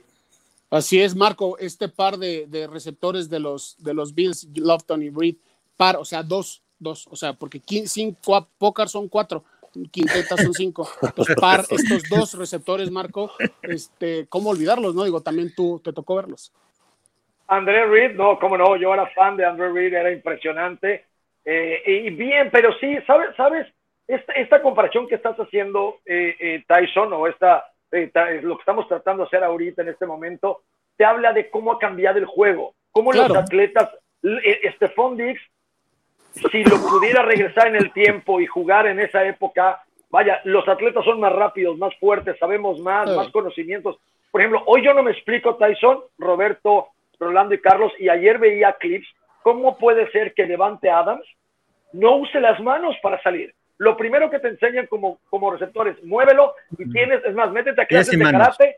Así 0.69 1.01
es, 1.01 1.17
Marco, 1.17 1.57
este 1.57 1.89
par 1.89 2.17
de, 2.17 2.69
receptores 2.71 3.29
de 3.29 3.41
los, 3.41 3.75
de 3.79 3.93
los 3.93 4.15
Bills, 4.15 4.47
Lofton 4.55 5.03
y 5.03 5.09
Reed, 5.09 5.35
par, 5.75 5.97
o 5.97 6.05
sea, 6.05 6.23
dos, 6.23 6.61
dos, 6.79 7.07
o 7.11 7.17
sea, 7.17 7.33
porque 7.33 7.61
cinco, 7.87 8.47
Pocar 8.57 8.87
son 8.87 9.09
cuatro 9.09 9.43
quintetas 9.91 10.41
son 10.41 10.53
cinco. 10.53 10.87
par, 11.41 11.61
estos 11.69 12.03
dos 12.09 12.37
receptores, 12.37 12.91
Marco, 12.91 13.31
este, 13.61 14.27
¿cómo 14.27 14.49
olvidarlos? 14.49 14.95
No 14.95 15.03
digo, 15.03 15.21
también 15.21 15.53
tú 15.55 15.81
te 15.83 15.93
tocó 15.93 16.15
verlos. 16.15 16.53
André 17.47 17.85
Reed, 17.85 18.15
no, 18.15 18.39
cómo 18.39 18.57
no, 18.57 18.75
yo 18.77 18.93
era 18.93 19.07
fan 19.07 19.37
de 19.37 19.45
André 19.45 19.71
Reed, 19.71 19.93
era 19.93 20.11
impresionante. 20.11 21.05
Eh, 21.45 21.81
y 21.85 22.09
bien, 22.11 22.49
pero 22.51 22.73
sí, 22.79 22.97
¿sabes? 23.05 23.35
¿sabes? 23.35 23.67
Esta, 24.07 24.33
esta 24.33 24.61
comparación 24.61 25.07
que 25.07 25.15
estás 25.15 25.37
haciendo, 25.37 25.99
eh, 26.05 26.35
eh, 26.39 26.63
Tyson, 26.67 27.11
o 27.13 27.27
esta, 27.27 27.65
lo 27.91 28.55
que 28.55 28.61
estamos 28.61 28.87
tratando 28.87 29.23
de 29.23 29.27
hacer 29.27 29.43
ahorita 29.43 29.81
en 29.81 29.89
este 29.89 30.05
momento, 30.05 30.63
te 30.97 31.05
habla 31.05 31.33
de 31.33 31.49
cómo 31.49 31.71
ha 31.71 31.79
cambiado 31.79 32.17
el 32.17 32.25
juego, 32.25 32.75
cómo 32.91 33.11
los 33.11 33.35
atletas, 33.35 33.89
Stephon 34.75 35.17
Diggs 35.17 35.41
si 36.33 36.63
lo 36.63 36.77
pudiera 36.77 37.21
regresar 37.21 37.67
en 37.67 37.75
el 37.75 37.91
tiempo 37.91 38.39
y 38.39 38.45
jugar 38.45 38.87
en 38.87 38.99
esa 38.99 39.23
época, 39.25 39.83
vaya, 40.09 40.41
los 40.43 40.67
atletas 40.67 41.05
son 41.05 41.19
más 41.19 41.33
rápidos, 41.33 41.77
más 41.77 41.95
fuertes, 41.99 42.37
sabemos 42.39 42.79
más, 42.79 43.15
más 43.15 43.29
conocimientos. 43.29 43.97
Por 44.31 44.41
ejemplo, 44.41 44.63
hoy 44.65 44.83
yo 44.83 44.93
no 44.93 45.03
me 45.03 45.11
explico, 45.11 45.55
Tyson, 45.55 45.99
Roberto, 46.17 46.87
Rolando 47.19 47.53
y 47.53 47.61
Carlos, 47.61 47.91
y 47.99 48.09
ayer 48.09 48.39
veía 48.39 48.73
clips, 48.73 49.07
¿cómo 49.43 49.77
puede 49.77 50.11
ser 50.11 50.33
que 50.33 50.45
Levante 50.45 50.89
Adams 50.89 51.25
no 51.93 52.15
use 52.17 52.39
las 52.41 52.59
manos 52.59 52.95
para 53.01 53.21
salir? 53.21 53.53
Lo 53.77 53.97
primero 53.97 54.29
que 54.29 54.39
te 54.39 54.47
enseñan 54.47 54.87
como, 54.87 55.19
como 55.29 55.51
receptores, 55.51 56.01
muévelo 56.03 56.53
y 56.77 56.89
tienes, 56.91 57.23
es 57.25 57.35
más, 57.35 57.51
métete 57.51 57.81
a 57.81 57.85
clases 57.85 58.17
de 58.17 58.23
karate 58.23 58.77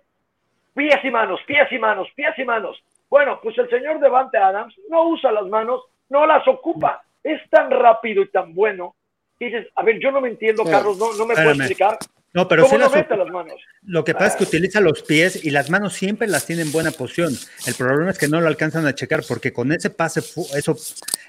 pies 0.76 0.99
y 1.03 1.10
manos, 1.10 1.39
pies 1.47 1.72
y 1.72 1.80
manos, 1.80 2.08
pies 2.16 2.38
y 2.38 2.43
manos. 2.43 2.78
Bueno, 3.10 3.39
pues 3.41 3.58
el 3.58 3.70
señor 3.70 3.99
Devante 3.99 4.38
Adams 4.38 4.76
no 4.89 5.06
usa 5.06 5.32
las 5.32 5.47
manos, 5.47 5.82
no 6.10 6.26
las 6.28 6.47
ocupa. 6.47 7.01
Es 7.26 7.41
tan 7.49 7.71
rápido 7.71 8.21
y 8.21 8.30
tan 8.30 8.53
bueno. 8.53 8.95
Dices, 9.39 9.67
a 9.76 9.84
ver, 9.84 9.99
yo 9.99 10.11
no 10.11 10.21
me 10.21 10.30
entiendo, 10.30 10.63
Carlos, 10.63 10.97
no, 10.99 11.11
no 11.13 11.26
me 11.26 11.34
puedo 11.34 11.51
explicar 11.51 11.97
no, 12.36 12.49
pero 12.49 12.63
¿Cómo 12.63 12.78
las, 12.78 12.91
las 12.93 13.30
manos? 13.30 13.55
Lo 13.84 14.03
que 14.03 14.13
pasa 14.13 14.28
es 14.28 14.36
que 14.36 14.43
utiliza 14.43 14.82
los 14.82 15.03
pies 15.03 15.45
y 15.45 15.51
las 15.51 15.69
manos 15.69 15.93
siempre 15.93 16.28
las 16.28 16.45
tiene 16.45 16.63
en 16.63 16.71
buena 16.73 16.91
posición. 16.91 17.34
El 17.65 17.76
problema 17.76 18.11
es 18.11 18.17
que 18.17 18.28
no 18.28 18.41
lo 18.41 18.47
alcanzan 18.47 18.86
a 18.86 18.93
checar 18.93 19.23
porque 19.26 19.53
con 19.53 19.71
ese 19.71 19.89
pase, 19.89 20.19
eso 20.19 20.76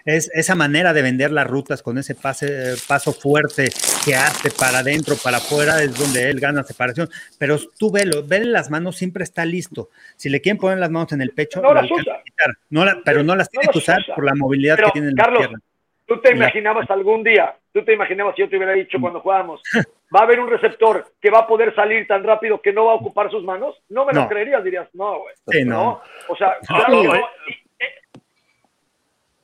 es 0.05 0.31
esa 0.35 0.57
manera 0.57 0.93
de 0.93 1.03
vender 1.03 1.31
las 1.31 1.47
rutas, 1.47 1.81
con 1.81 1.97
ese 1.97 2.17
pase, 2.17 2.75
paso 2.89 3.13
fuerte 3.13 3.69
que 4.05 4.17
hace 4.17 4.51
para 4.51 4.81
adentro, 4.81 5.15
para 5.23 5.37
afuera, 5.37 5.81
es 5.81 5.97
donde 5.97 6.29
él 6.29 6.41
gana 6.41 6.65
separación. 6.65 7.09
Pero 7.39 7.57
tú 7.79 7.93
velo, 7.93 8.25
vele 8.27 8.47
las 8.47 8.69
manos, 8.69 8.97
siempre 8.97 9.23
está 9.23 9.45
listo. 9.45 9.91
Si 10.17 10.29
le 10.29 10.41
quieren 10.41 10.59
poner 10.59 10.79
las 10.79 10.91
manos 10.91 11.13
en 11.13 11.23
el 11.23 11.31
pecho, 11.31 11.63
no 11.63 11.73
las 11.73 11.89
usa. 11.89 12.21
No 12.69 12.85
pero 13.05 13.23
no 13.23 13.37
las 13.37 13.49
tiene 13.49 13.69
que 13.69 13.79
usar 13.79 14.01
por 14.13 14.25
la 14.25 14.35
movilidad 14.35 14.77
que 14.77 14.91
tiene 14.91 15.11
en 15.11 15.15
la 15.15 15.31
pierna. 15.31 15.61
¿Tú 16.07 16.21
te 16.21 16.33
imaginabas 16.33 16.89
algún 16.91 17.25
día, 17.25 17.57
tú 17.73 17.85
te 17.85 17.93
imaginabas, 17.93 18.37
si 18.37 18.43
yo 18.43 18.49
te 18.49 18.57
hubiera 18.57 18.73
dicho 18.73 18.99
cuando 19.01 19.21
jugábamos, 19.21 19.61
va 20.15 20.21
a 20.21 20.23
haber 20.23 20.39
un 20.39 20.49
receptor 20.49 21.13
que 21.21 21.31
va 21.31 21.41
a 21.41 21.47
poder 21.47 21.75
salir 21.75 22.07
tan 22.07 22.23
rápido 22.23 22.63
que 22.63 22.73
no 22.73 22.87
va 22.87 22.93
a 22.93 22.97
ocupar 22.97 23.31
sus 23.31 23.43
manos? 23.43 23.75
No 23.89 24.07
me 24.07 24.13
lo 24.13 24.29
creerías, 24.29 24.63
dirías, 24.63 24.89
no, 24.95 25.21
güey. 25.21 25.35
Sí, 25.49 25.65
no. 25.65 26.01
O 26.29 26.37
sea, 26.37 26.59
claro 26.67 27.03
no. 27.03 27.13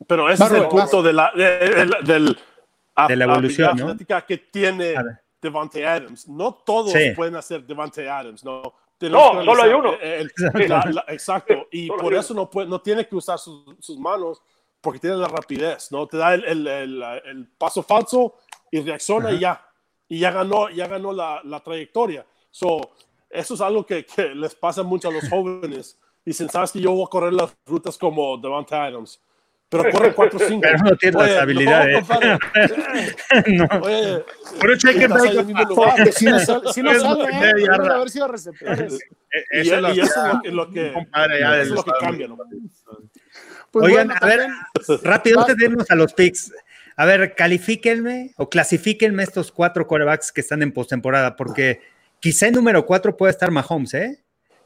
Pero 0.07 0.31
ese 0.31 0.45
es 0.45 0.53
el 0.53 0.69
punto 0.69 1.03
de 1.03 1.13
la, 1.13 1.33
de, 1.35 2.37
de 3.09 3.17
la 3.17 3.25
evolución, 3.25 3.77
¿no? 3.77 3.97
que 4.27 4.39
tiene 4.39 4.95
Devante 5.41 5.87
Adams. 5.87 6.29
No 6.29 6.55
todos 6.55 6.93
pueden 7.17 7.37
hacer 7.37 7.65
Devante 7.65 8.09
Adams, 8.09 8.45
¿no? 8.45 8.75
No, 9.01 9.45
solo 9.45 9.63
hay 9.63 9.73
uno. 9.73 9.95
exacto. 11.09 11.67
Y 11.71 11.89
por 11.89 12.15
eso 12.15 12.35
no, 12.35 12.49
puede, 12.49 12.69
no 12.69 12.81
tiene 12.81 13.07
que 13.07 13.17
usar 13.17 13.39
sus, 13.39 13.65
sus 13.81 13.99
manos 13.99 14.43
porque 14.83 14.99
tiene 14.99 15.17
la 15.17 15.29
rapidez, 15.29 15.91
¿no? 15.93 16.07
Te 16.07 16.19
da 16.19 16.35
el, 16.35 16.45
el, 16.45 17.03
el, 17.25 17.47
paso 17.57 17.83
falso 17.83 18.35
y 18.71 18.81
reacciona 18.81 19.31
y 19.31 19.39
ya. 19.39 19.65
Y 20.09 20.19
ya 20.19 20.33
ganó, 20.33 20.69
ya 20.69 20.89
ganó 20.89 21.13
la, 21.13 21.41
la 21.45 21.61
trayectoria. 21.61 22.27
So, 22.51 22.91
eso 23.31 23.55
es 23.55 23.61
algo 23.61 23.87
que, 23.87 24.05
que, 24.05 24.35
les 24.35 24.55
pasa 24.55 24.83
mucho 24.83 25.09
a 25.09 25.13
los 25.13 25.29
jóvenes. 25.29 25.99
Dicen, 26.25 26.51
¿sabes 26.51 26.73
que 26.73 26.81
yo 26.81 26.93
voy 26.93 27.05
a 27.05 27.09
correr 27.09 27.33
las 27.33 27.57
rutas 27.65 27.97
como 27.97 28.37
Devante 28.37 28.75
Adams? 28.75 29.23
Pero 29.73 29.91
corre 29.91 30.15
4-5. 30.15 30.61
Pero 30.63 30.79
no 30.79 30.97
tiene 30.97 31.19
las 31.19 31.43
habilidades. 31.43 32.07
No, 33.47 33.67
Oye, 33.81 34.25
pero 34.61 34.77
cheque 34.77 35.09
Si 36.13 36.27
no 36.27 36.39
sale, 36.39 36.73
si 36.73 36.83
no 36.83 36.95
sale 36.95 37.25
eh, 37.25 38.29
receptores. 38.29 38.99
Y, 39.53 39.61
eso 39.61 39.77
es 39.77 39.81
lo 39.81 39.95
que, 39.95 40.01
eso 40.03 40.45
es 40.45 41.69
lo 41.71 41.83
que 41.83 41.93
cambia. 41.99 42.29
¿no? 42.29 42.37
Pues 43.71 43.87
Oigan, 43.87 44.11
a 44.11 44.27
ver, 44.27 44.47
rápido, 45.03 45.41
antes 45.41 45.57
de 45.57 45.65
irnos 45.65 45.91
a 45.91 45.95
los 45.95 46.13
picks. 46.13 46.53
A 46.97 47.07
ver, 47.07 47.35
califíquenme 47.35 48.33
o 48.37 48.51
clasifíquenme 48.51 49.23
estos 49.23 49.51
cuatro 49.51 49.87
quarterbacks 49.87 50.31
que 50.31 50.43
están 50.43 50.63
en 50.63 50.73
postemporada, 50.73 51.37
porque 51.37 51.81
quizá 52.21 52.49
el 52.49 52.55
número 52.55 52.85
cuatro 52.85 53.17
puede 53.17 53.31
estar 53.31 53.51
Mahomes, 53.51 53.95
¿eh? 53.95 54.22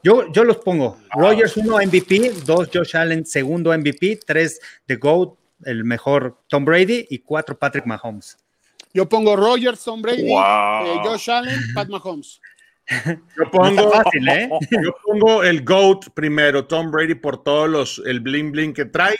Yo, 0.06 0.30
yo 0.30 0.44
los 0.44 0.58
pongo. 0.58 0.98
Rogers, 1.10 1.56
uno 1.56 1.78
MVP, 1.78 2.30
dos 2.44 2.68
Josh 2.72 2.96
Allen, 2.96 3.26
segundo 3.26 3.76
MVP, 3.76 4.20
tres 4.24 4.60
The 4.86 4.94
GOAT, 4.94 5.36
el 5.64 5.82
mejor 5.82 6.42
Tom 6.46 6.64
Brady, 6.64 7.08
y 7.10 7.18
cuatro 7.18 7.58
Patrick 7.58 7.86
Mahomes. 7.86 8.38
Yo 8.94 9.08
pongo 9.08 9.34
Rogers, 9.34 9.82
Tom 9.82 10.00
Brady, 10.00 10.30
eh, 10.30 11.00
Josh 11.02 11.28
Allen, 11.28 11.58
Pat 11.74 11.88
Mahomes. 11.88 12.40
Yo 13.36 13.50
pongo, 13.50 13.92
¿eh? 14.28 14.48
yo 14.70 14.94
pongo 15.04 15.42
el 15.42 15.64
GOAT 15.64 16.10
primero, 16.14 16.66
Tom 16.66 16.92
Brady 16.92 17.16
por 17.16 17.42
todos 17.42 17.68
los, 17.68 18.00
el 18.06 18.20
bling 18.20 18.52
bling 18.52 18.72
que 18.72 18.84
trae. 18.84 19.16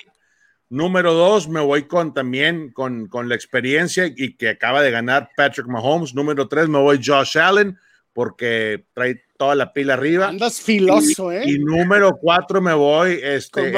Número 0.68 1.14
dos, 1.14 1.48
me 1.48 1.58
voy 1.58 1.88
con 1.88 2.14
también 2.14 2.70
con, 2.72 3.08
con, 3.08 3.28
la 3.28 3.34
experiencia 3.34 4.06
y 4.06 4.36
que 4.36 4.50
acaba 4.50 4.82
de 4.82 4.92
ganar 4.92 5.30
Patrick 5.36 5.66
Mahomes. 5.66 6.14
Número 6.14 6.46
tres, 6.46 6.68
me 6.68 6.78
voy 6.78 7.00
Josh 7.04 7.38
Allen 7.38 7.76
porque 8.12 8.86
trae 8.94 9.25
toda 9.36 9.54
la 9.54 9.72
pila 9.72 9.94
arriba. 9.94 10.28
Andas 10.28 10.60
filoso, 10.60 11.32
¿eh? 11.32 11.44
Y 11.46 11.58
número 11.58 12.16
cuatro, 12.20 12.60
me 12.60 12.74
voy 12.74 13.20
este, 13.22 13.72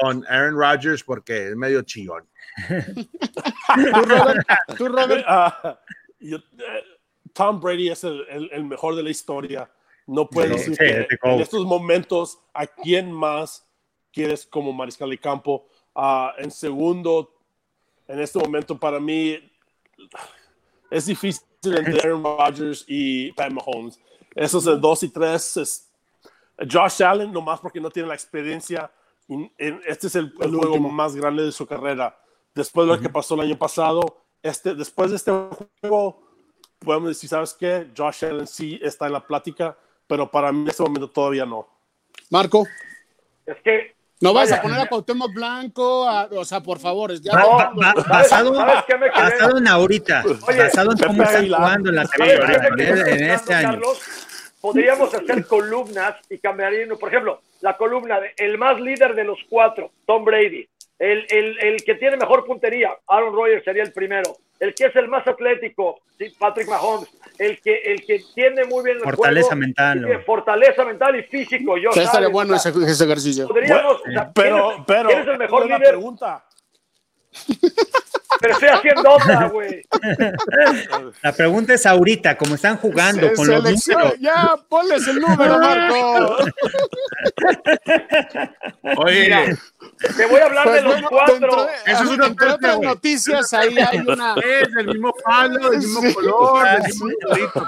con, 0.00 0.24
Aaron 0.28 0.56
Rodgers 0.56 1.02
porque 1.02 1.48
es 1.48 1.56
medio 1.56 1.82
chillón. 1.82 2.28
¿Tú, 2.68 4.02
Robert? 4.04 4.46
¿Tú, 4.76 4.88
Robert? 4.88 5.24
Ah, 5.26 5.80
yo, 6.20 6.36
eh, 6.36 6.84
Tom 7.32 7.60
Brady 7.60 7.90
es 7.90 8.04
el, 8.04 8.50
el, 8.52 8.64
mejor 8.64 8.94
de 8.94 9.02
la 9.02 9.10
historia. 9.10 9.70
No 10.06 10.28
puedes 10.28 10.66
decir 10.66 10.76
que 10.76 11.06
en 11.22 11.40
estos 11.40 11.64
momentos 11.64 12.38
a 12.52 12.66
quién 12.66 13.10
más 13.12 13.66
quieres 14.12 14.46
como 14.46 14.72
mariscal 14.72 15.10
de 15.10 15.18
campo. 15.18 15.66
Uh, 15.94 16.28
en 16.38 16.50
segundo, 16.50 17.34
en 18.08 18.20
este 18.20 18.38
momento 18.38 18.78
para 18.78 19.00
mí 19.00 19.38
es 20.90 21.06
difícil 21.06 21.42
entre 21.64 22.00
Aaron 22.00 22.22
Rodgers 22.22 22.84
y 22.86 23.32
Pat 23.32 23.50
Mahomes. 23.50 23.98
Esos 24.34 24.66
el 24.66 24.80
2 24.80 25.02
y 25.04 25.08
3 25.08 25.56
es 25.58 25.92
Josh 26.70 27.02
Allen, 27.02 27.32
nomás 27.32 27.60
porque 27.60 27.80
no 27.80 27.90
tiene 27.90 28.08
la 28.08 28.14
experiencia. 28.14 28.90
Este 29.58 30.06
es 30.06 30.14
el, 30.16 30.32
juego 30.34 30.78
más 30.78 31.14
grande 31.14 31.44
de 31.44 31.52
su 31.52 31.66
carrera. 31.66 32.18
Después 32.54 32.86
de 32.86 32.96
lo 32.96 33.00
que 33.00 33.08
pasó 33.08 33.34
el 33.34 33.40
año 33.40 33.58
pasado, 33.58 34.24
este, 34.42 34.74
después 34.74 35.10
de 35.10 35.16
este 35.16 35.32
juego, 35.80 36.22
podemos 36.78 37.08
decir, 37.08 37.28
¿sabes 37.28 37.54
qué? 37.54 37.88
Josh 37.96 38.24
Allen 38.24 38.46
sí 38.46 38.78
está 38.82 39.06
en 39.06 39.12
la 39.12 39.26
plática, 39.26 39.76
pero 40.06 40.30
para 40.30 40.52
mí 40.52 40.62
en 40.62 40.68
este 40.68 40.82
momento 40.82 41.08
todavía 41.08 41.46
no. 41.46 41.66
Marco. 42.30 42.66
Es 43.46 43.56
que. 43.62 43.94
No 44.22 44.32
vas 44.32 44.52
a 44.52 44.62
poner 44.62 44.78
a 44.78 44.86
Cuauhtémoc 44.86 45.34
Blanco, 45.34 46.06
o 46.30 46.44
sea, 46.44 46.60
por 46.60 46.78
favor. 46.78 47.12
Ya 47.20 47.32
no, 47.32 47.74
basado, 48.08 48.52
basado 48.52 49.58
en 49.58 49.66
ahorita, 49.66 50.22
basado 50.46 50.92
en 50.92 50.98
cómo 50.98 51.22
están 51.24 51.48
jugando 51.48 51.90
en 51.90 51.96
la 51.96 52.08
en 52.78 53.24
este 53.30 53.52
año. 53.52 53.80
podríamos 54.60 55.12
hacer 55.12 55.44
columnas 55.46 56.14
y 56.30 56.38
cambiaríamos, 56.38 57.00
por 57.00 57.08
ejemplo, 57.08 57.42
la 57.62 57.76
columna 57.76 58.20
de 58.20 58.32
el 58.36 58.58
más 58.58 58.80
líder 58.80 59.16
de 59.16 59.24
los 59.24 59.40
cuatro, 59.48 59.90
Tom 60.06 60.24
Brady, 60.24 60.68
el, 61.00 61.26
el, 61.28 61.58
el 61.58 61.84
que 61.84 61.96
tiene 61.96 62.16
mejor 62.16 62.44
puntería, 62.44 62.96
Aaron 63.08 63.34
Rodgers 63.34 63.64
sería 63.64 63.82
el 63.82 63.92
primero 63.92 64.36
el 64.62 64.74
que 64.76 64.86
es 64.86 64.94
el 64.94 65.08
más 65.08 65.26
atlético, 65.26 65.98
Patrick 66.38 66.68
Mahomes, 66.68 67.08
el 67.36 67.60
que, 67.60 67.82
el 67.82 68.06
que 68.06 68.22
tiene 68.32 68.64
muy 68.64 68.84
bien 68.84 68.98
el 68.98 69.02
fortaleza 69.02 69.56
mental, 69.56 70.22
fortaleza 70.24 70.84
mental 70.84 71.18
y 71.18 71.24
físico. 71.24 71.76
Yo, 71.78 71.90
estaría 71.90 72.28
bueno 72.28 72.54
ese, 72.54 72.68
ejercicio. 72.68 73.48
pero, 74.32 74.84
pero, 74.86 75.08
¿quién 75.08 75.18
es 75.18 75.26
el 75.26 75.38
mejor 75.38 75.66
líder? 75.66 75.80
pregunta. 75.80 76.44
Pero 78.40 78.54
estoy 78.54 78.68
haciendo 78.68 79.10
otra, 79.10 79.48
güey. 79.48 79.82
La 81.22 81.32
pregunta 81.32 81.74
es 81.74 81.86
ahorita, 81.86 82.36
como 82.36 82.54
están 82.54 82.76
jugando 82.76 83.32
con 83.34 83.46
los 83.46 83.62
números. 83.62 84.14
Ya, 84.18 84.56
ponles 84.68 85.06
el 85.06 85.20
número, 85.20 85.58
Marco. 85.58 86.36
Oye, 88.96 89.56
te 90.16 90.26
voy 90.26 90.40
a 90.40 90.46
hablar 90.46 90.70
de 90.72 90.82
pues 90.82 91.00
los 91.00 91.10
cuatro. 91.10 91.68
Eso 91.86 92.02
es 92.02 92.10
una 92.10 92.26
entre 92.26 92.48
otras 92.50 92.80
noticias, 92.80 93.52
ahí 93.52 93.76
hay 93.78 93.98
una. 94.00 94.34
Es 94.42 94.74
del 94.74 94.86
mismo 94.88 95.14
palo, 95.24 95.70
del 95.70 95.78
mismo 95.78 96.00
color, 96.14 96.66
del 96.68 96.82
mismo 96.82 97.08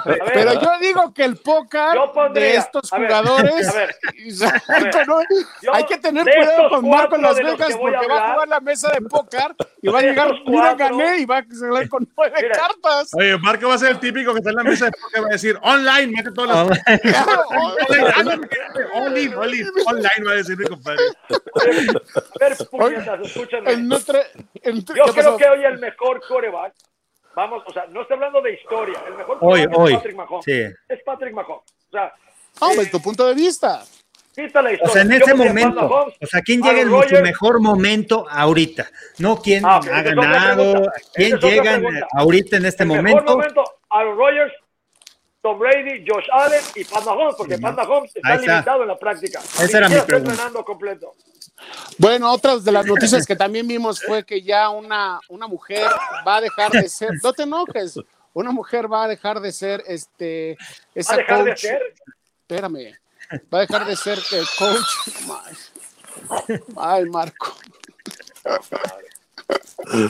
Pero 0.05 0.61
yo 0.61 0.79
digo 0.81 1.15
que 1.15 1.25
el 1.25 1.37
póker 1.37 1.99
de 2.33 2.57
estos 2.57 2.91
jugadores. 2.91 3.75
hay 5.73 5.85
que 5.85 5.99
tener 5.99 6.25
cuidado 6.25 6.69
con 6.71 6.89
Marco 6.89 7.17
en 7.17 7.23
Las 7.23 7.37
Vegas 7.37 7.77
porque 7.79 8.07
va 8.09 8.17
a 8.17 8.33
jugar 8.33 8.49
la 8.49 8.61
mesa 8.61 8.91
de 8.91 9.01
póker 9.03 9.54
y 9.83 9.89
va 9.89 9.99
a 9.99 10.03
llegar 10.03 10.33
mira 10.47 10.75
gané 10.75 11.19
y 11.19 11.25
va 11.25 11.39
a 11.39 11.45
salir 11.45 11.89
con 11.89 12.09
nueve 12.17 12.51
cartas. 12.53 13.11
Oye, 13.15 13.37
Marco 13.39 13.69
va 13.69 13.75
a 13.75 13.79
ser 13.79 13.93
el 13.93 14.01
típico 14.01 14.33
que 14.33 14.39
está 14.39 14.51
en 14.51 14.57
la 14.57 14.65
mesa 14.65 14.87
de 14.87 14.93
póker 14.93 15.23
va 15.23 15.27
a 15.27 15.33
decir 15.33 15.59
online, 15.63 16.07
mete 16.09 16.33
todas 16.33 16.51
las 16.51 16.81
online, 18.95 19.35
online, 19.37 19.37
online 19.37 20.27
va 20.27 20.33
a 20.33 20.35
decir 20.35 20.57
mi 20.59 20.65
compadre. 20.65 21.03
escúchame. 23.23 23.89
Yo 24.95 25.05
creo 25.15 25.37
que 25.37 25.49
hoy 25.49 25.65
el 25.65 25.79
mejor 25.79 26.23
coreback 26.27 26.75
Vamos, 27.35 27.65
o 27.67 27.73
sea, 27.73 27.87
no 27.87 28.03
estoy 28.03 28.15
hablando 28.15 28.41
de 28.41 28.55
historia. 28.55 29.03
El 29.07 29.15
mejor 29.15 29.39
hoy, 29.41 29.63
es 29.63 29.69
Patrick 29.69 30.17
Mahomes. 30.17 30.47
Es 30.47 31.03
Patrick 31.05 31.35
Mahomes. 31.35 31.65
O 31.89 31.91
sea, 31.91 32.15
ah, 32.61 32.71
eh, 32.81 32.87
tu 32.91 33.01
punto 33.01 33.27
de 33.27 33.35
vista. 33.35 33.85
O 34.83 34.89
sea, 34.89 35.03
en 35.03 35.13
ese 35.13 35.33
momento, 35.33 36.13
o 36.21 36.27
sea, 36.27 36.43
¿quién 36.43 36.61
llega 36.61 36.81
en 36.81 36.89
su 37.09 37.23
mejor 37.23 37.61
momento 37.61 38.27
ahorita? 38.29 38.91
No 39.19 39.41
quién 39.41 39.65
ah, 39.65 39.77
ha 39.77 40.03
ganado, 40.03 40.91
quién 41.15 41.39
llega 41.39 41.81
ahorita 42.13 42.57
en 42.57 42.67
este 42.67 42.83
el 42.83 42.89
momento. 42.89 43.23
Mejor 43.23 43.37
momento, 43.37 43.65
Aaron 43.91 44.19
Rodgers, 44.19 44.53
Tom 45.41 45.59
Brady, 45.59 46.05
Josh 46.05 46.27
Allen 46.33 46.61
y 46.75 46.85
Pat 46.85 47.05
Mahomes, 47.05 47.37
porque 47.37 47.59
Pat 47.59 47.77
Mahomes 47.77 48.11
está, 48.17 48.37
limitado 48.37 48.83
en 48.83 48.89
la 48.89 48.99
práctica. 48.99 49.41
Esa 49.41 49.79
era 49.79 49.89
mi 49.89 50.01
pregunta. 50.01 50.51
Completo. 50.65 51.15
Bueno, 51.99 52.33
otras 52.33 52.65
de 52.65 52.73
las 52.73 52.87
noticias 52.87 53.25
que 53.27 53.37
también 53.37 53.69
vimos 53.69 54.03
fue 54.03 54.25
que 54.25 54.43
ya 54.43 54.69
una, 54.71 55.21
una 55.29 55.47
mujer 55.47 55.87
va 56.27 56.39
a 56.39 56.41
dejar 56.41 56.73
de 56.73 56.89
ser, 56.89 57.11
no 57.23 57.33
te 57.33 57.45
enojes, 57.45 58.01
una 58.33 58.51
mujer 58.51 58.93
va 58.93 59.05
a 59.05 59.09
dejar 59.09 59.39
de 59.39 59.53
ser 59.53 59.85
este 59.87 60.57
esa 60.93 61.13
¿Va 61.13 61.15
a 61.15 61.19
dejar 61.19 61.45
de 61.45 61.57
ser? 61.57 61.83
Espérame 62.41 63.04
va 63.53 63.59
a 63.59 63.61
dejar 63.61 63.87
de 63.87 63.97
ser 63.97 64.19
coach. 64.59 65.13
Ay, 66.77 67.05
Marco. 67.07 67.55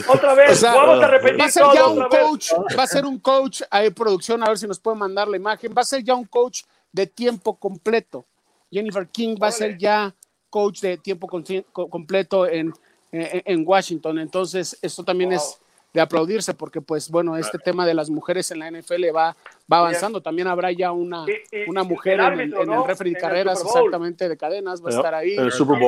Otra 0.07 0.33
vez, 0.33 0.61
vamos 0.61 1.03
a 1.03 1.07
repetir 1.07 1.41
va 1.41 1.45
a 1.45 1.51
ser 1.51 1.63
ya 1.73 1.87
un 1.87 2.07
coach, 2.07 2.51
va 2.77 2.83
a 2.83 2.87
ser 2.87 3.05
un 3.05 3.19
coach, 3.19 3.61
hay 3.69 3.89
producción, 3.89 4.43
a 4.43 4.49
ver 4.49 4.57
si 4.57 4.67
nos 4.67 4.79
puede 4.79 4.97
mandar 4.97 5.27
la 5.27 5.37
imagen, 5.37 5.73
va 5.75 5.81
a 5.81 5.85
ser 5.85 6.03
ya 6.03 6.15
un 6.15 6.25
coach 6.25 6.63
de 6.91 7.07
tiempo 7.07 7.57
completo. 7.57 8.25
Jennifer 8.71 9.07
King 9.07 9.35
va 9.41 9.47
a 9.47 9.51
ser 9.51 9.77
ya 9.77 10.13
coach 10.49 10.79
de 10.79 10.97
tiempo 10.97 11.27
completo 11.27 12.47
en, 12.47 12.73
en, 13.11 13.67
Washington. 13.67 14.19
Entonces, 14.19 14.77
esto 14.81 15.03
también 15.03 15.33
es 15.33 15.59
de 15.95 16.01
aplaudirse 16.01 16.53
porque, 16.53 16.81
pues, 16.81 17.09
bueno, 17.09 17.37
este 17.37 17.57
tema 17.57 17.85
de 17.85 17.93
las 17.93 18.09
mujeres 18.09 18.51
en 18.51 18.59
la 18.59 18.69
NFL 18.69 19.15
va, 19.15 19.33
va 19.71 19.77
avanzando. 19.77 20.21
También 20.21 20.49
habrá 20.49 20.69
ya 20.73 20.91
una, 20.91 21.25
una 21.67 21.83
mujer 21.83 22.19
en, 22.19 22.39
el, 22.41 22.53
en 22.53 22.85
referee 22.85 23.13
de 23.13 23.19
carreras 23.19 23.63
exactamente 23.63 24.27
de 24.27 24.35
cadenas, 24.35 24.83
va 24.83 24.89
a 24.89 24.93
estar 24.93 25.15
ahí. 25.15 25.37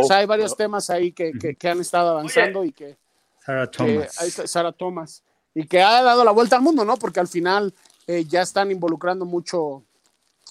hay 0.09 0.25
varios 0.25 0.55
temas 0.55 0.89
ahí 0.89 1.11
que, 1.11 1.33
que, 1.33 1.69
han 1.69 1.81
estado 1.81 2.11
avanzando 2.11 2.63
y 2.63 2.71
que... 2.71 2.95
Sarah 3.45 3.69
Thomas. 3.69 4.13
Sarah 4.45 4.71
Thomas. 4.71 5.23
Y 5.53 5.67
que 5.67 5.81
ha 5.81 6.01
dado 6.01 6.23
la 6.23 6.31
vuelta 6.31 6.55
al 6.55 6.61
mundo, 6.61 6.85
¿no? 6.85 6.95
Porque 6.95 7.19
al 7.19 7.27
final 7.27 7.73
eh, 8.07 8.23
ya 8.23 8.43
están 8.43 8.71
involucrando 8.71 9.25
mucho 9.25 9.83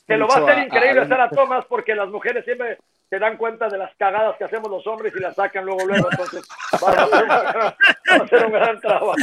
que 0.07 0.17
lo 0.17 0.29
va 0.29 0.37
a 0.37 0.39
hacer 0.39 0.59
increíble 0.67 1.09
Sarah 1.09 1.31
Thomas 1.31 1.65
porque 1.69 1.95
las 1.95 2.09
mujeres 2.11 2.45
siempre 2.45 2.79
se 3.09 3.19
dan 3.19 3.37
cuenta 3.37 3.69
de 3.69 3.79
las 3.79 3.95
cagadas 3.97 4.37
que 4.37 4.45
hacemos 4.45 4.71
los 4.71 4.87
hombres 4.87 5.13
y 5.17 5.21
las 5.21 5.37
sacan 5.37 5.65
luego, 5.65 5.87
luego. 5.87 6.09
Entonces, 6.11 6.45
va 6.83 6.91
a 6.91 7.77
hacer, 8.23 8.47
un 8.47 8.53
gran 8.53 8.81
trabajo. 8.81 9.15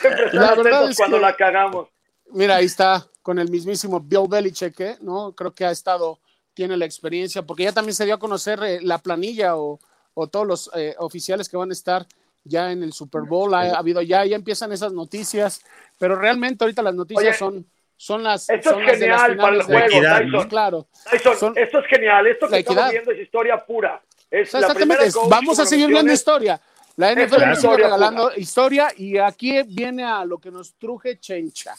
Siempre 0.00 0.24
están 0.26 0.60
atentos 0.60 0.96
cuando 0.96 1.18
la 1.18 1.36
cagamos. 1.36 1.88
Mira, 2.30 2.56
ahí 2.56 2.64
está 2.64 3.06
con 3.20 3.38
el 3.38 3.50
mismísimo 3.50 4.00
Bill 4.00 4.26
Belichick, 4.28 4.80
¿eh? 4.80 4.96
¿no? 5.00 5.32
Creo 5.32 5.54
que 5.54 5.66
ha 5.66 5.70
estado, 5.70 6.18
tiene 6.54 6.76
la 6.76 6.86
experiencia, 6.86 7.42
porque 7.42 7.64
ya 7.64 7.72
también 7.72 7.94
se 7.94 8.06
dio 8.06 8.14
a 8.14 8.18
conocer 8.18 8.62
eh, 8.62 8.80
la 8.80 8.98
planilla 8.98 9.56
o, 9.56 9.78
o 10.14 10.26
todos 10.28 10.46
los 10.46 10.70
eh, 10.74 10.94
oficiales 10.98 11.48
que 11.48 11.58
van 11.58 11.70
a 11.70 11.74
estar 11.74 12.06
ya 12.44 12.72
en 12.72 12.82
el 12.82 12.92
Super 12.92 13.22
Bowl. 13.22 13.54
Ha, 13.54 13.76
habido 13.76 14.02
ya, 14.02 14.24
ya 14.24 14.36
empiezan 14.36 14.72
esas 14.72 14.92
noticias, 14.92 15.62
pero 15.98 16.16
realmente 16.16 16.64
ahorita 16.64 16.82
las 16.82 16.94
noticias 16.94 17.36
son 17.36 17.66
son 18.02 18.24
las. 18.24 18.48
Esto 18.50 18.80
es 18.80 18.98
genial 18.98 19.36
para 19.36 19.56
el 19.56 19.62
juego, 19.62 19.88
Tyson. 19.88 20.48
Claro. 20.48 20.86
esto 21.12 21.78
es 21.78 21.86
genial. 21.86 22.26
Esto 22.26 22.48
que 22.48 22.58
estamos 22.58 22.90
viendo 22.90 23.12
es 23.12 23.20
historia 23.20 23.64
pura. 23.64 24.02
Es 24.28 24.52
Exactamente. 24.52 25.04
Vamos 25.28 25.60
a 25.60 25.64
seguir 25.64 25.86
viendo 25.86 26.12
historia. 26.12 26.60
La 26.96 27.14
NFL 27.14 27.46
nos 27.46 27.60
sigue 27.60 27.76
regalando 27.76 28.32
historia 28.36 28.92
y 28.96 29.18
aquí 29.18 29.62
viene 29.62 30.02
a 30.02 30.24
lo 30.24 30.38
que 30.38 30.50
nos 30.50 30.74
truje 30.74 31.20
chencha, 31.20 31.76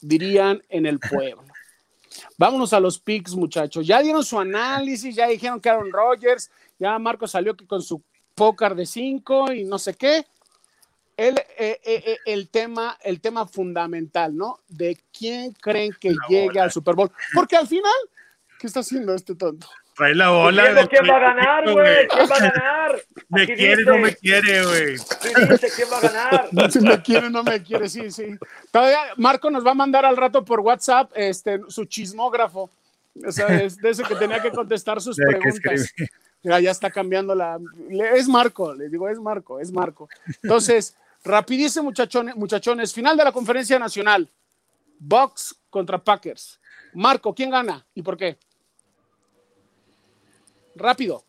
dirían 0.00 0.60
en 0.68 0.86
el 0.86 0.98
pueblo. 0.98 1.44
Vámonos 2.36 2.72
a 2.72 2.80
los 2.80 2.98
picks, 2.98 3.36
muchachos. 3.36 3.86
Ya 3.86 4.02
dieron 4.02 4.24
su 4.24 4.40
análisis, 4.40 5.14
ya 5.14 5.28
dijeron 5.28 5.60
que 5.60 5.70
Aaron 5.70 5.92
Rodgers, 5.92 6.50
ya 6.80 6.98
Marco 6.98 7.28
salió 7.28 7.56
que 7.56 7.64
con 7.64 7.80
su 7.80 8.02
pócar 8.34 8.74
de 8.74 8.86
5 8.86 9.52
y 9.52 9.64
no 9.64 9.78
sé 9.78 9.94
qué 9.94 10.26
el, 11.20 11.36
eh, 11.36 11.44
eh, 11.58 11.80
eh, 11.84 12.18
el, 12.24 12.48
tema, 12.48 12.96
el 13.02 13.20
tema 13.20 13.46
fundamental, 13.46 14.34
¿no? 14.34 14.60
De 14.68 14.98
quién 15.12 15.52
creen 15.52 15.94
que 16.00 16.14
llegue 16.30 16.58
al 16.58 16.72
Super 16.72 16.94
Bowl. 16.94 17.12
Porque 17.34 17.56
al 17.56 17.66
final, 17.66 17.92
¿qué 18.58 18.66
está 18.66 18.80
haciendo 18.80 19.14
este 19.14 19.34
tonto? 19.34 19.68
Trae 19.94 20.14
la 20.14 20.30
bola. 20.30 20.88
¿Quién 20.88 21.04
va 21.06 21.16
a 21.16 21.20
ganar, 21.20 21.70
güey? 21.70 22.08
¿Quién 22.08 22.26
va 22.30 22.36
a 22.36 22.38
ganar? 22.38 23.02
Me 23.28 23.46
quiere, 23.46 23.84
no 23.84 23.98
me 23.98 24.16
quiere, 24.16 24.64
güey. 24.64 24.96
¿quién 25.76 25.88
va 25.92 25.98
a 25.98 26.00
ganar? 26.00 26.48
Si 26.70 26.80
me 26.80 27.02
quiere, 27.02 27.28
no 27.28 27.44
me 27.44 27.62
quiere, 27.62 27.88
sí, 27.88 28.10
sí. 28.10 28.38
Todavía 28.72 28.98
Marco 29.16 29.50
nos 29.50 29.64
va 29.64 29.72
a 29.72 29.74
mandar 29.74 30.06
al 30.06 30.16
rato 30.16 30.42
por 30.44 30.60
WhatsApp 30.60 31.12
este, 31.14 31.60
su 31.68 31.84
chismógrafo. 31.84 32.70
O 33.24 33.30
sea, 33.30 33.46
es 33.60 33.76
de 33.76 33.90
ese 33.90 34.02
que 34.04 34.16
tenía 34.16 34.40
que 34.40 34.50
contestar 34.50 35.00
sus 35.02 35.16
preguntas. 35.16 35.92
Ya, 36.42 36.58
ya 36.58 36.70
está 36.70 36.90
cambiando 36.90 37.34
la. 37.34 37.58
Es 38.14 38.26
Marco, 38.26 38.74
le 38.74 38.88
digo, 38.88 39.08
es 39.08 39.20
Marco, 39.20 39.60
es 39.60 39.70
Marco. 39.70 40.08
Entonces, 40.42 40.96
Rapidísimo, 41.24 41.84
muchachones, 41.84 42.36
muchachones. 42.36 42.92
Final 42.92 43.16
de 43.16 43.24
la 43.24 43.32
conferencia 43.32 43.78
nacional. 43.78 44.30
Bucks 44.98 45.56
contra 45.68 45.98
Packers. 45.98 46.60
Marco, 46.94 47.34
¿quién 47.34 47.50
gana 47.50 47.86
y 47.94 48.02
por 48.02 48.16
qué? 48.16 48.38
Rápido. 50.74 51.24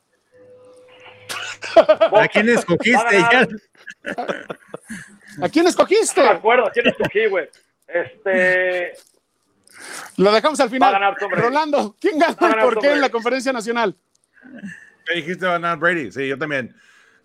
¿A 1.76 2.28
quién 2.28 2.50
escogiste? 2.50 3.18
¿A 5.42 5.50
quién 5.50 5.68
escogiste? 5.68 6.22
No 6.22 6.32
me 6.32 6.38
acuerdo, 6.38 6.68
¿a 6.68 6.72
quién 6.72 6.88
escogí, 6.88 7.28
güey? 7.28 7.50
Este. 7.88 8.94
Lo 10.18 10.32
dejamos 10.32 10.60
al 10.60 10.70
final. 10.70 11.16
Rolando, 11.32 11.96
¿quién 12.00 12.20
gana 12.20 12.36
y 12.40 12.62
por 12.62 12.80
qué 12.80 12.92
en 12.92 13.02
la 13.02 13.10
conferencia 13.10 13.54
nacional? 13.54 13.96
¿Qué 15.06 15.16
dijiste 15.16 15.46
va 15.46 15.52
a 15.52 15.60
ganar 15.60 15.78
Brady? 15.78 16.12
Sí, 16.12 16.28
yo 16.28 16.38
también. 16.38 16.76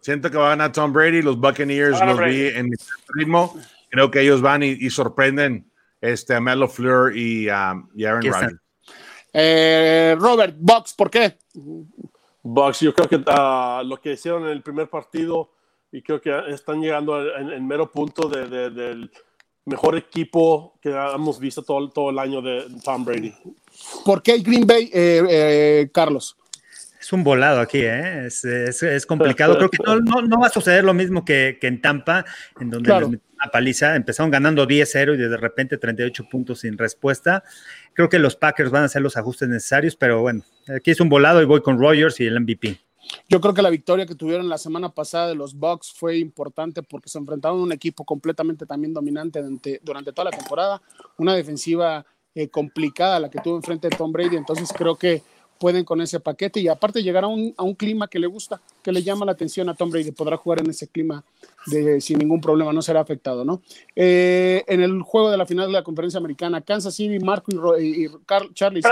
Siento 0.06 0.30
que 0.30 0.36
va 0.36 0.46
a 0.46 0.48
ganar 0.50 0.70
Tom 0.70 0.92
Brady. 0.92 1.20
Los 1.20 1.36
Buccaneers 1.36 2.00
los 2.00 2.20
vi 2.20 2.46
en 2.46 2.70
ritmo. 3.08 3.58
Creo 3.90 4.08
que 4.08 4.20
ellos 4.20 4.40
van 4.40 4.62
y, 4.62 4.88
sorprenden 4.88 5.68
este, 6.00 6.36
a 6.36 6.40
Melo 6.40 6.68
Fleur 6.68 7.16
y, 7.16 7.48
um, 7.48 7.88
Aaron 7.98 8.22
Rodgers. 8.22 8.54
Eh, 9.32 10.14
Robert, 10.16 10.54
Bucks, 10.60 10.94
¿por 10.94 11.10
qué? 11.10 11.36
Bucks, 12.40 12.78
yo 12.82 12.94
creo 12.94 13.08
que 13.08 13.16
uh, 13.16 13.82
lo 13.84 14.00
que 14.00 14.12
hicieron 14.12 14.44
en 14.44 14.50
el 14.50 14.62
primer 14.62 14.88
partido 14.88 15.50
y 15.90 16.00
creo 16.02 16.20
que 16.20 16.32
están 16.50 16.80
llegando 16.80 17.20
en, 17.36 17.66
mero 17.66 17.90
punto 17.90 18.28
del 18.28 19.10
mejor 19.64 19.96
equipo 19.96 20.78
que 20.80 20.90
hemos 20.90 21.40
visto 21.40 21.64
todo, 21.64 21.90
todo 21.90 22.10
el 22.10 22.20
año 22.20 22.40
de 22.40 22.64
Tom 22.84 23.04
Brady. 23.04 23.34
¿Por 24.04 24.22
qué 24.22 24.38
Green 24.38 24.68
Bay, 24.68 24.88
eh, 24.94 25.24
eh, 25.28 25.90
Carlos? 25.92 26.36
Es 27.06 27.12
un 27.12 27.22
volado 27.22 27.60
aquí, 27.60 27.78
¿eh? 27.82 28.26
es, 28.26 28.44
es, 28.44 29.06
complicado. 29.06 29.56
Creo 29.56 29.70
que 29.70 29.78
no, 29.80 30.22
no, 30.22 30.40
va 30.40 30.48
a 30.48 30.50
suceder 30.50 30.82
lo 30.82 30.92
mismo 30.92 31.24
que, 31.24 31.56
que 31.60 31.68
en 31.68 31.80
Tampa, 31.80 32.24
en 32.58 32.68
donde 32.68 32.90
la 32.90 33.50
paliza 33.52 33.94
empezaron 33.94 34.28
ganando 34.28 34.66
10-0 34.66 35.14
y 35.14 35.16
de 35.16 35.36
repente 35.36 35.78
38 35.78 36.28
puntos 36.28 36.58
sin 36.58 36.76
respuesta. 36.76 37.44
Creo 37.92 38.08
que 38.08 38.18
los 38.18 38.34
Packers 38.34 38.72
van 38.72 38.82
a 38.82 38.86
hacer 38.86 39.02
los 39.02 39.16
ajustes 39.16 39.48
necesarios, 39.48 39.94
pero 39.94 40.20
bueno, 40.20 40.42
aquí 40.66 40.90
es 40.90 41.00
un 41.00 41.08
volado 41.08 41.40
y 41.40 41.44
voy 41.44 41.62
con 41.62 41.78
Rogers 41.78 42.18
y 42.18 42.26
el 42.26 42.40
MVP. 42.40 42.80
Yo 43.28 43.40
creo 43.40 43.54
que 43.54 43.62
la 43.62 43.70
victoria 43.70 44.04
que 44.04 44.16
tuvieron 44.16 44.48
la 44.48 44.58
semana 44.58 44.88
pasada 44.88 45.28
de 45.28 45.36
los 45.36 45.54
Bucks 45.54 45.92
fue 45.96 46.18
importante 46.18 46.82
porque 46.82 47.08
se 47.08 47.18
enfrentaron 47.18 47.60
a 47.60 47.62
un 47.62 47.70
equipo 47.70 48.04
completamente 48.04 48.66
también 48.66 48.92
dominante 48.92 49.40
durante, 49.40 49.80
durante 49.84 50.12
toda 50.12 50.32
la 50.32 50.36
temporada, 50.36 50.82
una 51.18 51.36
defensiva 51.36 52.04
eh, 52.34 52.48
complicada 52.48 53.20
la 53.20 53.30
que 53.30 53.38
tuvo 53.38 53.54
enfrente 53.54 53.88
de 53.88 53.96
Tom 53.96 54.10
Brady, 54.10 54.34
entonces 54.34 54.72
creo 54.76 54.96
que 54.96 55.22
pueden 55.58 55.84
con 55.84 56.00
ese 56.00 56.20
paquete 56.20 56.60
y 56.60 56.68
aparte 56.68 57.02
llegar 57.02 57.24
a 57.24 57.28
un, 57.28 57.54
a 57.56 57.62
un, 57.62 57.74
clima 57.74 58.08
que 58.08 58.18
le 58.18 58.26
gusta, 58.26 58.60
que 58.82 58.92
le 58.92 59.02
llama 59.02 59.26
la 59.26 59.32
atención 59.32 59.68
a 59.68 59.74
Tom 59.74 59.90
Brady, 59.90 60.12
podrá 60.12 60.36
jugar 60.36 60.60
en 60.60 60.70
ese 60.70 60.88
clima 60.88 61.24
de, 61.66 62.00
sin 62.00 62.18
ningún 62.18 62.40
problema, 62.40 62.72
no 62.72 62.82
será 62.82 63.00
afectado, 63.00 63.44
¿no? 63.44 63.62
Eh, 63.94 64.64
en 64.66 64.82
el 64.82 65.02
juego 65.02 65.30
de 65.30 65.36
la 65.36 65.46
final 65.46 65.66
de 65.66 65.72
la 65.72 65.82
conferencia 65.82 66.18
americana, 66.18 66.60
Kansas 66.60 66.94
City, 66.94 67.18
Marco 67.18 67.50
y, 67.78 68.06
y 68.06 68.10
Charlie. 68.54 68.82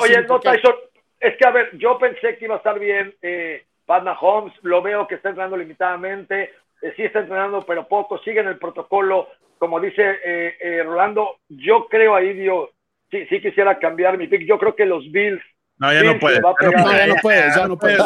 oye, 0.00 0.22
no, 0.28 0.40
Tyson, 0.40 0.74
es 1.20 1.36
que 1.36 1.46
a 1.46 1.50
ver, 1.50 1.76
yo 1.78 1.98
pensé 1.98 2.36
que 2.36 2.44
iba 2.44 2.54
a 2.54 2.58
estar 2.58 2.78
bien 2.78 3.14
eh, 3.22 3.64
Pat 3.86 4.02
Mahomes, 4.04 4.54
lo 4.62 4.82
veo 4.82 5.06
que 5.06 5.16
está 5.16 5.30
entrenando 5.30 5.56
limitadamente, 5.56 6.52
eh, 6.82 6.92
sí 6.96 7.02
está 7.02 7.20
entrenando, 7.20 7.64
pero 7.66 7.88
poco, 7.88 8.18
sigue 8.18 8.40
en 8.40 8.48
el 8.48 8.58
protocolo, 8.58 9.28
como 9.58 9.80
dice 9.80 10.18
eh, 10.24 10.82
Rolando, 10.84 11.38
yo 11.48 11.88
creo 11.88 12.14
ahí, 12.14 12.32
Dios, 12.32 12.70
sí, 13.10 13.26
sí 13.26 13.40
quisiera 13.40 13.78
cambiar 13.78 14.16
mi 14.18 14.28
pick, 14.28 14.46
yo 14.46 14.58
creo 14.58 14.76
que 14.76 14.86
los 14.86 15.10
Bills 15.10 15.42
no, 15.78 15.92
ya 15.92 16.02
no 16.02 16.18
puede. 16.18 16.40
No, 16.40 16.54
ya 16.92 17.06
no 17.06 17.14
puedes, 17.22 17.54
ya 17.54 17.66
no 17.66 17.78
puedes. 17.78 18.00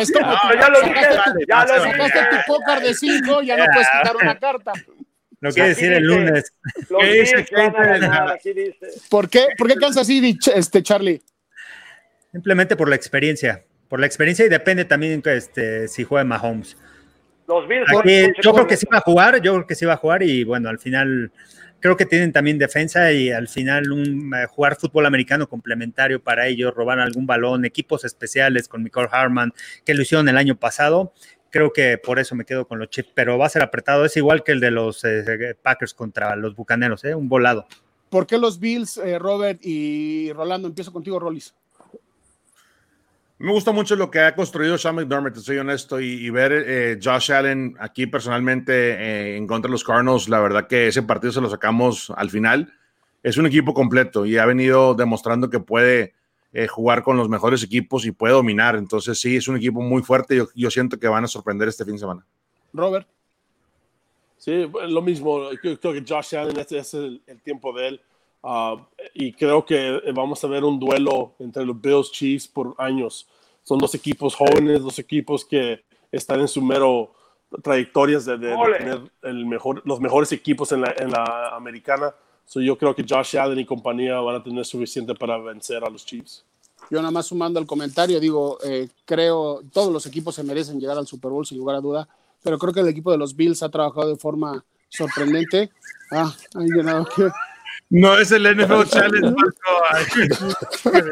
Es 0.00 0.12
como 0.12 0.32
ya 0.58 0.68
lo 0.68 0.80
dije, 0.80 1.00
ya 1.48 1.64
lo 1.66 1.82
sacaste 1.82 2.20
tu 2.30 2.36
pócar 2.46 2.80
de 2.80 2.94
5, 2.94 3.42
ya 3.42 3.56
no 3.56 3.64
puedes 3.72 3.88
quitar 3.88 4.16
una 4.16 4.38
carta. 4.38 4.72
Lo 5.40 5.52
quiere 5.52 5.68
decir 5.70 5.92
el 5.92 6.04
lunes. 6.04 6.52
¿Qué 7.00 7.12
dice? 7.20 7.46
¿Por 9.10 9.28
qué, 9.28 9.48
¿Por 9.58 9.68
qué 9.68 9.74
Kansas 9.76 10.06
City, 10.06 10.38
este, 10.54 10.82
Charlie? 10.82 11.20
Simplemente 12.32 12.76
por 12.76 12.88
la 12.88 12.96
experiencia. 12.96 13.62
Por 13.88 14.00
la 14.00 14.06
experiencia 14.06 14.46
y 14.46 14.48
depende 14.48 14.86
también 14.86 15.22
este, 15.26 15.88
si 15.88 16.04
juega 16.04 16.24
Mahomes. 16.24 16.78
Los 17.46 17.68
Bills. 17.68 17.86
yo 18.42 18.54
creo 18.54 18.66
que 18.66 18.78
sí 18.78 18.86
va 18.90 18.98
a 18.98 19.02
jugar, 19.02 19.42
yo 19.42 19.52
creo 19.52 19.66
que 19.66 19.74
sí 19.74 19.84
va 19.84 19.92
a 19.92 19.98
jugar 19.98 20.22
y 20.22 20.44
bueno, 20.44 20.70
al 20.70 20.78
final 20.78 21.30
creo 21.84 21.98
que 21.98 22.06
tienen 22.06 22.32
también 22.32 22.56
defensa 22.56 23.12
y 23.12 23.30
al 23.30 23.46
final 23.46 23.92
un, 23.92 24.32
eh, 24.34 24.46
jugar 24.46 24.76
fútbol 24.76 25.04
americano 25.04 25.50
complementario 25.50 26.18
para 26.18 26.46
ellos, 26.46 26.72
robar 26.72 26.98
algún 26.98 27.26
balón, 27.26 27.66
equipos 27.66 28.06
especiales 28.06 28.68
con 28.68 28.82
Michael 28.82 29.08
Harman, 29.12 29.52
que 29.84 29.92
lo 29.92 30.00
hicieron 30.00 30.26
el 30.30 30.38
año 30.38 30.56
pasado. 30.56 31.12
Creo 31.50 31.74
que 31.74 31.98
por 31.98 32.18
eso 32.18 32.34
me 32.36 32.46
quedo 32.46 32.66
con 32.66 32.78
los 32.78 32.88
Chiefs, 32.88 33.10
pero 33.12 33.36
va 33.36 33.44
a 33.44 33.50
ser 33.50 33.60
apretado. 33.60 34.06
Es 34.06 34.16
igual 34.16 34.42
que 34.42 34.52
el 34.52 34.60
de 34.60 34.70
los 34.70 35.04
eh, 35.04 35.58
Packers 35.60 35.92
contra 35.92 36.34
los 36.36 36.56
Bucaneros, 36.56 37.04
¿eh? 37.04 37.14
un 37.14 37.28
volado. 37.28 37.66
¿Por 38.08 38.26
qué 38.26 38.38
los 38.38 38.58
Bills, 38.58 38.98
Robert 39.18 39.60
y 39.62 40.32
Rolando? 40.32 40.68
Empiezo 40.68 40.90
contigo, 40.90 41.18
Rollis. 41.18 41.54
Me 43.38 43.50
gusta 43.50 43.72
mucho 43.72 43.96
lo 43.96 44.10
que 44.10 44.20
ha 44.20 44.34
construido 44.34 44.78
Sean 44.78 44.94
McDermott, 44.94 45.36
soy 45.36 45.58
honesto, 45.58 46.00
y, 46.00 46.30
ver 46.30 46.52
eh, 46.52 46.98
Josh 47.02 47.32
Allen 47.32 47.74
aquí 47.80 48.06
personalmente 48.06 48.72
eh, 48.92 49.36
en 49.36 49.46
contra 49.46 49.68
de 49.68 49.72
los 49.72 49.82
Cardinals, 49.82 50.28
la 50.28 50.40
verdad 50.40 50.68
que 50.68 50.88
ese 50.88 51.02
partido 51.02 51.32
se 51.32 51.40
lo 51.40 51.50
sacamos 51.50 52.12
al 52.16 52.30
final. 52.30 52.72
Es 53.22 53.36
un 53.36 53.46
equipo 53.46 53.74
completo 53.74 54.24
y 54.24 54.38
ha 54.38 54.46
venido 54.46 54.94
demostrando 54.94 55.50
que 55.50 55.58
puede 55.58 56.14
eh, 56.52 56.68
jugar 56.68 57.02
con 57.02 57.16
los 57.16 57.28
mejores 57.28 57.62
equipos 57.64 58.06
y 58.06 58.12
puede 58.12 58.34
dominar. 58.34 58.76
Entonces, 58.76 59.20
sí, 59.20 59.36
es 59.36 59.48
un 59.48 59.56
equipo 59.56 59.80
muy 59.80 60.02
fuerte. 60.02 60.36
Yo, 60.36 60.48
yo 60.54 60.70
siento 60.70 60.98
que 61.00 61.08
van 61.08 61.24
a 61.24 61.28
sorprender 61.28 61.66
este 61.68 61.84
fin 61.84 61.94
de 61.94 62.00
semana. 62.00 62.24
Robert. 62.72 63.08
Sí, 64.44 64.70
lo 64.88 65.00
mismo. 65.00 65.48
Creo 65.62 65.78
que 65.78 66.04
Josh 66.06 66.36
Allen, 66.36 66.58
este 66.58 66.76
es 66.76 66.92
el, 66.92 67.22
tiempo 67.42 67.72
de 67.72 67.88
él. 67.88 68.00
Ah, 68.46 68.76
y 69.14 69.32
creo 69.32 69.64
que 69.64 70.00
vamos 70.14 70.44
a 70.44 70.46
ver 70.48 70.64
un 70.64 70.78
duelo 70.78 71.32
entre 71.38 71.64
los 71.64 71.80
Bills 71.80 72.12
Chiefs 72.12 72.46
por 72.46 72.74
años. 72.76 73.26
Son 73.62 73.78
dos 73.78 73.94
equipos 73.94 74.34
jóvenes, 74.34 74.82
dos 74.82 74.98
equipos 74.98 75.46
que 75.46 75.82
están 76.12 76.40
en 76.40 76.48
su 76.48 76.60
mero 76.60 77.14
trayectorias 77.62 78.26
de, 78.26 78.36
tener 78.36 79.00
el 79.22 79.46
mejor, 79.46 79.80
los 79.86 79.98
mejores 79.98 80.30
equipos 80.32 80.72
en 80.72 80.82
la, 80.82 80.94
en 80.98 81.10
la 81.10 81.56
americana. 81.56 82.14
So 82.44 82.60
yo 82.60 82.76
creo 82.76 82.94
que 82.94 83.06
Josh 83.08 83.38
Allen 83.38 83.58
y 83.58 83.64
compañía 83.64 84.20
van 84.20 84.36
a 84.36 84.42
tener 84.42 84.66
suficiente 84.66 85.14
para 85.14 85.38
vencer 85.38 85.82
a 85.82 85.88
los 85.88 86.04
Chiefs. 86.04 86.44
Yo 86.90 86.98
nada 86.98 87.10
más 87.10 87.26
sumando 87.26 87.58
el 87.58 87.66
comentario, 87.66 88.20
digo, 88.20 88.58
eh, 88.62 88.88
creo 89.06 89.62
todos 89.72 89.90
los 89.90 90.04
equipos 90.04 90.34
se 90.34 90.42
merecen 90.42 90.78
llegar 90.78 90.98
al 90.98 91.06
Super 91.06 91.30
Bowl 91.30 91.46
sin 91.46 91.56
lugar 91.56 91.76
a 91.76 91.80
duda, 91.80 92.06
pero 92.42 92.58
creo 92.58 92.74
que 92.74 92.80
el 92.80 92.88
equipo 92.88 93.10
de 93.10 93.16
los 93.16 93.34
Bills 93.34 93.62
ha 93.62 93.70
trabajado 93.70 94.08
de 94.10 94.16
forma 94.16 94.62
sorprendente. 94.90 95.70
Ah, 96.12 96.34
hay 96.54 96.66
llenado 96.66 97.06
que 97.06 97.30
no 97.94 98.18
es 98.18 98.32
el 98.32 98.42
NFL 98.42 98.82
Challenge, 98.90 99.34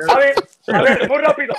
A 0.09 0.19
ver, 0.19 0.35
a 0.67 0.83
ver, 0.83 1.09
muy 1.09 1.19
rápido. 1.19 1.55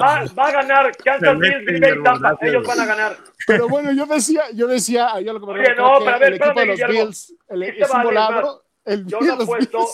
Va, 0.00 0.24
va 0.38 0.48
a 0.48 0.52
ganar 0.52 0.94
Kansas 0.98 1.38
City 1.40 1.76
y 1.76 2.02
Tampa. 2.02 2.36
Ellos 2.42 2.66
van 2.66 2.80
a 2.80 2.84
ganar. 2.84 3.16
Pero 3.46 3.68
bueno, 3.68 3.90
yo 3.92 4.04
decía, 4.04 4.42
yo 4.52 4.66
decía, 4.66 5.18
yo 5.20 5.32
lo 5.32 5.40
que 5.40 5.46
me 5.46 5.52
Oye, 5.52 5.74
no, 5.74 5.98
pero 6.00 6.10
a 6.10 6.18
ver, 6.18 6.28
el 6.28 6.34
equipo 6.34 6.60
de 6.60 6.66
los 6.66 6.80
Bills, 6.88 7.34
el, 7.48 7.62
es 7.62 7.90
un 7.90 8.02
volado. 8.02 8.64
El 8.84 9.06
yo 9.06 9.20
no 9.20 9.32
apuesto, 9.32 9.86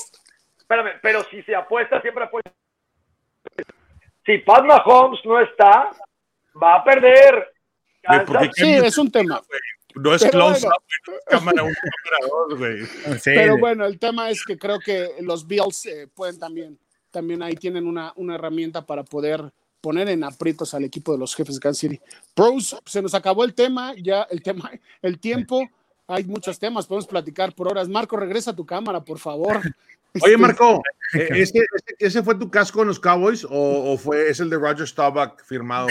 espérame, 0.58 0.98
pero 1.00 1.22
si 1.30 1.42
se 1.44 1.54
apuesta, 1.54 2.00
siempre 2.02 2.24
apuesta. 2.24 2.50
Si 4.26 4.38
Pat 4.38 4.64
Mahomes 4.64 5.20
no 5.24 5.38
está, 5.40 5.92
va 6.60 6.74
a 6.74 6.84
perder. 6.84 7.52
Sí, 8.54 8.74
es 8.74 8.98
un 8.98 9.12
tema. 9.12 9.40
No 9.94 10.14
es 10.14 10.24
close 10.26 10.66
up, 10.66 10.82
cámara 11.28 11.62
un 11.62 11.72
güey. 12.58 12.86
Pero 13.24 13.58
bueno, 13.58 13.84
el 13.84 13.98
tema 13.98 14.30
es 14.30 14.44
que 14.44 14.58
creo 14.58 14.78
que 14.78 15.10
los 15.20 15.46
Bills 15.46 15.86
eh, 15.86 16.08
pueden 16.14 16.38
también, 16.38 16.78
también 17.10 17.42
ahí 17.42 17.54
tienen 17.54 17.86
una, 17.86 18.12
una 18.16 18.34
herramienta 18.34 18.84
para 18.84 19.04
poder 19.04 19.52
poner 19.80 20.08
en 20.08 20.24
aprietos 20.24 20.74
al 20.74 20.84
equipo 20.84 21.12
de 21.12 21.18
los 21.18 21.34
jefes 21.34 21.56
de 21.56 21.60
Kansas 21.60 21.80
City. 21.80 22.00
Pros, 22.34 22.76
se 22.86 23.02
nos 23.02 23.14
acabó 23.14 23.44
el 23.44 23.52
tema, 23.52 23.94
ya 24.00 24.22
el 24.30 24.42
tema, 24.42 24.70
el 25.02 25.18
tiempo, 25.18 25.68
hay 26.06 26.24
muchos 26.24 26.58
temas, 26.58 26.86
podemos 26.86 27.06
platicar 27.06 27.54
por 27.54 27.68
horas. 27.68 27.88
Marco, 27.88 28.16
regresa 28.16 28.52
a 28.52 28.56
tu 28.56 28.64
cámara, 28.64 29.04
por 29.04 29.18
favor. 29.18 29.60
Oye, 30.22 30.36
Marco, 30.36 30.82
¿e-, 31.14 31.42
¿ese, 31.42 31.60
ese, 31.98 32.22
fue 32.22 32.34
tu 32.34 32.50
casco 32.50 32.82
en 32.82 32.88
los 32.88 33.00
Cowboys 33.00 33.46
o, 33.48 33.96
fue, 33.96 34.28
es 34.28 34.40
el 34.40 34.50
de 34.50 34.56
Roger 34.56 34.86
Staubach 34.86 35.42
firmado? 35.44 35.88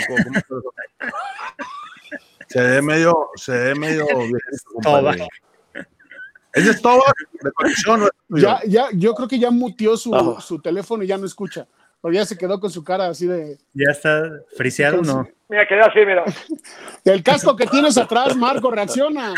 Se 2.51 2.61
ve 2.61 2.81
medio, 2.81 3.29
se 3.35 3.51
ve 3.51 3.75
medio. 3.75 4.05
¿Ese 6.53 6.71
es 6.71 6.81
todo? 6.81 7.01
¿De 7.41 7.51
conexión? 7.53 8.09
Ya, 8.27 8.59
ya, 8.65 8.89
yo 8.93 9.15
creo 9.15 9.29
que 9.29 9.39
ya 9.39 9.51
mutió 9.51 9.95
su, 9.95 10.37
su 10.41 10.59
teléfono 10.59 11.03
y 11.03 11.07
ya 11.07 11.17
no 11.17 11.25
escucha. 11.25 11.65
O 12.01 12.11
ya 12.11 12.25
se 12.25 12.37
quedó 12.37 12.59
con 12.59 12.69
su 12.69 12.83
cara 12.83 13.07
así 13.07 13.25
de. 13.25 13.57
¿Ya 13.73 13.91
está 13.91 14.23
friseado 14.57 15.01
no? 15.01 15.27
Mira, 15.47 15.65
quedó 15.67 15.85
así, 15.85 15.99
mira. 15.99 16.25
El 17.05 17.23
casco 17.23 17.55
que 17.55 17.67
tienes 17.67 17.97
atrás, 17.97 18.35
Marco, 18.35 18.69
reacciona. 18.69 19.33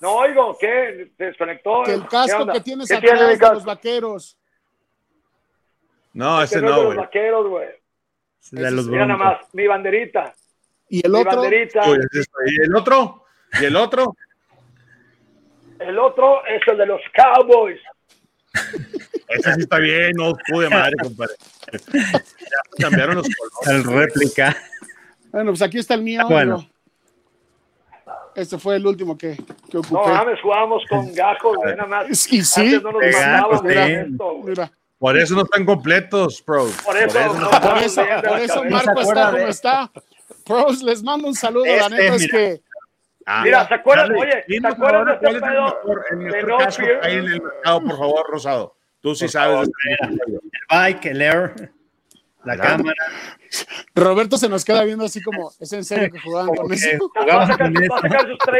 No 0.00 0.16
oigo, 0.16 0.56
¿qué? 0.58 1.10
¿Se 1.16 1.24
desconectó? 1.26 1.82
Que 1.84 1.94
el 1.94 2.06
casco 2.08 2.46
que 2.46 2.60
tienes 2.60 2.90
atrás 2.90 3.38
de 3.38 3.54
los 3.54 3.64
vaqueros. 3.64 4.36
No, 6.12 6.42
ese 6.42 6.60
no, 6.60 6.74
güey. 6.74 6.84
los 6.86 6.96
vaqueros, 6.96 7.48
güey. 7.48 7.68
Mira 8.50 9.06
nada 9.06 9.16
más, 9.16 9.38
mi 9.52 9.66
banderita. 9.66 10.34
¿Y 10.92 11.00
el 11.06 11.14
otro? 11.14 11.42
¿Y 11.50 12.60
el 12.60 12.76
otro? 12.76 13.24
¿Y 13.58 13.64
el 13.64 13.76
otro? 13.76 14.14
El 15.78 15.98
otro 15.98 16.44
es 16.44 16.60
el 16.66 16.76
de 16.76 16.84
los 16.84 17.00
Cowboys. 17.14 17.80
Ese 19.28 19.54
sí 19.54 19.60
está 19.62 19.78
bien, 19.78 20.12
no 20.16 20.34
pude 20.48 20.68
madre, 20.68 20.92
compadre. 21.02 21.32
Ya 21.72 22.22
cambiaron 22.78 23.16
los 23.16 23.26
colores. 23.26 23.86
El 23.86 23.90
réplica. 23.90 24.54
Bueno, 25.30 25.52
pues 25.52 25.62
aquí 25.62 25.78
está 25.78 25.94
el 25.94 26.02
mío. 26.02 26.26
Bueno. 26.28 26.68
Este 28.34 28.58
fue 28.58 28.76
el 28.76 28.86
último 28.86 29.16
que, 29.16 29.38
que 29.70 29.78
ocupé. 29.78 29.94
No, 29.94 30.06
mames, 30.08 30.40
jugábamos 30.42 30.82
con 30.90 31.14
gajos, 31.14 31.56
nada 31.64 31.86
más. 31.86 32.30
Y 32.30 32.42
sí, 32.44 32.78
no 32.82 32.92
nos 32.92 33.02
mandaban, 33.02 34.44
mira, 34.44 34.70
Por 34.98 35.16
eso 35.16 35.34
no 35.36 35.44
están 35.44 35.64
completos, 35.64 36.44
bro. 36.46 36.66
Por 36.84 36.98
eso, 36.98 37.18
por 37.18 37.22
eso, 37.22 37.40
no, 37.40 37.50
por 37.50 37.78
eso, 37.78 38.02
por 38.28 38.38
eso 38.40 38.64
Marco 38.64 39.00
está 39.00 39.30
como 39.30 39.48
está. 39.48 39.90
Pros, 40.44 40.82
les 40.82 41.02
mando 41.02 41.28
un 41.28 41.34
saludo. 41.34 41.64
la 41.64 41.86
este, 41.86 41.96
neta 41.96 42.14
es 42.14 42.28
que. 42.28 42.62
Ah, 43.24 43.42
mira, 43.44 43.68
¿se 43.68 43.74
acuerdan? 43.74 44.12
Oye, 44.16 44.44
¿se 44.48 44.66
acuerdan 44.66 45.06
de 45.06 45.12
este 45.14 45.40
pedo? 45.40 45.78
El 46.10 46.16
mejor 46.16 46.58
caso 46.58 46.82
que 46.82 46.98
hay 47.02 47.16
en 47.18 47.24
el 47.26 47.42
mercado, 47.42 47.80
por 47.82 47.96
favor, 47.98 48.26
Rosado. 48.28 48.76
Tú 49.00 49.14
sí 49.14 49.28
sabes. 49.28 49.68
El 50.00 50.40
bike, 50.68 51.06
el 51.06 51.22
air, 51.22 51.72
la 52.44 52.56
cámara. 52.56 53.04
Roberto 53.94 54.38
se 54.38 54.48
nos 54.48 54.64
queda 54.64 54.84
viendo 54.84 55.04
así 55.04 55.22
como, 55.22 55.52
¿es 55.60 55.72
en 55.72 55.84
serio 55.84 56.10
que 56.10 56.20
jugaban 56.20 56.54
con 56.54 56.72
eso? 56.72 56.88
con 57.14 57.28
eso. 57.28 57.96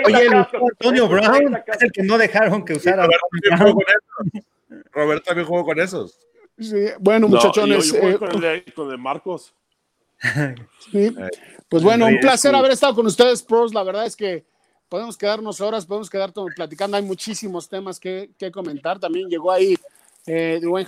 Oye, 0.04 0.28
Antonio 0.70 1.09
Brown 1.09 1.56
es 1.66 1.82
el 1.82 1.92
que 1.92 2.02
no 2.02 2.18
dejaron 2.18 2.64
que 2.64 2.74
usara. 2.74 3.09
Roberto 4.92 5.24
también 5.24 5.46
jugó 5.46 5.64
con 5.64 5.80
esos. 5.80 6.18
Sí, 6.59 6.86
bueno, 7.00 7.28
muchachones. 7.28 7.92
yo, 7.92 8.00
yo 8.00 8.09
eh, 8.10 8.18
con, 8.18 8.30
el 8.30 8.40
de, 8.40 8.72
con 8.74 8.90
el 8.90 8.98
Marcos. 8.98 9.54
Sí. 10.93 11.15
Pues 11.69 11.82
bueno, 11.82 12.07
un 12.07 12.20
placer 12.20 12.55
haber 12.55 12.73
estado 12.73 12.94
con 12.94 13.07
ustedes, 13.07 13.43
pros. 13.43 13.73
La 13.74 13.82
verdad 13.82 14.07
es 14.07 14.15
que 14.15 14.44
podemos 14.89 15.16
quedarnos 15.16 15.61
horas, 15.62 15.86
podemos 15.86 16.11
quedar 16.11 16.32
platicando. 16.55 16.99
Hay 16.99 17.03
muchísimos 17.03 17.66
temas 17.69 17.99
que, 17.99 18.31
comentar. 18.53 18.99
También 19.01 19.27
llegó 19.28 19.51
ahí 19.51 19.74
eh, 20.27 20.61
Dwayne 20.62 20.86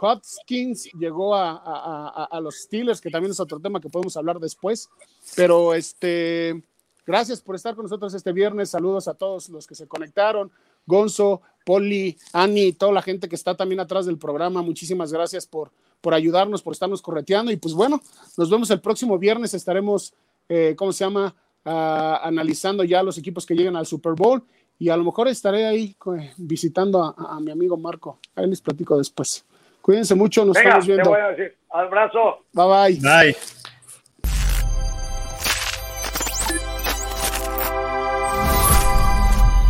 Hopkins, 0.00 0.90
llegó 0.98 1.34
a, 1.34 2.40
los 2.40 2.56
Steelers, 2.62 3.02
que 3.02 3.10
también 3.10 3.32
es 3.32 3.38
otro 3.38 3.60
tema 3.60 3.80
que 3.80 3.90
podemos 3.90 4.16
hablar 4.16 4.38
después. 4.38 4.88
Pero 5.36 5.74
este, 5.74 6.62
gracias 7.06 7.42
por 7.42 7.54
estar 7.54 7.74
con 7.74 7.84
nosotros 7.84 8.14
este 8.14 8.32
viernes. 8.32 8.70
Saludos 8.70 9.06
a 9.08 9.14
todos 9.14 9.50
los 9.50 9.66
que 9.66 9.74
se 9.74 9.86
conectaron. 9.86 10.50
Gonzo, 10.86 11.42
Poli, 11.66 12.16
Ani, 12.32 12.72
toda 12.72 12.92
la 12.92 13.02
gente 13.02 13.28
que 13.28 13.36
está 13.36 13.54
también 13.54 13.80
atrás 13.80 14.06
del 14.06 14.16
programa. 14.16 14.62
Muchísimas 14.62 15.12
gracias 15.12 15.46
por, 15.46 15.70
por 16.02 16.12
ayudarnos, 16.12 16.62
por 16.62 16.74
estarnos 16.74 17.00
correteando. 17.00 17.50
Y 17.50 17.56
pues 17.56 17.72
bueno, 17.72 18.02
nos 18.36 18.50
vemos 18.50 18.70
el 18.70 18.80
próximo 18.80 19.18
viernes. 19.18 19.54
Estaremos, 19.54 20.12
eh, 20.50 20.74
¿cómo 20.76 20.92
se 20.92 21.04
llama? 21.04 21.34
Ah, 21.64 22.20
analizando 22.24 22.84
ya 22.84 23.02
los 23.02 23.16
equipos 23.16 23.46
que 23.46 23.54
llegan 23.54 23.76
al 23.76 23.86
Super 23.86 24.12
Bowl. 24.12 24.42
Y 24.78 24.88
a 24.88 24.96
lo 24.96 25.04
mejor 25.04 25.28
estaré 25.28 25.64
ahí 25.64 25.96
visitando 26.36 27.14
a, 27.16 27.38
mi 27.40 27.52
amigo 27.52 27.76
Marco. 27.76 28.18
Ahí 28.34 28.48
les 28.48 28.60
platico 28.60 28.98
después. 28.98 29.46
Cuídense 29.80 30.14
mucho, 30.14 30.44
nos 30.44 30.56
estamos 30.56 30.86
viendo. 30.86 31.04
Te 31.04 31.08
voy 31.08 31.20
a 31.20 31.28
decir. 31.28 31.56
Abrazo. 31.70 32.44
Bye 32.52 32.66
bye. 32.66 33.00
Bye. 33.00 33.36